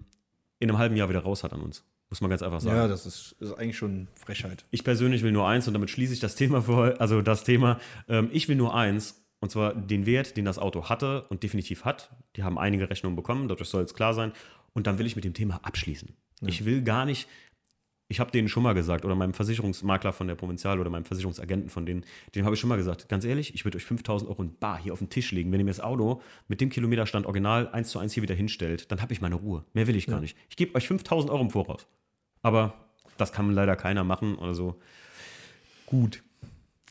in 0.57 0.69
einem 0.69 0.79
halben 0.79 0.95
Jahr 0.95 1.09
wieder 1.09 1.19
raus 1.19 1.43
hat 1.43 1.53
an 1.53 1.61
uns. 1.61 1.85
Muss 2.13 2.21
man 2.21 2.29
ganz 2.29 2.43
einfach 2.43 2.61
sagen. 2.61 2.77
ja, 2.77 2.87
das 2.87 3.07
ist, 3.07 3.35
ist 3.39 3.53
eigentlich 3.53 3.75
schon 3.75 4.07
Frechheit. 4.13 4.65
Ich 4.69 4.83
persönlich 4.83 5.23
will 5.23 5.31
nur 5.31 5.47
eins 5.47 5.67
und 5.67 5.73
damit 5.73 5.89
schließe 5.89 6.13
ich 6.13 6.19
das 6.19 6.35
Thema 6.35 6.61
vor, 6.61 6.93
also 7.01 7.23
das 7.23 7.43
Thema, 7.43 7.79
ähm, 8.07 8.29
ich 8.31 8.47
will 8.47 8.55
nur 8.55 8.75
eins 8.75 9.25
und 9.39 9.49
zwar 9.49 9.73
den 9.73 10.05
Wert, 10.05 10.37
den 10.37 10.45
das 10.45 10.59
Auto 10.59 10.89
hatte 10.89 11.23
und 11.29 11.41
definitiv 11.41 11.85
hat. 11.85 12.11
Die 12.35 12.43
haben 12.43 12.59
einige 12.59 12.87
Rechnungen 12.87 13.15
bekommen, 13.15 13.47
dadurch 13.47 13.67
soll 13.67 13.81
es 13.81 13.95
klar 13.95 14.13
sein. 14.13 14.31
Und 14.73 14.85
dann 14.85 14.99
will 14.99 15.07
ich 15.07 15.15
mit 15.15 15.25
dem 15.25 15.33
Thema 15.33 15.59
abschließen. 15.63 16.15
Ich 16.45 16.65
will 16.65 16.83
gar 16.83 17.05
nicht, 17.05 17.27
ich 18.09 18.19
habe 18.19 18.29
denen 18.29 18.47
schon 18.47 18.61
mal 18.61 18.73
gesagt, 18.73 19.05
oder 19.05 19.15
meinem 19.15 19.33
Versicherungsmakler 19.33 20.13
von 20.13 20.27
der 20.27 20.35
Provinzial 20.35 20.79
oder 20.79 20.91
meinem 20.91 21.05
Versicherungsagenten 21.05 21.71
von 21.71 21.87
denen, 21.87 22.05
dem 22.35 22.45
habe 22.45 22.53
ich 22.53 22.61
schon 22.61 22.67
mal 22.67 22.77
gesagt, 22.77 23.09
ganz 23.09 23.25
ehrlich, 23.25 23.55
ich 23.55 23.65
würde 23.65 23.77
euch 23.77 23.85
5000 23.85 24.29
Euro 24.29 24.43
in 24.43 24.55
Bar 24.59 24.79
hier 24.79 24.93
auf 24.93 24.99
den 24.99 25.09
Tisch 25.09 25.31
legen. 25.31 25.51
Wenn 25.51 25.59
ihr 25.59 25.65
mir 25.65 25.71
das 25.71 25.79
Auto 25.79 26.21
mit 26.47 26.61
dem 26.61 26.69
Kilometerstand 26.69 27.25
original 27.25 27.69
1 27.69 27.89
zu 27.89 27.97
1 27.97 28.13
hier 28.13 28.21
wieder 28.21 28.35
hinstellt, 28.35 28.91
dann 28.91 29.01
habe 29.01 29.13
ich 29.13 29.21
meine 29.21 29.35
Ruhe. 29.35 29.65
Mehr 29.73 29.87
will 29.87 29.95
ich 29.95 30.05
gar 30.05 30.19
nicht. 30.19 30.37
Ich 30.49 30.57
gebe 30.57 30.75
euch 30.75 30.87
5000 30.87 31.31
Euro 31.31 31.41
im 31.41 31.49
Voraus. 31.49 31.87
Aber 32.43 32.73
das 33.17 33.31
kann 33.31 33.51
leider 33.51 33.75
keiner 33.75 34.03
machen 34.03 34.35
oder 34.35 34.53
so. 34.53 34.79
Gut. 35.87 36.21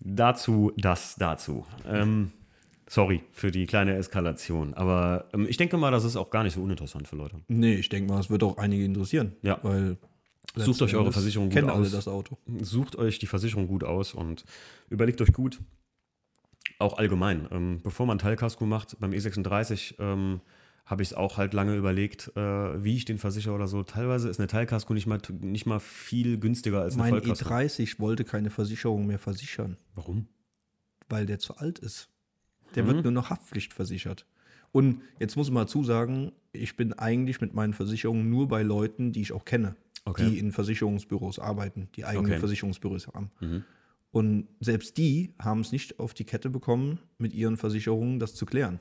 Dazu, 0.00 0.72
das 0.76 1.14
dazu. 1.14 1.64
Ähm, 1.86 2.32
sorry 2.88 3.22
für 3.32 3.53
die 3.53 3.66
kleine 3.66 3.94
Eskalation. 3.94 4.74
Aber 4.74 5.26
ähm, 5.32 5.46
ich 5.48 5.57
denke 5.57 5.76
mal, 5.76 5.92
das 5.92 6.05
ist 6.05 6.16
auch 6.16 6.30
gar 6.30 6.42
nicht 6.42 6.55
so 6.55 6.62
uninteressant 6.62 7.07
für 7.07 7.16
Leute. 7.16 7.36
Nee, 7.46 7.74
ich 7.74 7.88
denke 7.88 8.12
mal, 8.12 8.18
es 8.18 8.30
wird 8.30 8.42
auch 8.42 8.59
einige 8.59 8.84
interessieren. 8.84 9.36
Ja. 9.42 9.61
Weil 9.62 9.98
Sucht 10.55 10.82
euch 10.82 10.94
eure 10.96 11.12
Versicherung 11.12 11.48
gut 11.48 11.55
kennen 11.55 11.70
alle 11.70 11.82
aus. 11.82 11.92
das 11.92 12.09
Auto. 12.09 12.36
Sucht 12.61 12.96
euch 12.96 13.18
die 13.18 13.26
Versicherung 13.26 13.68
gut 13.68 13.84
aus 13.84 14.12
und 14.12 14.44
überlegt 14.90 15.20
euch 15.22 15.32
gut, 15.32 15.61
auch 16.78 16.98
allgemein, 16.98 17.48
ähm, 17.50 17.80
bevor 17.82 18.07
man 18.07 18.18
Teilkasko 18.18 18.66
macht, 18.66 18.98
beim 19.00 19.12
E36 19.12 19.94
ähm, 19.98 20.40
habe 20.85 21.03
ich 21.03 21.11
es 21.11 21.14
auch 21.14 21.37
halt 21.37 21.55
lange 21.55 21.76
überlegt, 21.76 22.33
äh, 22.37 22.41
wie 22.85 22.97
ich 22.97 23.05
den 23.05 23.18
versichere 23.18 23.55
oder 23.55 23.68
so. 23.68 23.83
Teilweise 23.83 24.28
ist 24.28 24.41
eine 24.41 24.49
Teilkasko 24.49 24.93
nicht 24.95 25.07
mal, 25.07 25.20
nicht 25.41 25.64
mal 25.66 25.78
viel 25.80 26.39
günstiger 26.39 26.80
als 26.83 26.95
eine 26.95 27.03
Mein 27.05 27.12
Vollkasko. 27.22 27.49
E30 27.49 28.01
wollte 28.01 28.24
keine 28.24 28.51
Versicherung 28.51 29.07
mehr 29.07 29.18
versichern. 29.18 29.76
Warum? 29.95 30.26
weil 31.09 31.26
der 31.26 31.39
zu 31.39 31.57
alt 31.59 31.78
ist. 31.78 32.09
Der 32.74 32.87
wird 32.87 33.03
nur 33.03 33.12
noch 33.12 33.28
Haftpflichtversichert. 33.28 34.24
Und 34.70 35.03
jetzt 35.18 35.37
muss 35.37 35.51
man 35.51 35.64
dazu 35.66 35.85
sagen, 35.85 36.33
ich 36.53 36.74
bin 36.74 36.95
eigentlich 36.95 37.43
mit 37.43 37.53
meinen 37.53 37.74
Versicherungen 37.74 38.30
nur 38.30 38.49
bei 38.49 38.62
Leuten, 38.62 39.12
die 39.12 39.20
ich 39.20 39.33
auch 39.33 39.45
kenne, 39.45 39.76
Okay. 40.07 40.30
die 40.30 40.39
in 40.39 40.53
Versicherungsbüros 40.53 41.39
arbeiten, 41.39 41.89
die 41.97 42.07
eigene 42.07 42.28
Okay. 42.28 42.39
Versicherungsbüros 42.39 43.09
haben. 43.09 43.30
Und 44.11 44.49
selbst 44.61 44.97
die 44.97 45.35
haben 45.39 45.61
es 45.61 45.70
nicht 45.70 45.99
auf 46.01 46.14
die 46.14 46.24
Kette 46.24 46.49
bekommen, 46.49 46.99
mit 47.18 47.35
ihren 47.35 47.59
Versicherungen 47.59 48.18
das 48.18 48.35
zu 48.35 48.47
klären. 48.47 48.80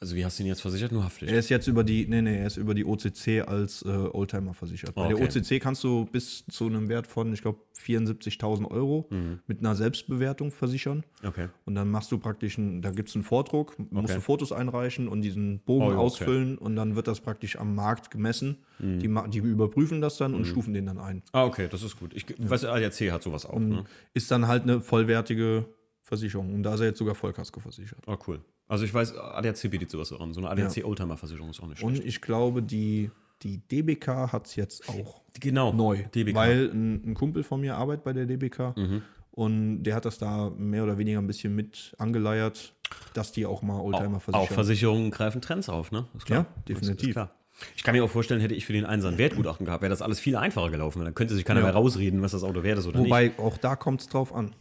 Also 0.00 0.14
wie 0.14 0.24
hast 0.24 0.38
du 0.38 0.42
ihn 0.42 0.48
jetzt 0.48 0.60
versichert? 0.60 0.92
Nur 0.92 1.04
Haftpflicht. 1.04 1.32
Er 1.32 1.38
ist 1.38 1.48
jetzt 1.48 1.66
über 1.68 1.82
die, 1.84 2.06
nee, 2.06 2.20
nee, 2.20 2.38
er 2.38 2.46
ist 2.46 2.56
über 2.58 2.74
die 2.74 2.84
OCC 2.84 3.42
als 3.46 3.82
äh, 3.82 3.88
Oldtimer 3.88 4.52
versichert. 4.54 4.94
Bei 4.94 5.08
der 5.08 5.16
Okay. 5.16 5.24
OCC 5.38 5.60
kannst 5.60 5.82
du 5.84 6.04
bis 6.04 6.44
zu 6.50 6.66
einem 6.66 6.88
Wert 6.88 7.06
von, 7.06 7.32
ich 7.32 7.40
glaube, 7.42 7.60
74.000 7.78 8.70
Euro 8.70 9.06
Mhm. 9.10 9.40
mit 9.46 9.60
einer 9.60 9.74
Selbstbewertung 9.74 10.50
versichern. 10.50 11.04
Okay. 11.24 11.48
Und 11.64 11.74
dann 11.74 11.90
machst 11.90 12.12
du 12.12 12.18
praktisch, 12.18 12.58
einen, 12.58 12.82
da 12.82 12.90
gibt 12.90 13.08
es 13.08 13.14
einen 13.14 13.24
Vordruck, 13.24 13.78
musst 13.78 14.04
Okay. 14.04 14.14
du 14.16 14.20
Fotos 14.20 14.52
einreichen 14.52 15.08
und 15.08 15.22
diesen 15.22 15.60
Bogen 15.60 15.84
Oh, 15.86 15.90
ja, 15.90 15.96
okay. 15.96 16.04
ausfüllen 16.04 16.58
und 16.58 16.76
dann 16.76 16.94
wird 16.96 17.06
das 17.08 17.20
praktisch 17.20 17.58
am 17.58 17.74
Markt 17.74 18.10
gemessen. 18.10 18.58
Mhm. 18.78 18.98
Die, 18.98 19.30
die 19.30 19.38
überprüfen 19.38 20.00
das 20.00 20.16
dann 20.18 20.34
und 20.34 20.44
stufen 20.46 20.74
den 20.74 20.86
dann 20.86 20.98
ein. 20.98 21.22
Ah, 21.32 21.44
okay, 21.46 21.68
das 21.70 21.82
ist 21.82 21.98
gut. 21.98 22.12
Ich 22.14 22.26
weiß, 22.38 22.64
ADAC 22.66 23.10
hat 23.12 23.22
sowas 23.22 23.46
auch. 23.46 23.58
Ne? 23.58 23.84
Ist 24.14 24.30
dann 24.30 24.46
halt 24.46 24.64
eine 24.64 24.80
vollwertige 24.80 25.66
Versicherung. 26.00 26.54
Und 26.54 26.62
da 26.62 26.74
ist 26.74 26.80
er 26.80 26.86
jetzt 26.86 26.98
sogar 26.98 27.14
Vollkasko 27.14 27.60
versichert. 27.60 27.98
Oh, 28.06 28.16
cool. 28.26 28.40
Also 28.68 28.84
ich 28.84 28.92
weiß, 28.92 29.16
ADAC 29.16 29.70
bietet 29.70 29.90
sowas 29.90 30.12
auch 30.12 30.20
an. 30.20 30.32
So 30.32 30.40
eine 30.40 30.50
ADAC 30.50 30.84
Oldtimer-Versicherung 30.84 31.50
ist 31.50 31.60
auch 31.62 31.68
nicht 31.68 31.78
schlecht. 31.78 31.98
Und 32.00 32.04
ich 32.06 32.20
glaube, 32.20 32.62
die, 32.62 33.10
die 33.42 33.58
DBK 33.58 34.32
hat 34.32 34.46
es 34.46 34.56
jetzt 34.56 34.88
auch 34.88 35.22
genau. 35.40 35.72
neu. 35.72 36.02
DBK. 36.14 36.34
Weil 36.34 36.70
ein, 36.72 37.10
ein 37.10 37.14
Kumpel 37.14 37.42
von 37.44 37.60
mir 37.60 37.76
arbeitet 37.76 38.04
bei 38.04 38.12
der 38.12 38.26
DBK 38.26 38.74
Mhm. 38.76 39.02
und 39.30 39.82
der 39.84 39.94
hat 39.94 40.04
das 40.04 40.18
da 40.18 40.50
mehr 40.50 40.82
oder 40.82 40.98
weniger 40.98 41.18
ein 41.20 41.26
bisschen 41.26 41.54
mit 41.54 41.94
angeleiert, 41.98 42.74
dass 43.14 43.32
die 43.32 43.46
auch 43.46 43.62
mal 43.62 43.80
Oldtimer 43.80 44.16
auch, 44.16 44.22
versichern. 44.22 44.34
auch 44.48 44.52
Versicherungen 44.52 45.10
greifen 45.10 45.40
Trends 45.40 45.68
auf, 45.68 45.92
ne? 45.92 46.06
Ist 46.16 46.26
klar. 46.26 46.46
Ja, 46.56 46.62
definitiv. 46.68 47.08
Ist, 47.08 47.12
klar. 47.14 47.30
Ich 47.74 47.82
kann 47.84 47.94
mir 47.94 48.04
auch 48.04 48.10
vorstellen, 48.10 48.40
hätte 48.40 48.54
ich 48.54 48.66
für 48.66 48.72
den 48.74 48.84
Einser 48.84 49.08
ein 49.08 49.16
Wertgutachten 49.18 49.64
gehabt, 49.64 49.80
wäre 49.82 49.90
das 49.90 50.02
alles 50.02 50.20
viel 50.20 50.36
einfacher 50.36 50.70
gelaufen. 50.70 51.02
Dann 51.04 51.14
könnte 51.14 51.34
sich 51.34 51.44
keiner 51.44 51.60
Ja. 51.60 51.66
mehr 51.66 51.74
rausreden, 51.74 52.20
was 52.20 52.32
das 52.32 52.42
Auto 52.42 52.62
wert 52.62 52.78
ist 52.78 52.86
oder 52.86 52.98
Wobei 52.98 53.32
auch 53.38 53.56
da 53.58 53.76
kommt 53.76 54.02
es 54.02 54.08
drauf 54.08 54.34
an. 54.34 54.54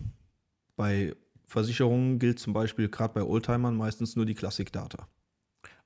Bei 0.78 1.14
Versicherungen 1.48 2.20
gilt 2.20 2.40
zum 2.40 2.54
Beispiel 2.54 2.90
gerade 2.90 3.14
bei 3.14 3.24
Oldtimern 3.24 3.76
meistens 3.76 4.16
nur 4.16 4.26
die 4.26 4.34
Classic-Data. 4.34 5.08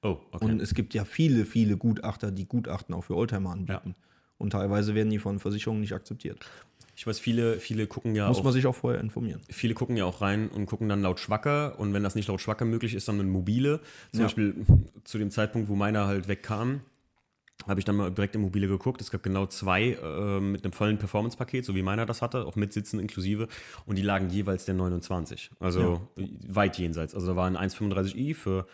Oh, 0.01 0.17
okay. 0.31 0.45
Und 0.45 0.61
es 0.61 0.73
gibt 0.73 0.93
ja 0.93 1.03
viele, 1.05 1.45
viele 1.45 1.75
Gutachter, 1.77 2.31
die 2.31 2.45
Gutachten 2.47 2.95
auch 2.95 3.03
für 3.03 3.15
Oldtimer 3.15 3.51
anbieten. 3.51 3.95
Und 4.37 4.51
teilweise 4.51 4.95
werden 4.95 5.09
die 5.09 5.19
von 5.19 5.39
Versicherungen 5.39 5.81
nicht 5.81 5.93
akzeptiert. 5.93 6.39
ich 6.95 7.05
weiß, 7.05 7.19
viele, 7.19 7.59
viele 7.59 7.87
gucken 7.87 8.15
ja 8.15 8.27
Muss 8.29 8.39
auch 8.39 8.43
man 8.45 8.53
sich 8.53 8.65
auch 8.65 8.75
vorher 8.75 9.01
informieren. 9.01 9.41
viele 9.49 9.73
gucken 9.73 9.97
ja 9.97 10.05
auch 10.05 10.21
rein 10.21 10.47
und 10.49 10.65
gucken 10.65 10.87
dann 10.87 11.01
laut 11.01 11.19
Schwacke 11.19 11.75
und 11.75 11.93
wenn 11.93 12.03
das 12.03 12.15
nicht 12.15 12.27
laut 12.29 12.39
Schwacke 12.39 12.63
möglich 12.63 12.93
ist, 12.93 13.07
dann 13.09 13.17
mit 13.17 13.27
mobile. 13.27 13.81
Zum 14.11 14.21
Ja. 14.21 14.25
Beispiel 14.27 14.55
zu 15.03 15.17
dem 15.17 15.29
Zeitpunkt, 15.31 15.67
wo 15.67 15.75
meiner 15.75 16.07
halt 16.07 16.29
wegkam, 16.29 16.81
habe 17.67 17.79
ich 17.79 17.85
dann 17.85 17.97
mal 17.97 18.11
direkt 18.11 18.35
im 18.35 18.41
mobile 18.41 18.67
geguckt. 18.67 19.01
Es 19.01 19.11
gab 19.11 19.23
genau 19.23 19.45
zwei 19.45 19.97
äh, 20.01 20.39
mit 20.39 20.63
einem 20.63 20.73
vollen 20.73 20.97
Performance-Paket, 20.97 21.65
so 21.65 21.75
wie 21.75 21.81
meiner 21.81 22.05
das 22.05 22.21
hatte, 22.21 22.45
auch 22.45 22.55
mit 22.55 22.73
Sitzen 22.73 22.99
inklusive 22.99 23.47
und 23.85 23.97
die 23.97 24.01
lagen 24.01 24.29
jeweils 24.29 24.65
der 24.65 24.75
29. 24.75 25.51
Also 25.59 26.07
weit 26.47 26.77
jenseits. 26.77 27.13
Also 27.13 27.27
da 27.27 27.35
war 27.35 27.47
ein 27.47 27.57
1,35i 27.57 28.35
für 28.35 28.65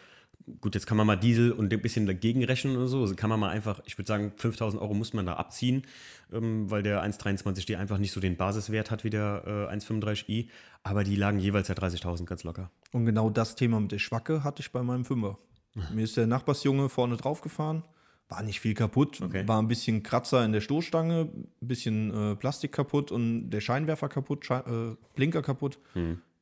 Gut, 0.62 0.76
jetzt 0.76 0.86
kann 0.86 0.98
man 0.98 1.08
mal 1.08 1.16
Diesel 1.16 1.52
und 1.52 1.74
ein 1.74 1.82
bisschen 1.82 2.06
dagegen 2.06 2.44
rechnen 2.44 2.78
oder 2.78 2.88
so. 2.88 3.02
Also 3.02 3.16
kann 3.16 3.32
man 3.32 3.40
mal 3.40 3.50
einfach, 3.50 3.82
ich 3.86 3.98
würde 3.98 4.08
sagen, 4.08 4.32
5000 4.36 4.80
Euro 4.80 4.94
muss 4.94 5.12
man 5.12 5.26
da 5.26 5.34
abziehen, 5.34 5.84
ähm, 6.32 6.70
weil 6.70 6.84
der 6.84 7.04
1,23D 7.04 7.78
einfach 7.78 7.98
nicht 7.98 8.12
so 8.12 8.20
den 8.20 8.38
Basiswert 8.38 8.92
hat 8.92 9.04
wie 9.04 9.10
der 9.10 9.70
äh, 9.72 9.76
1,35i. 9.76 10.48
Aber 10.84 11.04
die 11.04 11.16
lagen 11.16 11.40
jeweils 11.40 11.68
ja 11.68 11.74
30.000 11.74 12.26
ganz 12.26 12.44
locker. 12.44 12.70
Und 12.92 13.06
genau 13.06 13.32
das 13.32 13.56
Thema 13.56 13.80
mit 13.80 13.92
der 13.92 13.98
Schwacke 13.98 14.44
hatte 14.44 14.62
ich 14.62 14.72
bei 14.72 14.84
meinem 14.84 15.04
Fünfer. 15.04 15.40
Mir 15.94 16.04
ist 16.04 16.16
der 16.16 16.28
Nachbarsjunge 16.28 16.90
vorne 16.90 17.18
drauf 17.18 17.42
gefahren, 17.42 17.84
war 18.30 18.42
nicht 18.44 18.60
viel 18.60 18.74
kaputt, 18.74 19.22
Okay. 19.22 19.48
war 19.48 19.62
ein 19.62 19.68
bisschen 19.68 20.02
Kratzer 20.04 20.44
in 20.46 20.52
der 20.52 20.62
Stoßstange, 20.62 21.30
ein 21.34 21.48
bisschen 21.62 22.32
äh, 22.32 22.36
Plastik 22.36 22.72
kaputt 22.72 23.12
und 23.12 23.50
der 23.52 23.62
Scheinwerfer 23.62 24.10
kaputt, 24.10 24.46
Schei 24.46 24.60
äh, 24.60 24.96
Blinker 25.16 25.42
kaputt. 25.42 25.80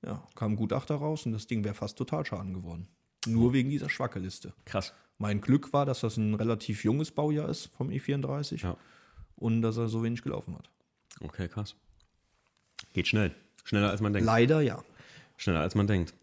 Ja, 0.05 0.21
kam 0.35 0.53
ein 0.53 0.55
Gutachter 0.55 0.95
raus 0.95 1.25
und 1.25 1.31
das 1.33 1.47
Ding 1.47 1.63
wäre 1.63 1.73
fast 1.75 1.97
Totalschaden 1.97 2.53
geworden. 2.53 2.87
Nur 3.27 3.53
wegen 3.53 3.69
dieser 3.69 3.89
Schwacke-Liste. 3.89 4.53
Krass. 4.65 4.93
Mein 5.17 5.39
Glück 5.39 5.71
war, 5.71 5.85
dass 5.85 6.01
das 6.01 6.17
ein 6.17 6.33
relativ 6.33 6.83
junges 6.83 7.11
Baujahr 7.11 7.47
ist 7.47 7.67
vom 7.67 7.89
E34 7.89 8.63
Ja. 8.63 8.75
und 9.35 9.61
dass 9.61 9.77
er 9.77 9.87
so 9.87 10.03
wenig 10.03 10.21
gelaufen 10.21 10.55
hat. 10.57 10.69
Okay, 11.21 11.47
krass. 11.47 11.75
Geht 12.93 13.07
schnell. 13.07 13.33
Schneller 13.63 13.91
als 13.91 14.01
man 14.01 14.11
denkt. 14.11 14.25
Leider 14.25 14.59
ja. 14.61 14.83
Schneller 15.37 15.61
als 15.61 15.75
man 15.75 15.87
denkt. 15.87 16.13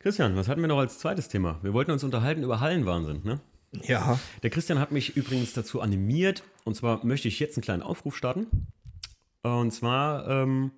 Christian, 0.00 0.36
was 0.36 0.48
hatten 0.48 0.60
wir 0.60 0.68
noch 0.68 0.78
als 0.78 0.98
zweites 0.98 1.28
Thema? 1.28 1.58
Wir 1.62 1.72
wollten 1.72 1.92
uns 1.92 2.04
unterhalten 2.04 2.42
über 2.42 2.60
Hallenwahnsinn, 2.60 3.22
ne? 3.24 3.40
Ja, 3.80 4.20
Der 4.42 4.50
Christian 4.50 4.78
hat 4.78 4.92
mich 4.92 5.16
übrigens 5.16 5.52
dazu 5.54 5.80
animiert. 5.80 6.42
Und 6.64 6.74
zwar 6.76 7.04
möchte 7.04 7.28
ich 7.28 7.40
jetzt 7.40 7.56
einen 7.56 7.64
kleinen 7.64 7.82
Aufruf 7.82 8.16
starten. 8.16 8.46
Und 9.42 9.72
zwar 9.72 10.28
ähm, 10.28 10.72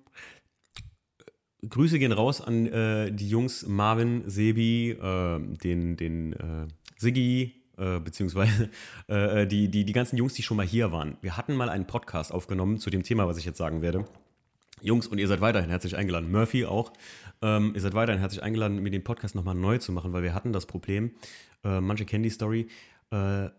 Grüße 1.67 1.99
gehen 1.99 2.11
raus 2.11 2.41
an 2.41 2.65
äh, 2.67 3.11
die 3.11 3.29
Jungs 3.29 3.65
Marvin, 3.67 4.23
Sebi, 4.27 4.91
äh, 4.91 5.39
den, 5.39 5.97
den 5.97 6.33
äh, 6.33 6.67
Siggi, 6.97 7.53
äh, 7.77 7.99
beziehungsweise 7.99 8.69
äh, 9.07 9.45
die, 9.45 9.69
die, 9.69 9.85
die 9.85 9.93
ganzen 9.93 10.17
Jungs, 10.17 10.33
die 10.33 10.43
schon 10.43 10.57
mal 10.57 10.65
hier 10.65 10.91
waren. 10.91 11.17
Wir 11.21 11.37
hatten 11.37 11.55
mal 11.55 11.69
einen 11.69 11.85
Podcast 11.87 12.31
aufgenommen 12.31 12.79
zu 12.79 12.89
dem 12.89 13.03
Thema, 13.03 13.27
was 13.27 13.37
ich 13.37 13.45
jetzt 13.45 13.57
sagen 13.57 13.81
werde. 13.81 14.05
Jungs, 14.81 15.07
und 15.07 15.17
ihr 15.17 15.27
seid 15.27 15.41
weiterhin 15.41 15.69
herzlich 15.69 15.95
eingeladen. 15.95 16.31
Murphy 16.31 16.65
auch. 16.65 16.91
Ähm, 17.41 17.71
ihr 17.75 17.81
seid 17.81 17.93
weiterhin 17.93 18.19
herzlich 18.19 18.43
eingeladen, 18.43 18.81
mir 18.81 18.91
den 18.91 19.03
Podcast 19.03 19.35
nochmal 19.35 19.55
neu 19.55 19.77
zu 19.77 19.91
machen, 19.91 20.13
weil 20.13 20.23
wir 20.23 20.33
hatten 20.33 20.53
das 20.53 20.65
Problem, 20.65 21.11
äh, 21.63 21.79
manche 21.81 22.05
kennen 22.05 22.23
die 22.23 22.29
Story, 22.29 22.67
äh, 23.11 23.49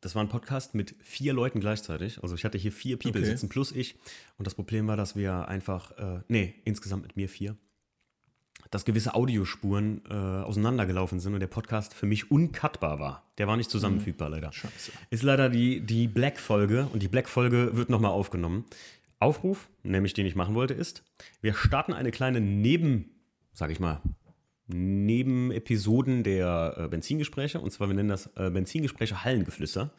das 0.00 0.14
war 0.14 0.22
ein 0.22 0.28
Podcast 0.28 0.74
mit 0.74 0.94
vier 1.02 1.32
Leuten 1.32 1.58
gleichzeitig. 1.58 2.22
Also 2.22 2.36
ich 2.36 2.44
hatte 2.44 2.56
hier 2.56 2.70
vier 2.70 2.96
People 2.98 3.20
Okay. 3.20 3.30
sitzen 3.30 3.48
plus 3.48 3.72
ich. 3.72 3.96
Und 4.36 4.46
das 4.46 4.54
Problem 4.54 4.86
war, 4.86 4.96
dass 4.96 5.16
wir 5.16 5.48
einfach, 5.48 5.90
äh, 5.98 6.20
nee, 6.28 6.54
insgesamt 6.64 7.02
mit 7.02 7.16
mir 7.16 7.28
vier, 7.28 7.56
dass 8.70 8.84
gewisse 8.84 9.14
Audiospuren 9.14 10.02
äh, 10.08 10.14
auseinandergelaufen 10.14 11.18
sind 11.18 11.34
und 11.34 11.40
der 11.40 11.46
Podcast 11.48 11.94
für 11.94 12.06
mich 12.06 12.30
uncutbar 12.30 13.00
war. 13.00 13.24
Der 13.38 13.48
war 13.48 13.56
nicht 13.56 13.70
zusammenfügbar, 13.70 14.28
leider. 14.28 14.52
Scheiße. 14.52 14.92
Ist 15.10 15.22
leider 15.24 15.48
die, 15.48 15.80
die 15.80 16.06
Black-Folge 16.06 16.88
und 16.92 17.02
die 17.02 17.08
Black-Folge 17.08 17.76
wird 17.76 17.88
nochmal 17.88 18.12
aufgenommen. 18.12 18.66
Aufruf, 19.20 19.68
nämlich 19.82 20.14
den 20.14 20.26
ich 20.26 20.36
machen 20.36 20.54
wollte, 20.54 20.74
ist, 20.74 21.02
wir 21.40 21.54
starten 21.54 21.92
eine 21.92 22.10
kleine 22.10 22.40
Neben, 22.40 23.10
sag 23.52 23.70
ich 23.70 23.80
mal, 23.80 24.00
Nebenepisoden 24.68 26.22
der 26.22 26.74
äh, 26.76 26.88
Benzingespräche. 26.88 27.60
Und 27.60 27.70
zwar, 27.70 27.88
wir 27.88 27.94
nennen 27.94 28.10
das 28.10 28.30
äh, 28.36 28.50
Benzingespräche 28.50 29.24
Hallengeflüster. 29.24 29.90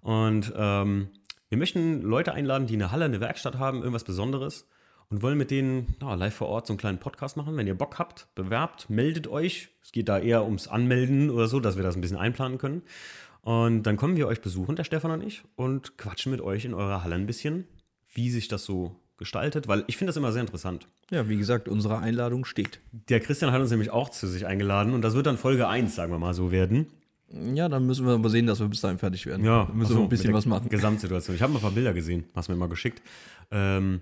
Und 0.00 0.52
ähm, 0.56 1.08
wir 1.48 1.58
möchten 1.58 2.02
Leute 2.02 2.32
einladen, 2.32 2.66
die 2.66 2.74
eine 2.74 2.90
Halle, 2.90 3.04
eine 3.04 3.20
Werkstatt 3.20 3.58
haben, 3.58 3.78
irgendwas 3.78 4.04
Besonderes. 4.04 4.66
Und 5.10 5.22
wollen 5.22 5.38
mit 5.38 5.50
denen 5.50 5.96
ja, 6.02 6.14
live 6.14 6.34
vor 6.34 6.48
Ort 6.48 6.66
so 6.66 6.72
einen 6.72 6.78
kleinen 6.78 6.98
Podcast 6.98 7.36
machen. 7.38 7.56
Wenn 7.56 7.66
ihr 7.66 7.76
Bock 7.76 7.98
habt, 7.98 8.28
bewerbt, 8.34 8.90
meldet 8.90 9.26
euch. 9.26 9.70
Es 9.82 9.92
geht 9.92 10.08
da 10.08 10.18
eher 10.18 10.44
ums 10.44 10.68
Anmelden 10.68 11.30
oder 11.30 11.48
so, 11.48 11.60
dass 11.60 11.76
wir 11.76 11.82
das 11.82 11.96
ein 11.96 12.02
bisschen 12.02 12.18
einplanen 12.18 12.58
können. 12.58 12.82
Und 13.40 13.84
dann 13.84 13.96
kommen 13.96 14.16
wir 14.16 14.26
euch 14.26 14.42
besuchen, 14.42 14.76
der 14.76 14.84
Stefan 14.84 15.10
und 15.10 15.22
ich, 15.22 15.42
und 15.56 15.96
quatschen 15.96 16.30
mit 16.30 16.42
euch 16.42 16.66
in 16.66 16.74
eurer 16.74 17.02
Halle 17.02 17.14
ein 17.14 17.24
bisschen, 17.24 17.66
wie 18.18 18.30
sich 18.30 18.48
das 18.48 18.64
so 18.64 18.96
gestaltet, 19.16 19.66
weil 19.68 19.84
ich 19.86 19.96
finde 19.96 20.10
das 20.10 20.16
immer 20.16 20.32
sehr 20.32 20.42
interessant. 20.42 20.86
Ja, 21.10 21.28
wie 21.28 21.36
gesagt, 21.36 21.68
unsere 21.68 21.98
Einladung 21.98 22.44
steht. 22.44 22.80
Der 23.08 23.20
Christian 23.20 23.52
hat 23.52 23.60
uns 23.60 23.70
nämlich 23.70 23.90
auch 23.90 24.10
zu 24.10 24.26
sich 24.26 24.44
eingeladen 24.46 24.92
und 24.92 25.02
das 25.02 25.14
wird 25.14 25.26
dann 25.26 25.38
Folge 25.38 25.66
1, 25.68 25.94
sagen 25.94 26.12
wir 26.12 26.18
mal 26.18 26.34
so 26.34 26.50
werden. 26.52 26.86
Ja, 27.54 27.68
dann 27.68 27.86
müssen 27.86 28.06
wir 28.06 28.14
aber 28.14 28.28
sehen, 28.30 28.46
dass 28.46 28.58
wir 28.60 28.68
bis 28.68 28.80
dahin 28.80 28.98
fertig 28.98 29.26
werden. 29.26 29.44
Ja, 29.44 29.64
Dann 29.66 29.76
müssen 29.76 29.92
so, 29.92 29.98
wir 29.98 30.02
ein 30.04 30.08
bisschen 30.08 30.32
was 30.34 30.46
machen. 30.46 30.68
Gesamtsituation. 30.68 31.36
Ich 31.36 31.42
habe 31.42 31.52
mal 31.52 31.58
ein 31.58 31.62
paar 31.62 31.70
Bilder 31.72 31.92
gesehen, 31.92 32.24
hast 32.34 32.48
mir 32.48 32.56
mal 32.56 32.68
geschickt. 32.68 33.02
Ähm, 33.50 34.00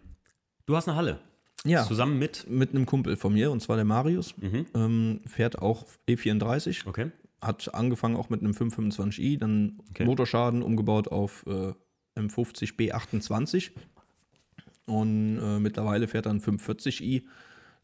du 0.67 0.77
hast 0.77 0.89
eine 0.89 0.97
Halle. 0.97 1.19
Ja, 1.65 1.85
Zusammen 1.85 2.19
mit. 2.19 2.49
mit 2.49 2.71
einem 2.71 2.87
Kumpel 2.87 3.17
von 3.17 3.33
mir, 3.35 3.51
und 3.51 3.61
zwar 3.61 3.77
der 3.77 3.85
Marius, 3.85 4.35
ähm, 4.75 5.21
fährt 5.27 5.59
auch 5.61 5.87
E34, 6.09 6.87
Okay. 6.87 7.11
hat 7.41 7.75
angefangen 7.75 8.15
auch 8.17 8.31
mit 8.31 8.41
einem 8.43 8.53
525i, 8.53 9.39
dann 9.39 9.81
Okay. 9.91 10.05
Motorschaden 10.05 10.63
umgebaut 10.63 11.09
auf 11.09 11.45
äh, 11.49 11.73
M50 12.21 12.77
B28 12.77 13.71
und 14.87 15.39
äh, 15.39 15.59
mittlerweile 15.59 16.09
fährt 16.09 16.27
er 16.27 16.33
ein 16.33 16.41
540i. 16.41 17.23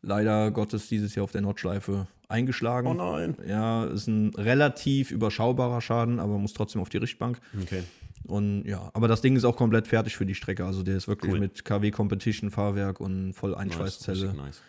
Leider 0.04 0.50
Gottes 0.50 0.88
dieses 0.88 1.14
Jahr 1.14 1.24
auf 1.24 1.30
der 1.32 1.42
Nordschleife 1.42 2.08
eingeschlagen. 2.28 2.88
Oh 2.88 2.94
nein. 2.94 3.36
Ja, 3.46 3.84
ist 3.84 4.08
ein 4.08 4.30
relativ 4.34 5.12
überschaubarer 5.12 5.80
Schaden, 5.80 6.18
aber 6.18 6.38
muss 6.38 6.54
trotzdem 6.54 6.80
auf 6.82 6.88
die 6.88 6.96
Richtbank. 6.96 7.38
Okay. 7.62 7.84
Und 8.24 8.64
ja, 8.64 8.90
aber 8.94 9.06
das 9.08 9.20
Ding 9.20 9.36
ist 9.36 9.44
auch 9.44 9.56
komplett 9.56 9.86
fertig 9.86 10.16
für 10.16 10.26
die 10.26 10.34
Strecke. 10.34 10.64
Also 10.64 10.82
der 10.82 10.96
ist 10.96 11.06
wirklich 11.06 11.32
Cool. 11.32 11.38
mit 11.40 11.64
KW 11.64 11.90
Competition 11.92 12.50
Fahrwerk 12.50 12.98
und 13.00 13.32
voll 13.32 13.50
Nice, 13.50 13.60
Einschweißzelle. 13.60 14.22
richtig 14.28 14.40
nice. 14.42 14.60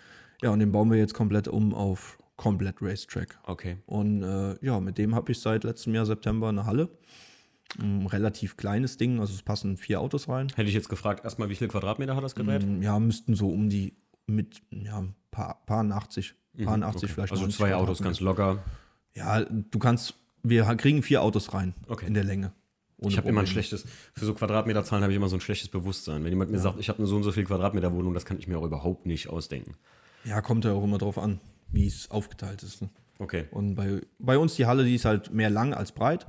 Ja, 0.43 0.49
und 0.51 0.59
den 0.59 0.71
bauen 0.71 0.91
wir 0.91 0.97
jetzt 0.99 1.13
komplett 1.13 1.47
um 1.47 1.73
auf 1.73 2.17
komplett 2.35 2.75
Racetrack. 2.81 3.39
Okay. 3.43 3.77
Und 3.85 4.23
äh, 4.23 4.55
ja, 4.65 4.79
mit 4.79 4.97
dem 4.97 5.15
habe 5.15 5.31
ich 5.31 5.39
seit 5.39 5.63
letztem 5.63 5.95
Jahr 5.95 6.05
September 6.05 6.49
eine 6.49 6.65
Halle. 6.65 6.89
Ein 7.79 8.05
relativ 8.07 8.57
kleines 8.57 8.97
Ding, 8.97 9.19
also 9.19 9.33
es 9.33 9.41
passen 9.41 9.77
vier 9.77 9.99
Autos 10.01 10.27
rein. 10.29 10.49
Hätte 10.55 10.67
ich 10.69 10.75
jetzt 10.75 10.89
gefragt, 10.89 11.23
erstmal, 11.23 11.49
wie 11.49 11.55
viele 11.55 11.69
Quadratmeter 11.69 12.15
hat 12.15 12.23
das 12.23 12.35
Gerät? 12.35 12.65
Mm, 12.65 12.81
Ja, 12.81 12.99
müssten 12.99 13.35
so 13.35 13.49
um 13.49 13.69
die 13.69 13.93
mit 14.27 14.61
ja, 14.71 14.99
ein 14.99 15.15
paar, 15.31 15.63
paar 15.65 15.83
80. 15.89 16.35
Waren 16.55 16.83
80 16.83 17.11
vielleicht. 17.11 17.31
Also 17.31 17.43
90 17.43 17.57
zwei 17.57 17.75
Autos 17.75 18.01
ganz 18.01 18.19
locker. 18.19 18.63
Ja, 19.15 19.41
du 19.43 19.79
kannst, 19.79 20.15
wir 20.43 20.63
kriegen 20.75 21.01
vier 21.03 21.21
Autos 21.23 21.53
rein 21.53 21.73
Okay. 21.87 22.05
in 22.05 22.13
der 22.13 22.23
Länge. 22.23 22.53
Ich 22.99 23.17
habe 23.17 23.27
immer 23.27 23.41
ein 23.41 23.47
schlechtes, 23.47 23.85
für 24.13 24.25
so 24.25 24.33
Quadratmeterzahlen 24.33 25.03
habe 25.03 25.11
ich 25.11 25.17
immer 25.17 25.27
so 25.27 25.35
ein 25.35 25.41
schlechtes 25.41 25.67
Bewusstsein. 25.69 26.23
Wenn 26.23 26.31
jemand 26.31 26.51
mir 26.51 26.59
sagt, 26.59 26.79
ich 26.79 26.87
habe 26.89 26.99
eine 26.99 27.07
so 27.07 27.15
und 27.17 27.23
so 27.23 27.31
viel 27.33 27.43
Quadratmeter 27.43 27.91
Wohnung, 27.91 28.13
das 28.13 28.23
kann 28.23 28.37
ich 28.39 28.47
mir 28.47 28.57
auch 28.57 28.63
überhaupt 28.63 29.05
nicht 29.05 29.29
ausdenken. 29.29 29.75
Ja, 30.23 30.41
kommt 30.41 30.63
ja 30.63 30.71
auch 30.71 30.83
immer 30.83 30.99
drauf 30.99 31.17
an, 31.17 31.41
wie 31.71 31.85
es 31.87 32.09
aufgeteilt 32.11 32.63
ist. 32.63 32.81
Ne? 32.81 32.89
Okay. 33.19 33.45
Und 33.51 33.75
bei, 33.75 34.01
bei 34.19 34.37
uns 34.37 34.55
die 34.55 34.65
Halle, 34.67 34.85
die 34.85 34.95
ist 34.95 35.03
halt 35.05 35.33
mehr 35.33 35.49
lang 35.49 35.73
als 35.73 35.91
breit. 35.91 36.25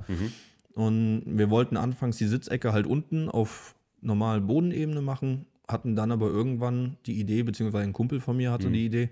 Und 0.75 1.23
wir 1.25 1.49
wollten 1.49 1.77
anfangs 1.77 2.17
die 2.17 2.27
Sitzecke 2.27 2.73
halt 2.73 2.85
unten 2.85 3.29
auf 3.29 3.75
normaler 4.01 4.41
Bodenebene 4.41 5.01
machen, 5.01 5.45
hatten 5.67 5.95
dann 5.95 6.11
aber 6.11 6.27
irgendwann 6.27 6.97
die 7.05 7.19
Idee, 7.19 7.43
beziehungsweise 7.43 7.85
ein 7.85 7.93
Kumpel 7.93 8.19
von 8.19 8.37
mir 8.37 8.51
hatte 8.51 8.69
die 8.69 8.85
Idee, 8.85 9.09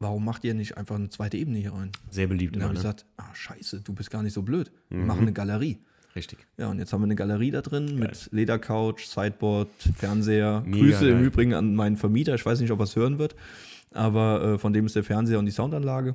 warum 0.00 0.24
macht 0.24 0.44
ihr 0.44 0.54
nicht 0.54 0.76
einfach 0.76 0.96
eine 0.96 1.10
zweite 1.10 1.36
Ebene 1.36 1.58
hier 1.58 1.72
rein? 1.72 1.92
Sehr 2.10 2.26
beliebt 2.26 2.54
Und 2.54 2.60
dann 2.60 2.70
habe 2.70 2.74
ich 2.74 2.82
ne? 2.82 2.90
gesagt, 2.90 3.06
ah, 3.18 3.34
scheiße, 3.34 3.82
du 3.82 3.92
bist 3.92 4.10
gar 4.10 4.22
nicht 4.22 4.32
so 4.32 4.42
blöd. 4.42 4.72
Wir 4.88 5.04
machen 5.04 5.20
eine 5.20 5.32
Galerie. 5.32 5.78
Richtig. 6.16 6.46
Ja, 6.56 6.70
und 6.70 6.78
jetzt 6.78 6.92
haben 6.94 7.02
wir 7.02 7.06
eine 7.06 7.14
Galerie 7.14 7.50
da 7.50 7.60
drin 7.60 7.98
mit 7.98 8.30
Ledercouch, 8.32 9.00
Sideboard, 9.00 9.68
Fernseher. 9.94 10.62
Mega 10.64 10.78
Grüße 10.78 11.08
im 11.10 11.18
geil. 11.18 11.26
Übrigen 11.26 11.54
an 11.54 11.74
meinen 11.74 11.96
Vermieter. 11.98 12.34
Ich 12.34 12.46
weiß 12.46 12.60
nicht, 12.60 12.70
ob 12.70 12.80
er 12.80 12.84
es 12.84 12.96
hören 12.96 13.18
wird, 13.18 13.36
aber 13.92 14.42
äh, 14.42 14.58
von 14.58 14.72
dem 14.72 14.86
ist 14.86 14.96
der 14.96 15.04
Fernseher 15.04 15.38
und 15.38 15.44
die 15.44 15.52
Soundanlage. 15.52 16.14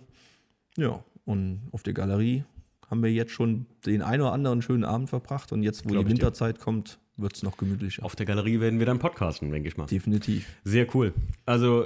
Ja, 0.76 1.04
und 1.26 1.62
auf 1.72 1.84
der 1.84 1.94
Galerie 1.94 2.44
haben 2.92 3.02
wir 3.02 3.12
jetzt 3.12 3.32
schon 3.32 3.66
den 3.86 4.02
einen 4.02 4.22
oder 4.22 4.34
anderen 4.34 4.62
schönen 4.62 4.84
Abend 4.84 5.10
verbracht 5.10 5.52
und 5.54 5.64
jetzt, 5.64 5.86
wo 5.86 5.90
Glaub 5.90 6.06
die 6.06 6.12
ich 6.12 6.20
dir. 6.20 6.26
Winterzeit 6.26 6.60
kommt, 6.60 7.00
wird 7.18 7.36
es 7.36 7.42
noch 7.42 7.58
gemütlicher. 7.58 8.04
Auf 8.04 8.16
der 8.16 8.26
Galerie 8.26 8.60
werden 8.60 8.80
wir 8.80 8.86
dann 8.86 9.00
podcasten, 9.00 9.50
denke 9.50 9.70
ich 9.70 9.78
mal. 9.78 9.86
Definitiv. 9.86 10.46
Sehr 10.66 10.86
cool. 10.94 11.14
Also, 11.46 11.86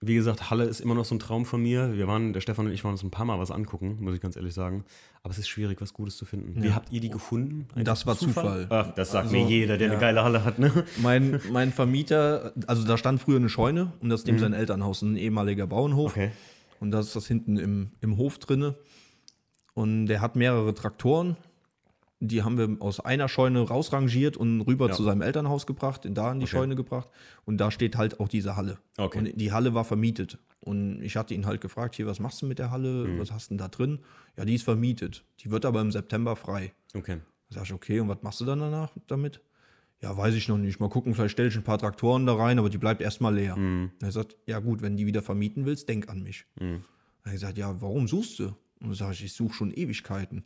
wie 0.00 0.14
gesagt, 0.14 0.50
Halle 0.50 0.64
ist 0.64 0.80
immer 0.80 0.94
noch 0.94 1.06
so 1.06 1.14
ein 1.14 1.18
Traum 1.18 1.46
von 1.46 1.62
mir. 1.62 1.96
Wir 1.96 2.06
waren, 2.06 2.34
der 2.34 2.42
Stefan 2.42 2.66
und 2.66 2.72
ich 2.72 2.84
waren 2.84 2.92
uns 2.92 3.02
ein 3.02 3.10
paar 3.10 3.24
Mal 3.24 3.38
was 3.38 3.50
angucken, 3.50 3.96
muss 4.00 4.14
ich 4.14 4.20
ganz 4.20 4.36
ehrlich 4.36 4.52
sagen. 4.52 4.84
Aber 5.22 5.32
es 5.32 5.38
ist 5.38 5.48
schwierig, 5.48 5.80
was 5.80 5.94
Gutes 5.94 6.18
zu 6.18 6.26
finden. 6.26 6.62
Wie 6.62 6.72
habt 6.72 6.92
ihr 6.92 7.00
die 7.00 7.08
gefunden? 7.08 7.66
Das 7.82 8.04
war 8.06 8.18
Zufall. 8.18 8.66
Ach, 8.68 8.92
das 8.94 9.12
sagt 9.12 9.28
Also, 9.28 9.36
mir 9.36 9.46
jeder, 9.48 9.78
der 9.78 9.86
ja. 9.86 9.92
eine 9.94 10.00
geile 10.00 10.22
Halle 10.22 10.44
hat, 10.44 10.58
ne? 10.58 10.84
Mein, 11.00 11.40
mein 11.50 11.72
Vermieter, 11.72 12.52
also 12.66 12.86
da 12.86 12.98
stand 12.98 13.22
früher 13.22 13.36
eine 13.36 13.48
Scheune 13.48 13.94
und 14.02 14.10
das 14.10 14.20
ist 14.20 14.26
neben 14.26 14.38
sein 14.38 14.52
Elternhaus, 14.52 15.00
ein 15.00 15.16
ehemaliger 15.16 15.66
Bauernhof. 15.66 16.10
Okay. 16.12 16.32
Und 16.80 16.90
das 16.90 17.06
ist 17.06 17.16
das 17.16 17.26
hinten 17.26 17.56
im, 17.56 17.92
im 18.02 18.18
Hof 18.18 18.38
drinne. 18.38 18.74
Und 19.74 20.06
der 20.06 20.20
hat 20.20 20.36
mehrere 20.36 20.72
Traktoren. 20.74 21.36
Die 22.20 22.42
haben 22.42 22.56
wir 22.56 22.76
aus 22.80 23.00
einer 23.00 23.28
Scheune 23.28 23.60
rausrangiert 23.60 24.36
und 24.36 24.62
rüber 24.62 24.86
Ja. 24.88 24.92
zu 24.94 25.02
seinem 25.02 25.20
Elternhaus 25.20 25.66
gebracht, 25.66 26.06
in 26.06 26.14
da 26.14 26.32
in 26.32 26.40
die 26.40 26.46
Scheune 26.46 26.74
gebracht. 26.76 27.08
Und 27.44 27.58
da 27.58 27.70
steht 27.70 27.96
halt 27.96 28.18
auch 28.20 28.28
diese 28.28 28.56
Halle. 28.56 28.78
Okay. 28.96 29.18
Und 29.18 29.32
die 29.40 29.52
Halle 29.52 29.74
war 29.74 29.84
vermietet. 29.84 30.38
Und 30.60 31.02
ich 31.02 31.16
hatte 31.16 31.34
ihn 31.34 31.44
halt 31.44 31.60
gefragt, 31.60 31.96
hier, 31.96 32.06
was 32.06 32.20
machst 32.20 32.40
du 32.40 32.46
mit 32.46 32.58
der 32.58 32.70
Halle? 32.70 33.06
Mhm. 33.08 33.18
Was 33.20 33.30
hast 33.32 33.46
du 33.50 33.54
denn 33.54 33.58
da 33.58 33.68
drin? 33.68 33.98
Ja, 34.38 34.44
die 34.46 34.54
ist 34.54 34.62
vermietet. 34.62 35.24
Die 35.40 35.50
wird 35.50 35.66
aber 35.66 35.80
im 35.82 35.90
September 35.90 36.36
frei. 36.36 36.72
Okay. 36.94 37.18
Da 37.50 37.56
sag 37.56 37.64
ich, 37.64 37.72
okay, 37.74 38.00
und 38.00 38.08
was 38.08 38.22
machst 38.22 38.40
du 38.40 38.46
dann 38.46 38.60
danach 38.60 38.90
damit? 39.06 39.42
Ja, 40.00 40.16
weiß 40.16 40.34
ich 40.34 40.48
noch 40.48 40.56
nicht. 40.56 40.80
Mal 40.80 40.88
gucken, 40.88 41.14
vielleicht 41.14 41.32
stelle 41.32 41.48
ich 41.48 41.56
ein 41.56 41.62
paar 41.64 41.78
Traktoren 41.78 42.24
da 42.26 42.34
rein, 42.34 42.58
aber 42.58 42.70
die 42.70 42.78
bleibt 42.78 43.02
erstmal 43.02 43.34
leer. 43.34 43.56
Er 44.00 44.12
sagt, 44.12 44.36
ja 44.46 44.60
gut, 44.60 44.80
wenn 44.82 44.96
die 44.96 45.04
wieder 45.06 45.20
vermieten 45.22 45.66
willst, 45.66 45.88
denk 45.88 46.08
an 46.08 46.22
mich. 46.22 46.46
Habe 46.58 46.80
ich 47.26 47.32
gesagt, 47.32 47.58
ja, 47.58 47.80
warum 47.82 48.08
suchst 48.08 48.38
du? 48.38 48.52
Und 48.84 48.90
dann 48.90 48.96
sage 48.98 49.14
ich, 49.14 49.24
ich 49.24 49.32
suche 49.32 49.54
schon 49.54 49.72
Ewigkeiten. 49.72 50.44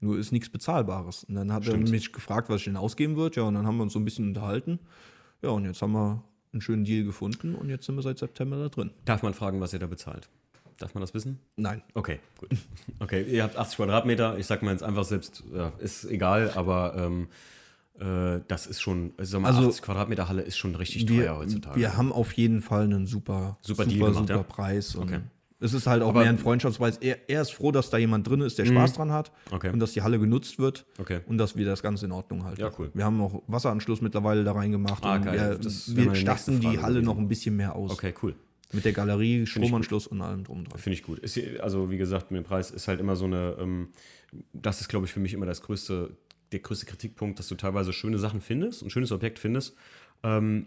Nur 0.00 0.18
ist 0.18 0.32
nichts 0.32 0.48
Bezahlbares. 0.48 1.24
Und 1.24 1.34
dann 1.34 1.52
hat 1.52 1.66
er 1.66 1.76
mich 1.76 2.12
gefragt, 2.12 2.48
was 2.48 2.58
ich 2.58 2.64
denn 2.64 2.76
ausgeben 2.76 3.16
würde. 3.16 3.36
Ja, 3.40 3.42
und 3.44 3.54
dann 3.54 3.66
haben 3.66 3.76
wir 3.76 3.82
uns 3.84 3.92
so 3.92 3.98
ein 3.98 4.04
bisschen 4.04 4.28
unterhalten. 4.28 4.78
Ja, 5.42 5.50
und 5.50 5.64
jetzt 5.64 5.80
haben 5.82 5.92
wir 5.92 6.22
einen 6.52 6.60
schönen 6.60 6.84
Deal 6.84 7.04
gefunden 7.04 7.54
und 7.54 7.68
jetzt 7.68 7.86
sind 7.86 7.96
wir 7.96 8.02
seit 8.02 8.18
September 8.18 8.56
da 8.56 8.68
drin. 8.68 8.90
Darf 9.04 9.22
man 9.22 9.34
fragen, 9.34 9.60
was 9.60 9.72
ihr 9.72 9.78
da 9.80 9.86
bezahlt? 9.86 10.28
Darf 10.78 10.94
man 10.94 11.00
das 11.00 11.14
wissen? 11.14 11.38
Nein. 11.56 11.82
Okay, 11.94 12.18
gut. 12.38 12.50
Okay, 13.00 13.22
ihr 13.24 13.42
habt 13.42 13.56
80 13.56 13.76
Quadratmeter. 13.76 14.38
Ich 14.38 14.46
sag 14.46 14.62
mal 14.62 14.70
jetzt 14.72 14.82
einfach 14.82 15.04
selbst, 15.04 15.42
ja, 15.52 15.72
ist 15.78 16.04
egal, 16.04 16.52
aber 16.54 16.94
ähm, 16.96 17.28
äh, 17.98 18.40
das 18.48 18.66
ist 18.66 18.80
schon, 18.80 19.12
also, 19.16 19.32
sag 19.32 19.42
mal, 19.42 19.48
Also, 19.48 19.68
80 19.68 19.82
Quadratmeter 19.82 20.28
Halle 20.28 20.42
ist 20.42 20.56
schon 20.56 20.74
richtig 20.74 21.06
teuer 21.06 21.16
Wir, 21.16 21.36
heutzutage. 21.36 21.78
wir 21.78 21.96
haben 21.96 22.12
auf 22.12 22.32
jeden 22.32 22.60
Fall 22.60 22.84
einen 22.84 23.06
super, 23.06 23.58
Super 23.62 23.84
super, 23.84 23.90
Deal 23.90 23.98
gemacht, 24.10 24.28
super 24.28 24.34
ja? 24.36 24.42
Preis. 24.42 24.96
Okay. 24.96 25.20
Es 25.60 25.72
ist 25.72 25.86
halt 25.86 26.02
auch 26.02 26.08
Aber- 26.10 26.20
Mhm. 26.20 26.24
mehr 26.24 26.32
ein 26.32 26.38
Freundschaftspreis. 26.38 26.98
Er, 26.98 27.28
er 27.28 27.42
ist 27.42 27.52
froh, 27.52 27.70
dass 27.72 27.88
da 27.88 27.96
jemand 27.96 28.28
drin 28.28 28.40
ist, 28.40 28.58
der 28.58 28.66
Spaß 28.66 28.94
dran 28.94 29.12
hat 29.12 29.32
Okay. 29.50 29.70
und 29.70 29.78
dass 29.78 29.92
die 29.92 30.02
Halle 30.02 30.18
genutzt 30.18 30.58
wird 30.58 30.84
Okay. 30.98 31.20
und 31.26 31.38
dass 31.38 31.56
wir 31.56 31.64
das 31.64 31.82
Ganze 31.82 32.06
in 32.06 32.12
Ordnung 32.12 32.44
halten. 32.44 32.60
Ja, 32.60 32.70
cool. 32.78 32.90
Wir 32.92 33.04
haben 33.04 33.20
auch 33.20 33.42
Wasseranschluss 33.46 34.00
mittlerweile 34.02 34.44
da 34.44 34.52
reingemacht 34.52 35.04
Ah, 35.04 35.16
und 35.16 35.24
geil. 35.24 35.58
Wir, 35.60 35.96
wir 36.06 36.14
statten 36.16 36.60
die 36.60 36.78
Halle 36.80 36.94
gewesen. 36.94 37.04
noch 37.06 37.18
ein 37.18 37.28
bisschen 37.28 37.56
mehr 37.56 37.74
aus. 37.76 37.92
Okay, 37.92 38.12
cool. 38.22 38.34
Mit 38.72 38.84
der 38.84 38.92
Galerie, 38.92 39.46
Stromanschluss 39.46 40.08
und 40.08 40.20
allem 40.20 40.42
drum 40.42 40.58
und 40.58 40.72
dran. 40.72 40.78
Finde 40.80 40.94
ich 40.98 41.04
gut. 41.04 41.20
Ist, 41.20 41.38
also, 41.60 41.90
wie 41.90 41.96
gesagt, 41.98 42.32
mit 42.32 42.42
dem 42.42 42.44
Preis 42.44 42.70
ist 42.72 42.88
halt 42.88 42.98
immer 42.98 43.14
so 43.14 43.24
eine, 43.26 43.56
ähm, 43.60 43.88
das 44.52 44.80
ist, 44.80 44.88
glaube 44.88 45.06
ich, 45.06 45.12
für 45.12 45.20
mich 45.20 45.32
immer 45.32 45.46
das 45.46 45.62
größte, 45.62 46.16
der 46.50 46.58
größte 46.58 46.84
Kritikpunkt, 46.86 47.38
dass 47.38 47.46
du 47.46 47.54
teilweise 47.54 47.92
schöne 47.92 48.18
Sachen 48.18 48.40
findest, 48.40 48.82
ein 48.82 48.90
schönes 48.90 49.12
Objekt 49.12 49.38
findest. 49.38 49.76
Ähm, 50.24 50.66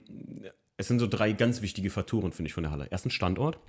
es 0.78 0.88
sind 0.88 1.00
so 1.00 1.08
drei 1.08 1.34
ganz 1.34 1.62
wichtige 1.62 1.90
Faktoren, 1.90 2.32
finde 2.32 2.48
ich, 2.48 2.54
von 2.54 2.64
der 2.64 2.72
Halle. 2.72 2.88
Erstens 2.90 3.14
Standort. 3.14 3.60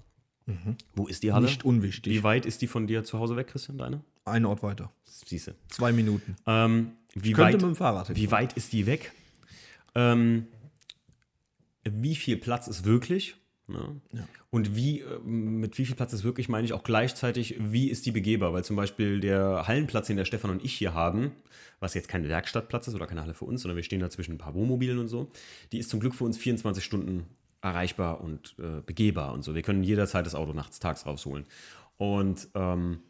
Wo 0.95 1.07
ist 1.07 1.23
die 1.23 1.33
Halle? 1.33 1.47
Nicht 1.47 1.65
unwichtig. 1.65 2.13
Wie 2.13 2.23
weit 2.23 2.47
ist 2.47 2.63
die 2.63 2.67
von 2.67 2.87
dir 2.87 3.05
zu 3.05 3.19
Hause 3.19 3.37
weg, 3.37 3.49
Christian, 3.49 3.79
deine? 3.79 4.03
Ein 4.25 4.45
Ort 4.45 4.63
weiter. 4.63 4.91
Siehste. 5.05 5.55
Zwei 5.69 5.93
Minuten. 5.93 6.37
Ähm, 6.47 6.93
wie, 7.15 7.33
Könnte 7.33 7.41
weit, 7.41 7.53
mit 7.55 7.63
dem 7.63 7.77
Fahrrad 7.77 8.15
wie 8.15 8.31
weit 8.31 8.55
ist 8.55 8.73
die 8.73 8.87
weg? 8.87 9.13
Ähm, 9.95 10.47
wie 11.85 12.15
viel 12.15 12.37
Platz 12.37 12.69
ist 12.69 12.85
wirklich? 12.85 13.37
Ne? 13.67 14.01
Und 14.51 14.75
wie, 14.75 15.01
äh, 15.01 15.19
mit 15.25 15.77
wie 15.77 15.85
viel 15.85 15.95
Platz 15.95 16.13
ist 16.13 16.25
wirklich, 16.25 16.49
meine 16.49 16.65
ich 16.65 16.73
auch 16.73 16.83
gleichzeitig, 16.83 17.57
wie 17.59 17.89
ist 17.91 18.07
die 18.07 18.13
begehbar? 18.13 18.55
Weil 18.55 18.65
zum 18.65 18.77
Beispiel 18.77 19.21
der 19.21 19.65
Hallenplatz, 19.67 20.07
den 20.07 20.17
der 20.17 20.25
Stefan 20.25 20.51
und 20.51 20.65
ich 20.65 20.75
hier 20.75 20.95
haben, 20.95 21.33
was 21.81 21.95
jetzt 21.95 22.09
kein 22.09 22.27
Werkstattplatz 22.27 22.89
ist 22.89 22.95
oder 22.95 23.07
keine 23.07 23.23
Halle 23.23 23.35
für 23.35 23.45
uns, 23.45 23.63
sondern 23.63 23.77
wir 23.77 23.83
stehen 23.83 24.01
da 24.01 24.09
zwischen 24.09 24.33
ein 24.33 24.39
paar 24.39 24.55
Wohnmobilen 24.55 24.99
und 24.99 25.09
so, 25.09 25.31
die 25.73 25.79
ist 25.79 25.91
zum 25.91 26.01
Glück 26.01 26.15
für 26.15 26.25
uns 26.25 26.39
24 26.39 26.83
Stunden 26.83 27.27
erreichbar 27.61 28.21
und 28.21 28.55
äh, 28.59 28.81
begehbar 28.85 29.33
und 29.33 29.43
so. 29.43 29.55
Wir 29.55 29.63
können 29.63 29.83
jederzeit 29.83 30.27
das 30.27 30.35
Auto 30.35 30.53
nachts, 30.53 30.79
tags 30.79 31.07
rausholen. 31.07 31.45
Und 31.97 32.49
ähm, 32.55 33.01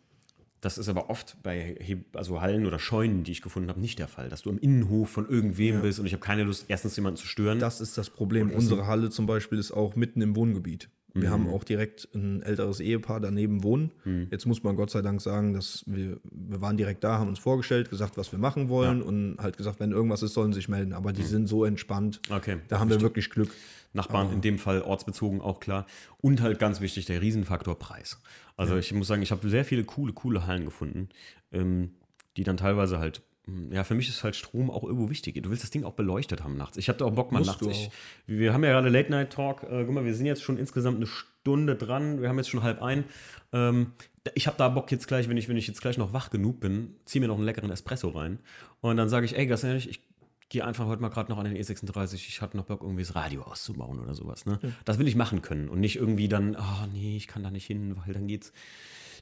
das 0.61 0.78
ist 0.78 0.88
aber 0.88 1.09
oft 1.09 1.36
bei 1.42 1.76
also 2.14 2.40
Hallen 2.40 2.66
oder 2.66 2.78
Scheunen, 2.78 3.22
die 3.22 3.32
ich 3.32 3.42
gefunden 3.42 3.68
habe, 3.68 3.80
nicht 3.80 3.99
der 3.99 4.09
Fall, 4.09 4.28
dass 4.28 4.42
du 4.42 4.51
im 4.51 4.59
Innenhof 4.59 5.11
von 5.11 5.28
irgendwem 5.28 5.82
bist 5.82 6.01
und 6.01 6.07
ich 6.07 6.12
habe 6.12 6.22
keine 6.22 6.42
Lust, 6.42 6.64
erstens 6.68 6.96
jemanden 6.96 7.16
zu 7.18 7.26
stören. 7.26 7.59
Das 7.61 7.80
ist 7.80 7.96
das 7.96 8.11
Problem. 8.11 8.51
Unsere 8.51 8.86
Halle 8.86 9.11
zum 9.11 9.26
Beispiel 9.26 9.59
ist 9.59 9.70
auch 9.70 9.94
mitten 9.94 10.20
im 10.20 10.34
Wohngebiet. 10.34 10.88
Wir 11.14 11.30
haben 11.30 11.49
auch 11.49 11.64
direkt 11.64 12.09
ein 12.14 12.42
älteres 12.42 12.78
Ehepaar 12.80 13.18
daneben 13.18 13.62
wohnen. 13.64 13.90
Jetzt 14.30 14.46
muss 14.46 14.62
man 14.62 14.76
Gott 14.76 14.90
sei 14.90 15.03
Dank 15.03 15.20
sagen, 15.20 15.53
dass 15.53 15.82
wir, 15.86 16.20
wir 16.22 16.61
waren 16.61 16.76
direkt 16.76 17.03
da, 17.03 17.18
haben 17.18 17.28
uns 17.28 17.38
vorgestellt, 17.40 17.90
gesagt, 17.90 18.16
was 18.16 18.30
wir 18.30 18.38
machen 18.38 18.68
wollen 18.68 19.03
und 19.03 19.36
halt 19.38 19.57
gesagt, 19.57 19.80
wenn 19.80 19.90
irgendwas 19.90 20.22
ist, 20.22 20.34
sollen 20.34 20.53
sie 20.53 20.59
sich 20.59 20.68
melden. 20.68 20.92
Aber 20.92 21.12
die 21.12 21.22
sind 21.22 21.46
so 21.49 21.64
entspannt. 21.64 22.20
Okay, 22.30 22.59
Da 22.68 22.78
haben 22.78 22.90
wir 22.90 23.01
wirklich 23.01 23.30
Glück. 23.30 23.51
Nachbarn, 23.93 24.32
in 24.32 24.41
dem 24.41 24.59
Fall 24.59 24.82
ortsbezogen 24.82 25.41
auch 25.41 25.61
klar. 25.61 25.86
Und 26.18 26.41
halt 26.41 26.59
ganz 26.59 26.80
wichtig, 26.80 27.07
der 27.07 27.20
Riesenfaktor 27.20 27.78
Preis. 27.78 28.20
Also 28.57 28.76
ich 28.76 28.93
muss 28.93 29.07
sagen, 29.07 29.22
ich 29.22 29.30
habe 29.30 29.49
sehr 29.49 29.64
viele 29.64 29.84
coole, 29.84 30.12
coole 30.12 30.47
Hallen 30.47 30.64
gefunden, 30.64 31.09
ähm, 31.53 31.93
die 32.36 32.45
dann 32.45 32.57
teilweise 32.57 32.99
halt, 32.99 33.22
mh, 33.47 33.74
ja, 33.74 33.84
für 33.84 33.95
mich 33.95 34.09
ist 34.09 34.24
halt 34.24 34.36
Strom 34.36 34.70
auch 34.70 34.82
irgendwo 34.82 35.11
wichtig. 35.11 35.41
Du 35.43 35.51
willst 35.51 35.62
das 35.62 35.70
Ding 35.70 35.84
auch 35.84 35.95
beleuchtet 35.95 36.43
haben 36.43 36.57
nachts. 36.57 36.76
Ich 36.76 36.89
habe 36.89 36.99
da 36.99 37.05
auch 37.05 37.12
Bock 37.12 37.32
mal 37.32 37.39
Musst 37.39 37.62
nachts. 37.62 37.66
Ich, 37.66 37.91
wir 38.26 38.53
haben 38.53 38.64
ja 38.64 38.70
gerade 38.70 38.89
Late 38.89 39.11
Night 39.11 39.32
Talk. 39.32 39.62
Äh, 39.62 39.84
guck 39.84 39.95
mal, 39.95 40.05
wir 40.05 40.14
sind 40.14 40.26
jetzt 40.26 40.43
schon 40.43 40.59
insgesamt 40.59 40.97
eine 40.97 41.07
Stunde 41.07 41.76
dran. 41.76 42.20
Wir 42.20 42.28
haben 42.28 42.36
jetzt 42.36 42.51
schon 42.51 42.62
halb 42.62 42.82
ein. 42.82 43.05
Ähm, 43.53 43.93
ich 44.34 44.47
habe 44.47 44.59
da 44.59 44.68
Bock 44.68 44.91
jetzt 44.91 45.09
gleich, 45.09 45.28
wenn 45.28 45.36
ich, 45.36 45.49
wenn 45.49 45.57
ich 45.57 45.66
jetzt 45.66 45.80
gleich 45.80 45.97
noch 45.97 46.12
wach 46.12 46.30
genug 46.30 46.61
bin, 46.61 46.97
zieh 47.05 47.20
mir 47.20 47.28
noch 47.28 47.36
einen 47.36 47.45
leckeren 47.45 47.70
Espresso 47.70 48.09
rein. 48.09 48.41
Und 48.80 48.97
dann 48.97 49.09
sage 49.09 49.24
ich, 49.24 49.39
ey, 49.39 49.47
ganz 49.47 49.64
ehrlich, 49.64 49.89
ich 49.89 50.07
gehe 50.49 50.64
einfach 50.64 50.86
heute 50.86 51.03
mal 51.03 51.09
gerade 51.09 51.30
noch 51.30 51.38
an 51.38 51.44
den 51.44 51.57
E36. 51.57 52.14
Ich 52.14 52.40
hatte 52.40 52.57
noch 52.57 52.64
Bock, 52.64 52.82
irgendwie 52.82 53.03
das 53.03 53.14
Radio 53.14 53.42
auszubauen 53.42 54.01
oder 54.01 54.14
sowas. 54.14 54.46
Ne? 54.46 54.59
Das 54.84 54.99
will 54.99 55.09
ich 55.09 55.16
machen 55.16 55.42
können 55.42 55.68
und 55.68 55.80
nicht 55.80 55.96
irgendwie 55.96 56.28
dann, 56.28 56.57
ah 56.57 56.88
nee, 56.92 57.16
ich 57.16 57.28
kann 57.28 57.42
da 57.42 57.51
nicht 57.51 57.66
hin, 57.66 57.96
weil 57.96 58.14
dann 58.14 58.26
geht's 58.26 58.53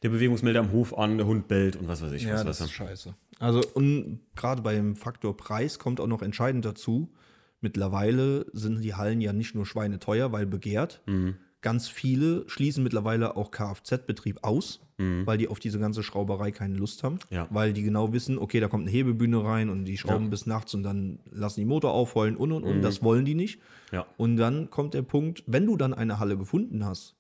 der 0.03 0.11
Bewegungsmelder 0.11 0.61
am 0.61 0.72
Hof 0.72 0.97
an, 0.97 1.16
der 1.16 1.27
Hund 1.27 1.49
bellt 1.49 1.77
und 1.77 1.89
was 1.89 2.03
weiß 2.03 2.12
ich. 2.12 2.24
Ja, 2.24 2.35
was, 2.35 2.45
das 2.45 2.61
ist 2.61 2.72
scheiße. 2.72 3.14
Also, 3.39 3.62
und 3.74 4.20
gerade 4.35 4.62
beim 4.62 4.95
Faktor 4.95 5.37
Preis 5.37 5.79
kommt 5.79 6.01
auch 6.01 6.07
noch 6.07 6.22
entscheidend 6.22 6.64
dazu. 6.64 7.12
Mittlerweile 7.61 8.47
sind 8.53 8.83
die 8.83 8.95
Hallen 8.95 9.20
ja 9.20 9.33
nicht 9.33 9.55
nur 9.55 9.66
schweineteuer, 9.66 10.33
weil 10.33 10.47
begehrt. 10.47 11.03
Mhm. 11.07 11.37
Ganz 11.63 11.89
viele 11.89 12.49
schließen 12.49 12.85
mittlerweile 12.85 13.37
auch 13.37 13.51
Kfz-Betrieb 13.51 14.39
aus, 14.43 14.81
Mhm. 14.99 15.27
weil 15.27 15.37
die 15.37 15.49
auf 15.49 15.59
diese 15.59 15.79
ganze 15.79 16.03
Schrauberei 16.03 16.53
keine 16.53 16.77
Lust 16.77 17.03
haben. 17.03 17.19
Ja. 17.31 17.49
Weil 17.51 17.73
die 17.73 17.83
genau 17.83 18.13
wissen, 18.13 18.39
okay, 18.39 18.61
da 18.61 18.69
kommt 18.69 18.83
eine 18.83 18.91
Hebebühne 18.91 19.43
rein 19.45 19.69
und 19.69 19.85
die 19.85 19.99
schrauben 19.99 20.25
Ja. 20.25 20.27
Mhm. 20.27 20.31
bis 20.31 20.47
nachts 20.47 20.75
und 20.75 20.83
dann 20.85 21.19
lassen 21.31 21.61
die 21.61 21.67
Motor 21.67 21.93
aufheulen 21.93 22.37
und 22.37 22.53
und 22.53 22.65
und. 22.65 22.83
Das 22.83 23.03
wollen 23.03 23.25
die 23.25 23.35
nicht. 23.35 23.61
Ja. 23.93 24.07
Und 24.17 24.37
dann 24.37 24.71
kommt 24.71 24.95
der 24.95 25.03
Punkt, 25.03 25.43
wenn 25.47 25.67
du 25.67 25.77
dann 25.77 25.93
eine 25.93 26.19
Halle 26.19 26.37
gefunden 26.39 26.85
hast, 26.85 27.15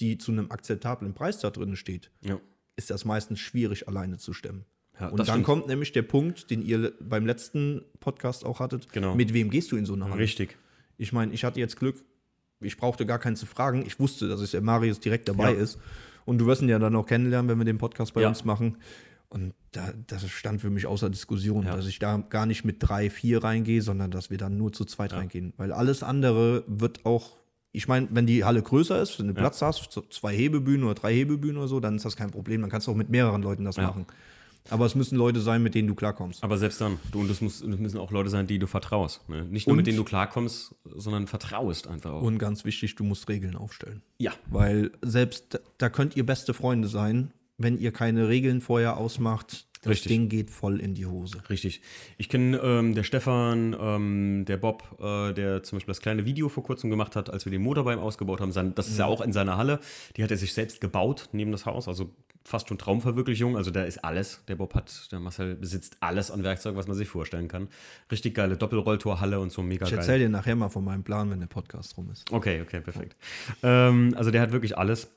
die 0.00 0.16
zu 0.16 0.32
einem 0.32 0.50
akzeptablen 0.50 1.12
Preis 1.14 1.40
da 1.40 1.50
drin 1.50 1.74
steht, 1.76 2.10
ist 2.76 2.90
das 2.90 3.04
meistens 3.04 3.40
schwierig 3.40 3.88
alleine 3.88 4.16
zu 4.18 4.32
stemmen. 4.32 4.64
Ja, 5.00 5.08
und 5.08 5.18
dann 5.18 5.26
stimmt. 5.26 5.44
kommt 5.44 5.66
nämlich 5.66 5.92
der 5.92 6.02
Punkt, 6.02 6.50
den 6.50 6.62
ihr 6.62 6.92
beim 7.00 7.26
letzten 7.26 7.82
Podcast 8.00 8.44
auch 8.44 8.58
hattet. 8.60 8.90
Genau. 8.92 9.14
Mit 9.14 9.32
wem 9.34 9.50
gehst 9.50 9.70
du 9.72 9.76
in 9.76 9.84
so 9.86 9.94
eine 9.94 10.04
Halle? 10.06 10.18
Richtig. 10.18 10.56
Ich 10.96 11.12
meine, 11.12 11.32
ich 11.32 11.44
hatte 11.44 11.60
jetzt 11.60 11.76
Glück, 11.78 12.04
ich 12.60 12.76
brauchte 12.76 13.06
gar 13.06 13.18
keinen 13.18 13.36
zu 13.36 13.46
fragen. 13.46 13.84
Ich 13.86 13.98
wusste, 14.00 14.28
dass 14.28 14.50
der 14.50 14.60
Marius 14.60 15.00
direkt 15.00 15.28
dabei 15.28 15.52
Ja. 15.52 15.58
ist. 15.60 15.78
Und 16.24 16.38
du 16.38 16.46
wirst 16.46 16.62
ihn 16.62 16.68
ja 16.68 16.78
dann 16.78 16.94
auch 16.96 17.06
kennenlernen, 17.06 17.48
wenn 17.48 17.58
wir 17.58 17.64
den 17.64 17.78
Podcast 17.78 18.14
bei 18.14 18.22
Ja. 18.22 18.28
uns 18.28 18.44
machen. 18.44 18.76
Und 19.30 19.54
da, 19.72 19.92
das 20.06 20.28
stand 20.30 20.60
für 20.60 20.70
mich 20.70 20.86
außer 20.86 21.10
Diskussion, 21.10 21.64
Ja. 21.66 21.76
dass 21.76 21.86
ich 21.86 21.98
da 21.98 22.16
gar 22.30 22.46
nicht 22.46 22.64
mit 22.64 22.76
drei, 22.80 23.10
vier 23.10 23.44
reingehe, 23.44 23.82
sondern 23.82 24.10
dass 24.10 24.30
wir 24.30 24.38
dann 24.38 24.56
nur 24.56 24.72
zu 24.72 24.84
zweit 24.84 25.12
reingehen. 25.12 25.52
Weil 25.56 25.72
alles 25.72 26.02
andere 26.02 26.64
wird 26.66 27.04
auch, 27.04 27.36
ich 27.72 27.88
meine, 27.88 28.08
wenn 28.10 28.26
die 28.26 28.44
Halle 28.44 28.62
größer 28.62 29.00
ist, 29.00 29.18
wenn 29.18 29.28
du 29.28 29.34
Platz 29.34 29.60
hast, 29.62 30.00
zwei 30.10 30.34
Hebebühnen 30.34 30.84
oder 30.84 30.94
drei 30.94 31.12
Hebebühnen 31.14 31.58
oder 31.58 31.68
so, 31.68 31.78
dann 31.80 31.96
ist 31.96 32.04
das 32.06 32.16
kein 32.16 32.30
Problem. 32.30 32.62
Dann 32.62 32.70
kannst 32.70 32.86
du 32.86 32.90
auch 32.90 32.96
mit 32.96 33.10
mehreren 33.10 33.42
Leuten 33.42 33.64
das 33.64 33.76
Ja. 33.76 33.84
machen. 33.84 34.06
Aber 34.70 34.84
es 34.84 34.94
müssen 34.94 35.16
Leute 35.16 35.40
sein, 35.40 35.62
mit 35.62 35.74
denen 35.74 35.88
du 35.88 35.94
klarkommst. 35.94 36.44
Aber 36.44 36.58
selbst 36.58 36.80
dann, 36.80 36.98
du, 37.10 37.20
und 37.20 37.30
es, 37.30 37.40
müssen 37.40 37.98
auch 37.98 38.10
Leute 38.10 38.28
sein, 38.28 38.46
die 38.46 38.58
du 38.58 38.66
vertraust. 38.66 39.26
Ne? 39.28 39.44
Nicht 39.46 39.66
nur 39.66 39.72
Und- 39.72 39.78
mit 39.78 39.86
denen 39.86 39.96
du 39.96 40.04
klarkommst, 40.04 40.74
sondern 40.84 41.26
vertraust 41.26 41.86
einfach 41.88 42.10
auch. 42.12 42.22
Und 42.22 42.38
ganz 42.38 42.64
wichtig, 42.64 42.94
du 42.94 43.04
musst 43.04 43.28
Regeln 43.28 43.56
aufstellen. 43.56 44.02
ja, 44.18 44.32
Weil 44.50 44.90
selbst 45.02 45.60
da 45.78 45.88
könnt 45.88 46.16
ihr 46.16 46.26
beste 46.26 46.52
Freunde 46.54 46.88
sein, 46.88 47.32
wenn 47.56 47.78
ihr 47.78 47.92
keine 47.92 48.28
Regeln 48.28 48.60
vorher 48.60 48.98
ausmacht, 48.98 49.66
das 49.82 49.92
Richtig. 49.92 50.08
Ding 50.10 50.28
geht 50.28 50.50
voll 50.50 50.80
in 50.80 50.94
die 50.94 51.06
Hose. 51.06 51.38
Richtig. 51.48 51.82
Ich 52.18 52.28
kenne 52.28 52.58
ähm, 52.58 52.94
der 52.96 53.04
Stefan, 53.04 53.76
ähm, 53.80 54.44
der 54.44 54.56
Bob, 54.56 54.82
äh, 55.00 55.32
der 55.32 55.62
zum 55.62 55.76
Beispiel 55.76 55.92
das 55.92 56.00
kleine 56.00 56.24
Video 56.24 56.48
vor 56.48 56.64
kurzem 56.64 56.90
gemacht 56.90 57.14
hat, 57.14 57.30
als 57.30 57.44
wir 57.44 57.52
den 57.52 57.62
Motor 57.62 57.84
bei 57.84 57.92
ihm 57.94 58.00
ausgebaut 58.00 58.40
haben. 58.40 58.50
Sein, 58.50 58.74
das 58.74 58.88
ist 58.88 58.98
ja 58.98 59.06
auch 59.06 59.20
in 59.20 59.32
seiner 59.32 59.56
Halle. 59.56 59.78
Die 60.16 60.24
hat 60.24 60.32
er 60.32 60.36
sich 60.36 60.52
selbst 60.52 60.80
gebaut 60.80 61.28
neben 61.30 61.52
das 61.52 61.64
Haus. 61.64 61.86
Also 61.86 62.10
fast 62.48 62.68
schon 62.68 62.78
Traumverwirklichung. 62.78 63.56
Also 63.56 63.70
da 63.70 63.82
ist 63.82 64.04
alles. 64.04 64.42
Der 64.48 64.56
Bob 64.56 64.74
hat, 64.74 65.12
der 65.12 65.20
Marcel 65.20 65.54
besitzt 65.54 65.98
alles 66.00 66.30
an 66.30 66.42
Werkzeug, 66.42 66.76
was 66.76 66.88
man 66.88 66.96
sich 66.96 67.08
vorstellen 67.08 67.48
kann. 67.48 67.68
Richtig 68.10 68.34
geile 68.34 68.56
Doppelrolltorhalle 68.56 69.38
und 69.38 69.52
so 69.52 69.62
mega 69.62 69.84
Ich 69.84 69.90
geil. 69.90 69.98
erzähle 70.00 70.18
dir 70.20 70.28
nachher 70.30 70.56
mal 70.56 70.68
von 70.70 70.84
meinem 70.84 71.04
Plan, 71.04 71.30
wenn 71.30 71.40
der 71.40 71.46
Podcast 71.46 71.96
rum 71.96 72.10
ist. 72.10 72.30
Okay, 72.32 72.62
okay, 72.62 72.80
perfekt. 72.80 73.16
Ähm, 73.62 74.14
also 74.16 74.30
der 74.30 74.40
hat 74.40 74.52
wirklich 74.52 74.76
alles. 74.78 75.10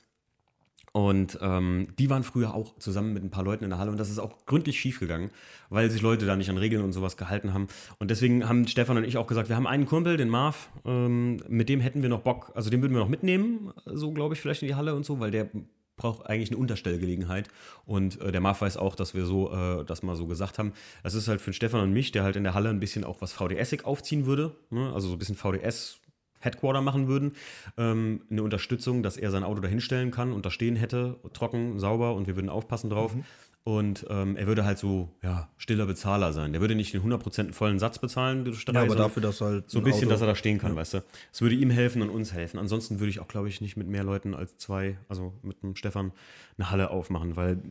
Und 0.93 1.39
ähm, 1.41 1.87
die 1.97 2.09
waren 2.09 2.23
früher 2.23 2.53
auch 2.53 2.77
zusammen 2.77 3.13
mit 3.13 3.23
ein 3.23 3.29
paar 3.29 3.45
Leuten 3.45 3.63
in 3.63 3.69
der 3.69 3.79
Halle 3.79 3.91
und 3.91 3.97
das 3.97 4.09
ist 4.09 4.19
auch 4.19 4.45
gründlich 4.45 4.77
schief 4.77 4.99
gegangen, 4.99 5.31
weil 5.69 5.89
sich 5.89 6.01
Leute 6.01 6.25
da 6.25 6.35
nicht 6.35 6.49
an 6.49 6.57
Regeln 6.57 6.83
und 6.83 6.91
sowas 6.91 7.15
gehalten 7.15 7.53
haben. 7.53 7.67
Und 7.99 8.11
deswegen 8.11 8.49
haben 8.49 8.67
Stefan 8.67 8.97
und 8.97 9.05
ich 9.05 9.15
auch 9.17 9.25
gesagt, 9.25 9.47
wir 9.47 9.55
haben 9.55 9.67
einen 9.67 9.85
Kumpel, 9.85 10.17
den 10.17 10.27
Marv, 10.27 10.69
ähm, 10.83 11.37
mit 11.47 11.69
dem 11.69 11.79
hätten 11.79 12.01
wir 12.01 12.09
noch 12.09 12.23
Bock, 12.23 12.51
also 12.55 12.69
den 12.69 12.81
würden 12.81 12.91
wir 12.93 12.99
noch 12.99 13.07
mitnehmen, 13.07 13.71
so 13.85 14.11
glaube 14.11 14.33
ich, 14.35 14.41
vielleicht 14.41 14.63
in 14.63 14.67
die 14.67 14.75
Halle 14.75 14.93
und 14.93 15.05
so, 15.05 15.21
weil 15.21 15.31
der 15.31 15.49
braucht 15.95 16.25
eigentlich 16.27 16.49
eine 16.49 16.57
Unterstellgelegenheit. 16.57 17.49
Und 17.85 18.19
äh, 18.21 18.31
der 18.31 18.41
Marv 18.41 18.61
weiß 18.61 18.77
auch, 18.77 18.95
dass 18.95 19.13
wir 19.13 19.25
so 19.25 19.51
äh, 19.51 19.85
das 19.85 20.03
mal 20.03 20.15
so 20.15 20.27
gesagt 20.27 20.57
haben. 20.57 20.73
Das 21.03 21.13
ist 21.13 21.27
halt 21.27 21.41
für 21.41 21.53
Stefan 21.53 21.81
und 21.81 21.93
mich, 21.93 22.11
der 22.11 22.23
halt 22.23 22.35
in 22.35 22.43
der 22.43 22.53
Halle 22.53 22.69
ein 22.69 22.79
bisschen 22.79 23.03
auch 23.03 23.21
was 23.21 23.33
VDS-ig 23.33 23.85
aufziehen 23.85 24.25
würde, 24.25 24.55
ne? 24.69 24.91
also 24.93 25.07
so 25.07 25.15
ein 25.15 25.19
bisschen 25.19 25.35
VDS 25.35 26.01
Headquarter 26.41 26.81
machen 26.81 27.07
würden, 27.07 27.33
ähm, 27.77 28.21
eine 28.29 28.43
Unterstützung, 28.43 29.03
dass 29.03 29.15
er 29.15 29.31
sein 29.31 29.43
Auto 29.43 29.61
da 29.61 29.67
hinstellen 29.67 30.11
kann 30.11 30.33
und 30.33 30.45
da 30.45 30.49
stehen 30.49 30.75
hätte, 30.75 31.19
trocken, 31.33 31.79
sauber 31.79 32.15
und 32.15 32.27
wir 32.27 32.35
würden 32.35 32.49
aufpassen 32.49 32.89
drauf. 32.89 33.15
Mhm. 33.15 33.23
Und 33.63 34.07
ähm, 34.09 34.37
er 34.37 34.47
würde 34.47 34.65
halt 34.65 34.79
so, 34.79 35.09
ja, 35.21 35.47
stiller 35.57 35.85
Bezahler 35.85 36.33
sein. 36.33 36.51
Der 36.51 36.61
würde 36.61 36.73
nicht 36.73 36.93
den 36.95 37.03
100% 37.03 37.53
vollen 37.53 37.77
Satz 37.77 37.99
bezahlen, 37.99 38.43
durch 38.43 38.65
drei, 38.65 38.73
Ja, 38.73 38.81
aber 38.81 38.95
dafür, 38.95 39.21
dass 39.21 39.39
halt 39.39 39.69
so 39.69 39.77
ein 39.79 39.83
bisschen, 39.83 40.05
Auto- 40.05 40.09
dass 40.13 40.21
er 40.21 40.27
da 40.27 40.35
stehen 40.35 40.57
kann, 40.57 40.75
weißt 40.75 40.95
du. 40.95 41.03
Es 41.31 41.41
würde 41.41 41.53
ihm 41.55 41.69
helfen 41.69 42.01
und 42.01 42.09
uns 42.09 42.33
helfen. 42.33 42.57
Ansonsten 42.57 42.99
würde 42.99 43.11
ich 43.11 43.19
auch, 43.19 43.27
glaube 43.27 43.49
ich, 43.49 43.61
nicht 43.61 43.77
mit 43.77 43.87
mehr 43.87 44.03
Leuten 44.03 44.33
als 44.33 44.57
zwei, 44.57 44.97
also 45.09 45.33
mit 45.43 45.61
dem 45.61 45.75
Stefan, 45.75 46.11
eine 46.57 46.71
Halle 46.71 46.89
aufmachen, 46.89 47.35
weil, 47.35 47.61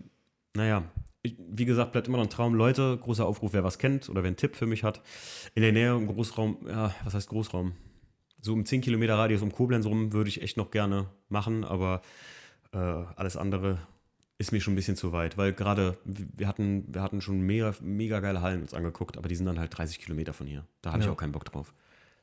naja, 0.55 0.85
ich, 1.23 1.37
wie 1.39 1.65
gesagt, 1.65 1.91
bleibt 1.91 2.07
immer 2.07 2.19
noch 2.19 2.25
ein 2.25 2.31
Traum. 2.31 2.55
Leute, 2.55 2.97
großer 2.97 3.27
Aufruf, 3.27 3.53
wer 3.53 3.65
was 3.65 3.79
kennt 3.79 4.09
oder 4.09 4.23
wer 4.23 4.29
einen 4.29 4.37
Tipp 4.37 4.55
für 4.55 4.67
mich 4.67 4.85
hat. 4.85 5.03
In 5.57 5.63
der 5.63 5.73
Nähe 5.73 5.95
im 5.97 6.07
Großraum, 6.07 6.69
ja, 6.69 6.95
was 7.05 7.15
heißt 7.15 7.29
Großraum? 7.29 7.73
So 8.41 8.55
im 8.55 8.65
10 8.65 8.81
Kilometer 8.81 9.19
Radius 9.19 9.43
um 9.43 9.53
Koblenz 9.53 9.85
rum 9.87 10.13
würde 10.13 10.29
ich 10.31 10.41
echt 10.41 10.57
noch 10.57 10.71
gerne 10.71 11.09
machen, 11.29 11.65
aber 11.65 12.01
äh, 12.73 12.79
alles 12.79 13.37
andere 13.37 13.79
ist 14.41 14.53
mir 14.53 14.61
schon 14.61 14.73
ein 14.73 14.77
bisschen 14.77 14.97
zu 14.97 15.13
weit, 15.13 15.37
weil 15.37 15.53
gerade 15.53 15.99
wir 16.05 16.49
hatten, 16.49 16.85
wir 16.93 17.03
hatten 17.03 17.21
schon 17.21 17.41
mega, 17.43 17.75
mega 17.83 18.21
geile 18.21 18.41
Hallen 18.41 18.63
uns 18.63 18.73
angeguckt, 18.73 19.19
aber 19.19 19.29
die 19.29 19.35
sind 19.37 19.45
dann 19.47 19.59
halt 19.59 19.77
30 19.77 19.99
Kilometer 20.01 20.33
von 20.33 20.47
hier. 20.47 20.65
Da 20.81 20.93
habe 20.93 21.01
ich 21.01 21.07
Ja. 21.07 21.13
auch 21.13 21.17
keinen 21.17 21.33
Bock 21.33 21.45
drauf. 21.45 21.75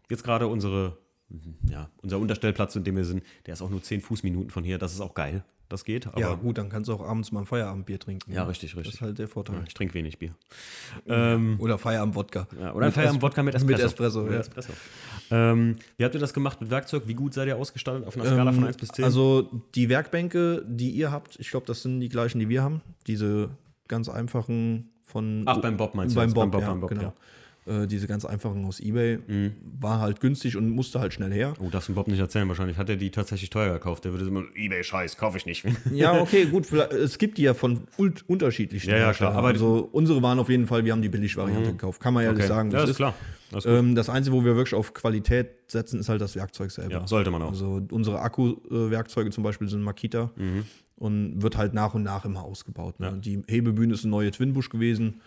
Jetzt 0.10 0.24
gerade 0.24 0.48
unsere, 0.48 0.98
ja, 1.70 1.92
unser 2.02 2.18
Unterstellplatz, 2.18 2.76
in 2.76 2.84
dem 2.84 2.96
wir 2.96 3.06
sind, 3.06 3.24
der 3.46 3.54
ist 3.54 3.62
auch 3.62 3.70
nur 3.70 3.84
10 3.84 4.02
Fußminuten 4.02 4.50
von 4.50 4.64
hier. 4.64 4.80
Das 4.80 4.94
ist 4.94 5.00
auch 5.02 5.14
geil. 5.14 5.44
Das 5.70 5.84
geht, 5.84 6.08
aber 6.08 6.20
Ja, 6.20 6.34
gut, 6.34 6.58
dann 6.58 6.70
kannst 6.70 6.88
du 6.88 6.94
auch 6.94 7.02
abends 7.06 7.32
mal 7.34 7.42
ein 7.42 7.46
Feierabendbier 7.46 8.00
trinken. 8.00 8.32
Ja, 8.32 8.46
richtig, 8.46 8.72
Das 8.72 8.78
richtig. 8.80 8.96
ist 8.96 9.02
halt 9.02 9.20
der 9.20 9.28
Vorteil. 9.28 9.62
ich 9.68 9.74
trinke 9.74 9.94
wenig 9.96 10.18
Bier. 10.18 10.32
Ähm, 11.08 11.58
Oder 11.60 11.78
Feierabend-Wodka. 11.78 12.48
ja, 12.60 12.74
oder 12.74 12.92
Feierabend-Wodka 12.92 13.44
mit 13.44 13.56
Espresso. 13.56 13.78
Mit 13.78 13.86
Espresso, 13.86 14.22
Mit 14.24 14.32
ja. 14.34 14.40
Espresso. 14.40 14.74
Ähm, 15.30 15.76
wie 15.98 16.06
habt 16.06 16.14
ihr 16.16 16.22
das 16.22 16.34
gemacht 16.34 16.62
mit 16.62 16.70
Werkzeug? 16.70 17.04
Wie 17.06 17.14
gut 17.16 17.34
seid 17.34 17.48
ihr 17.48 17.58
ausgestattet 17.58 18.06
auf 18.08 18.16
einer 18.16 18.26
Skala 18.26 18.52
von 18.54 18.62
Ähm, 18.64 18.68
1 18.68 18.78
bis 18.78 18.90
10? 18.90 19.04
Also 19.06 19.50
die 19.76 19.90
Werkbänke, 19.90 20.64
die 20.68 20.92
ihr 20.92 21.12
habt, 21.12 21.38
ich 21.40 21.50
glaube, 21.50 21.66
das 21.66 21.82
sind 21.82 22.00
die 22.00 22.10
gleichen, 22.10 22.40
die 22.40 22.48
wir 22.48 22.64
haben. 22.64 22.82
Diese 23.08 23.50
ganz 23.90 24.08
einfachen 24.08 24.90
von. 25.04 25.44
Ach, 25.46 25.58
beim 25.58 25.76
Bob 25.76 25.96
meinst 25.96 26.16
du 26.16 26.20
beim? 26.22 26.34
Bob, 26.34 26.44
Beim 26.44 26.52
Bob, 26.52 26.62
ja, 26.62 26.68
beim 26.70 26.80
Bob, 26.80 26.90
genau. 26.92 27.14
Äh, 27.68 27.86
diese 27.88 28.08
ganz 28.08 28.24
einfachen 28.24 28.64
aus 28.66 28.80
Ebay. 28.80 29.20
War 29.80 30.00
halt 30.00 30.22
günstig 30.22 30.56
und 30.56 30.70
musste 30.70 31.00
halt 31.02 31.14
schnell 31.14 31.34
her. 31.34 31.54
Oh, 31.60 31.70
darfst 31.70 31.90
du 31.90 31.94
Bob 31.94 32.08
nicht 32.08 32.20
erzählen. 32.20 32.48
Wahrscheinlich 32.48 32.78
hat 32.78 32.90
er 32.90 32.96
die 32.96 33.10
tatsächlich 33.12 33.50
teuer 33.50 33.74
gekauft. 33.74 34.06
Der 34.06 34.14
würde 34.14 34.26
immer, 34.26 34.44
Ebay-Scheiß, 34.56 35.18
kaufe 35.18 35.38
ich 35.38 35.46
nicht. 35.46 35.66
Ja, 35.92 36.20
okay, 36.22 36.46
gut. 36.46 36.72
Es 36.92 37.18
gibt 37.18 37.38
die 37.38 37.44
ja 37.44 37.54
von 37.54 37.82
unterschiedlichen 38.28 38.90
Ja, 38.90 38.98
ja, 38.98 39.14
klar, 39.14 39.34
aber- 39.36 39.50
also 39.50 39.90
unsere 39.92 40.22
waren 40.22 40.40
auf 40.40 40.50
jeden 40.50 40.66
Fall, 40.68 40.86
wir 40.86 40.92
haben 40.94 41.02
die 41.02 41.10
Billigvariante 41.10 41.72
gekauft. 41.72 42.00
Kann 42.02 42.14
man 42.14 42.24
ehrlich 42.24 42.40
Okay. 42.44 42.48
sagen. 42.48 42.72
ja, 42.72 42.80
das 42.82 42.92
ist 42.92 42.96
klar. 42.98 43.14
Das 43.52 43.66
ist. 43.66 43.72
Ähm, 43.72 43.96
das 43.96 44.10
Einzige, 44.10 44.36
wo 44.36 44.44
wir 44.46 44.56
wirklich 44.56 44.74
auf 44.76 44.94
Qualität 44.94 45.48
setzen, 45.68 46.00
ist 46.00 46.10
halt 46.10 46.22
das 46.22 46.36
Werkzeug 46.36 46.72
selber. 46.72 46.92
ja, 46.92 47.08
sollte 47.08 47.32
man 47.32 47.42
auch. 47.42 47.50
Also 47.50 47.82
unsere 47.92 48.20
Akku-Werkzeuge 48.22 49.30
zum 49.32 49.44
Beispiel 49.44 49.68
sind 49.70 49.82
Makita 49.82 50.32
Mhm. 50.36 50.66
und 50.98 51.42
wird 51.42 51.58
halt 51.58 51.74
nach 51.74 51.94
und 51.94 52.04
nach 52.04 52.26
immer 52.26 52.44
ausgebaut. 52.44 53.00
Ne? 53.00 53.20
Die 53.24 53.42
Hebebühne 53.48 53.94
ist 53.94 54.04
eine 54.04 54.12
neue 54.12 54.32
Twinbush 54.32 54.70
gewesen 54.70 55.22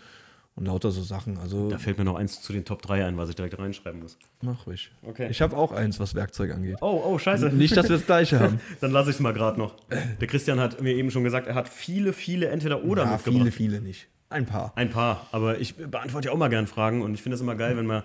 und 0.57 0.67
lauter 0.67 0.91
so 0.91 1.03
Sachen. 1.03 1.39
Also 1.39 1.71
Da 1.71 1.79
fällt 1.79 1.99
mir 1.99 2.05
noch 2.05 2.17
eins 2.17 2.43
zu 2.43 2.53
den 2.53 2.65
Top 2.65 2.83
3 2.83 3.07
ein, 3.07 3.17
was 3.17 3.29
ich 3.31 3.35
direkt 3.37 3.59
reinschreiben 3.59 4.01
muss. 4.01 4.19
mach 4.43 4.67
ruhig. 4.67 4.91
Okay. 5.03 5.29
Ich 5.31 5.41
habe 5.41 5.57
auch 5.57 5.73
eins, 5.73 6.01
was 6.01 6.15
Werkzeug 6.15 6.53
angeht. 6.53 6.77
Oh, 6.81 7.03
oh, 7.05 7.19
scheiße. 7.19 7.49
Nicht, 7.51 7.77
dass 7.77 7.89
wir 7.89 7.97
das 7.97 8.07
gleiche 8.07 8.41
haben. 8.41 8.61
Dann 8.81 8.91
lasse 8.91 9.11
ich 9.11 9.17
es 9.17 9.21
mal 9.21 9.33
gerade 9.33 9.59
noch. 9.59 9.75
Der 10.21 10.29
Christian 10.29 10.61
hat 10.61 10.81
mir 10.83 10.95
eben 10.95 11.11
schon 11.11 11.25
gesagt, 11.25 11.47
er 11.47 11.55
hat 11.55 11.69
viele, 11.69 12.13
viele 12.13 12.49
Entweder-Oder 12.49 13.05
ja, 13.05 13.13
mitgebracht. 13.13 13.41
viele, 13.41 13.53
viele 13.53 13.81
nicht. 13.81 14.09
Ein 14.29 14.47
paar. 14.47 14.73
Ein 14.77 14.91
paar, 14.91 15.27
aber 15.33 15.59
ich 15.59 15.75
beantworte 15.77 16.29
ja 16.29 16.33
auch 16.33 16.39
mal 16.39 16.49
gern 16.49 16.69
Fragen 16.69 17.03
und 17.03 17.15
ich 17.15 17.23
finde 17.23 17.35
es 17.35 17.41
immer 17.41 17.57
geil, 17.57 17.77
wenn 17.77 17.87
man 17.87 18.03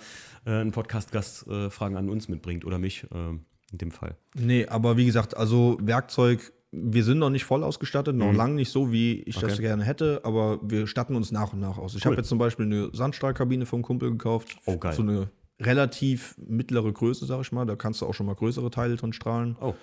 äh, 0.48 0.62
ein 0.62 0.72
Podcast-Gast 0.72 1.48
äh, 1.48 1.70
Fragen 1.70 1.98
an 1.98 2.10
uns 2.10 2.28
mitbringt 2.30 2.66
oder 2.66 2.80
mich 2.80 3.06
ähm, 3.14 3.46
in 3.72 3.78
dem 3.78 3.91
Fall. 3.91 4.16
Nee, 4.34 4.66
aber 4.66 4.98
wie 4.98 5.06
gesagt, 5.06 5.38
also 5.38 5.78
Werkzeug, 5.82 6.52
wir 6.78 7.03
sind 7.03 7.19
noch 7.19 7.30
nicht 7.30 7.45
voll 7.45 7.63
ausgestattet, 7.63 8.15
noch 8.15 8.34
lange 8.34 8.55
nicht 8.55 8.69
so, 8.71 8.91
wie 8.91 9.21
ich 9.21 9.36
das 9.36 9.43
Mhm. 9.43 9.49
Okay. 9.53 9.61
gerne 9.61 9.84
hätte, 9.84 10.21
aber 10.23 10.59
wir 10.61 10.88
statten 10.88 11.15
uns 11.15 11.32
nach 11.32 11.53
und 11.53 11.59
nach 11.59 11.78
aus. 11.78 11.95
Ich 11.95 12.03
Cool. 12.05 12.11
habe 12.11 12.17
jetzt 12.21 12.30
zum 12.30 12.38
Beispiel 12.38 12.65
eine 12.65 12.89
Sandstrahlkabine 12.93 13.65
vom 13.65 13.82
Kumpel 13.82 14.11
gekauft. 14.11 14.57
Oh, 14.65 14.78
geil. 14.78 14.93
So 14.93 15.01
eine 15.03 15.30
relativ 15.61 16.36
mittlere 16.38 16.91
Größe, 16.91 17.26
sag 17.26 17.41
ich 17.41 17.51
mal. 17.51 17.65
Da 17.65 17.76
kannst 17.76 18.01
du 18.01 18.05
auch 18.05 18.13
schon 18.13 18.26
mal 18.26 18.36
größere 18.36 18.69
Teile 18.71 18.95
drin 18.97 19.13
strahlen. 19.13 19.55
Oh, 19.61 19.73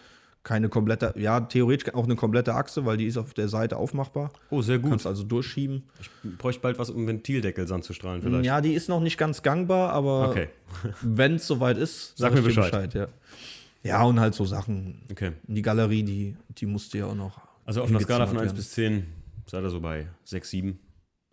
Keine 0.44 0.68
komplette, 0.68 1.14
ja, 1.16 1.40
theoretisch 1.40 1.94
auch 1.94 2.02
eine 2.04 2.16
komplette 2.16 2.54
Achse, 2.54 2.84
weil 2.84 2.96
die 2.96 3.06
ist 3.06 3.16
auf 3.16 3.32
der 3.32 3.46
Seite 3.48 3.76
aufmachbar. 3.76 4.32
oh 4.50 4.60
sehr 4.60 4.80
gut. 4.80 4.90
Kannst 4.90 5.06
also 5.06 5.22
durchschieben. 5.22 5.84
Ich 6.00 6.10
bräuchte 6.36 6.60
bald 6.62 6.80
was, 6.80 6.90
um 6.90 7.06
Ventildeckel 7.06 7.72
anzustrahlen 7.72 8.22
vielleicht. 8.22 8.44
Ja, 8.44 8.60
die 8.60 8.74
ist 8.74 8.88
noch 8.88 9.00
nicht 9.00 9.18
ganz 9.18 9.42
gangbar, 9.42 9.90
aber 9.92 10.30
Okay. 10.30 10.48
wenn 11.02 11.36
es 11.36 11.46
soweit 11.46 11.78
ist, 11.78 12.18
Sag 12.18 12.30
ich 12.34 12.42
mir 12.42 12.48
dir 12.48 12.60
Bescheid. 12.60 12.92
ja. 12.92 13.06
Ja, 13.84 14.02
und 14.04 14.20
halt 14.20 14.34
so 14.34 14.44
Sachen. 14.44 15.02
Okay. 15.10 15.32
Die 15.44 15.62
Galerie, 15.62 16.02
die, 16.02 16.36
die 16.50 16.66
musste 16.66 16.98
ja 16.98 17.06
auch 17.06 17.14
noch. 17.14 17.40
Also 17.64 17.82
auf 17.82 17.88
einer 17.90 18.00
Skala 18.00 18.26
von 18.26 18.38
1 18.38 18.50
hingezimmert 18.52 18.56
bis 18.56 18.70
10 18.72 19.06
seid 19.46 19.62
ihr 19.64 19.70
so 19.70 19.80
bei 19.80 20.08
6, 20.24 20.50
7 20.50 20.78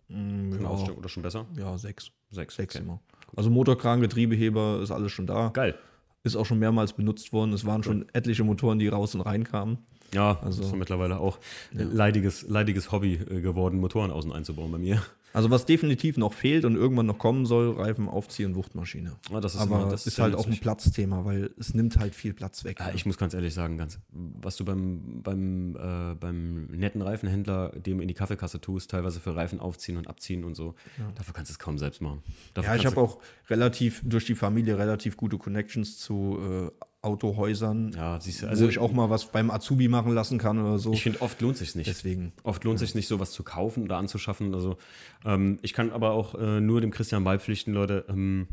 werden. 0.08 0.60
schon 0.60 0.62
Ja, 0.86 0.92
oder 0.92 1.08
schon 1.08 1.22
besser? 1.22 1.46
ja, 1.56 1.76
sechs. 1.78 2.10
6. 2.30 2.54
Sechs 2.54 2.76
okay. 2.76 2.84
immer. 2.84 3.00
Also 3.36 3.50
Motorkran, 3.50 4.00
Getriebeheber 4.00 4.80
ist 4.82 4.90
alles 4.90 5.12
schon 5.12 5.26
da. 5.26 5.48
Geil. 5.48 5.76
Ist 6.22 6.36
auch 6.36 6.44
schon 6.46 6.58
mehrmals 6.58 6.92
benutzt 6.92 7.32
worden. 7.32 7.52
Es 7.52 7.64
waren 7.64 7.82
schon 7.82 8.06
etliche 8.12 8.44
Motoren, 8.44 8.78
die 8.78 8.88
raus 8.88 9.14
und 9.14 9.22
rein 9.22 9.44
kamen. 9.44 9.78
Ja, 10.12 10.38
Also- 10.40 10.62
das 10.62 10.72
ist 10.72 10.76
mittlerweile 10.76 11.18
auch 11.18 11.38
ein 11.72 11.92
leidiges, 11.94 12.42
leidiges 12.48 12.90
Hobby 12.92 13.14
äh, 13.14 13.40
geworden, 13.40 13.78
Motoren 13.78 14.10
außen 14.10 14.32
einzubauen 14.32 14.70
bei 14.72 14.78
mir. 14.78 15.00
Also 15.32 15.50
was 15.50 15.64
definitiv 15.64 16.16
noch 16.16 16.32
fehlt 16.32 16.64
und 16.64 16.74
irgendwann 16.74 17.06
noch 17.06 17.18
kommen 17.18 17.46
soll, 17.46 17.72
Reifen 17.72 18.08
aufziehen, 18.08 18.54
Wuchtmaschine. 18.56 19.12
Ja, 19.30 19.40
das 19.40 19.54
ist 19.54 19.60
Aber 19.60 19.82
immer- 19.82 19.90
das 19.90 20.06
ist, 20.06 20.18
halt 20.18 20.34
auch 20.34 20.46
ein. 20.46 20.58
Platzthema, 20.58 21.24
weil 21.24 21.50
es 21.58 21.72
nimmt 21.74 21.98
halt 21.98 22.14
viel 22.14 22.32
Platz 22.34 22.64
weg. 22.64 22.78
Ja, 22.80 22.90
ich 22.94 23.06
muss 23.06 23.16
ganz 23.16 23.32
ehrlich 23.34 23.54
sagen, 23.54 23.78
ganz, 23.78 23.98
was 24.10 24.56
du 24.56 24.64
beim, 24.64 25.22
beim, 25.22 25.76
äh, 25.76 26.14
beim 26.16 26.66
netten 26.66 27.00
Reifenhändler 27.02 27.70
dem 27.70 28.00
in 28.00 28.08
die 28.08 28.14
Kaffeekasse 28.14 28.60
tust, 28.60 28.90
teilweise 28.90 29.20
für 29.20 29.36
Reifen 29.36 29.60
aufziehen 29.60 29.96
und 29.96 30.08
abziehen 30.08 30.42
und 30.44 30.54
so, 30.56 30.74
dafür 31.14 31.32
kannst 31.34 31.50
du 31.50 31.52
es 31.54 31.58
kaum 31.58 31.78
selbst 31.78 32.00
machen. 32.02 32.22
Dafür 32.54 32.72
Ja, 32.74 32.76
ich 32.80 32.86
habe 32.86 33.00
auch 33.00 33.18
relativ 33.48 34.02
durch 34.04 34.24
die 34.26 34.34
Familie 34.34 34.78
relativ 34.78 35.16
gute 35.16 35.38
Connections 35.38 35.98
zu 35.98 36.38
äh, 36.40 36.84
Autohäusern, 37.02 37.92
Ja, 37.96 38.20
siehst 38.20 38.42
du, 38.42 38.46
also 38.46 38.64
wo 38.64 38.68
ich 38.68 38.78
auch 38.78 38.92
mal 38.92 39.08
was 39.08 39.26
beim 39.32 39.50
Azubi 39.50 39.88
machen 39.88 40.12
lassen 40.12 40.38
kann 40.38 40.58
oder 40.58 40.78
so. 40.78 40.92
ich 40.92 41.02
finde, 41.02 41.22
oft 41.22 41.40
lohnt 41.40 41.56
sich 41.56 41.74
nicht. 41.74 41.88
Deswegen. 41.88 42.32
Oft 42.42 42.62
lohnt 42.64 42.78
sich 42.78 42.94
nicht, 42.94 43.08
sowas 43.08 43.32
zu 43.32 43.42
kaufen 43.42 43.84
oder 43.84 43.96
anzuschaffen. 43.96 44.54
Also 44.54 44.76
ähm, 45.24 45.58
ich 45.62 45.72
kann 45.72 45.92
aber 45.92 46.10
auch 46.12 46.34
äh, 46.34 46.60
nur 46.60 46.80
dem 46.80 46.90
Christian 46.90 47.24
beipflichten, 47.24 47.72
Leute, 47.72 48.04
ähm, 48.08 48.48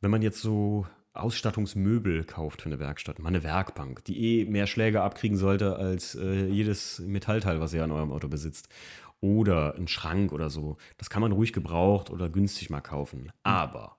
wenn 0.00 0.10
man 0.10 0.22
jetzt 0.22 0.40
so 0.40 0.86
Ausstattungsmöbel 1.14 2.24
kauft 2.24 2.62
für 2.62 2.66
eine 2.66 2.78
Werkstatt, 2.78 3.18
mal 3.18 3.28
eine 3.28 3.42
Werkbank, 3.42 4.04
die 4.04 4.40
eh 4.40 4.44
mehr 4.44 4.66
Schläge 4.66 5.02
abkriegen 5.02 5.36
sollte 5.36 5.76
als 5.76 6.14
äh, 6.14 6.46
jedes 6.46 7.00
Metallteil, 7.00 7.60
was 7.60 7.74
ihr 7.74 7.84
an 7.84 7.92
eurem 7.92 8.12
Auto 8.12 8.28
besitzt, 8.28 8.68
oder 9.20 9.74
ein 9.76 9.88
Schrank 9.88 10.32
oder 10.32 10.50
so, 10.50 10.76
das 10.98 11.10
kann 11.10 11.22
man 11.22 11.32
ruhig 11.32 11.52
gebraucht 11.52 12.10
oder 12.10 12.28
günstig 12.28 12.70
mal 12.70 12.80
kaufen. 12.80 13.30
Aber 13.42 13.96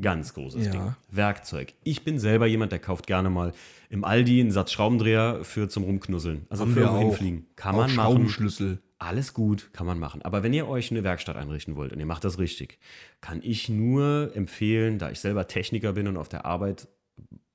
Ganz 0.00 0.34
großes 0.34 0.66
Ja. 0.66 0.72
Ding. 0.72 0.94
Werkzeug. 1.10 1.74
Ich 1.82 2.04
bin 2.04 2.18
selber 2.18 2.46
jemand, 2.46 2.72
der 2.72 2.78
kauft 2.78 3.06
gerne 3.06 3.30
mal 3.30 3.52
im 3.90 4.04
Aldi 4.04 4.40
einen 4.40 4.50
Satz 4.52 4.70
Schraubendreher 4.72 5.40
für 5.42 5.68
zum 5.68 5.82
Rumknusseln. 5.82 6.46
Also 6.50 6.64
Haben 6.64 6.74
für 6.74 6.80
irgendwo 6.80 7.00
hinfliegen. 7.00 7.46
Kann 7.56 7.74
Auch 7.74 7.78
man 7.80 7.96
machen. 7.96 8.10
Schraubenschlüssel. 8.12 8.82
Alles 9.00 9.32
gut, 9.32 9.70
kann 9.72 9.86
man 9.86 9.98
machen. 9.98 10.22
Aber 10.22 10.42
wenn 10.42 10.52
ihr 10.52 10.68
euch 10.68 10.90
eine 10.90 11.04
Werkstatt 11.04 11.36
einrichten 11.36 11.76
wollt 11.76 11.92
und 11.92 12.00
ihr 12.00 12.06
macht 12.06 12.24
das 12.24 12.38
richtig, 12.38 12.78
kann 13.20 13.40
ich 13.42 13.68
nur 13.68 14.32
empfehlen, 14.34 14.98
da 14.98 15.10
ich 15.10 15.20
selber 15.20 15.46
Techniker 15.46 15.92
bin 15.92 16.08
und 16.08 16.16
auf 16.16 16.28
der 16.28 16.44
Arbeit 16.44 16.88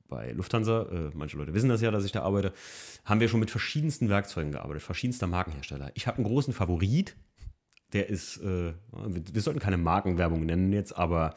bei 0.08 0.32
Lufthansa, 0.32 0.84
äh, 0.84 1.10
manche 1.14 1.38
Leute 1.38 1.54
wissen 1.54 1.70
das 1.70 1.82
ja, 1.82 1.91
dass 1.91 2.06
ich 2.06 2.12
da 2.12 2.22
arbeite, 2.22 2.54
haben 3.04 3.20
wir 3.20 3.28
schon 3.28 3.39
mit 3.39 3.52
verschiedensten 3.52 4.10
Werkzeugen 4.10 4.52
gearbeitet, 4.52 4.84
verschiedenster 4.84 5.28
Markenhersteller. 5.28 5.91
Ich 5.96 6.08
habe 6.08 6.18
einen 6.18 6.26
großen 6.28 6.54
Favorit, 6.54 7.16
der 7.94 8.10
ist, 8.10 8.38
äh, 8.38 8.74
wir, 8.91 9.24
wir 9.34 9.41
sollten 9.41 9.60
keine 9.60 9.78
Markenwerbung 9.78 10.46
nennen 10.46 10.72
jetzt, 10.72 10.96
aber 10.98 11.36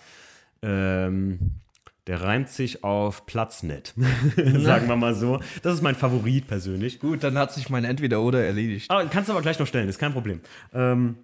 ähm, 0.63 1.61
der 2.07 2.23
reimt 2.23 2.49
sich 2.49 2.85
auf 2.85 3.27
Platznet, 3.27 3.95
sagen 4.37 4.89
wir 4.89 4.97
mal 4.97 5.15
so. 5.15 5.41
Das 5.63 5.75
ist 5.75 5.83
mein 5.83 5.95
Favorit 5.95 6.47
persönlich. 6.47 7.01
Gut, 7.01 7.25
dann 7.25 7.37
hat 7.39 7.53
sich 7.53 7.69
mein 7.71 7.85
Entweder-Oder 7.85 8.45
erledigt. 8.45 8.91
Ah, 8.91 9.05
kannst 9.05 9.29
du 9.29 9.33
aber 9.33 9.43
gleich 9.43 9.59
noch 9.59 9.67
stellen, 9.67 9.89
ist 9.89 9.99
kein 9.99 10.13
Problem. 10.13 10.41
Ähm, 10.73 11.17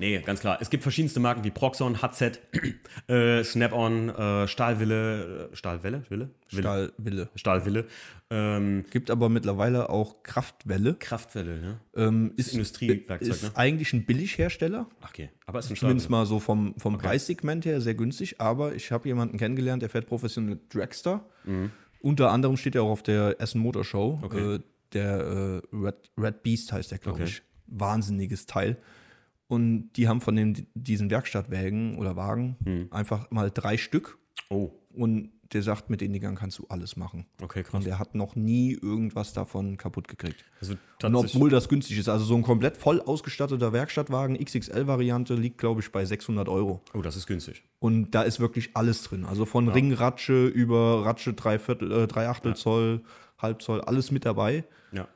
nee, 0.00 0.18
ganz 0.20 0.40
klar. 0.40 0.58
Es 0.60 0.68
gibt 0.70 0.82
verschiedenste 0.82 1.20
Marken 1.20 1.44
wie 1.44 1.50
Proxon, 1.50 2.02
HZ, 2.02 2.40
äh, 3.08 3.44
Snap-on, 3.44 4.08
äh, 4.08 4.48
Stahlwille, 4.48 5.50
äh, 5.52 5.56
Stahlwelle? 5.56 6.02
Wille? 6.08 6.30
Wille. 6.50 6.60
Stahlwille. 6.60 7.28
Stahlwille. 7.36 7.84
Ähm, 8.30 8.84
Gibt 8.90 9.10
aber 9.10 9.28
mittlerweile 9.28 9.90
auch 9.90 10.22
Kraftwelle. 10.22 10.94
Kraftwelle, 10.94 11.60
ne? 11.60 11.80
Ähm, 11.94 12.32
ist 12.36 12.52
Industriewerkzeug, 12.52 13.28
ist 13.28 13.42
ne? 13.42 13.50
eigentlich 13.54 13.92
ein 13.92 14.04
Billighersteller. 14.04 14.88
Okay, 15.08 15.30
aber 15.46 15.60
es 15.60 15.66
ist 15.66 15.72
ein 15.72 15.76
Zumindest 15.76 16.10
mal 16.10 16.26
so 16.26 16.40
vom, 16.40 16.74
vom 16.78 16.98
Preissegment 16.98 17.64
her 17.64 17.80
sehr 17.80 17.94
günstig. 17.94 18.40
Aber 18.40 18.74
ich 18.74 18.90
habe 18.92 19.08
jemanden 19.08 19.38
kennengelernt, 19.38 19.82
der 19.82 19.90
fährt 19.90 20.06
professionell 20.06 20.58
Dragster. 20.68 21.24
Unter 22.00 22.30
anderem 22.30 22.56
steht 22.56 22.74
er 22.74 22.82
auch 22.82 22.90
auf 22.90 23.02
der 23.02 23.40
Essen 23.40 23.60
Motor 23.60 23.84
Show. 23.84 24.16
Mhm. 24.16 24.24
Okay. 24.24 24.54
Äh, 24.54 24.60
der 24.92 25.18
äh, 25.20 25.76
Red, 25.76 26.10
Red 26.18 26.42
Beast 26.42 26.72
heißt 26.72 26.90
der, 26.90 26.98
glaube 26.98 27.20
Okay. 27.22 27.30
ich. 27.30 27.42
Wahnsinniges 27.66 28.46
Teil. 28.46 28.76
Und 29.50 29.90
die 29.96 30.06
haben 30.06 30.20
von 30.20 30.36
den, 30.36 30.66
diesen 30.74 31.10
Werkstattwagen 31.10 31.96
oder 31.98 32.14
Wagen 32.16 32.56
Mhm. 32.64 32.86
einfach 32.92 33.30
mal 33.32 33.50
drei 33.50 33.76
Stück. 33.76 34.16
Oh, 34.48 34.70
Und 34.94 35.30
der 35.52 35.62
sagt, 35.64 35.90
mit 35.90 36.00
den 36.00 36.12
Dingern 36.12 36.36
kannst 36.36 36.60
du 36.60 36.66
alles 36.68 36.96
machen. 36.96 37.26
okay, 37.42 37.64
krass. 37.64 37.74
Und 37.74 37.84
der 37.84 37.98
hat 37.98 38.14
noch 38.14 38.36
nie 38.36 38.72
irgendwas 38.80 39.32
davon 39.32 39.76
kaputt 39.76 40.06
gekriegt. 40.06 40.44
Also 40.60 40.74
Und 41.02 41.14
obwohl 41.16 41.50
das 41.50 41.68
günstig 41.68 41.98
ist, 41.98 42.08
also 42.08 42.24
so 42.24 42.36
ein 42.36 42.42
komplett 42.42 42.76
voll 42.76 43.00
ausgestatteter 43.00 43.72
Werkstattwagen, 43.72 44.36
XXL-Variante, 44.38 45.34
liegt, 45.34 45.58
glaube 45.58 45.80
ich, 45.80 45.90
bei 45.90 46.04
600 46.04 46.48
Euro. 46.48 46.80
oh, 46.94 47.02
das 47.02 47.16
ist 47.16 47.26
günstig. 47.26 47.64
Und 47.80 48.12
da 48.12 48.22
ist 48.22 48.38
wirklich 48.38 48.70
alles 48.74 49.02
drin. 49.02 49.24
Also 49.24 49.44
von 49.44 49.68
Ringratsche 49.68 50.46
über 50.46 51.04
Ratsche 51.04 51.32
drei, 51.34 51.58
Viertel, 51.58 51.90
äh, 51.90 52.06
drei 52.06 52.28
Achtel 52.28 52.54
Zoll, 52.54 53.02
halb 53.38 53.60
Zoll, 53.62 53.80
alles 53.80 54.12
mit 54.12 54.24
dabei. 54.24 54.64
Ja. 54.92 55.08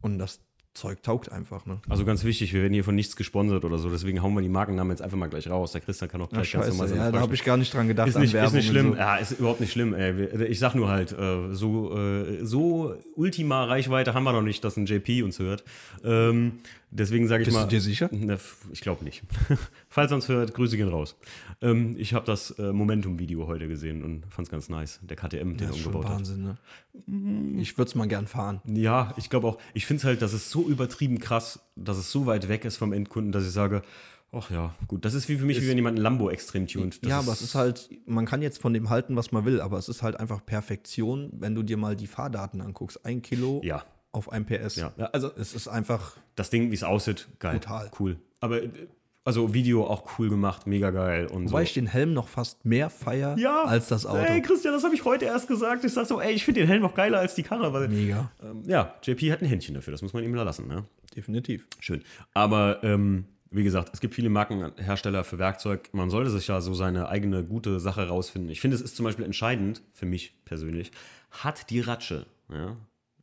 Und 0.00 0.18
das 0.18 0.40
Zeug 0.74 1.02
taugt 1.02 1.32
einfach. 1.32 1.66
Ne? 1.66 1.80
Also 1.88 2.04
ganz 2.04 2.24
wichtig, 2.24 2.52
wir 2.52 2.62
werden 2.62 2.72
hier 2.72 2.84
von 2.84 2.94
nichts 2.94 3.16
gesponsert 3.16 3.64
oder 3.64 3.78
so, 3.78 3.90
deswegen 3.90 4.22
hauen 4.22 4.34
wir 4.34 4.40
die 4.40 4.48
Markennamen 4.48 4.90
jetzt 4.92 5.02
einfach 5.02 5.18
mal 5.18 5.28
gleich 5.28 5.50
raus. 5.50 5.72
Der 5.72 5.80
Christian 5.80 6.08
kann 6.08 6.20
auch 6.22 6.28
Ach, 6.28 6.34
gleich 6.34 6.52
ganz 6.52 6.68
normal 6.68 6.96
ja, 6.96 7.10
da 7.10 7.20
habe 7.20 7.34
ich 7.34 7.44
gar 7.44 7.56
nicht 7.56 7.74
dran 7.74 7.88
gedacht. 7.88 8.08
Ist 8.08 8.18
nicht, 8.18 8.34
ist 8.34 8.52
nicht 8.52 8.68
schlimm. 8.68 8.92
So. 8.92 8.98
Ja, 8.98 9.16
ist 9.16 9.32
überhaupt 9.32 9.60
nicht 9.60 9.72
schlimm. 9.72 9.94
Ey. 9.94 10.46
Ich 10.46 10.58
sag 10.58 10.74
nur 10.74 10.88
halt, 10.88 11.12
äh, 11.12 11.52
so, 11.52 11.96
äh, 11.98 12.44
so 12.44 12.94
Ultima 13.16 13.64
Reichweite 13.64 14.14
haben 14.14 14.24
wir 14.24 14.32
noch 14.32 14.42
nicht, 14.42 14.62
dass 14.64 14.76
ein 14.76 14.86
JP 14.86 15.22
uns 15.22 15.38
hört. 15.38 15.64
Deswegen 16.92 17.28
sage 17.28 17.42
ich 17.42 17.46
Bist 17.46 17.56
mal. 17.56 17.62
du 17.64 17.68
dir 17.70 17.80
sicher? 17.80 18.10
F- 18.12 18.66
ich 18.72 18.80
glaube 18.80 19.04
nicht. 19.04 19.22
Falls 19.88 20.10
uns 20.12 20.28
hört, 20.28 20.54
Grüße 20.54 20.76
gehen 20.76 20.88
raus. 20.88 21.16
Ähm, 21.62 21.94
ich 21.98 22.14
habe 22.14 22.26
das 22.26 22.50
äh, 22.58 22.72
Momentum-Video 22.72 23.46
heute 23.46 23.68
gesehen 23.68 24.02
und 24.02 24.26
fand 24.28 24.48
es 24.48 24.50
ganz 24.50 24.68
nice. 24.68 24.98
Der 25.02 25.16
KTM, 25.16 25.56
den 25.56 25.60
er 25.60 25.70
ist 25.70 25.78
schon 25.78 25.86
umgebaut 25.94 26.06
hat. 26.10 26.16
Wahnsinn, 26.18 26.42
ne? 26.42 27.60
Ich 27.60 27.78
würde 27.78 27.88
es 27.88 27.94
mal 27.94 28.08
gern 28.08 28.26
fahren. 28.26 28.60
Ja, 28.66 29.14
ich 29.16 29.30
glaube 29.30 29.46
auch, 29.46 29.58
ich 29.72 29.86
finde 29.86 29.98
es 30.00 30.04
halt, 30.04 30.20
das 30.22 30.32
ist 30.32 30.50
so 30.50 30.68
übertrieben 30.68 31.20
krass, 31.20 31.60
dass 31.76 31.96
es 31.96 32.10
so 32.10 32.26
weit 32.26 32.48
weg 32.48 32.64
ist 32.64 32.76
vom 32.76 32.92
Endkunden, 32.92 33.30
dass 33.30 33.44
ich 33.46 33.52
sage, 33.52 33.82
ach 34.32 34.50
ja, 34.50 34.74
gut, 34.88 35.04
das 35.04 35.14
ist 35.14 35.28
wie 35.28 35.36
für 35.36 35.44
mich, 35.44 35.60
wie 35.62 35.68
wenn 35.68 35.76
jemand 35.76 35.96
ein 35.98 36.02
Lambo 36.02 36.28
extrem 36.30 36.66
tunt. 36.66 37.02
Das 37.04 37.08
ja, 37.10 37.18
aber 37.20 37.32
es 37.32 37.40
ist 37.42 37.54
halt, 37.54 37.88
man 38.06 38.26
kann 38.26 38.42
jetzt 38.42 38.60
von 38.60 38.72
dem 38.74 38.90
halten, 38.90 39.14
was 39.16 39.30
man 39.32 39.44
will, 39.44 39.60
aber 39.60 39.78
es 39.78 39.88
ist 39.88 40.02
halt 40.02 40.18
einfach 40.18 40.44
Perfektion, 40.44 41.30
wenn 41.32 41.54
du 41.54 41.62
dir 41.62 41.76
mal 41.76 41.94
die 41.94 42.06
Fahrdaten 42.08 42.60
anguckst. 42.60 43.04
Ein 43.04 43.22
Kilo 43.22 43.60
Ja, 43.64 43.84
auf 44.12 44.30
ein 44.32 44.44
PS. 44.46 44.76
ja. 44.76 44.92
ja 44.96 45.06
also 45.06 45.30
Es 45.36 45.54
ist 45.54 45.68
einfach, 45.68 46.16
das 46.36 46.50
Ding, 46.50 46.70
wie 46.70 46.74
es 46.74 46.84
aussieht, 46.84 47.28
geil. 47.38 47.54
Brutal. 47.54 47.90
Cool. 47.98 48.16
Aber, 48.40 48.62
äh, 48.62 48.70
also 49.24 49.52
Video 49.52 49.86
auch 49.86 50.18
cool 50.18 50.30
gemacht, 50.30 50.66
mega 50.66 50.90
geil. 50.90 51.26
Und 51.26 51.48
wobei 51.50 51.60
so. 51.60 51.64
ich 51.64 51.74
den 51.74 51.86
Helm 51.86 52.14
noch 52.14 52.26
fast 52.26 52.64
mehr 52.64 52.88
feier 52.88 53.36
ja, 53.38 53.64
als 53.64 53.88
das 53.88 54.06
Auto. 54.06 54.22
Ey, 54.22 54.40
Christian, 54.40 54.72
das 54.72 54.82
habe 54.82 54.94
ich 54.94 55.04
heute 55.04 55.26
erst 55.26 55.46
gesagt. 55.46 55.84
Ich 55.84 55.92
sag 55.92 56.06
so, 56.06 56.20
ey, 56.20 56.32
ich 56.32 56.44
finde 56.44 56.60
den 56.60 56.68
Helm 56.68 56.82
noch 56.82 56.94
geiler 56.94 57.18
als 57.18 57.34
die 57.34 57.42
Karre. 57.42 57.72
Weil, 57.72 57.88
Mega. 57.88 58.30
ähm, 58.42 58.62
ja, 58.66 58.94
JP 59.02 59.30
hat 59.30 59.42
ein 59.42 59.46
Händchen 59.46 59.74
dafür, 59.74 59.92
das 59.92 60.02
muss 60.02 60.14
man 60.14 60.24
ihm 60.24 60.34
lassen. 60.34 60.66
Ne? 60.68 60.84
Definitiv. 61.14 61.68
Schön. 61.80 62.02
Aber 62.32 62.82
ähm, 62.82 63.26
wie 63.50 63.64
gesagt, 63.64 63.90
es 63.92 64.00
gibt 64.00 64.14
viele 64.14 64.30
Markenhersteller 64.30 65.24
für 65.24 65.38
Werkzeug. 65.38 65.90
Man 65.92 66.08
sollte 66.08 66.30
sich 66.30 66.48
ja 66.48 66.60
so 66.60 66.72
seine 66.72 67.08
eigene 67.08 67.44
gute 67.44 67.78
Sache 67.78 68.08
rausfinden. 68.08 68.50
Ich 68.50 68.60
finde, 68.60 68.76
es 68.76 68.80
ist 68.80 68.96
zum 68.96 69.04
Beispiel 69.04 69.24
entscheidend, 69.24 69.82
für 69.92 70.06
mich 70.06 70.34
persönlich, 70.44 70.92
hat 71.30 71.68
die 71.70 71.80
Ratsche 71.80 72.26
ja, 72.48 72.76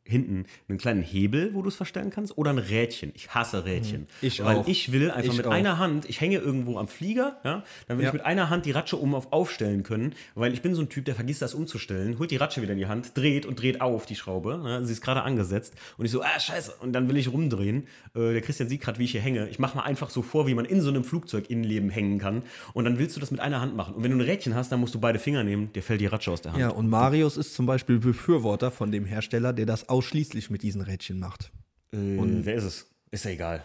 hinten 0.08 0.46
einen 0.68 0.78
kleinen 0.78 1.02
Hebel, 1.02 1.54
wo 1.54 1.62
du 1.62 1.68
es 1.68 1.76
verstellen 1.76 2.10
kannst, 2.10 2.36
oder 2.38 2.50
ein 2.50 2.58
Rädchen. 2.58 3.12
Ich 3.14 3.34
hasse 3.34 3.64
Rädchen. 3.64 4.06
Ich 4.22 4.42
Weil 4.42 4.56
auch. 4.56 4.66
ich 4.68 4.90
will 4.92 5.10
einfach 5.10 5.30
Ich 5.32 5.36
mit 5.36 5.46
auch. 5.46 5.50
einer 5.52 5.78
Hand, 5.78 6.08
ich 6.08 6.20
hänge 6.20 6.38
irgendwo 6.38 6.78
am 6.78 6.88
Flieger, 6.88 7.36
ja, 7.44 7.62
dann 7.86 7.98
will 7.98 8.04
Ja. 8.04 8.10
ich 8.10 8.14
mit 8.14 8.24
einer 8.24 8.50
Hand 8.50 8.66
die 8.66 8.70
Ratsche 8.72 8.96
um 8.96 9.14
auf 9.14 9.32
aufstellen 9.32 9.82
können, 9.82 10.14
weil 10.34 10.52
ich 10.54 10.62
bin 10.62 10.74
so 10.74 10.80
ein 10.82 10.88
Typ, 10.88 11.04
der 11.04 11.14
vergisst 11.14 11.42
das 11.42 11.54
umzustellen, 11.54 12.18
holt 12.18 12.30
die 12.30 12.36
Ratsche 12.36 12.62
wieder 12.62 12.72
in 12.72 12.78
die 12.78 12.86
Hand, 12.86 13.16
dreht 13.16 13.44
und 13.46 13.60
dreht 13.60 13.80
auf 13.80 14.06
die 14.06 14.16
Schraube. 14.16 14.60
Ja, 14.64 14.82
sie 14.82 14.92
ist 14.92 15.02
gerade 15.02 15.22
angesetzt 15.22 15.74
und 15.98 16.04
ich 16.06 16.10
so, 16.10 16.22
ah, 16.22 16.40
scheiße. 16.40 16.72
Und 16.80 16.92
dann 16.92 17.08
will 17.08 17.16
ich 17.16 17.30
rumdrehen. 17.32 17.86
Äh, 18.14 18.32
der 18.32 18.40
Christian 18.40 18.68
sieht 18.68 18.80
gerade, 18.80 18.98
wie 18.98 19.04
ich 19.04 19.12
hier 19.12 19.20
hänge. 19.20 19.48
Ich 19.48 19.58
mache 19.58 19.76
mal 19.76 19.82
einfach 19.84 20.10
so 20.10 20.22
vor, 20.22 20.46
wie 20.46 20.54
man 20.54 20.64
in 20.64 20.80
so 20.80 20.88
einem 20.88 21.04
Flugzeuginnenleben 21.04 21.90
hängen 21.90 22.18
kann. 22.18 22.42
Und 22.72 22.84
dann 22.84 22.98
willst 22.98 23.16
du 23.16 23.20
das 23.20 23.30
mit 23.30 23.40
einer 23.40 23.60
Hand 23.60 23.76
machen. 23.76 23.94
Und 23.94 24.02
wenn 24.02 24.10
du 24.10 24.16
ein 24.16 24.20
Rädchen 24.22 24.54
hast, 24.54 24.72
dann 24.72 24.80
musst 24.80 24.94
du 24.94 25.00
beide 25.00 25.18
Finger 25.18 25.44
nehmen, 25.44 25.72
dir 25.72 25.82
fällt 25.82 26.00
die 26.00 26.06
Ratsche 26.06 26.30
aus 26.30 26.40
der 26.40 26.52
Hand. 26.52 26.60
Ja, 26.60 26.70
und 26.70 26.88
Marius 26.88 27.36
ist 27.36 27.54
zum 27.54 27.66
Beispiel 27.66 27.98
Befürworter 27.98 28.70
von 28.70 28.90
dem 28.90 29.04
Hersteller, 29.04 29.52
der 29.52 29.66
das 29.66 29.88
ausschließlich 29.98 30.48
mit 30.50 30.62
diesen 30.62 30.80
Rädchen 30.80 31.18
macht. 31.18 31.50
Äh, 31.92 32.16
wer 32.44 32.54
ist 32.54 32.64
es? 32.64 32.86
Ist 33.10 33.24
ja 33.24 33.32
egal. 33.32 33.64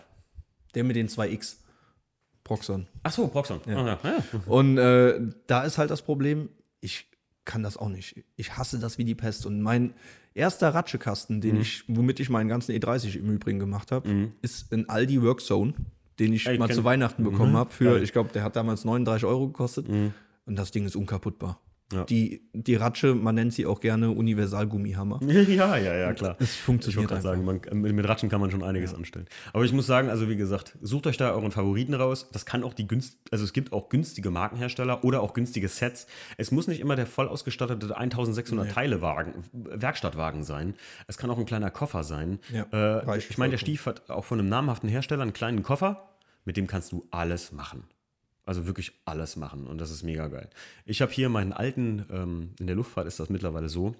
Der 0.74 0.84
mit 0.84 0.96
den 0.96 1.08
2X. 1.08 1.58
Proxon. 2.44 2.88
Ach 3.04 3.12
so, 3.14 3.28
Proxon. 3.28 3.62
Ja. 3.68 3.78
Ah, 3.78 4.00
ja. 4.04 4.24
Und 4.48 4.78
äh, 4.78 5.20
da 5.48 5.64
ist 5.64 5.78
halt 5.78 5.92
das 5.92 6.02
Problem, 6.02 6.50
ich 6.82 7.08
kann 7.46 7.64
das 7.64 7.78
auch 7.78 7.88
nicht. 7.88 8.24
Ich 8.36 8.58
hasse 8.58 8.80
das 8.80 8.98
wie 8.98 9.06
die 9.06 9.16
Pest. 9.16 9.46
Und 9.46 9.62
mein 9.62 9.94
erster 10.34 10.74
Ratschekasten, 10.74 11.40
den 11.40 11.62
ich, 11.62 11.84
womit 11.88 12.20
ich 12.20 12.30
meinen 12.30 12.50
ganzen 12.50 12.74
E30 12.74 13.18
im 13.18 13.32
Übrigen 13.32 13.60
gemacht 13.60 13.92
habe, 13.92 14.32
ist 14.42 14.74
ein 14.74 14.90
Aldi 14.90 15.22
Workzone, 15.22 15.74
den 16.20 16.34
ich 16.34 16.48
ich 16.48 16.60
mal 16.60 16.70
zu 16.70 16.84
Weihnachten 16.84 17.24
bekommen 17.24 17.56
habe. 17.56 17.72
Für, 17.72 18.02
ich 18.02 18.12
glaube, 18.12 18.32
der 18.34 18.44
hat 18.44 18.56
damals 18.56 18.84
39 18.84 19.26
Euro 19.26 19.48
gekostet. 19.48 19.88
Und 19.88 20.56
das 20.58 20.72
Ding 20.72 20.86
ist 20.86 20.96
unkaputtbar. 20.98 21.62
Ja. 21.94 22.04
Die, 22.06 22.42
die 22.54 22.76
Ratsche, 22.76 23.14
man 23.14 23.36
nennt 23.36 23.54
sie 23.54 23.66
auch 23.66 23.80
gerne 23.80 24.10
Universalgummihammer. 24.12 25.20
Ja, 25.54 25.78
ja, 25.78 25.96
ja, 25.96 26.14
klar. 26.14 26.36
Es 26.40 26.54
Ich 26.54 26.62
funktioniert 26.62 27.10
gerade 27.10 27.18
einfach. 27.18 27.32
sagen, 27.32 27.46
man, 27.46 27.82
mit, 27.82 27.94
mit 27.94 28.08
Ratschen 28.08 28.30
kann 28.30 28.40
man 28.42 28.50
schon 28.50 28.64
einiges 28.64 28.94
anstellen. 28.94 29.28
Aber 29.52 29.64
ich 29.66 29.74
muss 29.74 29.86
sagen, 29.86 30.10
also 30.10 30.30
wie 30.30 30.36
gesagt, 30.36 30.78
sucht 30.82 31.08
euch 31.08 31.18
da 31.18 31.32
euren 31.32 31.52
Favoriten 31.52 31.94
raus. 31.94 32.30
Das 32.32 32.46
kann 32.46 32.64
auch 32.64 32.74
die 32.74 32.88
günst, 32.88 33.18
also 33.32 33.44
es 33.44 33.54
gibt 33.54 33.74
auch 33.74 33.90
günstige 33.90 34.32
Markenhersteller 34.32 35.04
oder 35.04 35.22
auch 35.22 35.34
günstige 35.34 35.68
Sets. 35.68 36.08
Es 36.38 36.52
muss 36.52 36.68
nicht 36.68 36.80
immer 36.80 36.96
der 36.96 37.06
voll 37.08 37.28
ausgestattete 37.28 37.96
1600 37.96 38.72
Teile 38.72 39.02
Wagen, 39.02 39.44
Werkstattwagen 39.54 40.44
sein. 40.44 40.76
Es 41.08 41.18
kann 41.18 41.30
auch 41.30 41.38
ein 41.38 41.46
kleiner 41.46 41.72
Koffer 41.72 42.04
sein. 42.04 42.40
Ja, 42.52 42.66
äh, 42.72 43.18
ich 43.18 43.38
meine, 43.38 43.52
der. 43.52 43.58
Stief 43.58 43.86
hat 43.86 44.10
auch 44.10 44.26
von 44.26 44.40
einem 44.40 44.50
namhaften 44.50 44.90
Hersteller 44.90 45.24
einen 45.24 45.34
kleinen 45.34 45.64
Koffer, 45.64 46.10
mit 46.46 46.58
dem 46.58 46.68
kannst 46.68 46.92
du 46.92 47.08
alles 47.12 47.52
machen. 47.52 47.84
Also 48.46 48.66
wirklich 48.68 48.92
alles 49.06 49.36
machen 49.38 49.68
und 49.68 49.80
das 49.80 49.90
ist 49.90 50.04
mega 50.04 50.28
geil. 50.28 50.50
Ich 50.86 51.02
habe 51.02 51.12
hier 51.12 51.30
meinen 51.30 51.54
alten, 51.54 52.06
ähm, 52.12 52.50
in 52.60 52.68
der 52.68 52.76
Luftfahrt 52.76 53.08
ist 53.08 53.20
das 53.20 53.30
mittlerweile 53.30 53.70
so, 53.70 53.96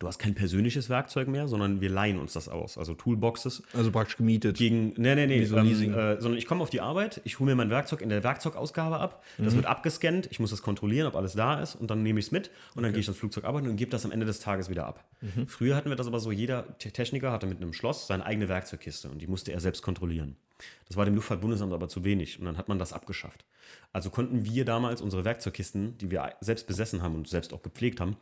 du 0.00 0.08
hast 0.08 0.18
kein 0.18 0.34
persönliches 0.34 0.88
Werkzeug 0.88 1.28
mehr, 1.28 1.46
sondern 1.46 1.80
wir 1.80 1.88
leihen 1.88 2.18
uns 2.18 2.32
das 2.32 2.48
aus. 2.48 2.76
Also 2.76 2.94
Toolboxes 2.94 3.62
Also 3.72 3.92
praktisch 3.92 4.16
gemietet. 4.16 4.56
gegen, 4.56 4.94
nee, 4.96 5.14
nee, 5.14 5.28
nee, 5.28 5.44
so 5.44 5.56
ähm, 5.56 5.68
äh, 5.94 6.20
sondern 6.20 6.38
ich 6.38 6.46
komme 6.46 6.60
auf 6.60 6.70
die 6.70 6.80
Arbeit, 6.80 7.20
ich 7.22 7.38
hole 7.38 7.50
mir 7.50 7.54
mein 7.54 7.70
Werkzeug 7.70 8.00
in 8.00 8.08
der 8.08 8.24
Werkzeugausgabe 8.24 8.98
ab, 8.98 9.22
Mhm. 9.38 9.44
das 9.44 9.54
wird 9.54 9.66
abgescannt, 9.66 10.26
ich 10.32 10.40
muss 10.40 10.50
das 10.50 10.60
kontrollieren, 10.62 11.06
ob 11.06 11.14
alles 11.14 11.34
da 11.34 11.60
ist 11.62 11.76
und 11.76 11.88
dann 11.88 12.02
nehme 12.02 12.18
ich 12.18 12.26
es 12.26 12.32
mit 12.32 12.50
und 12.74 12.82
dann 12.82 12.90
gehe 12.92 13.00
ich 13.00 13.06
ans 13.06 13.18
Flugzeug 13.20 13.44
arbeiten 13.44 13.68
und 13.68 13.76
gebe 13.76 13.92
das 13.92 14.04
am 14.04 14.10
Ende 14.10 14.26
des 14.26 14.40
Tages 14.40 14.70
wieder 14.70 14.86
ab. 14.88 15.04
Mhm. 15.20 15.46
Früher 15.46 15.76
hatten 15.76 15.88
wir 15.88 15.94
das 15.96 16.08
aber 16.08 16.18
so, 16.18 16.32
jeder 16.32 16.76
Te- 16.78 16.90
Techniker 16.90 17.30
hatte 17.30 17.46
mit 17.46 17.58
einem 17.62 17.72
Schloss 17.72 18.08
seine 18.08 18.26
eigene 18.26 18.48
Werkzeugkiste 18.48 19.08
und 19.08 19.22
die 19.22 19.28
musste 19.28 19.52
er 19.52 19.60
selbst 19.60 19.82
kontrollieren. 19.82 20.34
Das 20.88 20.96
war 20.96 21.04
dem 21.04 21.14
Luftfahrtbundesamt 21.14 21.72
aber 21.72 21.88
zu 21.88 22.04
wenig 22.04 22.38
und 22.38 22.46
dann 22.46 22.56
hat 22.56 22.68
man 22.68 22.78
das 22.78 22.92
abgeschafft. 22.92 23.44
Also 23.92 24.10
konnten 24.10 24.44
wir 24.44 24.64
damals 24.64 25.00
unsere 25.00 25.24
Werkzeugkisten, 25.24 25.96
die 25.98 26.10
wir 26.10 26.34
selbst 26.40 26.66
besessen 26.66 27.02
haben 27.02 27.14
und 27.14 27.28
selbst 27.28 27.52
auch 27.52 27.62
gepflegt 27.62 28.00
haben, 28.00 28.16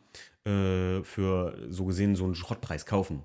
äh, 0.45 1.03
für 1.03 1.57
so 1.69 1.85
gesehen 1.85 2.15
so 2.15 2.25
einen 2.25 2.35
Schrottpreis 2.35 2.85
kaufen. 2.85 3.23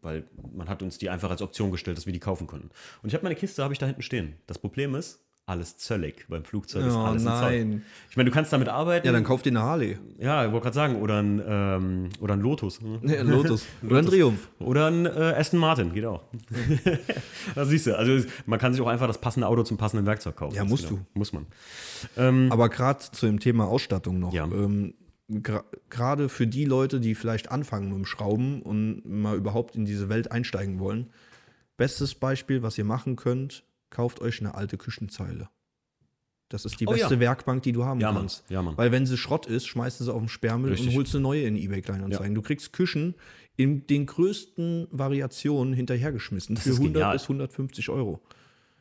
Weil 0.00 0.24
man 0.52 0.68
hat 0.68 0.82
uns 0.82 0.98
die 0.98 1.10
einfach 1.10 1.30
als 1.30 1.42
Option 1.42 1.70
gestellt, 1.70 1.96
dass 1.96 2.06
wir 2.06 2.12
die 2.12 2.20
kaufen 2.20 2.46
konnten. 2.46 2.70
Und 3.02 3.08
ich 3.08 3.14
habe 3.14 3.24
meine 3.24 3.36
Kiste, 3.36 3.62
habe 3.62 3.72
ich 3.72 3.78
da 3.78 3.86
hinten 3.86 4.02
stehen. 4.02 4.34
Das 4.46 4.58
Problem 4.58 4.94
ist, 4.94 5.24
alles 5.48 5.76
zöllig. 5.78 6.26
Beim 6.28 6.44
Flugzeug 6.44 6.86
ist 6.86 6.94
Oh, 6.94 6.98
alles 6.98 7.22
in 7.22 7.28
Zoll. 7.28 7.40
nein. 7.40 7.82
Ich 8.10 8.16
meine, 8.16 8.28
du 8.30 8.34
kannst 8.34 8.52
damit 8.52 8.68
arbeiten. 8.68 9.06
Ja, 9.06 9.12
dann 9.12 9.24
kauft 9.24 9.46
ihr 9.46 9.52
eine 9.52 9.62
Harley. 9.62 9.98
Ja, 10.18 10.44
ich 10.44 10.52
wollte 10.52 10.64
gerade 10.64 10.74
sagen, 10.74 10.96
oder 10.96 11.22
ein, 11.22 11.42
ähm, 11.46 12.08
oder 12.20 12.34
ein 12.34 12.40
Lotus. 12.40 12.80
ne? 12.80 12.98
Nee, 13.02 13.16
ein 13.18 13.26
Lotus. 13.28 13.64
Oder 13.82 13.98
ein 13.98 14.06
Triumph. 14.06 14.48
Oder 14.58 14.86
ein 14.88 15.06
äh, 15.06 15.08
Aston 15.36 15.58
Martin, 15.58 15.92
geht 15.94 16.04
auch. 16.04 16.22
da 17.54 17.64
siehst 17.64 17.86
du, 17.86 17.96
also 17.96 18.26
man 18.46 18.58
kann 18.58 18.72
sich 18.72 18.82
auch 18.82 18.86
einfach 18.88 19.06
das 19.06 19.18
passende 19.20 19.46
Auto 19.46 19.62
zum 19.62 19.76
passenden 19.78 20.06
Werkzeug 20.06 20.36
kaufen. 20.36 20.54
Ja, 20.54 20.62
Das 20.62 20.70
musst 20.70 20.88
genau. 20.88 21.00
du. 21.12 21.18
Muss 21.18 21.32
man. 21.32 21.46
Ähm, 22.16 22.48
Aber 22.52 22.68
gerade 22.68 22.98
zu 23.00 23.26
dem 23.26 23.40
Thema 23.40 23.66
Ausstattung 23.66 24.18
noch. 24.18 24.32
Ja. 24.32 24.44
Ähm, 24.44 24.94
Gerade 25.90 26.28
für 26.30 26.46
die 26.46 26.64
Leute, 26.64 27.00
die 27.00 27.14
vielleicht 27.14 27.50
anfangen 27.50 27.88
mit 27.88 27.96
dem 27.98 28.06
Schrauben 28.06 28.62
und 28.62 29.02
mal 29.04 29.36
überhaupt 29.36 29.76
in 29.76 29.84
diese 29.84 30.08
Welt 30.08 30.32
einsteigen 30.32 30.78
wollen. 30.78 31.10
Bestes 31.76 32.14
Beispiel, 32.14 32.62
was 32.62 32.78
ihr 32.78 32.84
machen 32.84 33.14
könnt, 33.16 33.62
kauft 33.90 34.20
euch 34.20 34.40
eine 34.40 34.54
alte 34.54 34.76
Küchenzeile. 34.78 35.48
Das 36.50 36.64
ist 36.64 36.80
die 36.80 36.86
Oh 36.86 36.92
beste 36.92 37.14
ja. 37.14 37.20
Werkbank, 37.20 37.62
die 37.62 37.72
du 37.72 37.84
haben 37.84 38.00
Ja, 38.00 38.10
Mann. 38.10 38.22
kannst. 38.22 38.44
Ja, 38.48 38.62
Mann. 38.62 38.76
Weil 38.78 38.90
wenn 38.90 39.04
sie 39.04 39.18
Schrott 39.18 39.44
ist, 39.46 39.66
schmeißt 39.66 40.00
du 40.00 40.04
sie 40.04 40.12
auf 40.14 40.20
den 40.20 40.28
Sperrmüll 40.28 40.70
Richtig. 40.70 40.88
und 40.88 40.94
holst 40.96 41.14
eine 41.14 41.22
neue 41.22 41.42
in 41.42 41.56
eBay 41.56 41.82
Kleinanzeigen. 41.82 42.34
Du 42.34 42.40
kriegst 42.40 42.72
Küchen 42.72 43.14
in 43.56 43.86
den 43.86 44.06
größten 44.06 44.88
Variationen 44.90 45.74
hinterhergeschmissen 45.74 46.56
für 46.56 46.70
ist 46.70 46.76
100 46.76 46.94
genial. 46.94 47.12
bis 47.12 47.22
150 47.24 47.90
Euro. 47.90 48.20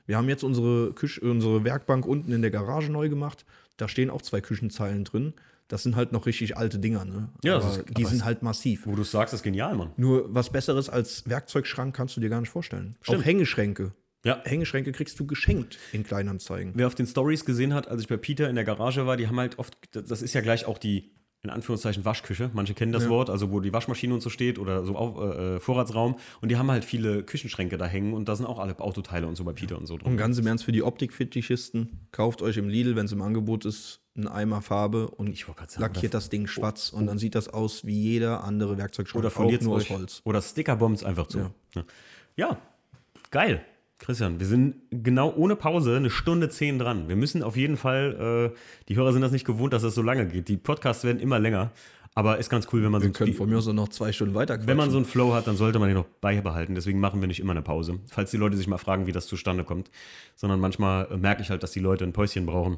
Wir 0.06 0.16
haben 0.16 0.30
jetzt 0.30 0.44
unsere, 0.46 0.94
Küche, 0.94 1.20
unsere 1.30 1.66
Werkbank 1.66 2.06
unten 2.06 2.32
in 2.32 2.42
der 2.42 2.52
Garage 2.52 2.90
neu 2.90 3.10
gemacht. 3.10 3.46
Da 3.76 3.90
stehen 3.90 4.10
auch 4.10 4.22
zwei 4.22 4.40
Küchenzeilen 4.40 5.04
drin. 5.04 5.34
Das 5.68 5.84
sind 5.84 5.98
halt 5.98 6.14
noch 6.14 6.26
richtig 6.26 6.56
alte 6.56 6.80
Dinger. 6.80 7.04
Ne? 7.04 7.28
Ja, 7.44 7.56
das 7.56 7.66
aber 7.66 7.78
ist- 7.80 7.98
die 7.98 8.04
aber 8.04 8.10
sind 8.12 8.24
halt 8.24 8.42
massiv. 8.44 8.86
wo 8.88 8.96
du 8.96 9.02
es 9.02 9.12
sagst, 9.12 9.34
ist 9.34 9.44
genial, 9.44 9.76
Mann. 9.76 9.92
Nur 9.98 10.34
was 10.34 10.50
Besseres 10.50 10.88
als 10.88 11.28
Werkzeugschrank 11.28 11.94
kannst 11.94 12.16
du 12.16 12.22
dir 12.22 12.30
gar 12.30 12.40
nicht 12.40 12.50
vorstellen. 12.50 12.96
Stimmt. 13.02 13.20
Auch 13.20 13.26
Hängeschränke. 13.26 13.92
Ja. 14.26 14.42
Hängeschränke 14.44 14.92
kriegst 14.92 15.20
du 15.20 15.26
geschenkt 15.26 15.78
in 15.92 16.04
Kleinanzeigen. 16.04 16.74
Wer 16.76 16.88
auf 16.88 16.96
den 16.96 17.06
Stories 17.08 17.46
gesehen 17.46 17.74
hat, 17.74 17.88
als 17.88 18.02
ich 18.02 18.08
bei 18.08 18.18
Peter 18.18 18.50
in 18.50 18.56
der 18.56 18.66
Garage 18.66 19.06
war, 19.06 19.18
die 19.18 19.28
haben 19.28 19.40
halt 19.40 19.60
oft, 19.60 19.78
das 19.92 20.22
ist 20.22 20.34
ja 20.34 20.42
gleich 20.42 20.66
auch 20.66 20.78
die, 20.78 21.12
in 21.44 21.50
Anführungszeichen, 21.52 22.04
Waschküche. 22.04 22.50
Manche 22.54 22.74
kennen 22.74 22.92
das 22.92 23.08
Wort, 23.10 23.30
also 23.30 23.52
wo 23.52 23.60
die 23.60 23.72
Waschmaschine 23.72 24.14
und 24.14 24.22
so 24.22 24.30
steht 24.30 24.60
oder 24.60 24.84
so 24.84 24.96
auf, 24.96 25.18
äh, 25.18 25.60
Vorratsraum. 25.60 26.18
Und 26.42 26.50
die 26.50 26.58
haben 26.58 26.70
halt 26.72 26.84
viele 26.84 27.24
Küchenschränke 27.24 27.78
da 27.78 27.86
hängen 27.86 28.14
und 28.14 28.28
da 28.28 28.36
sind 28.36 28.48
auch 28.48 28.60
alle 28.60 28.78
Autoteile 28.80 29.28
und 29.28 29.36
so 29.36 29.44
bei 29.44 29.54
Peter 29.54 29.78
und 29.78 29.86
so 29.86 29.98
drin. 29.98 30.12
Und 30.12 30.18
ganz 30.18 30.38
im 30.40 30.48
Ernst 30.48 30.66
für 30.66 30.72
die 30.72 30.84
Optikfetischisten, 30.84 32.08
kauft 32.12 32.42
euch 32.42 32.58
im 32.58 32.68
Lidl, 32.70 32.96
wenn 32.96 33.06
es 33.06 33.12
im 33.12 33.22
Angebot 33.22 33.66
ist, 33.66 34.02
einen 34.16 34.28
Eimer 34.28 34.62
Farbe 34.62 35.10
und 35.10 35.30
Ich 35.30 35.48
wollte 35.48 35.60
gerade 35.60 35.72
sagen, 35.72 35.82
lackiert 35.84 36.14
das 36.14 36.30
Ding 36.30 36.48
schwarz 36.48 36.90
und 36.90 37.06
dann 37.06 37.20
sieht 37.20 37.36
das 37.36 37.48
aus 37.50 37.86
wie 37.86 37.98
jeder 37.98 38.44
andere 38.44 38.78
Werkzeugschrank, 38.78 39.24
Oder 39.24 39.30
verliert 39.32 39.62
nur 39.62 39.76
euch. 39.76 39.92
aus 39.92 39.98
Holz. 39.98 40.22
Oder 40.26 40.42
Stickerbombs 40.42 41.04
einfach 41.04 41.28
zu. 41.28 41.38
Ja. 41.38 41.52
Ja. 41.76 41.86
ja, 42.36 42.62
geil. 43.30 43.64
Christian, 44.00 44.40
wir 44.40 44.46
sind 44.46 44.76
genau 44.92 45.34
ohne 45.36 45.56
Pause 45.56 45.96
eine 45.96 46.10
Stunde 46.10 46.50
zehn 46.50 46.78
dran. 46.78 47.10
Wir 47.10 47.16
müssen 47.16 47.42
auf 47.42 47.58
jeden 47.58 47.78
Fall, 47.78 48.54
äh, 48.54 48.58
die 48.88 48.96
Hörer 48.96 49.12
sind 49.12 49.22
das 49.22 49.32
nicht 49.32 49.46
gewohnt, 49.46 49.74
dass 49.74 49.82
das 49.82 49.96
so 49.96 50.02
lange 50.02 50.28
geht. 50.28 50.48
Die 50.48 50.58
Podcasts 50.58 51.04
werden 51.04 51.20
immer 51.20 51.40
länger, 51.40 51.72
aber 52.14 52.38
ist 52.38 52.50
ganz 52.50 52.68
cool, 52.72 52.84
wenn 52.84 52.92
man 52.92 53.02
Wir 53.02 53.10
so 53.10 53.14
können 53.14 53.34
von 53.34 53.50
mir 53.50 53.58
aus 53.58 53.68
noch 53.68 53.90
zwei 53.90 54.12
Stunden 54.12 54.34
weiter 54.34 54.66
wenn 54.66 54.78
man 54.78 54.92
so 54.92 54.98
einen 54.98 55.06
Flow 55.06 55.34
hat, 55.34 55.48
dann 55.48 55.56
sollte 55.56 55.80
man 55.80 55.88
den 55.88 55.98
noch 55.98 56.08
beibehalten. 56.22 56.76
Deswegen 56.76 57.00
machen 57.00 57.22
wir 57.22 57.28
nicht 57.28 57.40
immer 57.40 57.52
eine 57.52 57.62
Pause. 57.62 58.00
Falls 58.08 58.32
die 58.32 58.38
Leute 58.38 58.58
sich 58.58 58.68
mal 58.68 58.78
fragen, 58.78 59.08
wie 59.08 59.12
das 59.12 59.28
zustande 59.28 59.64
kommt. 59.64 59.92
Sondern 60.36 60.60
manchmal 60.60 61.08
äh, 61.12 61.18
merke 61.18 61.42
ich 61.42 61.50
halt, 61.50 61.64
dass 61.64 61.72
die 61.72 61.80
Leute 61.80 62.04
ein 62.04 62.14
Päuschen 62.14 62.46
brauchen. 62.46 62.78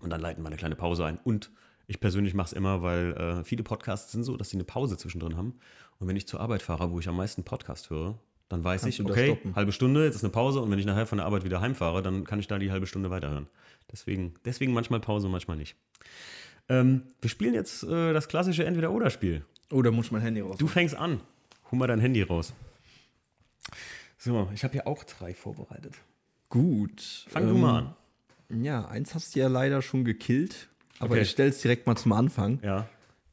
Und 0.00 0.10
dann 0.10 0.20
leiten 0.20 0.42
wir 0.42 0.48
eine 0.48 0.56
kleine 0.56 0.76
Pause 0.76 1.04
ein. 1.04 1.18
Und 1.24 1.50
ich 1.86 2.00
persönlich 2.00 2.34
mache 2.34 2.48
es 2.48 2.52
immer, 2.52 2.82
weil 2.82 3.12
äh, 3.12 3.44
viele 3.44 3.62
Podcasts 3.62 4.12
sind 4.12 4.24
so, 4.24 4.36
dass 4.36 4.50
sie 4.50 4.56
eine 4.56 4.64
Pause 4.64 4.98
zwischendrin 4.98 5.36
haben. 5.36 5.54
Und 5.98 6.06
wenn 6.06 6.16
ich 6.16 6.28
zur 6.28 6.40
Arbeit 6.40 6.62
fahre, 6.62 6.92
wo 6.92 7.00
ich 7.00 7.08
am 7.08 7.16
meisten 7.16 7.44
Podcast 7.44 7.88
höre, 7.88 8.18
dann 8.48 8.64
weiß 8.64 8.82
Kannst 8.82 8.98
ich, 8.98 9.04
du 9.04 9.10
okay, 9.12 9.38
halbe 9.54 9.72
Stunde, 9.72 10.04
jetzt 10.04 10.14
ist 10.16 10.24
eine 10.24 10.30
Pause. 10.32 10.60
Und 10.60 10.70
wenn 10.70 10.78
ich 10.78 10.86
nachher 10.86 11.06
von 11.06 11.18
der 11.18 11.26
Arbeit 11.26 11.44
wieder 11.44 11.60
heimfahre, 11.60 12.02
dann 12.02 12.24
kann 12.24 12.40
ich 12.40 12.46
da 12.46 12.58
die 12.58 12.70
halbe 12.70 12.86
Stunde 12.86 13.10
weiterhören. 13.10 13.46
Deswegen, 13.92 14.34
deswegen 14.44 14.72
manchmal 14.72 15.00
Pause, 15.00 15.28
manchmal 15.28 15.56
nicht. 15.56 15.76
Ähm, 16.68 17.02
wir 17.20 17.30
spielen 17.30 17.54
jetzt 17.54 17.82
äh, 17.84 18.12
das 18.12 18.28
klassische 18.28 18.64
Entweder-Oder-Spiel. 18.64 19.44
oh, 19.72 19.82
da 19.82 19.90
muss 19.90 20.06
ich 20.06 20.12
mein 20.12 20.22
Handy 20.22 20.40
raus. 20.40 20.56
Du 20.58 20.66
fängst 20.66 20.94
an. 20.94 21.20
Hol 21.70 21.78
mal 21.78 21.86
dein 21.86 22.00
Handy 22.00 22.22
raus. 22.22 22.52
So, 24.18 24.48
ich 24.54 24.64
habe 24.64 24.72
hier 24.72 24.86
auch 24.86 25.04
drei 25.04 25.34
vorbereitet. 25.34 25.94
Gut. 26.48 27.26
Fang 27.28 27.46
du 27.48 27.54
ähm, 27.54 27.60
mal 27.60 27.94
an. 28.50 28.62
Ja, 28.64 28.86
eins 28.88 29.14
hast 29.14 29.34
du 29.34 29.40
ja 29.40 29.48
leider 29.48 29.82
schon 29.82 30.04
gekillt, 30.04 30.68
aber 30.98 31.12
Okay. 31.12 31.22
ich 31.22 31.30
stell's 31.30 31.60
direkt 31.60 31.86
mal 31.86 31.96
zum 31.96 32.12
Anfang. 32.12 32.60
Ja, 32.62 32.88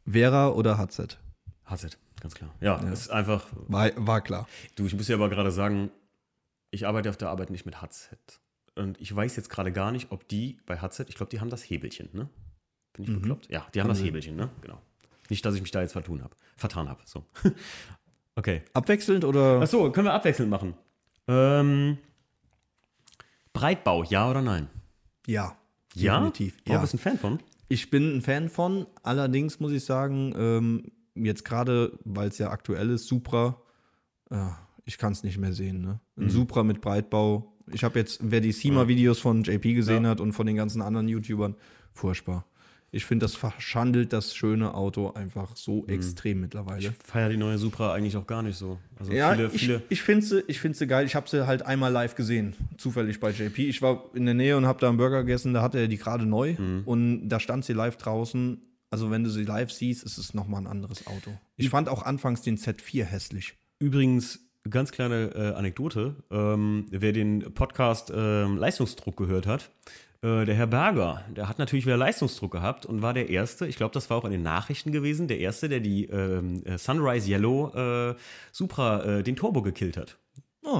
Vera 0.05 0.49
oder 0.49 0.77
HZ? 0.77 1.17
HZ, 1.65 1.97
ganz 2.25 2.33
klar. 2.33 2.49
Ja, 2.59 2.77
ist 2.91 3.09
einfach. 3.09 3.45
War, 3.67 3.91
war 3.97 4.21
klar. 4.21 4.47
Du, 4.75 4.87
ich 4.87 4.95
muss 4.95 5.05
dir 5.05 5.13
aber 5.13 5.29
gerade 5.29 5.51
sagen, 5.51 5.91
ich 6.71 6.87
arbeite 6.87 7.11
auf 7.11 7.17
der 7.17 7.29
Arbeit 7.29 7.51
nicht 7.51 7.67
mit 7.67 7.83
HZ. 7.83 8.17
Und 8.73 8.99
ich 8.99 9.15
weiß 9.15 9.35
jetzt 9.35 9.49
gerade 9.49 9.71
gar 9.71 9.91
nicht, 9.91 10.11
ob 10.11 10.27
die 10.27 10.57
bei 10.65 10.79
HZ, 10.79 11.07
ich 11.07 11.15
glaube, 11.15 11.29
die 11.29 11.39
haben 11.39 11.51
das 11.51 11.61
Hebelchen, 11.61 12.09
ne? 12.13 12.27
Bin 12.93 13.05
ich 13.05 13.13
bekloppt? 13.13 13.51
Ja, 13.51 13.67
die 13.73 13.81
haben 13.81 13.89
das 13.89 14.01
Hebelchen, 14.01 14.35
ne? 14.35 14.49
Genau. 14.61 14.81
Nicht, 15.29 15.45
dass 15.45 15.53
ich 15.53 15.61
mich 15.61 15.69
da 15.69 15.81
jetzt 15.81 15.91
vertun 15.93 16.23
habe. 16.23 16.35
Vertan 16.57 16.89
habe. 16.89 17.01
So. 17.05 17.23
okay. 18.35 18.63
Abwechselnd 18.73 19.23
oder? 19.23 19.61
Achso, 19.61 19.91
können 19.91 20.07
wir 20.07 20.13
abwechselnd 20.13 20.49
machen. 20.49 20.73
Ähm, 21.27 21.99
Breitbau, 23.53 24.03
ja 24.03 24.29
oder 24.29 24.41
nein? 24.41 24.67
Ja. 25.27 25.55
Ja? 25.93 26.15
Definitiv. 26.15 26.57
Ja. 26.65 26.73
Ja. 26.73 26.81
bist 26.81 26.95
ein 26.95 26.99
Fan 26.99 27.19
von? 27.19 27.39
Ich 27.67 27.91
bin 27.91 28.17
ein 28.17 28.21
Fan 28.21 28.49
von, 28.49 28.87
allerdings 29.03 29.59
muss 29.59 29.71
ich 29.71 29.85
sagen, 29.85 30.33
ähm, 30.37 30.91
jetzt 31.15 31.45
gerade, 31.45 31.97
weil 32.03 32.27
es 32.29 32.37
ja 32.37 32.49
aktuell 32.51 32.89
ist, 32.91 33.07
Supra, 33.07 33.59
äh, 34.29 34.35
ich 34.85 34.97
kann 34.97 35.13
es 35.13 35.23
nicht 35.23 35.37
mehr 35.37 35.53
sehen. 35.53 35.81
Ne? 35.81 35.99
Mhm. 36.15 36.25
Ein 36.25 36.29
Supra 36.29 36.63
mit 36.63 36.81
Breitbau. 36.81 37.53
Ich 37.71 37.83
habe 37.83 37.97
jetzt, 37.99 38.19
wer 38.21 38.41
die 38.41 38.51
SEMA-Videos 38.51 39.19
von 39.19 39.43
JP 39.43 39.73
gesehen 39.73 40.05
hat 40.05 40.21
und 40.21 40.33
von 40.33 40.45
den 40.45 40.55
ganzen 40.55 40.81
anderen 40.83 41.07
YouTubern, 41.07 41.55
furchtbar. 41.93 42.45
Ich 42.91 43.03
finde, 43.05 43.25
das 43.25 43.35
verschandelt 43.35 44.13
das 44.13 44.35
schöne 44.35 44.73
Auto 44.73 45.11
einfach 45.13 45.55
so 45.57 45.81
Mhm. 45.81 45.89
extrem 45.89 46.41
mittlerweile. 46.41 46.93
feiere 47.03 47.29
die 47.29 47.37
neue 47.37 47.57
Supra 47.57 47.91
eigentlich 47.93 48.15
auch 48.15 48.27
gar 48.27 48.41
nicht 48.43 48.55
so. 48.57 48.77
Also 48.97 49.11
Ja, 49.11 49.33
viele, 49.33 49.47
ich, 49.47 49.59
viele. 49.61 49.81
ich 49.89 50.01
finde 50.01 50.25
sie, 50.25 50.43
ich 50.47 50.59
find 50.59 50.77
sie 50.77 50.85
geil. 50.87 51.05
Ich 51.05 51.15
habe 51.15 51.27
sie 51.27 51.45
halt 51.47 51.65
einmal 51.65 51.91
live 51.91 52.15
gesehen, 52.15 52.55
zufällig 52.77 53.19
bei 53.19 53.31
JP. 53.31 53.67
Ich 53.67 53.81
war 53.81 54.05
in 54.13 54.25
der 54.25 54.35
Nähe 54.35 54.55
und 54.55 54.65
habe 54.67 54.79
da 54.79 54.87
einen 54.87 54.97
Burger 54.97 55.21
gegessen, 55.23 55.53
da 55.53 55.61
hatte 55.61 55.79
er 55.79 55.87
die 55.87 55.97
gerade 55.97 56.25
neu 56.25 56.53
Mhm. 56.57 56.83
und 56.85 57.27
da 57.27 57.39
stand 57.39 57.65
sie 57.65 57.73
live 57.73 57.97
draußen. 57.97 58.61
Also 58.91 59.11
wenn 59.11 59.23
du 59.23 59.29
sie 59.29 59.43
live 59.43 59.71
siehst, 59.71 60.03
ist 60.03 60.17
es 60.17 60.33
nochmal 60.33 60.61
ein 60.61 60.67
anderes 60.67 61.07
Auto. 61.07 61.31
Ich 61.57 61.69
fand 61.69 61.89
auch 61.89 62.03
anfangs 62.03 62.41
den 62.41 62.57
Z4 62.57 63.03
hässlich. 63.03 63.57
Übrigens, 63.79 64.39
ganz 64.69 64.91
kleine 64.91 65.31
äh, 65.35 65.53
Anekdote. 65.55 66.15
Ähm, 66.31 66.85
wer 66.89 67.11
den 67.11 67.53
Podcast 67.53 68.11
ähm, 68.15 68.57
Leistungsdruck 68.57 69.17
gehört 69.17 69.47
hat, 69.47 69.71
äh, 70.21 70.45
der 70.45 70.55
Herr 70.55 70.67
Berger, 70.67 71.23
der 71.35 71.47
hat 71.47 71.59
natürlich 71.59 71.85
wieder 71.85 71.97
Leistungsdruck 71.97 72.51
gehabt 72.51 72.85
und 72.85 73.01
war 73.01 73.13
der 73.13 73.29
Erste, 73.29 73.67
ich 73.67 73.75
glaube, 73.75 73.93
das 73.93 74.09
war 74.09 74.17
auch 74.17 74.25
in 74.25 74.31
den 74.31 74.43
Nachrichten 74.43 74.91
gewesen, 74.91 75.27
der 75.27 75.39
Erste, 75.39 75.69
der 75.69 75.79
die 75.79 76.05
ähm, 76.05 76.63
äh, 76.65 76.77
Sunrise 76.77 77.29
Yellow 77.29 77.73
äh, 77.75 78.15
Supra, 78.51 79.03
äh, 79.03 79.23
den 79.23 79.35
Turbo 79.35 79.61
gekillt 79.61 79.97
hat. 79.97 80.17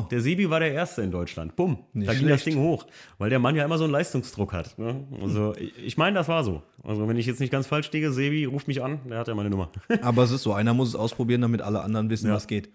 Oh, 0.03 0.07
Der 0.09 0.21
Sebi 0.21 0.49
war 0.49 0.59
der 0.59 0.73
Erste 0.73 1.01
in 1.01 1.11
Deutschland. 1.11 1.55
Bumm, 1.55 1.77
Nicht 1.93 2.09
da 2.09 2.13
ging 2.13 2.27
das. 2.27 2.43
Ding 2.43 2.57
hoch, 2.57 2.85
weil 3.17 3.29
der 3.29 3.39
Mann 3.39 3.55
ja 3.55 3.63
immer 3.65 3.77
so 3.77 3.83
einen 3.85 3.93
Leistungsdruck 3.93 4.53
hat. 4.53 4.77
Ne? 4.77 5.05
Also 5.21 5.53
ich, 5.83 5.97
meine, 5.97 6.15
das 6.17 6.27
war 6.27 6.43
so. 6.43 6.61
Also 6.83 7.07
wenn 7.07 7.17
ich 7.17 7.25
jetzt 7.25 7.39
nicht 7.39 7.51
ganz 7.51 7.67
falsch 7.67 7.91
liege, 7.91 8.11
Sebi, 8.11 8.45
ruft 8.45 8.67
mich 8.67 8.83
an, 8.83 8.99
der 9.09 9.19
hat 9.19 9.27
ja 9.27 9.35
meine 9.35 9.49
Nummer. 9.49 9.71
aber 10.01 10.23
es 10.23 10.31
ist 10.31 10.43
so, 10.43 10.53
einer 10.53 10.73
muss 10.73 10.89
es 10.89 10.95
ausprobieren, 10.95 11.41
damit 11.41 11.61
alle 11.61 11.81
anderen 11.81 12.09
wissen, 12.09 12.27
Ja. 12.27 12.33
was 12.33 12.47
geht. 12.47 12.69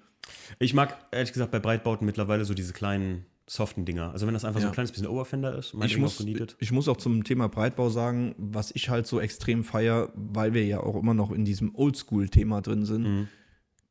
Ich 0.59 0.75
mag 0.75 0.97
ehrlich 1.11 1.33
gesagt 1.33 1.51
bei 1.51 1.59
Breitbauten 1.59 2.05
mittlerweile 2.07 2.45
so 2.45 2.55
diese 2.55 2.73
kleinen 2.73 3.25
soften 3.47 3.85
Dinger. 3.85 4.13
Also 4.13 4.27
wenn 4.29 4.35
das 4.35 4.45
einfach 4.45 4.61
so 4.61 4.67
Ja. 4.67 4.71
ein 4.71 4.75
kleines 4.75 4.93
bisschen 4.93 5.09
Overfender 5.09 5.57
ist, 5.59 5.75
Ich 5.85 5.99
muss, 5.99 6.25
ich 6.61 6.71
muss 6.73 6.89
auch 6.89 6.97
zum 6.99 7.25
Thema 7.25 7.49
Breitbau 7.49 7.89
sagen, 7.89 8.35
was 8.39 8.71
ich 8.75 8.89
halt 8.91 9.07
so 9.09 9.19
extrem 9.21 9.65
feier, 9.65 10.11
weil 10.15 10.55
wir 10.55 10.65
ja 10.65 10.81
auch 10.81 10.95
immer 10.95 11.15
noch 11.15 11.33
in 11.33 11.45
diesem 11.45 11.75
Oldschool-Thema 11.75 12.61
drin 12.61 12.85
sind. 12.85 13.03
Mhm. 13.03 13.29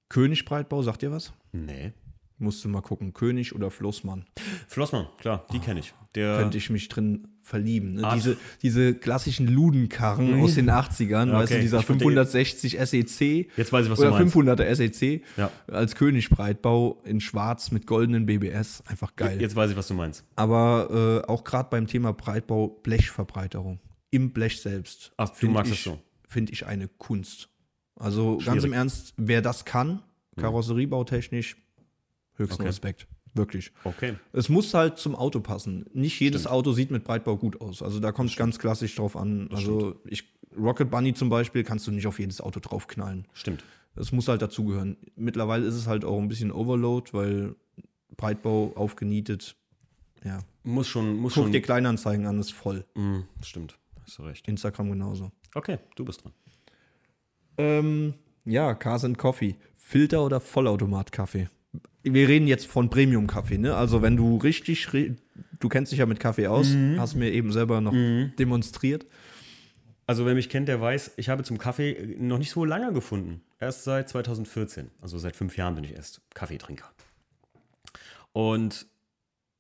König 0.08 0.46
Breitbau, 0.46 0.82
sagt 0.82 1.04
ihr 1.04 1.12
was? 1.12 1.34
Nee. 1.52 1.92
Musst 2.42 2.64
du 2.64 2.70
mal 2.70 2.82
gucken. 2.82 3.14
König 3.14 3.54
oder 3.54 3.70
Flossmann. 3.70 4.26
Flossmann, 4.68 5.08
klar, 5.20 5.46
die 5.52 5.60
kenne 5.60 5.82
ich. 5.82 5.94
Der, 6.16 6.38
könnte 6.40 6.58
ich 6.58 6.70
mich 6.72 6.88
drin 6.88 7.28
verlieben. 7.42 7.96
Ne? 7.96 8.04
Art- 8.04 8.16
Diese, 8.16 8.38
diese 8.64 8.96
klassischen 8.96 9.48
Ludenkarren 9.48 10.42
aus 10.42 10.56
den 10.56 10.70
80ern, 10.72 11.28
Ja, 11.28 11.34
weißt 11.34 11.52
du, 11.52 11.56
okay. 11.56 11.62
dieser 11.62 11.80
Ich 11.80 11.86
find, 11.86 12.02
560 12.02 12.80
SEC 12.80 13.50
Jetzt 13.58 13.72
weiß 13.72 13.86
ich, 13.86 13.92
was 13.92 14.00
oder 14.00 14.10
du 14.12 14.16
meinst. 14.16 14.36
500er 14.36 14.74
SEC 14.76 15.22
Ja. 15.38 15.52
als 15.68 15.96
Königbreitbau 15.96 17.02
in 17.06 17.20
schwarz 17.22 17.70
mit 17.72 17.86
goldenen 17.86 18.26
BBS. 18.26 18.82
Einfach 18.88 19.16
geil. 19.16 19.40
Jetzt 19.42 19.56
weiß 19.56 19.70
ich, 19.72 19.78
was 19.78 19.88
du 19.88 19.94
meinst. 19.94 20.24
Aber 20.36 21.22
äh, 21.26 21.30
auch 21.30 21.44
gerade 21.44 21.70
beim 21.70 21.86
Thema 21.88 22.14
Breitbau, 22.14 22.70
Blechverbreiterung 22.82 23.80
im 24.12 24.32
Blech 24.32 24.62
selbst. 24.62 25.12
Ach, 25.18 25.30
du 25.40 25.50
magst 25.50 25.72
ich, 25.74 25.78
es 25.80 25.84
so. 25.84 26.00
Finde 26.28 26.54
ich 26.54 26.66
eine 26.66 26.88
Kunst. 26.88 27.50
Also 27.96 28.38
ganz 28.38 28.44
Schwierig. 28.46 28.64
im 28.66 28.74
Ernst, 28.74 29.14
wer 29.18 29.42
das 29.44 29.66
kann, 29.66 30.02
karosseriebautechnisch, 30.38 31.58
höchsten 32.40 32.62
Okay. 32.62 32.68
Respekt. 32.68 33.08
Wirklich. 33.36 33.72
Okay. 33.84 34.16
Es 34.34 34.50
muss 34.50 34.74
halt 34.74 34.98
zum 34.98 35.16
Auto 35.16 35.40
passen. 35.40 35.86
Nicht 35.94 36.20
jedes 36.20 36.48
Auto 36.48 36.72
sieht 36.72 36.90
mit 36.90 37.04
Breitbau 37.04 37.38
gut 37.38 37.62
aus. 37.62 37.84
Also 37.84 38.00
da 38.00 38.12
kommt 38.12 38.32
es 38.32 38.36
ganz 38.36 38.58
klassisch 38.58 38.96
drauf 38.96 39.16
an. 39.16 39.50
Also 39.52 40.02
ich, 40.06 40.24
Rocket 40.58 40.90
Bunny 40.90 41.14
zum 41.14 41.30
Beispiel 41.30 41.64
kannst 41.64 41.86
du 41.86 41.92
nicht 41.92 42.08
auf 42.08 42.18
jedes 42.20 42.42
Auto 42.42 42.60
draufknallen. 42.60 43.28
Stimmt. 43.34 43.64
Das 43.96 44.12
muss 44.12 44.28
halt 44.28 44.42
dazugehören. 44.42 44.98
Mittlerweile 45.16 45.66
ist 45.66 45.76
es 45.76 45.86
halt 45.86 46.06
auch 46.06 46.18
ein 46.20 46.28
bisschen 46.28 46.52
Overload, 46.52 47.12
weil 47.14 47.56
Breitbau 48.18 48.74
aufgenietet. 48.76 49.56
Ja. 50.24 50.40
Muss 50.64 50.88
schon, 50.88 51.16
muss 51.18 51.34
Guck 51.36 51.44
schon. 51.44 51.52
dir 51.52 51.62
Kleinanzeigen 51.62 52.26
an, 52.26 52.40
ist 52.40 52.52
voll. 52.52 52.86
Mm, 52.96 53.20
stimmt. 53.44 53.78
Hast 54.04 54.18
du 54.18 54.24
recht. 54.24 54.48
Instagram 54.48 54.90
genauso. 54.90 55.32
Okay, 55.54 55.78
du 55.96 56.04
bist 56.04 56.24
dran. 56.24 56.34
Ähm, 57.58 58.14
ja, 58.46 58.74
Cars 58.74 59.04
and 59.06 59.18
Coffee. 59.18 59.56
Filter 59.76 60.24
oder 60.26 60.40
Vollautomat-Kaffee? 60.40 61.48
Wir 62.04 62.28
reden 62.28 62.48
jetzt 62.48 62.66
von 62.68 62.90
Premium-Kaffee, 62.90 63.58
ne? 63.58 63.76
Also 63.76 64.02
wenn 64.02 64.16
du 64.16 64.38
richtig, 64.38 64.88
du 65.60 65.70
kennst 65.70 65.92
dich 65.92 66.00
ja 66.00 66.06
mit 66.06 66.20
Kaffee 66.20 66.48
aus, 66.48 66.74
hast 66.98 67.16
mir 67.16 67.32
eben 67.32 67.52
selber 67.52 67.82
noch 67.82 67.94
demonstriert. 67.94 69.06
Also 70.06 70.26
wer 70.26 70.34
mich 70.34 70.50
kennt, 70.50 70.68
der 70.68 70.82
weiß, 70.82 71.12
ich 71.18 71.30
habe 71.30 71.44
zum 71.44 71.60
Kaffee 71.60 72.16
noch 72.18 72.40
nicht 72.40 72.50
so 72.50 72.66
lange 72.66 72.92
gefunden. 72.94 73.42
Erst 73.60 73.84
seit 73.84 74.10
2014. 74.10 74.90
Also 75.02 75.20
seit 75.20 75.36
fünf 75.36 75.56
Jahren 75.56 75.76
bin 75.76 75.84
ich 75.84 75.94
erst 75.94 76.22
Kaffeetrinker. 76.34 76.92
Und 78.32 78.88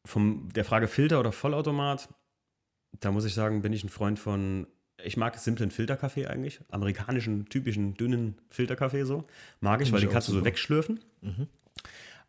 von 0.05 0.49
der 0.49 0.65
Frage 0.65 0.87
Filter 0.87 1.19
oder 1.19 1.31
Vollautomat, 1.31 2.09
da 2.99 3.11
muss 3.11 3.25
ich 3.25 3.35
sagen, 3.35 3.61
bin 3.61 3.73
ich 3.73 3.83
ein 3.83 3.89
Freund 3.89 4.17
von, 4.17 4.65
ich 5.03 5.17
mag 5.17 5.37
simplen 5.37 5.69
Filterkaffee 5.69 6.25
eigentlich. 6.25 6.61
Amerikanischen, 6.71 7.45
typischen, 7.45 7.93
dünnen 7.93 8.35
Filterkaffee 8.49 9.03
so. 9.03 9.25
Mag 9.59 9.81
ich, 9.81 9.91
weil 9.91 9.99
ich 9.99 10.05
den 10.05 10.13
kannst 10.13 10.29
du 10.29 10.33
so 10.33 10.45
wegschlürfen. 10.45 10.99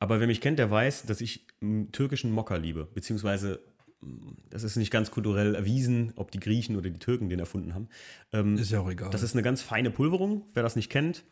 Aber 0.00 0.18
wer 0.18 0.26
mich 0.26 0.40
kennt, 0.40 0.58
der 0.58 0.70
weiß, 0.70 1.04
dass 1.04 1.20
ich 1.20 1.46
m, 1.60 1.92
türkischen 1.92 2.32
Mokka 2.32 2.56
liebe. 2.56 2.88
Beziehungsweise, 2.94 3.60
m, 4.02 4.36
das 4.50 4.64
ist 4.64 4.74
nicht 4.76 4.90
ganz 4.90 5.10
kulturell 5.12 5.54
erwiesen, 5.54 6.12
ob 6.16 6.30
die 6.32 6.40
Griechen 6.40 6.76
oder 6.76 6.90
die 6.90 6.98
Türken 6.98 7.28
den 7.28 7.38
erfunden 7.38 7.74
haben. 7.74 7.88
Ähm, 8.32 8.56
Ist 8.56 8.72
ja 8.72 8.80
auch 8.80 8.90
egal. 8.90 9.10
das 9.10 9.22
ist 9.22 9.34
eine 9.34 9.42
ganz 9.42 9.62
feine 9.62 9.90
Pulverung, 9.90 10.46
wer 10.54 10.62
das 10.64 10.74
nicht 10.74 10.90
kennt. 10.90 11.22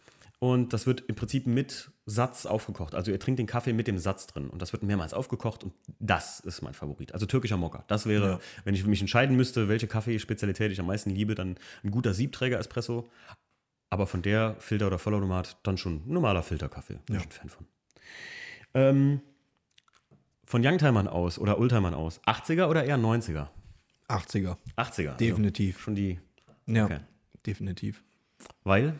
Und 0.40 0.72
das 0.72 0.86
wird 0.86 1.00
im 1.08 1.16
Prinzip 1.16 1.48
mit 1.48 1.90
Satz 2.06 2.46
aufgekocht. 2.46 2.94
Also 2.94 3.10
ihr 3.10 3.18
trinkt 3.18 3.40
den 3.40 3.48
Kaffee 3.48 3.72
mit 3.72 3.88
dem 3.88 3.98
Satz 3.98 4.28
drin. 4.28 4.48
Und 4.50 4.62
das 4.62 4.70
wird 4.72 4.84
mehrmals 4.84 5.12
aufgekocht. 5.12 5.64
Und 5.64 5.72
das 5.98 6.38
ist 6.38 6.62
mein 6.62 6.74
Favorit. 6.74 7.12
Also 7.12 7.26
türkischer 7.26 7.56
Mokka. 7.56 7.82
Das 7.88 8.06
wäre, 8.06 8.38
wenn 8.62 8.72
ich 8.74 8.86
mich 8.86 9.00
entscheiden 9.00 9.36
müsste, 9.36 9.68
welche 9.68 9.88
Kaffeespezialität 9.88 10.70
ich 10.70 10.78
am 10.78 10.86
meisten 10.86 11.10
liebe, 11.10 11.34
dann 11.34 11.56
ein 11.82 11.90
guter 11.90 12.14
Siebträger-Espresso. 12.14 13.08
Aber 13.90 14.06
von 14.06 14.22
der 14.22 14.54
Filter- 14.60 14.86
oder 14.86 15.00
Vollautomat 15.00 15.56
dann 15.64 15.76
schon 15.76 16.02
normaler 16.06 16.44
Filterkaffee. 16.44 17.00
Bin 17.06 17.16
Ja. 17.16 17.20
ich 17.22 17.26
ein 17.26 17.32
Fan 17.32 17.48
von. 17.48 17.66
Ähm, 18.74 19.20
von 20.44 20.64
Youngtimern 20.64 21.08
aus 21.08 21.38
oder 21.38 21.58
Oldtimern 21.58 21.94
aus, 21.94 22.20
80er 22.24 22.68
oder 22.68 22.84
eher 22.84 22.96
90er? 22.98 23.48
80er. 24.08 24.56
80er. 24.76 25.08
also 25.08 25.12
Definitiv. 25.18 25.80
schon 25.80 25.94
die, 25.94 26.18
Ja, 26.66 26.84
Okay. 26.86 27.00
definitiv. 27.46 28.02
weil? 28.64 28.94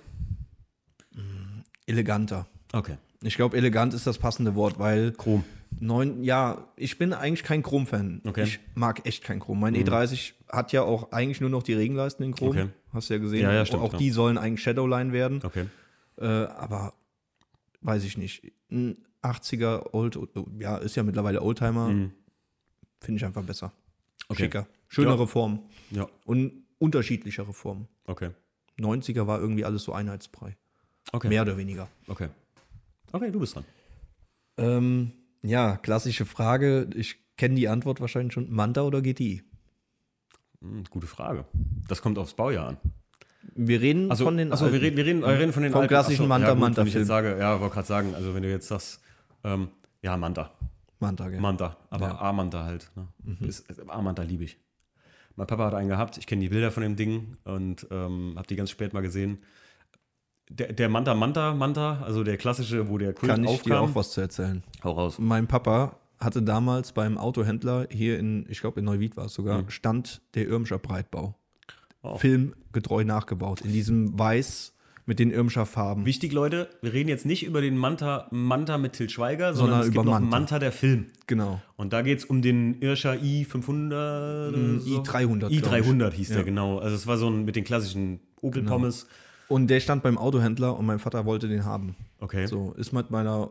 Eleganter. 1.86 2.46
Okay. 2.72 2.96
Ich 3.22 3.36
glaube, 3.36 3.56
elegant 3.56 3.94
ist 3.94 4.06
das 4.06 4.18
passende 4.18 4.54
Wort, 4.54 4.78
weil 4.78 5.12
Chrom. 5.12 5.42
neun, 5.80 6.22
ja, 6.22 6.68
ich 6.76 6.98
bin 6.98 7.12
eigentlich 7.12 7.42
kein 7.42 7.62
Chrom-Fan. 7.62 8.22
Okay. 8.26 8.42
Mhm. 8.42 8.46
Ich 8.46 8.60
mag 8.74 9.06
echt 9.06 9.24
kein 9.24 9.40
Chrom. 9.40 9.58
Mein 9.58 9.74
E30 9.74 10.34
hat 10.50 10.72
ja 10.72 10.82
auch 10.82 11.12
eigentlich 11.12 11.40
nur 11.40 11.50
noch 11.50 11.62
die 11.62 11.72
Regenleisten 11.72 12.24
in 12.24 12.34
Chrom. 12.34 12.50
Okay. 12.50 12.68
Hast 12.92 13.08
du 13.10 13.14
ja 13.14 13.20
gesehen. 13.20 13.42
Ja, 13.42 13.52
ja, 13.52 13.64
stimmt, 13.66 13.82
auch 13.82 13.92
ja. 13.92 13.98
die 13.98 14.10
sollen 14.10 14.38
eigentlich 14.38 14.62
Shadowline 14.62 15.12
werden. 15.12 15.40
Okay. 15.42 15.66
Äh, 16.18 16.26
aber 16.26 16.92
weiß 17.80 18.04
ich 18.04 18.16
nicht. 18.18 18.52
Ein 18.70 18.98
80er 19.22 19.92
Old, 19.92 20.18
ja, 20.58 20.76
ist 20.78 20.94
ja 20.96 21.02
mittlerweile 21.02 21.42
Oldtimer. 21.42 21.88
Finde 21.88 22.12
ich 23.16 23.24
einfach 23.24 23.42
besser. 23.44 23.66
Mhm. 23.68 23.72
Okay. 24.30 24.42
Schicker. 24.44 24.66
Schönere 24.88 25.20
Ja. 25.20 25.26
Formen. 25.26 25.60
Ja, 25.90 26.06
Und 26.24 26.52
unterschiedlichere 26.78 27.52
Formen. 27.52 27.88
okay. 28.06 28.30
90er 28.78 29.26
war 29.26 29.40
irgendwie 29.40 29.64
alles 29.64 29.82
so 29.82 29.92
einheitsbrei. 29.92 30.56
Okay. 31.12 31.28
Mehr 31.28 31.42
oder 31.42 31.56
weniger. 31.56 31.88
Okay. 32.06 32.28
Okay, 33.12 33.30
du 33.32 33.40
bist 33.40 33.56
dran. 33.56 33.64
Ähm, 34.56 35.12
ja, 35.42 35.76
klassische 35.76 36.26
Frage. 36.26 36.88
Ich 36.94 37.16
kenne 37.36 37.54
die 37.56 37.68
Antwort 37.68 38.00
wahrscheinlich 38.00 38.32
schon. 38.34 38.50
Manta 38.52 38.82
oder 38.82 39.00
GTI? 39.02 39.42
Hm, 40.60 40.84
gute 40.90 41.06
Frage. 41.06 41.44
Das 41.88 42.02
kommt 42.02 42.18
aufs 42.18 42.34
Baujahr 42.34 42.68
an. 42.68 42.76
Wir 43.54 43.80
reden 43.80 44.10
Also, 44.10 44.24
von 44.24 44.36
den 44.36 44.52
also 44.52 44.72
wir, 44.72 44.80
reden, 44.80 44.96
wir, 44.96 45.06
reden, 45.06 45.20
wir 45.22 45.28
reden 45.28 45.52
von 45.52 45.62
den 45.62 45.72
Vom 45.72 45.80
alten- 45.80 45.88
klassischen 45.88 46.22
Achso, 46.22 46.28
Manta- 46.28 46.54
ja, 46.54 46.76
Wenn 46.76 46.86
ich 46.86 46.94
jetzt 46.94 47.06
sage, 47.06 47.36
ja, 47.38 47.60
wollte 47.60 47.74
gerade 47.74 47.88
sagen, 47.88 48.14
also 48.14 48.34
wenn 48.34 48.42
du 48.42 48.50
jetzt 48.50 48.68
sagst, 48.68 49.00
ähm, 49.44 49.68
ja, 50.02 50.16
Manta. 50.16 50.50
Manta, 51.00 51.28
gell? 51.28 51.40
Manta, 51.40 51.76
aber 51.90 52.06
Ja. 52.08 52.12
Mhm. 52.14 52.18
A-Manta 52.20 52.64
halt. 52.64 52.90
Ne? 52.96 53.08
Ist- 53.46 53.68
ist- 53.70 53.88
A-Manta 53.88 54.22
liebe 54.22 54.44
ich. 54.44 54.58
Mein 55.36 55.46
Papa 55.46 55.66
hat 55.66 55.74
einen 55.74 55.88
gehabt, 55.88 56.18
ich 56.18 56.26
kenne 56.26 56.42
die 56.42 56.48
Bilder 56.48 56.72
von 56.72 56.82
dem 56.82 56.96
Ding 56.96 57.36
und 57.44 57.86
ähm, 57.92 58.34
habe 58.36 58.46
die 58.48 58.56
ganz 58.56 58.70
spät 58.70 58.92
mal 58.92 59.02
gesehen. 59.02 59.38
Der, 60.50 60.72
der 60.72 60.88
Manta 60.88 61.14
Manta 61.14 61.54
Manta, 61.54 62.00
also 62.02 62.24
der 62.24 62.36
klassische, 62.38 62.88
wo 62.88 62.98
der 62.98 63.12
Kult 63.12 63.30
Kann 63.30 63.44
ich 63.44 63.50
aufkam. 63.50 63.70
dir 63.70 63.80
auch 63.80 63.94
was 63.94 64.10
zu 64.12 64.20
erzählen? 64.22 64.64
Hau 64.82 64.92
raus. 64.92 65.18
Mein 65.18 65.46
Papa 65.46 65.96
hatte 66.18 66.42
damals 66.42 66.92
beim 66.92 67.18
Autohändler 67.18 67.86
hier 67.90 68.18
in, 68.18 68.46
ich 68.48 68.60
glaube 68.60 68.80
in 68.80 68.86
Neuwied 68.86 69.16
war 69.16 69.26
es 69.26 69.34
sogar, 69.34 69.62
Mhm. 69.62 69.70
stand 69.70 70.22
der 70.34 70.48
Irmscher 70.48 70.78
Breitbau. 70.78 71.36
Oh. 72.02 72.16
Filmgetreu 72.16 73.04
nachgebaut. 73.04 73.60
In 73.60 73.72
diesem 73.72 74.18
Weiß 74.18 74.72
mit 75.08 75.18
den 75.18 75.30
Irmscher 75.30 75.64
Farben. 75.64 76.04
Wichtig, 76.04 76.32
Leute, 76.32 76.68
wir 76.82 76.92
reden 76.92 77.08
jetzt 77.08 77.24
nicht 77.24 77.42
über 77.46 77.62
den 77.62 77.78
Manta, 77.78 78.28
Manta 78.30 78.76
mit 78.76 78.92
Til 78.92 79.08
Schweiger, 79.08 79.54
sondern, 79.54 79.56
Sondern 79.56 79.80
es 79.80 79.86
über 79.86 79.94
gibt 80.02 80.04
noch 80.04 80.12
Manta. 80.20 80.28
Manta 80.36 80.58
der 80.58 80.70
Film. 80.70 81.06
Genau. 81.26 81.62
Und 81.76 81.94
da 81.94 82.02
geht 82.02 82.18
es 82.18 82.24
um 82.26 82.42
den 82.42 82.78
Irscher 82.82 83.14
i500. 83.14 84.48
oder 84.50 84.80
so. 84.80 85.00
i300, 85.02 85.48
i300 85.48 86.12
hieß 86.12 86.28
Ja. 86.28 86.34
der, 86.36 86.44
genau. 86.44 86.78
Also 86.78 86.94
es 86.94 87.06
war 87.06 87.16
so 87.16 87.26
ein 87.30 87.46
mit 87.46 87.56
den 87.56 87.64
klassischen 87.64 88.20
Opel-Pommes. 88.42 89.06
Und 89.48 89.68
der 89.68 89.80
stand 89.80 90.02
beim 90.02 90.18
Autohändler 90.18 90.76
und 90.78 90.84
mein 90.84 90.98
Vater 90.98 91.24
wollte 91.24 91.48
den 91.48 91.64
haben. 91.64 91.96
Okay. 92.20 92.46
So, 92.46 92.74
ist 92.76 92.92
mit 92.92 93.10
meiner 93.10 93.50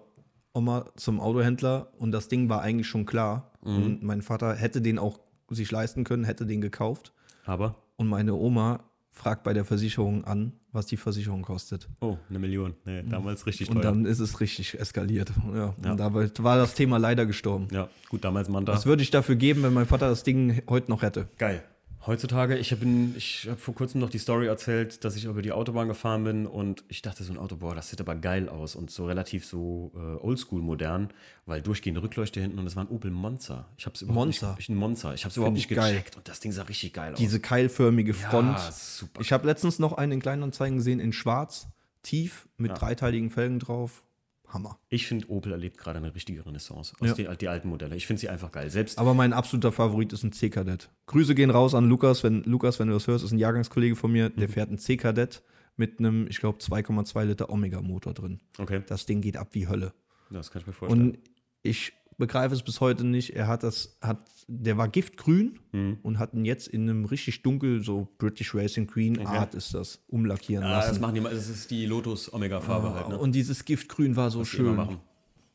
Oma 0.53 0.85
zum 0.95 1.19
Autohändler 1.19 1.91
und 1.97 2.11
das 2.11 2.27
Ding 2.27 2.49
war 2.49 2.61
eigentlich 2.61 2.85
schon 2.87 3.07
klar. 3.07 3.51
Mhm. 3.63 3.75
Und 3.83 4.03
mein 4.03 4.21
Vater 4.21 4.53
hätte 4.53 4.79
den 4.79 4.99
auch 4.99 5.19
sich 5.49 5.71
leisten 5.71 6.03
können, 6.03 6.23
hätte 6.23 6.45
den 6.45 6.61
gekauft. 6.61 7.13
Aber, 7.45 7.73
Und 7.95 8.07
meine 8.09 8.35
Oma 8.35 8.81
fragt 9.09 9.43
bei 9.43 9.53
der 9.53 9.65
Versicherung 9.65 10.23
an, 10.25 10.53
was 10.77 10.85
die 10.85 10.95
Versicherung 10.97 11.41
kostet. 11.41 11.89
oh, 11.99 12.15
eine 12.29 12.39
Million. 12.39 12.73
Nee, 12.85 13.03
damals 13.03 13.45
richtig 13.45 13.69
Und 13.69 13.75
teuer. 13.81 13.83
dann 13.91 14.05
ist 14.05 14.19
es 14.19 14.39
richtig 14.39 14.79
eskaliert. 14.79 15.31
Ja, 15.53 15.73
Ja. 15.83 15.91
Und 15.91 15.97
dabei 15.99 16.29
war 16.39 16.57
das 16.57 16.73
Thema 16.75 16.97
leider 16.97 17.25
gestorben. 17.25 17.67
ja, 17.73 17.89
gut, 18.09 18.23
damals 18.23 18.47
Manta. 18.47 18.71
Was 18.71 18.85
würde 18.85 19.03
ich 19.03 19.09
dafür 19.11 19.35
geben, 19.35 19.63
wenn 19.63 19.73
mein 19.73 19.85
Vater 19.87 20.07
das 20.07 20.23
Ding 20.23 20.61
heute 20.69 20.89
noch 20.91 21.01
hätte? 21.01 21.27
Geil. 21.37 21.63
Heutzutage, 22.07 22.57
ich 22.57 22.71
habe 22.71 22.85
hab 22.85 23.59
vor 23.59 23.75
kurzem 23.75 23.99
noch 23.99 24.09
die 24.09 24.17
Story 24.17 24.47
erzählt, 24.47 25.03
dass 25.03 25.17
ich 25.17 25.25
über 25.25 25.41
die 25.41 25.51
Autobahn 25.51 25.89
gefahren 25.89 26.23
bin 26.23 26.47
und 26.47 26.85
ich 26.87 27.01
dachte 27.01 27.25
so 27.25 27.33
ein 27.33 27.37
Auto, 27.37 27.57
boah, 27.57 27.75
das 27.75 27.89
sieht 27.89 27.99
aber 27.99 28.15
geil 28.15 28.47
aus 28.47 28.75
und 28.75 28.89
so 28.89 29.07
relativ 29.07 29.45
so 29.45 29.91
äh, 29.93 30.23
oldschool 30.23 30.61
modern, 30.61 31.09
weil 31.45 31.61
durchgehende 31.61 32.01
Rückleuchte 32.01 32.39
hinten 32.39 32.59
und 32.59 32.65
das 32.65 32.77
war 32.77 32.85
ein 32.85 32.87
Opel 32.87 33.11
Monza. 33.11 33.67
Ich 33.77 33.85
habe 33.85 33.95
es 33.95 34.03
überhaupt 34.03 34.25
Monza? 34.25 34.51
nicht, 34.51 34.59
ich, 34.59 34.69
ein 34.69 34.77
Monza. 34.77 35.13
Ich 35.15 35.25
habe 35.25 35.31
es 35.31 35.37
überhaupt 35.37 35.57
ich 35.57 35.69
nicht 35.69 35.77
geil. 35.77 35.95
gecheckt 35.95 36.15
und 36.15 36.29
das 36.29 36.39
Ding 36.39 36.53
sah 36.53 36.61
richtig 36.63 36.93
geil 36.93 37.11
aus. 37.11 37.19
Diese 37.19 37.41
keilförmige 37.41 38.13
Front. 38.13 38.57
Ja, 38.57 38.71
super. 38.71 39.19
Ich 39.19 39.33
habe 39.33 39.45
letztens 39.45 39.77
noch 39.77 39.91
einen 39.91 40.13
in 40.13 40.21
Kleinanzeigen 40.21 40.77
gesehen 40.77 41.01
in 41.01 41.11
schwarz, 41.11 41.67
tief, 42.03 42.47
mit 42.55 42.71
dreiteiligen 42.79 43.29
Felgen 43.29 43.59
drauf. 43.59 44.03
Hammer. 44.47 44.79
Ich 44.89 45.07
finde, 45.07 45.29
Opel 45.29 45.51
erlebt 45.51 45.77
gerade 45.77 45.97
eine 45.97 46.15
richtige 46.15 46.45
Renaissance. 46.45 46.93
Aus 46.99 47.07
Ja. 47.09 47.13
die, 47.13 47.37
die 47.37 47.47
alten 47.49 47.67
Modelle. 47.69 47.95
Ich 47.95 48.07
finde 48.07 48.19
sie 48.21 48.29
einfach 48.29 48.51
geil. 48.51 48.69
Selbst 48.69 48.97
Aber 48.97 49.13
mein 49.13 49.33
absoluter 49.33 49.71
Favorit 49.71 50.13
ist 50.13 50.23
ein 50.23 50.31
C-Kadett. 50.31 50.89
Grüße 51.07 51.35
gehen 51.35 51.49
raus 51.49 51.75
an 51.75 51.87
Lukas, 51.89 52.23
wenn 52.23 52.43
Lukas, 52.43 52.79
wenn 52.79 52.87
du 52.87 52.93
das 52.93 53.07
hörst, 53.07 53.25
ist 53.25 53.31
ein 53.33 53.39
Jahrgangskollege 53.39 53.95
von 53.95 54.11
mir, 54.11 54.29
Mhm. 54.29 54.39
der 54.39 54.49
fährt 54.49 54.71
ein 54.71 54.77
C-Kadett 54.77 55.43
mit 55.75 55.99
einem, 55.99 56.27
ich 56.27 56.39
glaube, 56.39 56.59
2,2 56.59 57.25
Liter 57.25 57.49
Omega-Motor 57.49 58.13
drin. 58.13 58.39
Okay, 58.57 58.81
Das 58.87 59.05
Ding 59.05 59.21
geht 59.21 59.37
ab 59.37 59.49
wie 59.51 59.67
Hölle. 59.67 59.93
das 60.31 60.49
kann 60.51 60.61
ich 60.61 60.67
mir 60.67 60.73
vorstellen. 60.73 61.09
Und 61.11 61.19
ich 61.63 61.93
begreife 62.17 62.53
es 62.55 62.63
bis 62.63 62.81
heute 62.81 63.03
nicht. 63.05 63.35
Er 63.35 63.47
hat 63.47 63.63
das, 63.63 63.97
hat, 64.01 64.19
der 64.47 64.77
war 64.77 64.87
giftgrün 64.87 65.59
Mhm. 65.71 65.99
und 66.03 66.19
hat 66.19 66.33
ihn 66.33 66.45
jetzt 66.45 66.67
in 66.67 66.89
einem 66.89 67.05
richtig 67.05 67.43
dunkel, 67.43 67.83
so 67.83 68.07
British 68.17 68.55
Racing 68.55 68.87
Green 68.87 69.25
Art 69.25 69.53
ist 69.55 69.73
das, 69.73 69.99
umlackieren 70.07 70.63
ah, 70.63 70.77
das 70.77 70.87
lassen. 70.87 71.01
machen 71.01 71.15
die 71.15 71.21
mal. 71.21 71.33
Das 71.33 71.49
ist 71.49 71.69
die 71.69 71.85
Lotus 71.85 72.31
Omega-Farbe 72.33 72.93
halt, 72.93 73.09
ne? 73.09 73.17
Und 73.17 73.33
dieses 73.33 73.65
Giftgrün 73.65 74.15
war 74.15 74.31
so 74.31 74.39
Was 74.41 74.47
schön. 74.47 74.75
machen. 74.75 74.99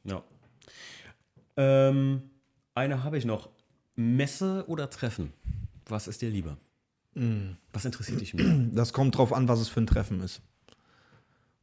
Ja. 0.04 0.22
Ähm, 1.56 2.22
eine 2.74 3.04
habe 3.04 3.18
ich 3.18 3.24
noch. 3.24 3.50
Messe 3.94 4.64
oder 4.68 4.88
Treffen? 4.88 5.32
Was 5.86 6.08
ist 6.08 6.22
dir 6.22 6.30
lieber? 6.30 6.56
Mm. 7.14 7.56
Was 7.74 7.84
interessiert 7.84 8.20
dich 8.22 8.32
mehr? 8.32 8.68
Das 8.72 8.92
kommt 8.94 9.18
drauf 9.18 9.32
an, 9.34 9.48
was 9.48 9.60
es 9.60 9.68
für 9.68 9.80
ein 9.80 9.86
Treffen 9.86 10.20
ist. 10.20 10.40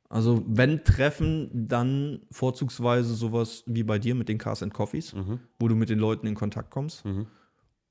Also, 0.09 0.43
wenn 0.47 0.83
Treffen, 0.83 1.49
dann 1.67 2.21
vorzugsweise 2.31 3.13
sowas 3.13 3.63
wie 3.67 3.83
bei 3.83 3.99
dir 3.99 4.15
mit 4.15 4.27
den 4.27 4.39
Cars 4.39 4.63
and 4.63 4.73
Coffees, 4.73 5.13
Mhm. 5.13 5.39
wo 5.59 5.67
du 5.67 5.75
mit 5.75 5.89
den 5.89 5.99
Leuten 5.99 6.25
in 6.27 6.33
Kontakt 6.35 6.71
kommst. 6.71 7.03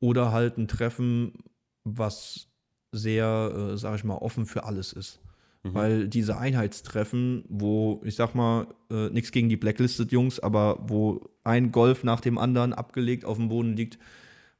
Oder 0.01 0.33
halt 0.33 0.59
ein 0.59 0.69
Treffen, 0.69 1.33
was 1.85 2.49
sehr, 2.93 3.71
äh, 3.73 3.77
sag 3.77 3.97
ich 3.97 4.05
mal, 4.05 4.17
offen 4.17 4.47
für 4.47 4.65
alles 4.65 4.93
ist. 4.93 5.21
Weil 5.65 6.09
diese 6.09 6.39
Einheitstreffen, 6.39 7.45
wo, 7.49 8.01
ich 8.05 8.15
sag 8.17 8.35
mal, 8.35 8.69
äh, 8.91 9.11
nichts 9.11 9.33
gegen 9.33 9.49
die 9.49 9.57
Blacklisted-Jungs, 9.57 10.41
aber 10.41 10.79
wo 10.89 11.29
ein 11.45 11.73
Golf 11.73 12.05
nach 12.05 12.21
dem 12.21 12.39
anderen 12.39 12.73
abgelegt 12.73 13.25
auf 13.25 13.37
dem 13.37 13.49
Boden 13.49 13.77
liegt, 13.77 13.99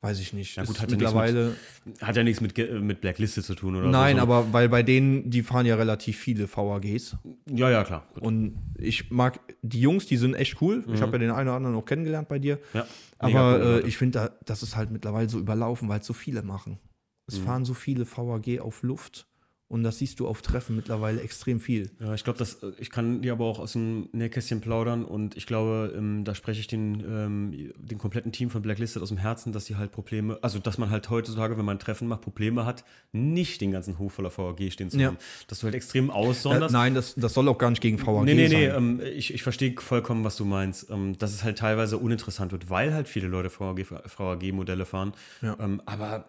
weiß 0.01 0.21
ich 0.21 0.33
nicht. 0.33 0.57
Ja, 0.57 0.65
gut, 0.65 0.81
hat 0.81 0.91
ja 0.91 0.97
nichts 0.97 1.13
mittlerweile. 1.13 1.57
Hat 2.01 2.17
ja 2.17 2.23
nichts 2.23 2.41
mit, 2.41 2.57
mit 2.81 3.01
Blackliste 3.01 3.43
zu 3.43 3.55
tun 3.55 3.77
oder 3.77 3.89
Nein, 3.89 4.17
so. 4.17 4.23
aber 4.23 4.53
weil 4.53 4.69
bei 4.69 4.83
denen, 4.83 5.31
die 5.31 5.43
fahren 5.43 5.67
ja 5.67 5.75
relativ 5.77 6.19
viele 6.19 6.49
VAGs. 6.49 7.17
Ja, 7.47 7.71
ja, 7.71 7.85
klar. 7.85 8.07
Gut. 8.15 8.23
Und 8.23 8.59
ich 8.77 9.11
mag 9.11 9.41
die 9.63 9.81
Jungs, 9.81 10.07
die 10.07 10.17
sind 10.17 10.35
echt 10.35 10.61
cool. 10.63 10.85
Ich 10.93 11.03
habe 11.03 11.13
ja 11.13 11.19
den 11.19 11.31
einen 11.31 11.49
oder 11.49 11.57
anderen 11.57 11.77
auch 11.77 11.85
kennengelernt 11.85 12.29
bei 12.29 12.39
dir. 12.39 12.59
Ja, 12.75 12.87
Aber 13.19 13.59
coole 13.59 13.81
äh, 13.81 13.87
ich 13.87 13.97
finde, 13.97 14.19
da, 14.19 14.31
das 14.45 14.63
ist 14.63 14.77
halt 14.77 14.91
mittlerweile 14.91 15.29
so 15.29 15.39
überlaufen, 15.39 15.89
weil 15.89 16.01
es 16.01 16.07
so 16.07 16.13
viele 16.15 16.43
machen. 16.43 16.73
Mhm. 16.73 16.79
Es 17.27 17.39
fahren 17.39 17.65
so 17.65 17.75
viele 17.75 18.07
VAG 18.07 18.61
auf 18.61 18.83
Luft. 18.83 19.28
Und 19.71 19.83
das 19.83 19.99
siehst 19.99 20.19
du 20.19 20.27
auf 20.27 20.41
Treffen 20.41 20.77
mittlerweile 20.77 21.21
extrem 21.21 21.61
viel. 21.61 21.91
Ja, 22.01 22.15
ich 22.15 22.25
glaube, 22.25 22.43
äh, 22.43 22.67
ich 22.79 22.89
kann 22.91 23.21
dir 23.21 23.33
aber 23.33 23.45
auch 23.45 23.59
aus 23.59 23.73
dem 23.73 24.09
Nähkästchen 24.13 24.63
plaudern 24.63 25.05
und 25.05 25.37
ich 25.37 25.47
glaube, 25.47 25.93
ähm, 25.95 26.25
da 26.25 26.35
spreche 26.35 26.61
ich 26.61 26.69
den, 26.69 27.01
ähm, 27.07 27.73
den 27.77 27.99
kompletten 27.99 28.33
Team 28.33 28.49
von 28.49 28.63
Blacklisted 28.63 29.03
aus 29.03 29.11
dem 29.11 29.19
Herzen, 29.19 29.53
dass 29.53 29.67
die 29.67 29.77
halt 29.77 29.93
Probleme, 29.93 30.39
also 30.41 30.59
dass 30.59 30.79
man 30.79 30.89
halt 30.89 31.11
heutzutage, 31.11 31.59
wenn 31.59 31.67
man 31.67 31.77
ein 31.77 31.81
Treffen 31.81 32.09
macht, 32.09 32.23
Probleme 32.23 32.65
hat, 32.65 32.83
nicht 33.13 33.61
den 33.61 33.71
ganzen 33.71 33.99
Hof 33.99 34.15
voller 34.15 34.31
VAG 34.35 34.73
stehen 34.73 34.89
zu 34.89 34.99
Ja. 34.99 35.09
haben. 35.09 35.19
Dass 35.49 35.59
du 35.61 35.65
halt 35.65 35.75
extrem 35.75 36.09
Äh, 36.09 36.13
aussonderst. 36.13 36.73
nein, 36.73 36.95
das, 36.95 37.15
das 37.17 37.35
soll 37.35 37.47
auch 37.49 37.59
gar 37.59 37.69
nicht 37.69 37.83
gegen 37.83 37.99
VAG 38.01 38.25
Nee, 38.25 38.33
nee, 38.35 38.49
nee, 38.49 38.69
sein. 38.71 38.75
ähm, 38.75 39.01
ich, 39.17 39.35
ich 39.35 39.43
verstehe 39.43 39.75
vollkommen, 39.79 40.25
was 40.25 40.37
du 40.37 40.47
meinst. 40.47 40.89
Ähm, 40.89 41.19
dass 41.19 41.35
es 41.35 41.45
halt 41.45 41.59
teilweise 41.59 41.99
uninteressant 41.99 42.53
wird, 42.53 42.71
weil 42.71 42.95
halt 42.95 43.07
viele 43.07 43.29
Leute 43.29 43.51
VAG-Modelle 43.51 44.87
fahren. 44.87 45.13
Ja. 45.43 45.57
Ähm, 45.61 45.83
aber 45.85 46.25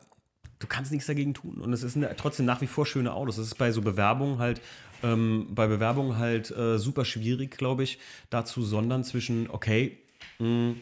du 0.60 0.68
kannst 0.68 0.92
nichts 0.92 1.08
dagegen 1.08 1.34
tun. 1.34 1.62
Und 1.62 1.74
es 1.74 1.84
ist 1.84 1.96
ne- 1.96 2.14
trotzdem 2.18 2.46
nach 2.46 2.62
wie 2.62 2.68
vor 2.68 2.86
schöne 2.86 3.14
Autos. 3.14 3.38
Es 3.38 3.48
ist 3.48 3.58
bei 3.58 3.72
so 3.72 3.82
Bewerbungen 3.82 4.38
halt, 4.40 4.62
ähm, 5.04 5.48
bei 5.52 5.68
Bewerbungen 5.68 6.18
halt 6.18 6.52
äh, 6.52 6.78
super 6.78 7.06
schwierig, 7.06 7.58
glaube 7.58 7.84
ich, 7.84 8.00
da 8.30 8.46
zu 8.46 8.62
sondern 8.64 9.04
zwischen, 9.04 9.50
okay, 9.50 9.98
mh, 10.40 10.76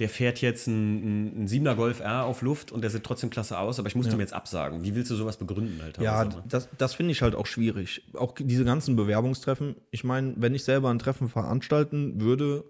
der 0.00 0.08
fährt 0.08 0.40
jetzt 0.40 0.66
ein, 0.66 1.34
ein, 1.36 1.44
ein 1.44 1.46
7er 1.48 1.76
Golf 1.76 2.00
R 2.00 2.24
auf 2.24 2.42
Luft 2.42 2.72
und 2.72 2.82
der 2.82 2.90
sieht 2.90 3.04
trotzdem 3.04 3.30
klasse 3.30 3.58
aus, 3.58 3.78
aber 3.78 3.86
ich 3.86 3.94
muss 3.94 4.08
dem 4.08 4.18
jetzt 4.18 4.32
absagen. 4.32 4.82
Wie 4.82 4.96
willst 4.96 5.08
du 5.12 5.14
sowas 5.14 5.36
begründen, 5.36 5.80
halt? 5.80 5.98
Ja, 5.98 6.24
ne? 6.24 6.42
das, 6.48 6.68
das 6.76 6.94
finde 6.94 7.12
ich 7.12 7.22
halt 7.22 7.36
auch 7.36 7.46
schwierig. 7.46 8.02
Auch 8.14 8.34
diese 8.36 8.64
ganzen 8.64 8.96
Bewerbungstreffen. 8.96 9.76
Ich 9.92 10.02
meine, 10.02 10.34
wenn 10.36 10.52
ich 10.52 10.64
selber 10.64 10.90
ein 10.90 10.98
Treffen 10.98 11.28
veranstalten 11.28 12.20
würde, 12.20 12.64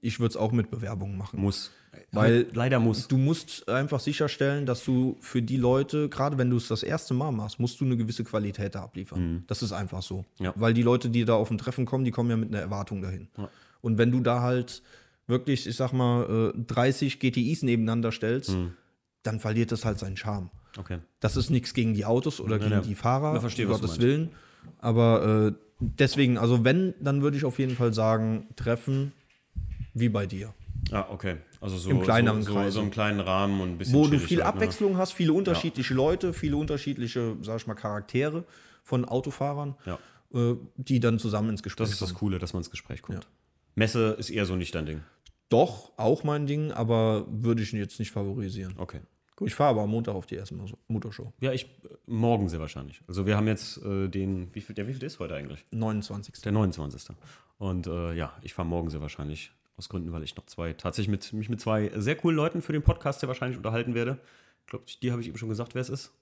ich 0.00 0.18
würde 0.18 0.30
es 0.30 0.36
auch 0.36 0.50
mit 0.50 0.70
Bewerbungen 0.70 1.16
machen. 1.16 1.40
muss. 1.40 1.70
Weil 2.12 2.46
leider 2.52 2.78
muss. 2.80 3.08
Du 3.08 3.18
musst 3.18 3.68
einfach 3.68 4.00
sicherstellen, 4.00 4.64
dass 4.66 4.84
du 4.84 5.16
für 5.20 5.42
die 5.42 5.56
Leute, 5.56 6.08
gerade 6.08 6.38
wenn 6.38 6.50
du 6.50 6.56
es 6.56 6.68
das 6.68 6.82
erste 6.82 7.14
Mal 7.14 7.32
machst, 7.32 7.58
musst 7.60 7.80
du 7.80 7.84
eine 7.84 7.96
gewisse 7.96 8.24
Qualität 8.24 8.74
da 8.74 8.82
abliefern. 8.82 9.44
Das 9.46 9.62
ist 9.62 9.72
einfach 9.72 10.02
so. 10.02 10.24
Mhm. 10.38 10.44
Ja. 10.44 10.52
Weil 10.56 10.72
die 10.74 10.82
Leute, 10.82 11.08
die 11.10 11.24
da 11.24 11.34
auf 11.34 11.50
ein 11.50 11.58
Treffen 11.58 11.86
kommen, 11.86 12.04
die 12.04 12.10
kommen 12.10 12.30
ja 12.30 12.36
mit 12.36 12.48
einer 12.50 12.60
Erwartung 12.60 13.02
dahin. 13.02 13.28
Und 13.80 13.98
wenn 13.98 14.10
du 14.10 14.20
da 14.20 14.40
halt 14.40 14.82
wirklich, 15.26 15.66
ich 15.66 15.76
sag 15.76 15.92
mal, 15.92 16.52
äh, 16.56 16.58
30 16.66 17.18
GTIs 17.20 17.62
nebeneinander 17.62 18.12
stellst, 18.12 18.50
Mhm. 18.50 18.72
dann 19.22 19.38
verliert 19.40 19.70
das 19.72 19.84
halt 19.84 19.98
seinen 19.98 20.16
Charme. 20.16 20.50
Okay. 20.78 20.98
Das 21.20 21.36
ist 21.36 21.50
nichts 21.50 21.74
gegen 21.74 21.94
die 21.94 22.04
Autos 22.04 22.40
oder 22.40 22.58
gegen 22.58 22.70
ja. 22.72 22.80
die 22.80 22.94
Fahrer, 22.94 23.34
Ich 23.34 23.40
verstehe, 23.40 23.66
um 23.66 23.72
Gottes. 23.72 24.00
Willen. 24.00 24.30
Aber 24.78 25.52
äh, 25.56 25.76
deswegen, 25.80 26.38
also 26.38 26.64
wenn, 26.64 26.94
dann 27.00 27.22
würde 27.22 27.36
ich 27.36 27.44
auf 27.44 27.58
jeden 27.58 27.74
Fall 27.76 27.92
sagen, 27.94 28.48
Treffen 28.56 29.12
wie 29.94 30.08
bei 30.08 30.26
dir. 30.26 30.54
Ah, 30.92 31.06
okay. 31.10 31.36
Also 31.60 31.76
so, 31.76 31.90
Im 31.90 32.00
kleineren 32.02 32.42
so, 32.42 32.52
so, 32.52 32.54
Kreise. 32.58 32.70
so 32.72 32.80
im 32.80 32.90
kleinen 32.90 33.20
Rahmen 33.20 33.60
und 33.60 33.70
ein 33.72 33.78
bisschen 33.78 33.94
Wo 33.94 34.06
du 34.06 34.18
viel 34.18 34.42
halt, 34.42 34.54
ne? 34.54 34.60
Abwechslung 34.62 34.96
hast, 34.96 35.12
viele 35.12 35.32
unterschiedliche 35.34 35.92
Leute, 35.94 36.32
viele 36.32 36.56
unterschiedliche, 36.56 37.36
sag 37.42 37.58
ich 37.60 37.66
mal, 37.66 37.74
Charaktere 37.74 38.44
von 38.82 39.04
Autofahrern, 39.04 39.74
Ja. 39.84 39.98
äh, 40.32 40.56
die 40.76 41.00
dann 41.00 41.18
zusammen 41.18 41.50
ins 41.50 41.62
Gespräch 41.62 41.84
Das 41.84 41.92
ist 41.92 42.00
das 42.00 42.10
kommen. 42.10 42.18
Coole, 42.18 42.38
dass 42.38 42.54
man 42.54 42.60
ins 42.60 42.70
Gespräch 42.70 43.02
kommt. 43.02 43.28
Messe 43.74 44.16
ist 44.18 44.30
eher 44.30 44.46
so 44.46 44.56
nicht 44.56 44.74
dein 44.74 44.86
Ding. 44.86 45.02
Doch, 45.50 45.92
auch 45.98 46.24
mein 46.24 46.46
Ding, 46.46 46.72
aber 46.72 47.26
würde 47.28 47.62
ich 47.62 47.72
jetzt 47.72 47.98
nicht 47.98 48.10
favorisieren. 48.10 48.74
Okay. 48.78 49.00
Ich 49.42 49.54
fahre 49.54 49.70
aber 49.70 49.82
am 49.82 49.90
Montag 49.90 50.14
auf 50.14 50.26
die 50.26 50.34
erste 50.36 50.54
Mo- 50.54 50.66
Motorshow. 50.88 51.32
Ja, 51.40 51.52
ich 51.52 51.64
äh, 51.64 51.88
morgen 52.06 52.48
sehr 52.48 52.60
wahrscheinlich. 52.60 53.00
Also 53.08 53.26
wir 53.26 53.36
haben 53.36 53.46
jetzt 53.48 53.82
äh, 53.82 54.08
den, 54.08 54.54
wie 54.54 54.60
viel, 54.60 54.74
der 54.74 54.86
wie 54.86 54.92
viel 54.94 55.02
ist 55.02 55.18
heute 55.18 55.34
eigentlich? 55.34 55.64
29. 55.70 56.40
Der 56.42 56.52
29. 56.52 57.16
Und 57.58 57.86
äh, 57.86 58.12
ja, 58.14 58.32
ich 58.42 58.52
fahre 58.54 58.68
morgen 58.68 58.90
sehr 58.90 59.00
wahrscheinlich. 59.00 59.50
Aus 59.80 59.88
Gründen, 59.88 60.12
weil 60.12 60.22
ich 60.22 60.36
noch 60.36 60.44
zwei, 60.44 60.74
tatsächlich 60.74 61.10
mit, 61.10 61.32
mich 61.32 61.48
mit 61.48 61.58
zwei 61.58 61.90
sehr 61.96 62.14
coolen 62.14 62.36
Leuten 62.36 62.60
für 62.60 62.74
den 62.74 62.82
Podcast 62.82 63.20
sehr 63.20 63.28
wahrscheinlich 63.28 63.56
unterhalten 63.56 63.94
werde. 63.94 64.18
Ich 64.60 64.66
glaube, 64.66 64.84
die 65.02 65.10
habe 65.10 65.22
ich 65.22 65.28
eben 65.28 65.38
schon 65.38 65.48
gesagt, 65.48 65.74
wer 65.74 65.80
es 65.80 65.88
ist. 65.88 66.12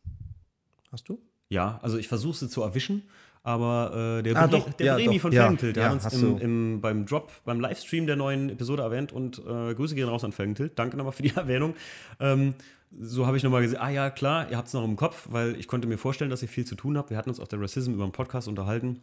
Hast 0.93 1.09
du? 1.09 1.19
Ja, 1.49 1.81
also 1.83 1.99
ich 1.99 2.07
versuche 2.07 2.37
sie 2.37 2.49
zu 2.49 2.63
erwischen, 2.63 3.03
aber 3.43 4.19
äh, 4.21 4.23
der, 4.23 4.37
Ah, 4.37 4.47
Bre 4.47 4.59
doch, 4.59 4.73
der 4.75 4.87
ja, 4.87 4.95
Bremi 4.95 5.17
doch, 5.17 5.23
von 5.23 5.33
ja, 5.33 5.43
Felgentilt, 5.43 5.75
der 5.75 5.83
ja, 5.83 5.89
hat 5.91 6.05
uns 6.05 6.23
im, 6.23 6.39
im, 6.39 6.81
beim 6.81 7.05
Drop, 7.05 7.33
beim 7.45 7.59
Livestream 7.59 8.07
der 8.07 8.15
neuen 8.15 8.49
Episode 8.49 8.85
erwähnt 8.85 9.13
und 9.13 9.39
äh, 9.45 9.75
Grüße 9.75 9.97
gehen 9.97 10.09
raus 10.09 10.23
an 10.23 10.31
Felgentilt. 10.31 10.79
Danke 10.79 10.97
nochmal 10.97 11.13
für 11.13 11.25
die 11.25 11.31
Erwähnung. 11.35 11.75
Ähm, 12.21 12.55
so 12.97 13.27
habe 13.27 13.37
ich 13.37 13.43
nochmal 13.43 13.63
gesehen, 13.63 13.81
ah 13.81 13.91
ja, 13.91 14.11
klar, 14.11 14.49
ihr 14.53 14.57
habt 14.57 14.69
es 14.69 14.75
noch 14.75 14.85
im 14.85 14.95
Kopf, 14.95 15.27
weil 15.33 15.57
ich 15.57 15.67
konnte 15.67 15.89
mir 15.89 15.99
vorstellen, 15.99 16.31
dass 16.31 16.43
ihr 16.43 16.49
viel 16.49 16.65
zu 16.65 16.77
tun 16.77 16.97
habt. 16.97 17.11
Wir 17.11 17.17
hatten 17.17 17.29
uns 17.29 17.41
auf 17.41 17.49
der 17.49 17.61
Racism 17.61 17.93
über 17.95 18.05
einen 18.05 18.13
Podcast 18.13 18.47
unterhalten. 18.47 19.03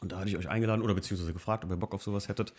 Und 0.00 0.12
da 0.12 0.18
hatte 0.18 0.28
ich 0.28 0.36
euch 0.36 0.48
eingeladen 0.48 0.82
oder 0.82 0.94
beziehungsweise 0.94 1.32
gefragt, 1.32 1.64
ob 1.64 1.70
ihr 1.70 1.76
Bock 1.76 1.92
auf 1.94 2.02
sowas 2.02 2.28
hättet. 2.28 2.52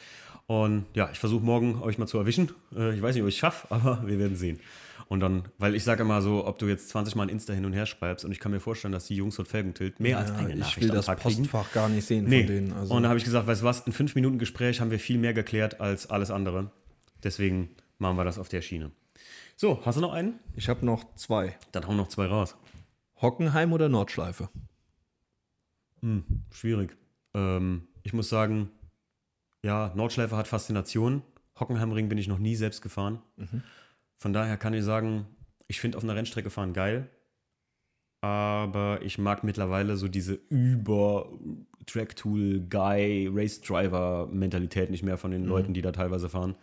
Und 0.48 0.86
ja, 0.94 1.10
ich 1.12 1.20
versuche 1.20 1.44
morgen 1.44 1.82
euch 1.82 1.98
mal 1.98 2.08
zu 2.08 2.18
erwischen. 2.18 2.52
Äh, 2.76 2.94
ich 2.96 3.02
weiß 3.02 3.16
nicht, 3.16 3.24
ob 3.24 3.30
ich 3.30 3.36
es 3.36 3.40
schaffe, 3.40 3.68
aber 3.74 4.06
wir 4.06 4.20
werden 4.20 4.36
sehen. 4.36 4.60
Und 5.08 5.22
dann, 5.22 5.44
weil 5.58 5.74
ich 5.74 5.84
sage 5.84 6.04
immer 6.04 6.22
so, 6.22 6.46
ob 6.46 6.60
du 6.60 6.68
jetzt 6.68 6.90
20 6.90 7.16
Mal 7.16 7.24
ein 7.24 7.30
Insta 7.30 7.54
hin 7.54 7.66
und 7.66 7.74
her 7.74 7.86
schreibst 7.88 8.26
und 8.26 8.32
ich 8.32 8.40
kann 8.40 8.52
mir 8.52 8.60
vorstellen, 8.60 8.92
dass 8.92 9.08
die 9.08 9.16
Jungs 9.16 9.36
von 9.36 9.46
Felgentilt 9.46 10.00
mehr 10.00 10.20
als 10.20 10.30
eine 10.32 10.54
ich 10.54 10.60
Nachricht 10.60 10.82
will 10.82 10.90
am 10.92 10.96
das 10.98 11.06
Tag 11.08 11.20
kriegen. 11.22 11.48
Postfach 11.48 11.72
gar 11.74 11.90
nicht 11.90 12.06
sehen 12.06 12.26
Nee. 12.26 12.44
von 12.46 12.48
denen. 12.56 12.74
Also, 12.74 12.94
Und 12.94 13.04
da 13.04 13.10
habe 13.10 13.18
ich 13.18 13.24
gesagt, 13.26 13.48
weißt 13.48 13.62
du 13.62 13.66
was, 13.66 13.80
in 13.88 13.94
fünf 13.94 14.14
Minuten 14.14 14.38
Gespräch 14.38 14.82
haben 14.82 14.92
wir 14.92 15.00
viel 15.00 15.18
mehr 15.18 15.34
geklärt 15.34 15.82
als 15.82 16.10
alles 16.12 16.30
andere. 16.30 16.70
Deswegen 17.24 17.70
machen 17.98 18.18
wir 18.18 18.24
das 18.24 18.38
auf 18.38 18.50
der 18.50 18.62
Schiene. 18.62 18.92
So, 19.56 19.82
hast 19.84 19.96
du 19.96 20.02
noch 20.02 20.14
einen? 20.14 20.40
ich 20.56 20.70
habe 20.70 20.86
noch 20.86 21.16
zwei. 21.16 21.58
Dann 21.72 21.88
hauen 21.88 21.98
noch 21.98 22.10
zwei 22.10 22.28
raus. 22.28 22.56
Hockenheim 23.22 23.74
oder 23.74 23.90
Nordschleife? 23.90 24.50
Schwierig. 26.52 26.96
Ähm, 27.36 27.88
ich 28.04 28.14
muss 28.14 28.30
sagen, 28.30 28.72
ja, 29.66 29.92
Nordschleife 29.96 30.36
hat 30.38 30.48
Faszination. 30.48 31.22
Hockenheimring 31.60 32.10
bin 32.10 32.18
ich 32.18 32.28
noch 32.28 32.40
nie 32.40 32.56
selbst 32.56 32.82
gefahren. 32.82 33.22
Von 34.22 34.34
daher 34.34 34.58
kann 34.58 34.74
ich 34.74 34.84
sagen, 34.84 35.28
ich 35.68 35.80
finde 35.80 35.98
auf 35.98 36.04
einer 36.04 36.16
Rennstrecke 36.16 36.50
fahren 36.50 36.74
geil. 36.74 37.10
Aber 38.22 39.02
ich 39.02 39.18
mag 39.18 39.44
mittlerweile 39.44 39.96
so 39.96 40.08
diese 40.08 40.34
über 40.50 41.30
Track-Tool, 41.86 42.62
Guy, 42.70 43.30
Race 43.32 43.62
Driver 43.62 44.28
Mentalität 44.28 44.90
nicht 44.90 45.04
mehr 45.04 45.18
von 45.18 45.32
den 45.32 45.46
Leuten, 45.46 45.74
die 45.74 45.82
da 45.82 45.92
teilweise 45.92 46.30
fahren. 46.30 46.56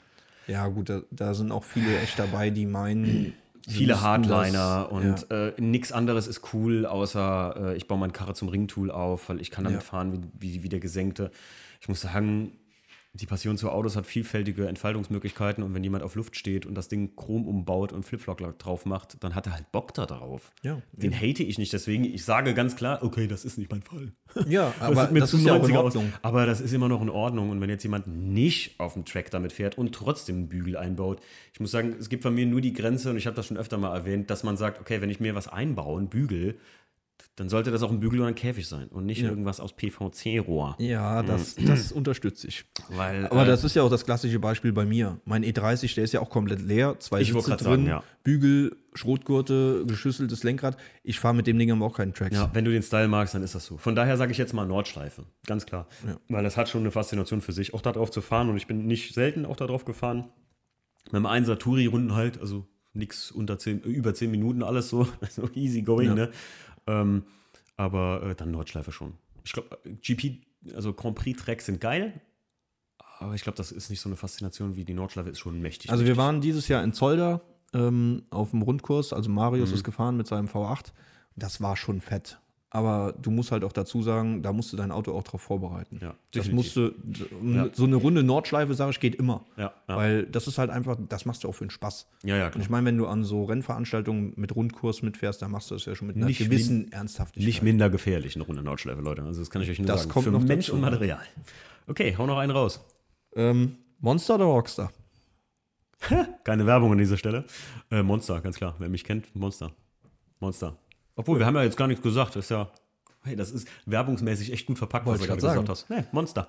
Ja, 0.46 0.68
gut, 0.68 0.88
da, 0.88 1.02
da 1.10 1.34
sind 1.34 1.50
auch 1.50 1.64
viele 1.64 1.98
echt 1.98 2.18
dabei, 2.18 2.50
die 2.50 2.66
meinen. 2.66 3.34
Viele 3.68 4.00
Hardliner 4.00 4.88
und 4.92 5.26
ja. 5.30 5.46
äh, 5.48 5.60
nichts 5.60 5.90
anderes 5.90 6.26
ist 6.28 6.52
cool, 6.52 6.86
außer 6.86 7.72
äh, 7.72 7.76
ich 7.76 7.88
baue 7.88 7.98
meine 7.98 8.12
Karre 8.12 8.32
zum 8.34 8.48
Ringtool 8.48 8.90
auf, 8.90 9.28
weil 9.28 9.40
ich 9.40 9.50
kann 9.50 9.64
damit 9.64 9.80
Ja. 9.80 9.84
fahren 9.84 10.12
wie, 10.12 10.20
wie, 10.38 10.62
wie 10.62 10.68
der 10.68 10.80
Gesenkte. 10.80 11.30
Ich 11.80 11.88
muss 11.88 12.00
sagen, 12.00 12.52
die 13.16 13.26
Passion 13.26 13.56
zu 13.56 13.70
Autos 13.70 13.96
hat 13.96 14.06
vielfältige 14.06 14.68
Entfaltungsmöglichkeiten 14.68 15.62
und 15.64 15.74
wenn 15.74 15.82
jemand 15.82 16.04
auf 16.04 16.14
Luft 16.14 16.36
steht 16.36 16.66
und 16.66 16.74
das 16.74 16.88
Ding 16.88 17.16
chrom 17.16 17.46
umbaut 17.46 17.92
und 17.92 18.04
Flipflop 18.04 18.58
drauf 18.58 18.86
macht, 18.86 19.22
dann 19.24 19.34
hat 19.34 19.46
er 19.46 19.54
halt 19.54 19.72
Bock 19.72 19.94
da 19.94 20.06
drauf. 20.06 20.52
Ja, 20.62 20.80
Den 20.92 21.14
hate 21.14 21.42
ich 21.42 21.58
nicht, 21.58 21.72
deswegen 21.72 22.04
ich 22.04 22.24
sage 22.24 22.54
ganz 22.54 22.76
klar, 22.76 23.02
okay, 23.02 23.26
das 23.26 23.44
ist 23.44 23.58
nicht 23.58 23.70
mein 23.70 23.82
Fall. 23.82 24.12
Ja, 24.48 24.74
aber 24.80 24.94
das, 24.94 25.10
mir 25.10 25.20
das 25.20 25.34
ist 25.34 25.44
ja 25.44 25.54
auch 25.54 25.66
in 25.66 25.74
90er 25.74 25.78
aus. 25.78 25.96
Ordnung. 25.96 26.12
Aber 26.22 26.46
das 26.46 26.60
ist 26.60 26.72
immer 26.72 26.88
noch 26.88 27.00
in 27.00 27.08
Ordnung. 27.08 27.50
Und 27.50 27.60
wenn 27.60 27.70
jetzt 27.70 27.82
jemand 27.82 28.06
nicht 28.06 28.78
auf 28.78 28.92
dem 28.92 29.04
Track 29.04 29.30
damit 29.30 29.52
fährt 29.52 29.78
und 29.78 29.94
trotzdem 29.94 30.36
einen 30.36 30.48
Bügel 30.48 30.76
einbaut, 30.76 31.20
ich 31.52 31.60
muss 31.60 31.70
sagen, 31.70 31.96
es 31.98 32.08
gibt 32.08 32.22
von 32.22 32.34
mir 32.34 32.44
nur 32.44 32.60
die 32.60 32.72
Grenze, 32.72 33.10
und 33.10 33.16
ich 33.16 33.26
habe 33.26 33.34
das 33.34 33.46
schon 33.46 33.56
öfter 33.56 33.78
mal 33.78 33.94
erwähnt, 33.96 34.30
dass 34.30 34.44
man 34.44 34.56
sagt, 34.56 34.80
okay, 34.80 35.00
wenn 35.00 35.10
ich 35.10 35.20
mir 35.20 35.34
was 35.34 35.48
einbaue, 35.48 35.98
einen 35.98 36.08
Bügel, 36.08 36.58
dann 37.36 37.50
sollte 37.50 37.70
das 37.70 37.82
auch 37.82 37.90
ein 37.90 38.00
Bügel 38.00 38.20
oder 38.20 38.28
ein 38.28 38.34
Käfig 38.34 38.66
sein 38.66 38.88
und 38.88 39.04
nicht 39.04 39.20
irgendwas 39.22 39.60
aus 39.60 39.74
PVC-Rohr. 39.74 40.76
Ja, 40.78 41.22
das, 41.22 41.54
das 41.56 41.92
unterstütze 41.92 42.48
ich. 42.48 42.64
Weil, 42.88 43.26
Aber 43.26 43.42
äh, 43.42 43.46
das 43.46 43.62
ist 43.62 43.76
ja 43.76 43.82
auch 43.82 43.90
das 43.90 44.06
klassische 44.06 44.38
Beispiel 44.38 44.72
bei 44.72 44.86
mir. 44.86 45.20
Mein 45.26 45.44
E30, 45.44 45.94
der 45.96 46.04
ist 46.04 46.12
ja 46.12 46.20
auch 46.20 46.30
komplett 46.30 46.62
leer. 46.62 46.98
Zwei 46.98 47.20
Ich 47.20 47.34
wollte 47.34 47.50
Sitze 47.50 47.64
drin, 47.64 47.72
sagen, 47.84 47.86
ja. 47.86 48.02
Bügel, 48.24 48.74
Schrotgurte, 48.94 49.84
geschüsseltes 49.86 50.44
Lenkrad. 50.44 50.78
Ich 51.02 51.20
fahre 51.20 51.34
mit 51.34 51.46
dem 51.46 51.58
Ding 51.58 51.70
aber 51.70 51.84
auch 51.84 51.96
keinen 51.96 52.14
Tracks. 52.14 52.34
Ja, 52.36 52.50
wenn 52.54 52.64
du 52.64 52.70
den 52.70 52.82
Style 52.82 53.08
magst, 53.08 53.34
dann 53.34 53.42
ist 53.42 53.54
das 53.54 53.66
so. 53.66 53.76
Von 53.76 53.94
daher 53.94 54.16
sage 54.16 54.32
ich 54.32 54.38
jetzt 54.38 54.54
mal 54.54 54.66
Nordschleife. 54.66 55.24
Ganz 55.46 55.66
klar. 55.66 55.88
Weil 56.28 56.42
das 56.42 56.56
hat 56.56 56.68
schon 56.70 56.80
eine 56.82 56.90
Faszination 56.90 57.42
für 57.42 57.52
sich, 57.52 57.74
auch 57.74 57.82
darauf 57.82 58.10
zu 58.10 58.22
fahren. 58.22 58.48
Und 58.48 58.56
ich 58.56 58.66
bin 58.66 58.86
nicht 58.86 59.12
selten 59.14 59.44
auch 59.44 59.56
darauf 59.56 59.84
gefahren. 59.84 60.30
Mit 61.06 61.14
einem 61.16 61.26
Einser 61.26 61.58
Touri-Runden 61.58 62.14
halt, 62.14 62.40
also 62.40 62.66
nichts 62.94 63.30
unter 63.30 63.58
10, 63.58 63.84
äh, 63.84 63.88
über 63.88 64.14
10 64.14 64.30
Minuten, 64.30 64.62
alles 64.62 64.88
so, 64.88 65.06
so 65.30 65.48
easy 65.54 65.82
going, 65.82 66.08
Ja. 66.08 66.14
ne? 66.14 66.30
Ähm, 66.86 67.24
aber 67.76 68.22
äh, 68.22 68.34
dann 68.34 68.50
Nordschleife 68.50 68.92
schon. 68.92 69.14
Ich 69.44 69.52
glaube, 69.52 69.78
GP, 70.02 70.40
also 70.74 70.92
Grand 70.92 71.16
Prix-Tracks 71.16 71.66
sind 71.66 71.80
geil. 71.80 72.20
Aber 73.18 73.34
ich 73.34 73.42
glaube, 73.42 73.56
das 73.56 73.72
ist 73.72 73.88
nicht 73.90 74.00
so 74.00 74.08
eine 74.08 74.16
Faszination 74.16 74.76
wie 74.76 74.84
die 74.84 74.94
Nordschleife, 74.94 75.30
ist 75.30 75.38
schon 75.40 75.60
mächtig. 75.60 75.90
Also 75.90 76.04
wir 76.04 76.10
mächtig. 76.10 76.18
waren 76.24 76.40
dieses 76.40 76.68
Jahr 76.68 76.82
in 76.84 76.92
ähm, 77.72 78.24
auf 78.30 78.50
dem 78.50 78.62
Rundkurs. 78.62 79.12
Also 79.12 79.30
Marius 79.30 79.70
Mhm. 79.70 79.74
ist 79.76 79.84
gefahren 79.84 80.16
mit 80.16 80.26
seinem 80.26 80.48
V8. 80.48 80.92
Das 81.34 81.60
war 81.60 81.76
schon 81.76 82.00
fett. 82.00 82.38
Aber 82.70 83.14
du 83.22 83.30
musst 83.30 83.52
halt 83.52 83.62
auch 83.64 83.72
dazu 83.72 84.02
sagen, 84.02 84.42
da 84.42 84.52
musst 84.52 84.72
du 84.72 84.76
dein 84.76 84.90
Auto 84.90 85.12
auch 85.16 85.22
drauf 85.22 85.40
vorbereiten. 85.40 85.98
Ja, 86.02 86.14
das 86.32 86.50
musst 86.50 86.74
du, 86.76 86.90
Ja. 87.42 87.68
so 87.72 87.84
eine 87.84 87.94
Runde 87.96 88.22
Nordschleife, 88.24 88.74
sage 88.74 88.90
ich, 88.90 89.00
geht 89.00 89.14
immer. 89.14 89.46
Ja, 89.56 89.72
ja. 89.88 89.96
Weil 89.96 90.26
das 90.26 90.48
ist 90.48 90.58
halt 90.58 90.70
einfach, 90.70 90.98
das 91.08 91.24
machst 91.26 91.44
du 91.44 91.48
auch 91.48 91.52
für 91.52 91.64
den 91.64 91.70
Spaß. 91.70 92.08
Ja, 92.24 92.36
ja, 92.36 92.46
Und 92.46 92.50
klar. 92.52 92.64
ich 92.64 92.68
meine, 92.68 92.86
wenn 92.86 92.98
du 92.98 93.06
an 93.06 93.22
so 93.24 93.44
Rennveranstaltungen 93.44 94.32
mit 94.36 94.54
Rundkurs 94.54 95.00
mitfährst, 95.02 95.40
dann 95.42 95.52
machst 95.52 95.70
du 95.70 95.76
das 95.76 95.84
ja 95.86 95.94
schon 95.94 96.08
mit 96.08 96.16
einer 96.16 96.26
Nicht 96.26 96.38
gewissen 96.38 96.90
Ernsthaftigkeit. 96.90 97.46
Nicht 97.46 97.62
minder 97.62 97.88
gefährlich, 97.88 98.34
eine 98.34 98.44
Runde 98.44 98.62
Nordschleife, 98.62 99.00
Leute. 99.00 99.22
Also 99.22 99.40
das 99.40 99.48
kann 99.50 99.62
ich 99.62 99.70
euch 99.70 99.78
nur 99.78 99.86
Das 99.86 100.00
sagen. 100.02 100.12
kommt 100.12 100.24
Für 100.24 100.32
noch 100.32 100.42
Mensch 100.42 100.68
und 100.68 100.80
Material. 100.80 101.22
Okay, 101.86 102.14
hau 102.18 102.26
noch 102.26 102.38
einen 102.38 102.50
raus. 102.50 102.84
ähm, 103.36 103.76
Monster 104.00 104.34
oder 104.34 104.44
Rockstar? 104.46 104.92
Keine 106.44 106.66
Werbung 106.66 106.92
an 106.92 106.98
dieser 106.98 107.16
Stelle. 107.16 107.44
Äh, 107.90 108.02
Monster, 108.02 108.40
ganz 108.40 108.56
klar. 108.56 108.74
Wer 108.78 108.88
mich 108.88 109.04
kennt, 109.04 109.34
Monster. 109.34 109.70
Monster. 110.40 110.76
Obwohl, 111.16 111.38
wir 111.38 111.46
haben 111.46 111.56
ja 111.56 111.64
jetzt 111.64 111.76
gar 111.76 111.88
nichts 111.88 112.02
gesagt. 112.02 112.36
Das 112.36 112.44
ist 112.46 112.50
ja, 112.50 112.70
hey, 113.22 113.34
das 113.36 113.50
ist 113.50 113.66
werbungsmäßig 113.86 114.52
echt 114.52 114.66
gut 114.66 114.78
verpackt, 114.78 115.06
Wollte 115.06 115.20
was 115.20 115.26
du 115.26 115.32
gerade 115.32 115.64
gesagt 115.64 115.68
hast. 115.68 115.90
Nee, 115.90 116.04
Monster. 116.12 116.48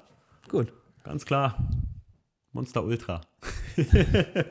Gut. 0.50 0.72
Ganz 1.04 1.26
klar. 1.26 1.58
Monster 2.52 2.84
Ultra. 2.84 3.22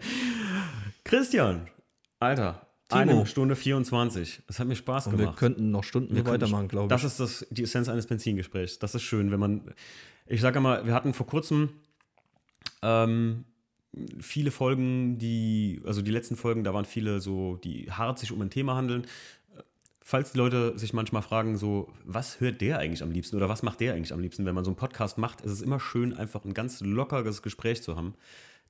Christian, 1.04 1.68
Alter, 2.18 2.66
Timo. 2.88 3.00
eine 3.00 3.26
Stunde 3.26 3.56
24. 3.56 4.42
Es 4.48 4.58
hat 4.58 4.66
mir 4.66 4.76
Spaß 4.76 5.08
Und 5.08 5.12
wir 5.14 5.18
gemacht. 5.26 5.38
könnten 5.38 5.70
noch 5.70 5.84
Stunden 5.84 6.16
so 6.16 6.26
weitermachen, 6.26 6.68
glaube 6.68 6.86
ich. 6.86 6.88
Das 6.88 7.04
ist 7.04 7.20
das, 7.20 7.46
die 7.50 7.64
Essenz 7.64 7.88
eines 7.88 8.06
Benzingesprächs. 8.06 8.78
Das 8.78 8.94
ist 8.94 9.02
schön, 9.02 9.30
wenn 9.30 9.40
man. 9.40 9.74
Ich 10.26 10.40
sage 10.40 10.60
mal, 10.60 10.86
wir 10.86 10.94
hatten 10.94 11.14
vor 11.14 11.26
kurzem 11.26 11.70
ähm, 12.82 13.44
viele 14.20 14.50
Folgen, 14.50 15.18
die, 15.18 15.80
also 15.84 16.02
die 16.02 16.10
letzten 16.10 16.36
Folgen, 16.36 16.64
da 16.64 16.74
waren 16.74 16.84
viele 16.84 17.20
so, 17.20 17.56
die 17.56 17.90
hart 17.90 18.18
sich 18.18 18.32
um 18.32 18.40
ein 18.42 18.50
Thema 18.50 18.74
handeln. 18.76 19.06
Falls 20.08 20.30
die 20.30 20.38
Leute 20.38 20.78
sich 20.78 20.92
manchmal 20.92 21.22
fragen, 21.22 21.56
so, 21.56 21.92
was 22.04 22.38
hört 22.38 22.60
der 22.60 22.78
eigentlich 22.78 23.02
am 23.02 23.10
liebsten 23.10 23.34
oder 23.34 23.48
was 23.48 23.64
macht 23.64 23.80
der 23.80 23.94
eigentlich 23.94 24.12
am 24.12 24.20
liebsten, 24.20 24.44
wenn 24.46 24.54
man 24.54 24.62
so 24.62 24.70
einen 24.70 24.76
Podcast 24.76 25.18
macht, 25.18 25.40
ist 25.40 25.50
es 25.50 25.62
immer 25.62 25.80
schön, 25.80 26.14
einfach 26.14 26.44
ein 26.44 26.54
ganz 26.54 26.80
lockeres 26.80 27.42
Gespräch 27.42 27.82
zu 27.82 27.96
haben. 27.96 28.14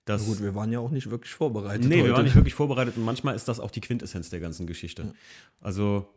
Das, 0.07 0.25
Gut, 0.25 0.41
wir 0.41 0.55
waren 0.55 0.73
ja 0.73 0.79
auch 0.79 0.91
nicht 0.91 1.11
wirklich 1.11 1.35
vorbereitet. 1.35 1.85
Nee, 1.85 1.97
wir 1.97 2.05
heute. 2.05 2.13
waren 2.15 2.25
nicht 2.25 2.37
wirklich 2.37 2.55
vorbereitet 2.55 2.97
und 2.97 3.05
manchmal 3.05 3.37
ist 3.37 3.49
das 3.49 3.61
auch 3.61 3.71
die 3.71 3.83
Quintessenz 3.83 4.31
der 4.31 4.41
ganzen 4.41 4.67
Geschichte. 4.67 5.13
Also, 5.61 6.09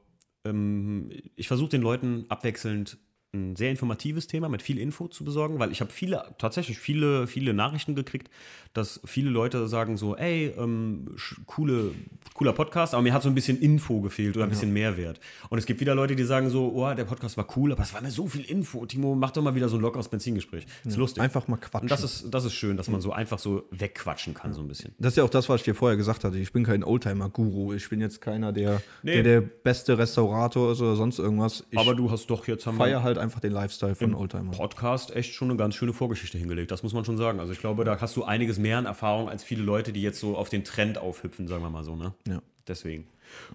ähm, 0.46 1.12
ich 1.36 1.50
versuche 1.50 1.68
den 1.68 1.82
Leuten 1.82 2.24
abwechselnd 2.30 2.98
ein 3.34 3.56
sehr 3.56 3.70
informatives 3.70 4.26
Thema 4.26 4.50
mit 4.50 4.62
viel 4.64 4.80
Info 4.80 5.08
zu 5.08 5.24
besorgen, 5.24 5.60
weil 5.60 5.72
ich 5.72 5.82
habe 5.82 5.92
viele, 5.92 6.24
tatsächlich 6.40 6.80
viele, 6.80 7.28
viele 7.28 7.54
Nachrichten 7.54 7.94
gekriegt, 7.94 8.30
dass 8.74 9.00
viele 9.06 9.30
Leute 9.30 9.68
sagen 9.68 9.98
so, 9.98 10.16
ey, 10.16 10.52
ähm, 10.58 11.16
coole, 11.46 11.92
cooler 12.34 12.54
Podcast, 12.54 12.94
aber 12.96 13.04
mir 13.04 13.14
hat 13.14 13.22
so 13.22 13.30
ein 13.30 13.36
bisschen 13.36 13.60
Info 13.60 14.02
gefehlt 14.02 14.36
oder 14.36 14.46
ein 14.46 14.50
bisschen 14.50 14.74
Mehrwert. 14.74 15.20
Und 15.50 15.60
es 15.60 15.68
gibt 15.68 15.80
wieder 15.80 15.94
Leute, 15.94 16.16
die 16.16 16.24
sagen 16.24 16.50
so, 16.50 16.72
oh, 16.74 16.94
der 16.94 17.06
Podcast 17.06 17.38
war 17.38 17.46
cool, 17.56 17.72
aber 17.72 17.84
es 17.84 17.94
war 17.94 18.02
mir 18.02 18.10
so 18.10 18.28
viel 18.28 18.46
Info. 18.46 18.86
Timo, 18.88 19.14
mach 19.14 19.32
doch 19.32 19.44
mal 19.44 19.54
wieder 19.54 19.70
so 19.70 19.78
ein 19.78 19.82
lockeres 19.82 20.08
Benzingespräch. 20.08 20.66
Ist 20.84 20.98
lustig. 20.98 21.22
Einfach 21.22 21.48
mal 21.48 21.58
quatschen. 21.58 21.82
Und 21.84 21.92
das 21.92 22.04
ist, 22.04 22.32
das 22.32 22.46
ist 22.46 22.54
schön, 22.54 22.78
dass 22.78 22.90
man 22.90 23.02
so 23.02 23.12
einfach 23.12 23.38
so 23.38 23.64
wegquatschen 23.70 24.34
kann, 24.34 24.54
so 24.54 24.62
ein 24.62 24.68
bisschen. 24.68 24.94
Das 24.98 25.14
ist 25.14 25.18
ja 25.18 25.24
auch 25.24 25.30
das, 25.30 25.50
was 25.50 25.62
ich 25.62 25.66
dir 25.66 25.76
vorher 25.76 25.98
gesagt 25.98 26.24
hatte. 26.24 26.38
Ich 26.40 26.52
bin 26.52 26.64
kein 26.64 26.84
Oldtimer-Guru. 26.84 27.74
Ich 27.74 27.90
bin 27.90 28.02
jetzt 28.02 28.22
keiner, 28.22 28.52
der, 28.54 28.82
Nee. 29.04 29.22
der 29.22 29.24
der 29.24 29.42
beste 29.42 29.98
Restaurator 30.00 30.72
ist 30.72 30.82
oder 30.82 30.96
sonst 30.96 31.20
irgendwas. 31.20 31.64
Ich 31.70 31.78
Aber 31.78 31.94
du 31.94 32.10
hast 32.10 32.28
doch 32.28 32.48
jetzt 32.48 32.66
haben 32.66 32.78
feiere 32.78 33.04
halt 33.04 33.19
einfach 33.20 33.40
den 33.40 33.52
Lifestyle 33.52 33.96
von 33.96 34.16
Oldtimer. 34.16 34.52
Podcast 34.52 35.16
echt 35.16 35.34
schon 35.34 35.50
eine 35.50 35.58
ganz 35.58 35.76
schöne 35.76 35.94
Vorgeschichte 35.94 36.38
hingelegt. 36.38 36.72
Das 36.72 36.84
muss 36.84 36.94
man 36.94 37.06
schon 37.06 37.18
sagen. 37.18 37.40
Also 37.40 37.54
ich 37.54 37.60
glaube, 37.60 37.84
da 37.84 38.00
hast 38.00 38.16
du 38.16 38.24
einiges 38.24 38.58
mehr 38.58 38.78
an 38.78 38.86
Erfahrung 38.86 39.30
als 39.30 39.44
viele 39.44 39.64
Leute, 39.64 39.94
die 39.94 40.02
jetzt 40.02 40.20
so 40.20 40.36
auf 40.38 40.50
den 40.50 40.64
Trend 40.64 40.98
aufhüpfen, 40.98 41.48
sagen 41.48 41.64
wir 41.64 41.70
mal 41.70 41.84
so. 41.84 41.96
Ne? 41.96 42.14
Ja. 42.28 42.42
Deswegen. 42.68 43.08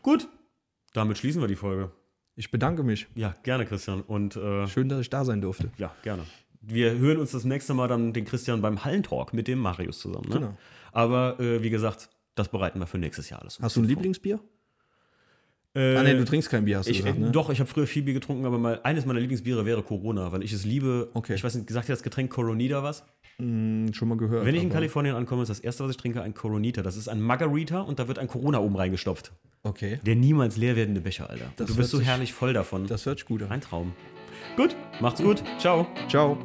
Gut, 0.03 0.29
damit 0.93 1.19
schließen 1.19 1.41
wir 1.41 1.49
die 1.49 1.57
Folge. 1.57 1.91
Ich 2.37 2.51
bedanke 2.51 2.83
mich. 2.83 3.07
Ja, 3.15 3.35
gerne, 3.43 3.65
Christian. 3.67 4.03
Und 4.03 4.37
äh, 4.37 4.67
Schön, 4.67 4.89
dass 4.89 5.01
ich 5.01 5.11
da 5.11 5.25
sein 5.25 5.41
durfte. 5.41 5.71
ja, 5.79 5.95
gerne. 6.03 6.25
Wir 6.61 6.93
hören 6.97 7.19
uns 7.19 7.33
das 7.33 7.45
nächste 7.45 7.75
Mal 7.75 7.89
dann 7.89 8.13
den 8.13 8.25
Christian 8.25 8.63
beim 8.63 8.85
Hallentalk 8.85 9.35
mit 9.35 9.49
dem 9.49 9.59
Marius 9.59 9.99
zusammen. 9.99 10.29
Ne? 10.29 10.35
Genau. 10.37 10.57
Aber 10.93 11.39
äh, 11.39 11.63
wie 11.63 11.71
gesagt, 11.71 12.09
das 12.35 12.49
bereiten 12.49 12.79
wir 12.79 12.87
für 12.87 12.99
nächstes 12.99 13.29
Jahr 13.31 13.43
alles. 13.43 13.61
Hast 13.61 13.77
du 13.77 13.81
ein 13.83 13.85
Lieblingsbier? 13.87 14.41
Äh, 15.77 15.97
ah, 15.97 16.03
nee, 16.05 16.15
du 16.15 16.25
trinkst 16.25 16.51
kein 16.51 16.65
Bier, 16.65 16.79
hast 16.79 16.87
du 16.87 16.93
Ich, 16.93 16.99
gesagt, 16.99 17.17
äh, 17.17 17.21
ne? 17.21 17.31
Doch, 17.33 17.51
ich 17.51 17.59
habe 17.59 17.69
früher 17.69 17.87
viel 17.87 18.03
Bier 18.05 18.15
getrunken, 18.15 18.47
aber 18.47 18.59
mal, 18.59 18.81
eines 18.85 19.07
meiner 19.07 19.19
Lieblingsbiere 19.19 19.67
wäre 19.67 19.83
Corona, 19.83 20.31
weil 20.31 20.45
ich 20.45 20.53
es 20.53 20.65
liebe. 20.65 21.11
Okay. 21.15 21.35
Ich 21.35 21.43
weiß 21.43 21.55
nicht, 21.57 21.67
gesagt 21.67 21.89
dir 21.89 21.93
das 21.93 22.03
Getränk 22.03 22.31
Coronita 22.31 22.83
was? 22.83 23.05
Hm, 23.39 23.93
schon 23.93 24.09
mal 24.09 24.17
gehört. 24.17 24.47
Wenn 24.47 24.55
ich 24.55 24.63
in 24.63 24.71
Kalifornien 24.71 25.17
ankomme, 25.17 25.43
ist 25.43 25.49
das 25.49 25.59
erste, 25.59 25.83
was 25.83 25.91
ich 25.91 25.97
trinke, 25.97 26.23
ein 26.23 26.35
Coronita. 26.35 26.83
Das 26.83 26.97
ist 26.97 27.09
ein 27.09 27.21
Margarita 27.21 27.81
und 27.81 27.99
da 27.99 28.07
wird 28.07 28.21
ein 28.21 28.29
Corona 28.29 28.59
oben 28.61 28.77
reingestopft. 28.77 29.33
Okay, 29.65 29.99
Der 30.05 30.15
niemals 30.15 30.57
leer 30.57 30.77
werdende 30.77 31.01
Becher, 31.01 31.31
Alter. 31.31 31.47
Das 31.57 31.69
du 31.69 31.77
bist 31.77 31.91
so 31.91 32.01
herrlich 32.01 32.33
voll 32.33 32.53
davon. 32.53 32.87
das 32.87 33.07
hört 33.07 33.19
sich 33.19 33.27
gut 33.27 33.43
an. 33.43 33.51
ein 33.51 33.61
Traum. 33.61 33.95
Gut, 34.57 34.77
macht's 35.01 35.23
gut. 35.23 35.43
Ciao. 35.59 35.87
Ciao. 36.09 36.39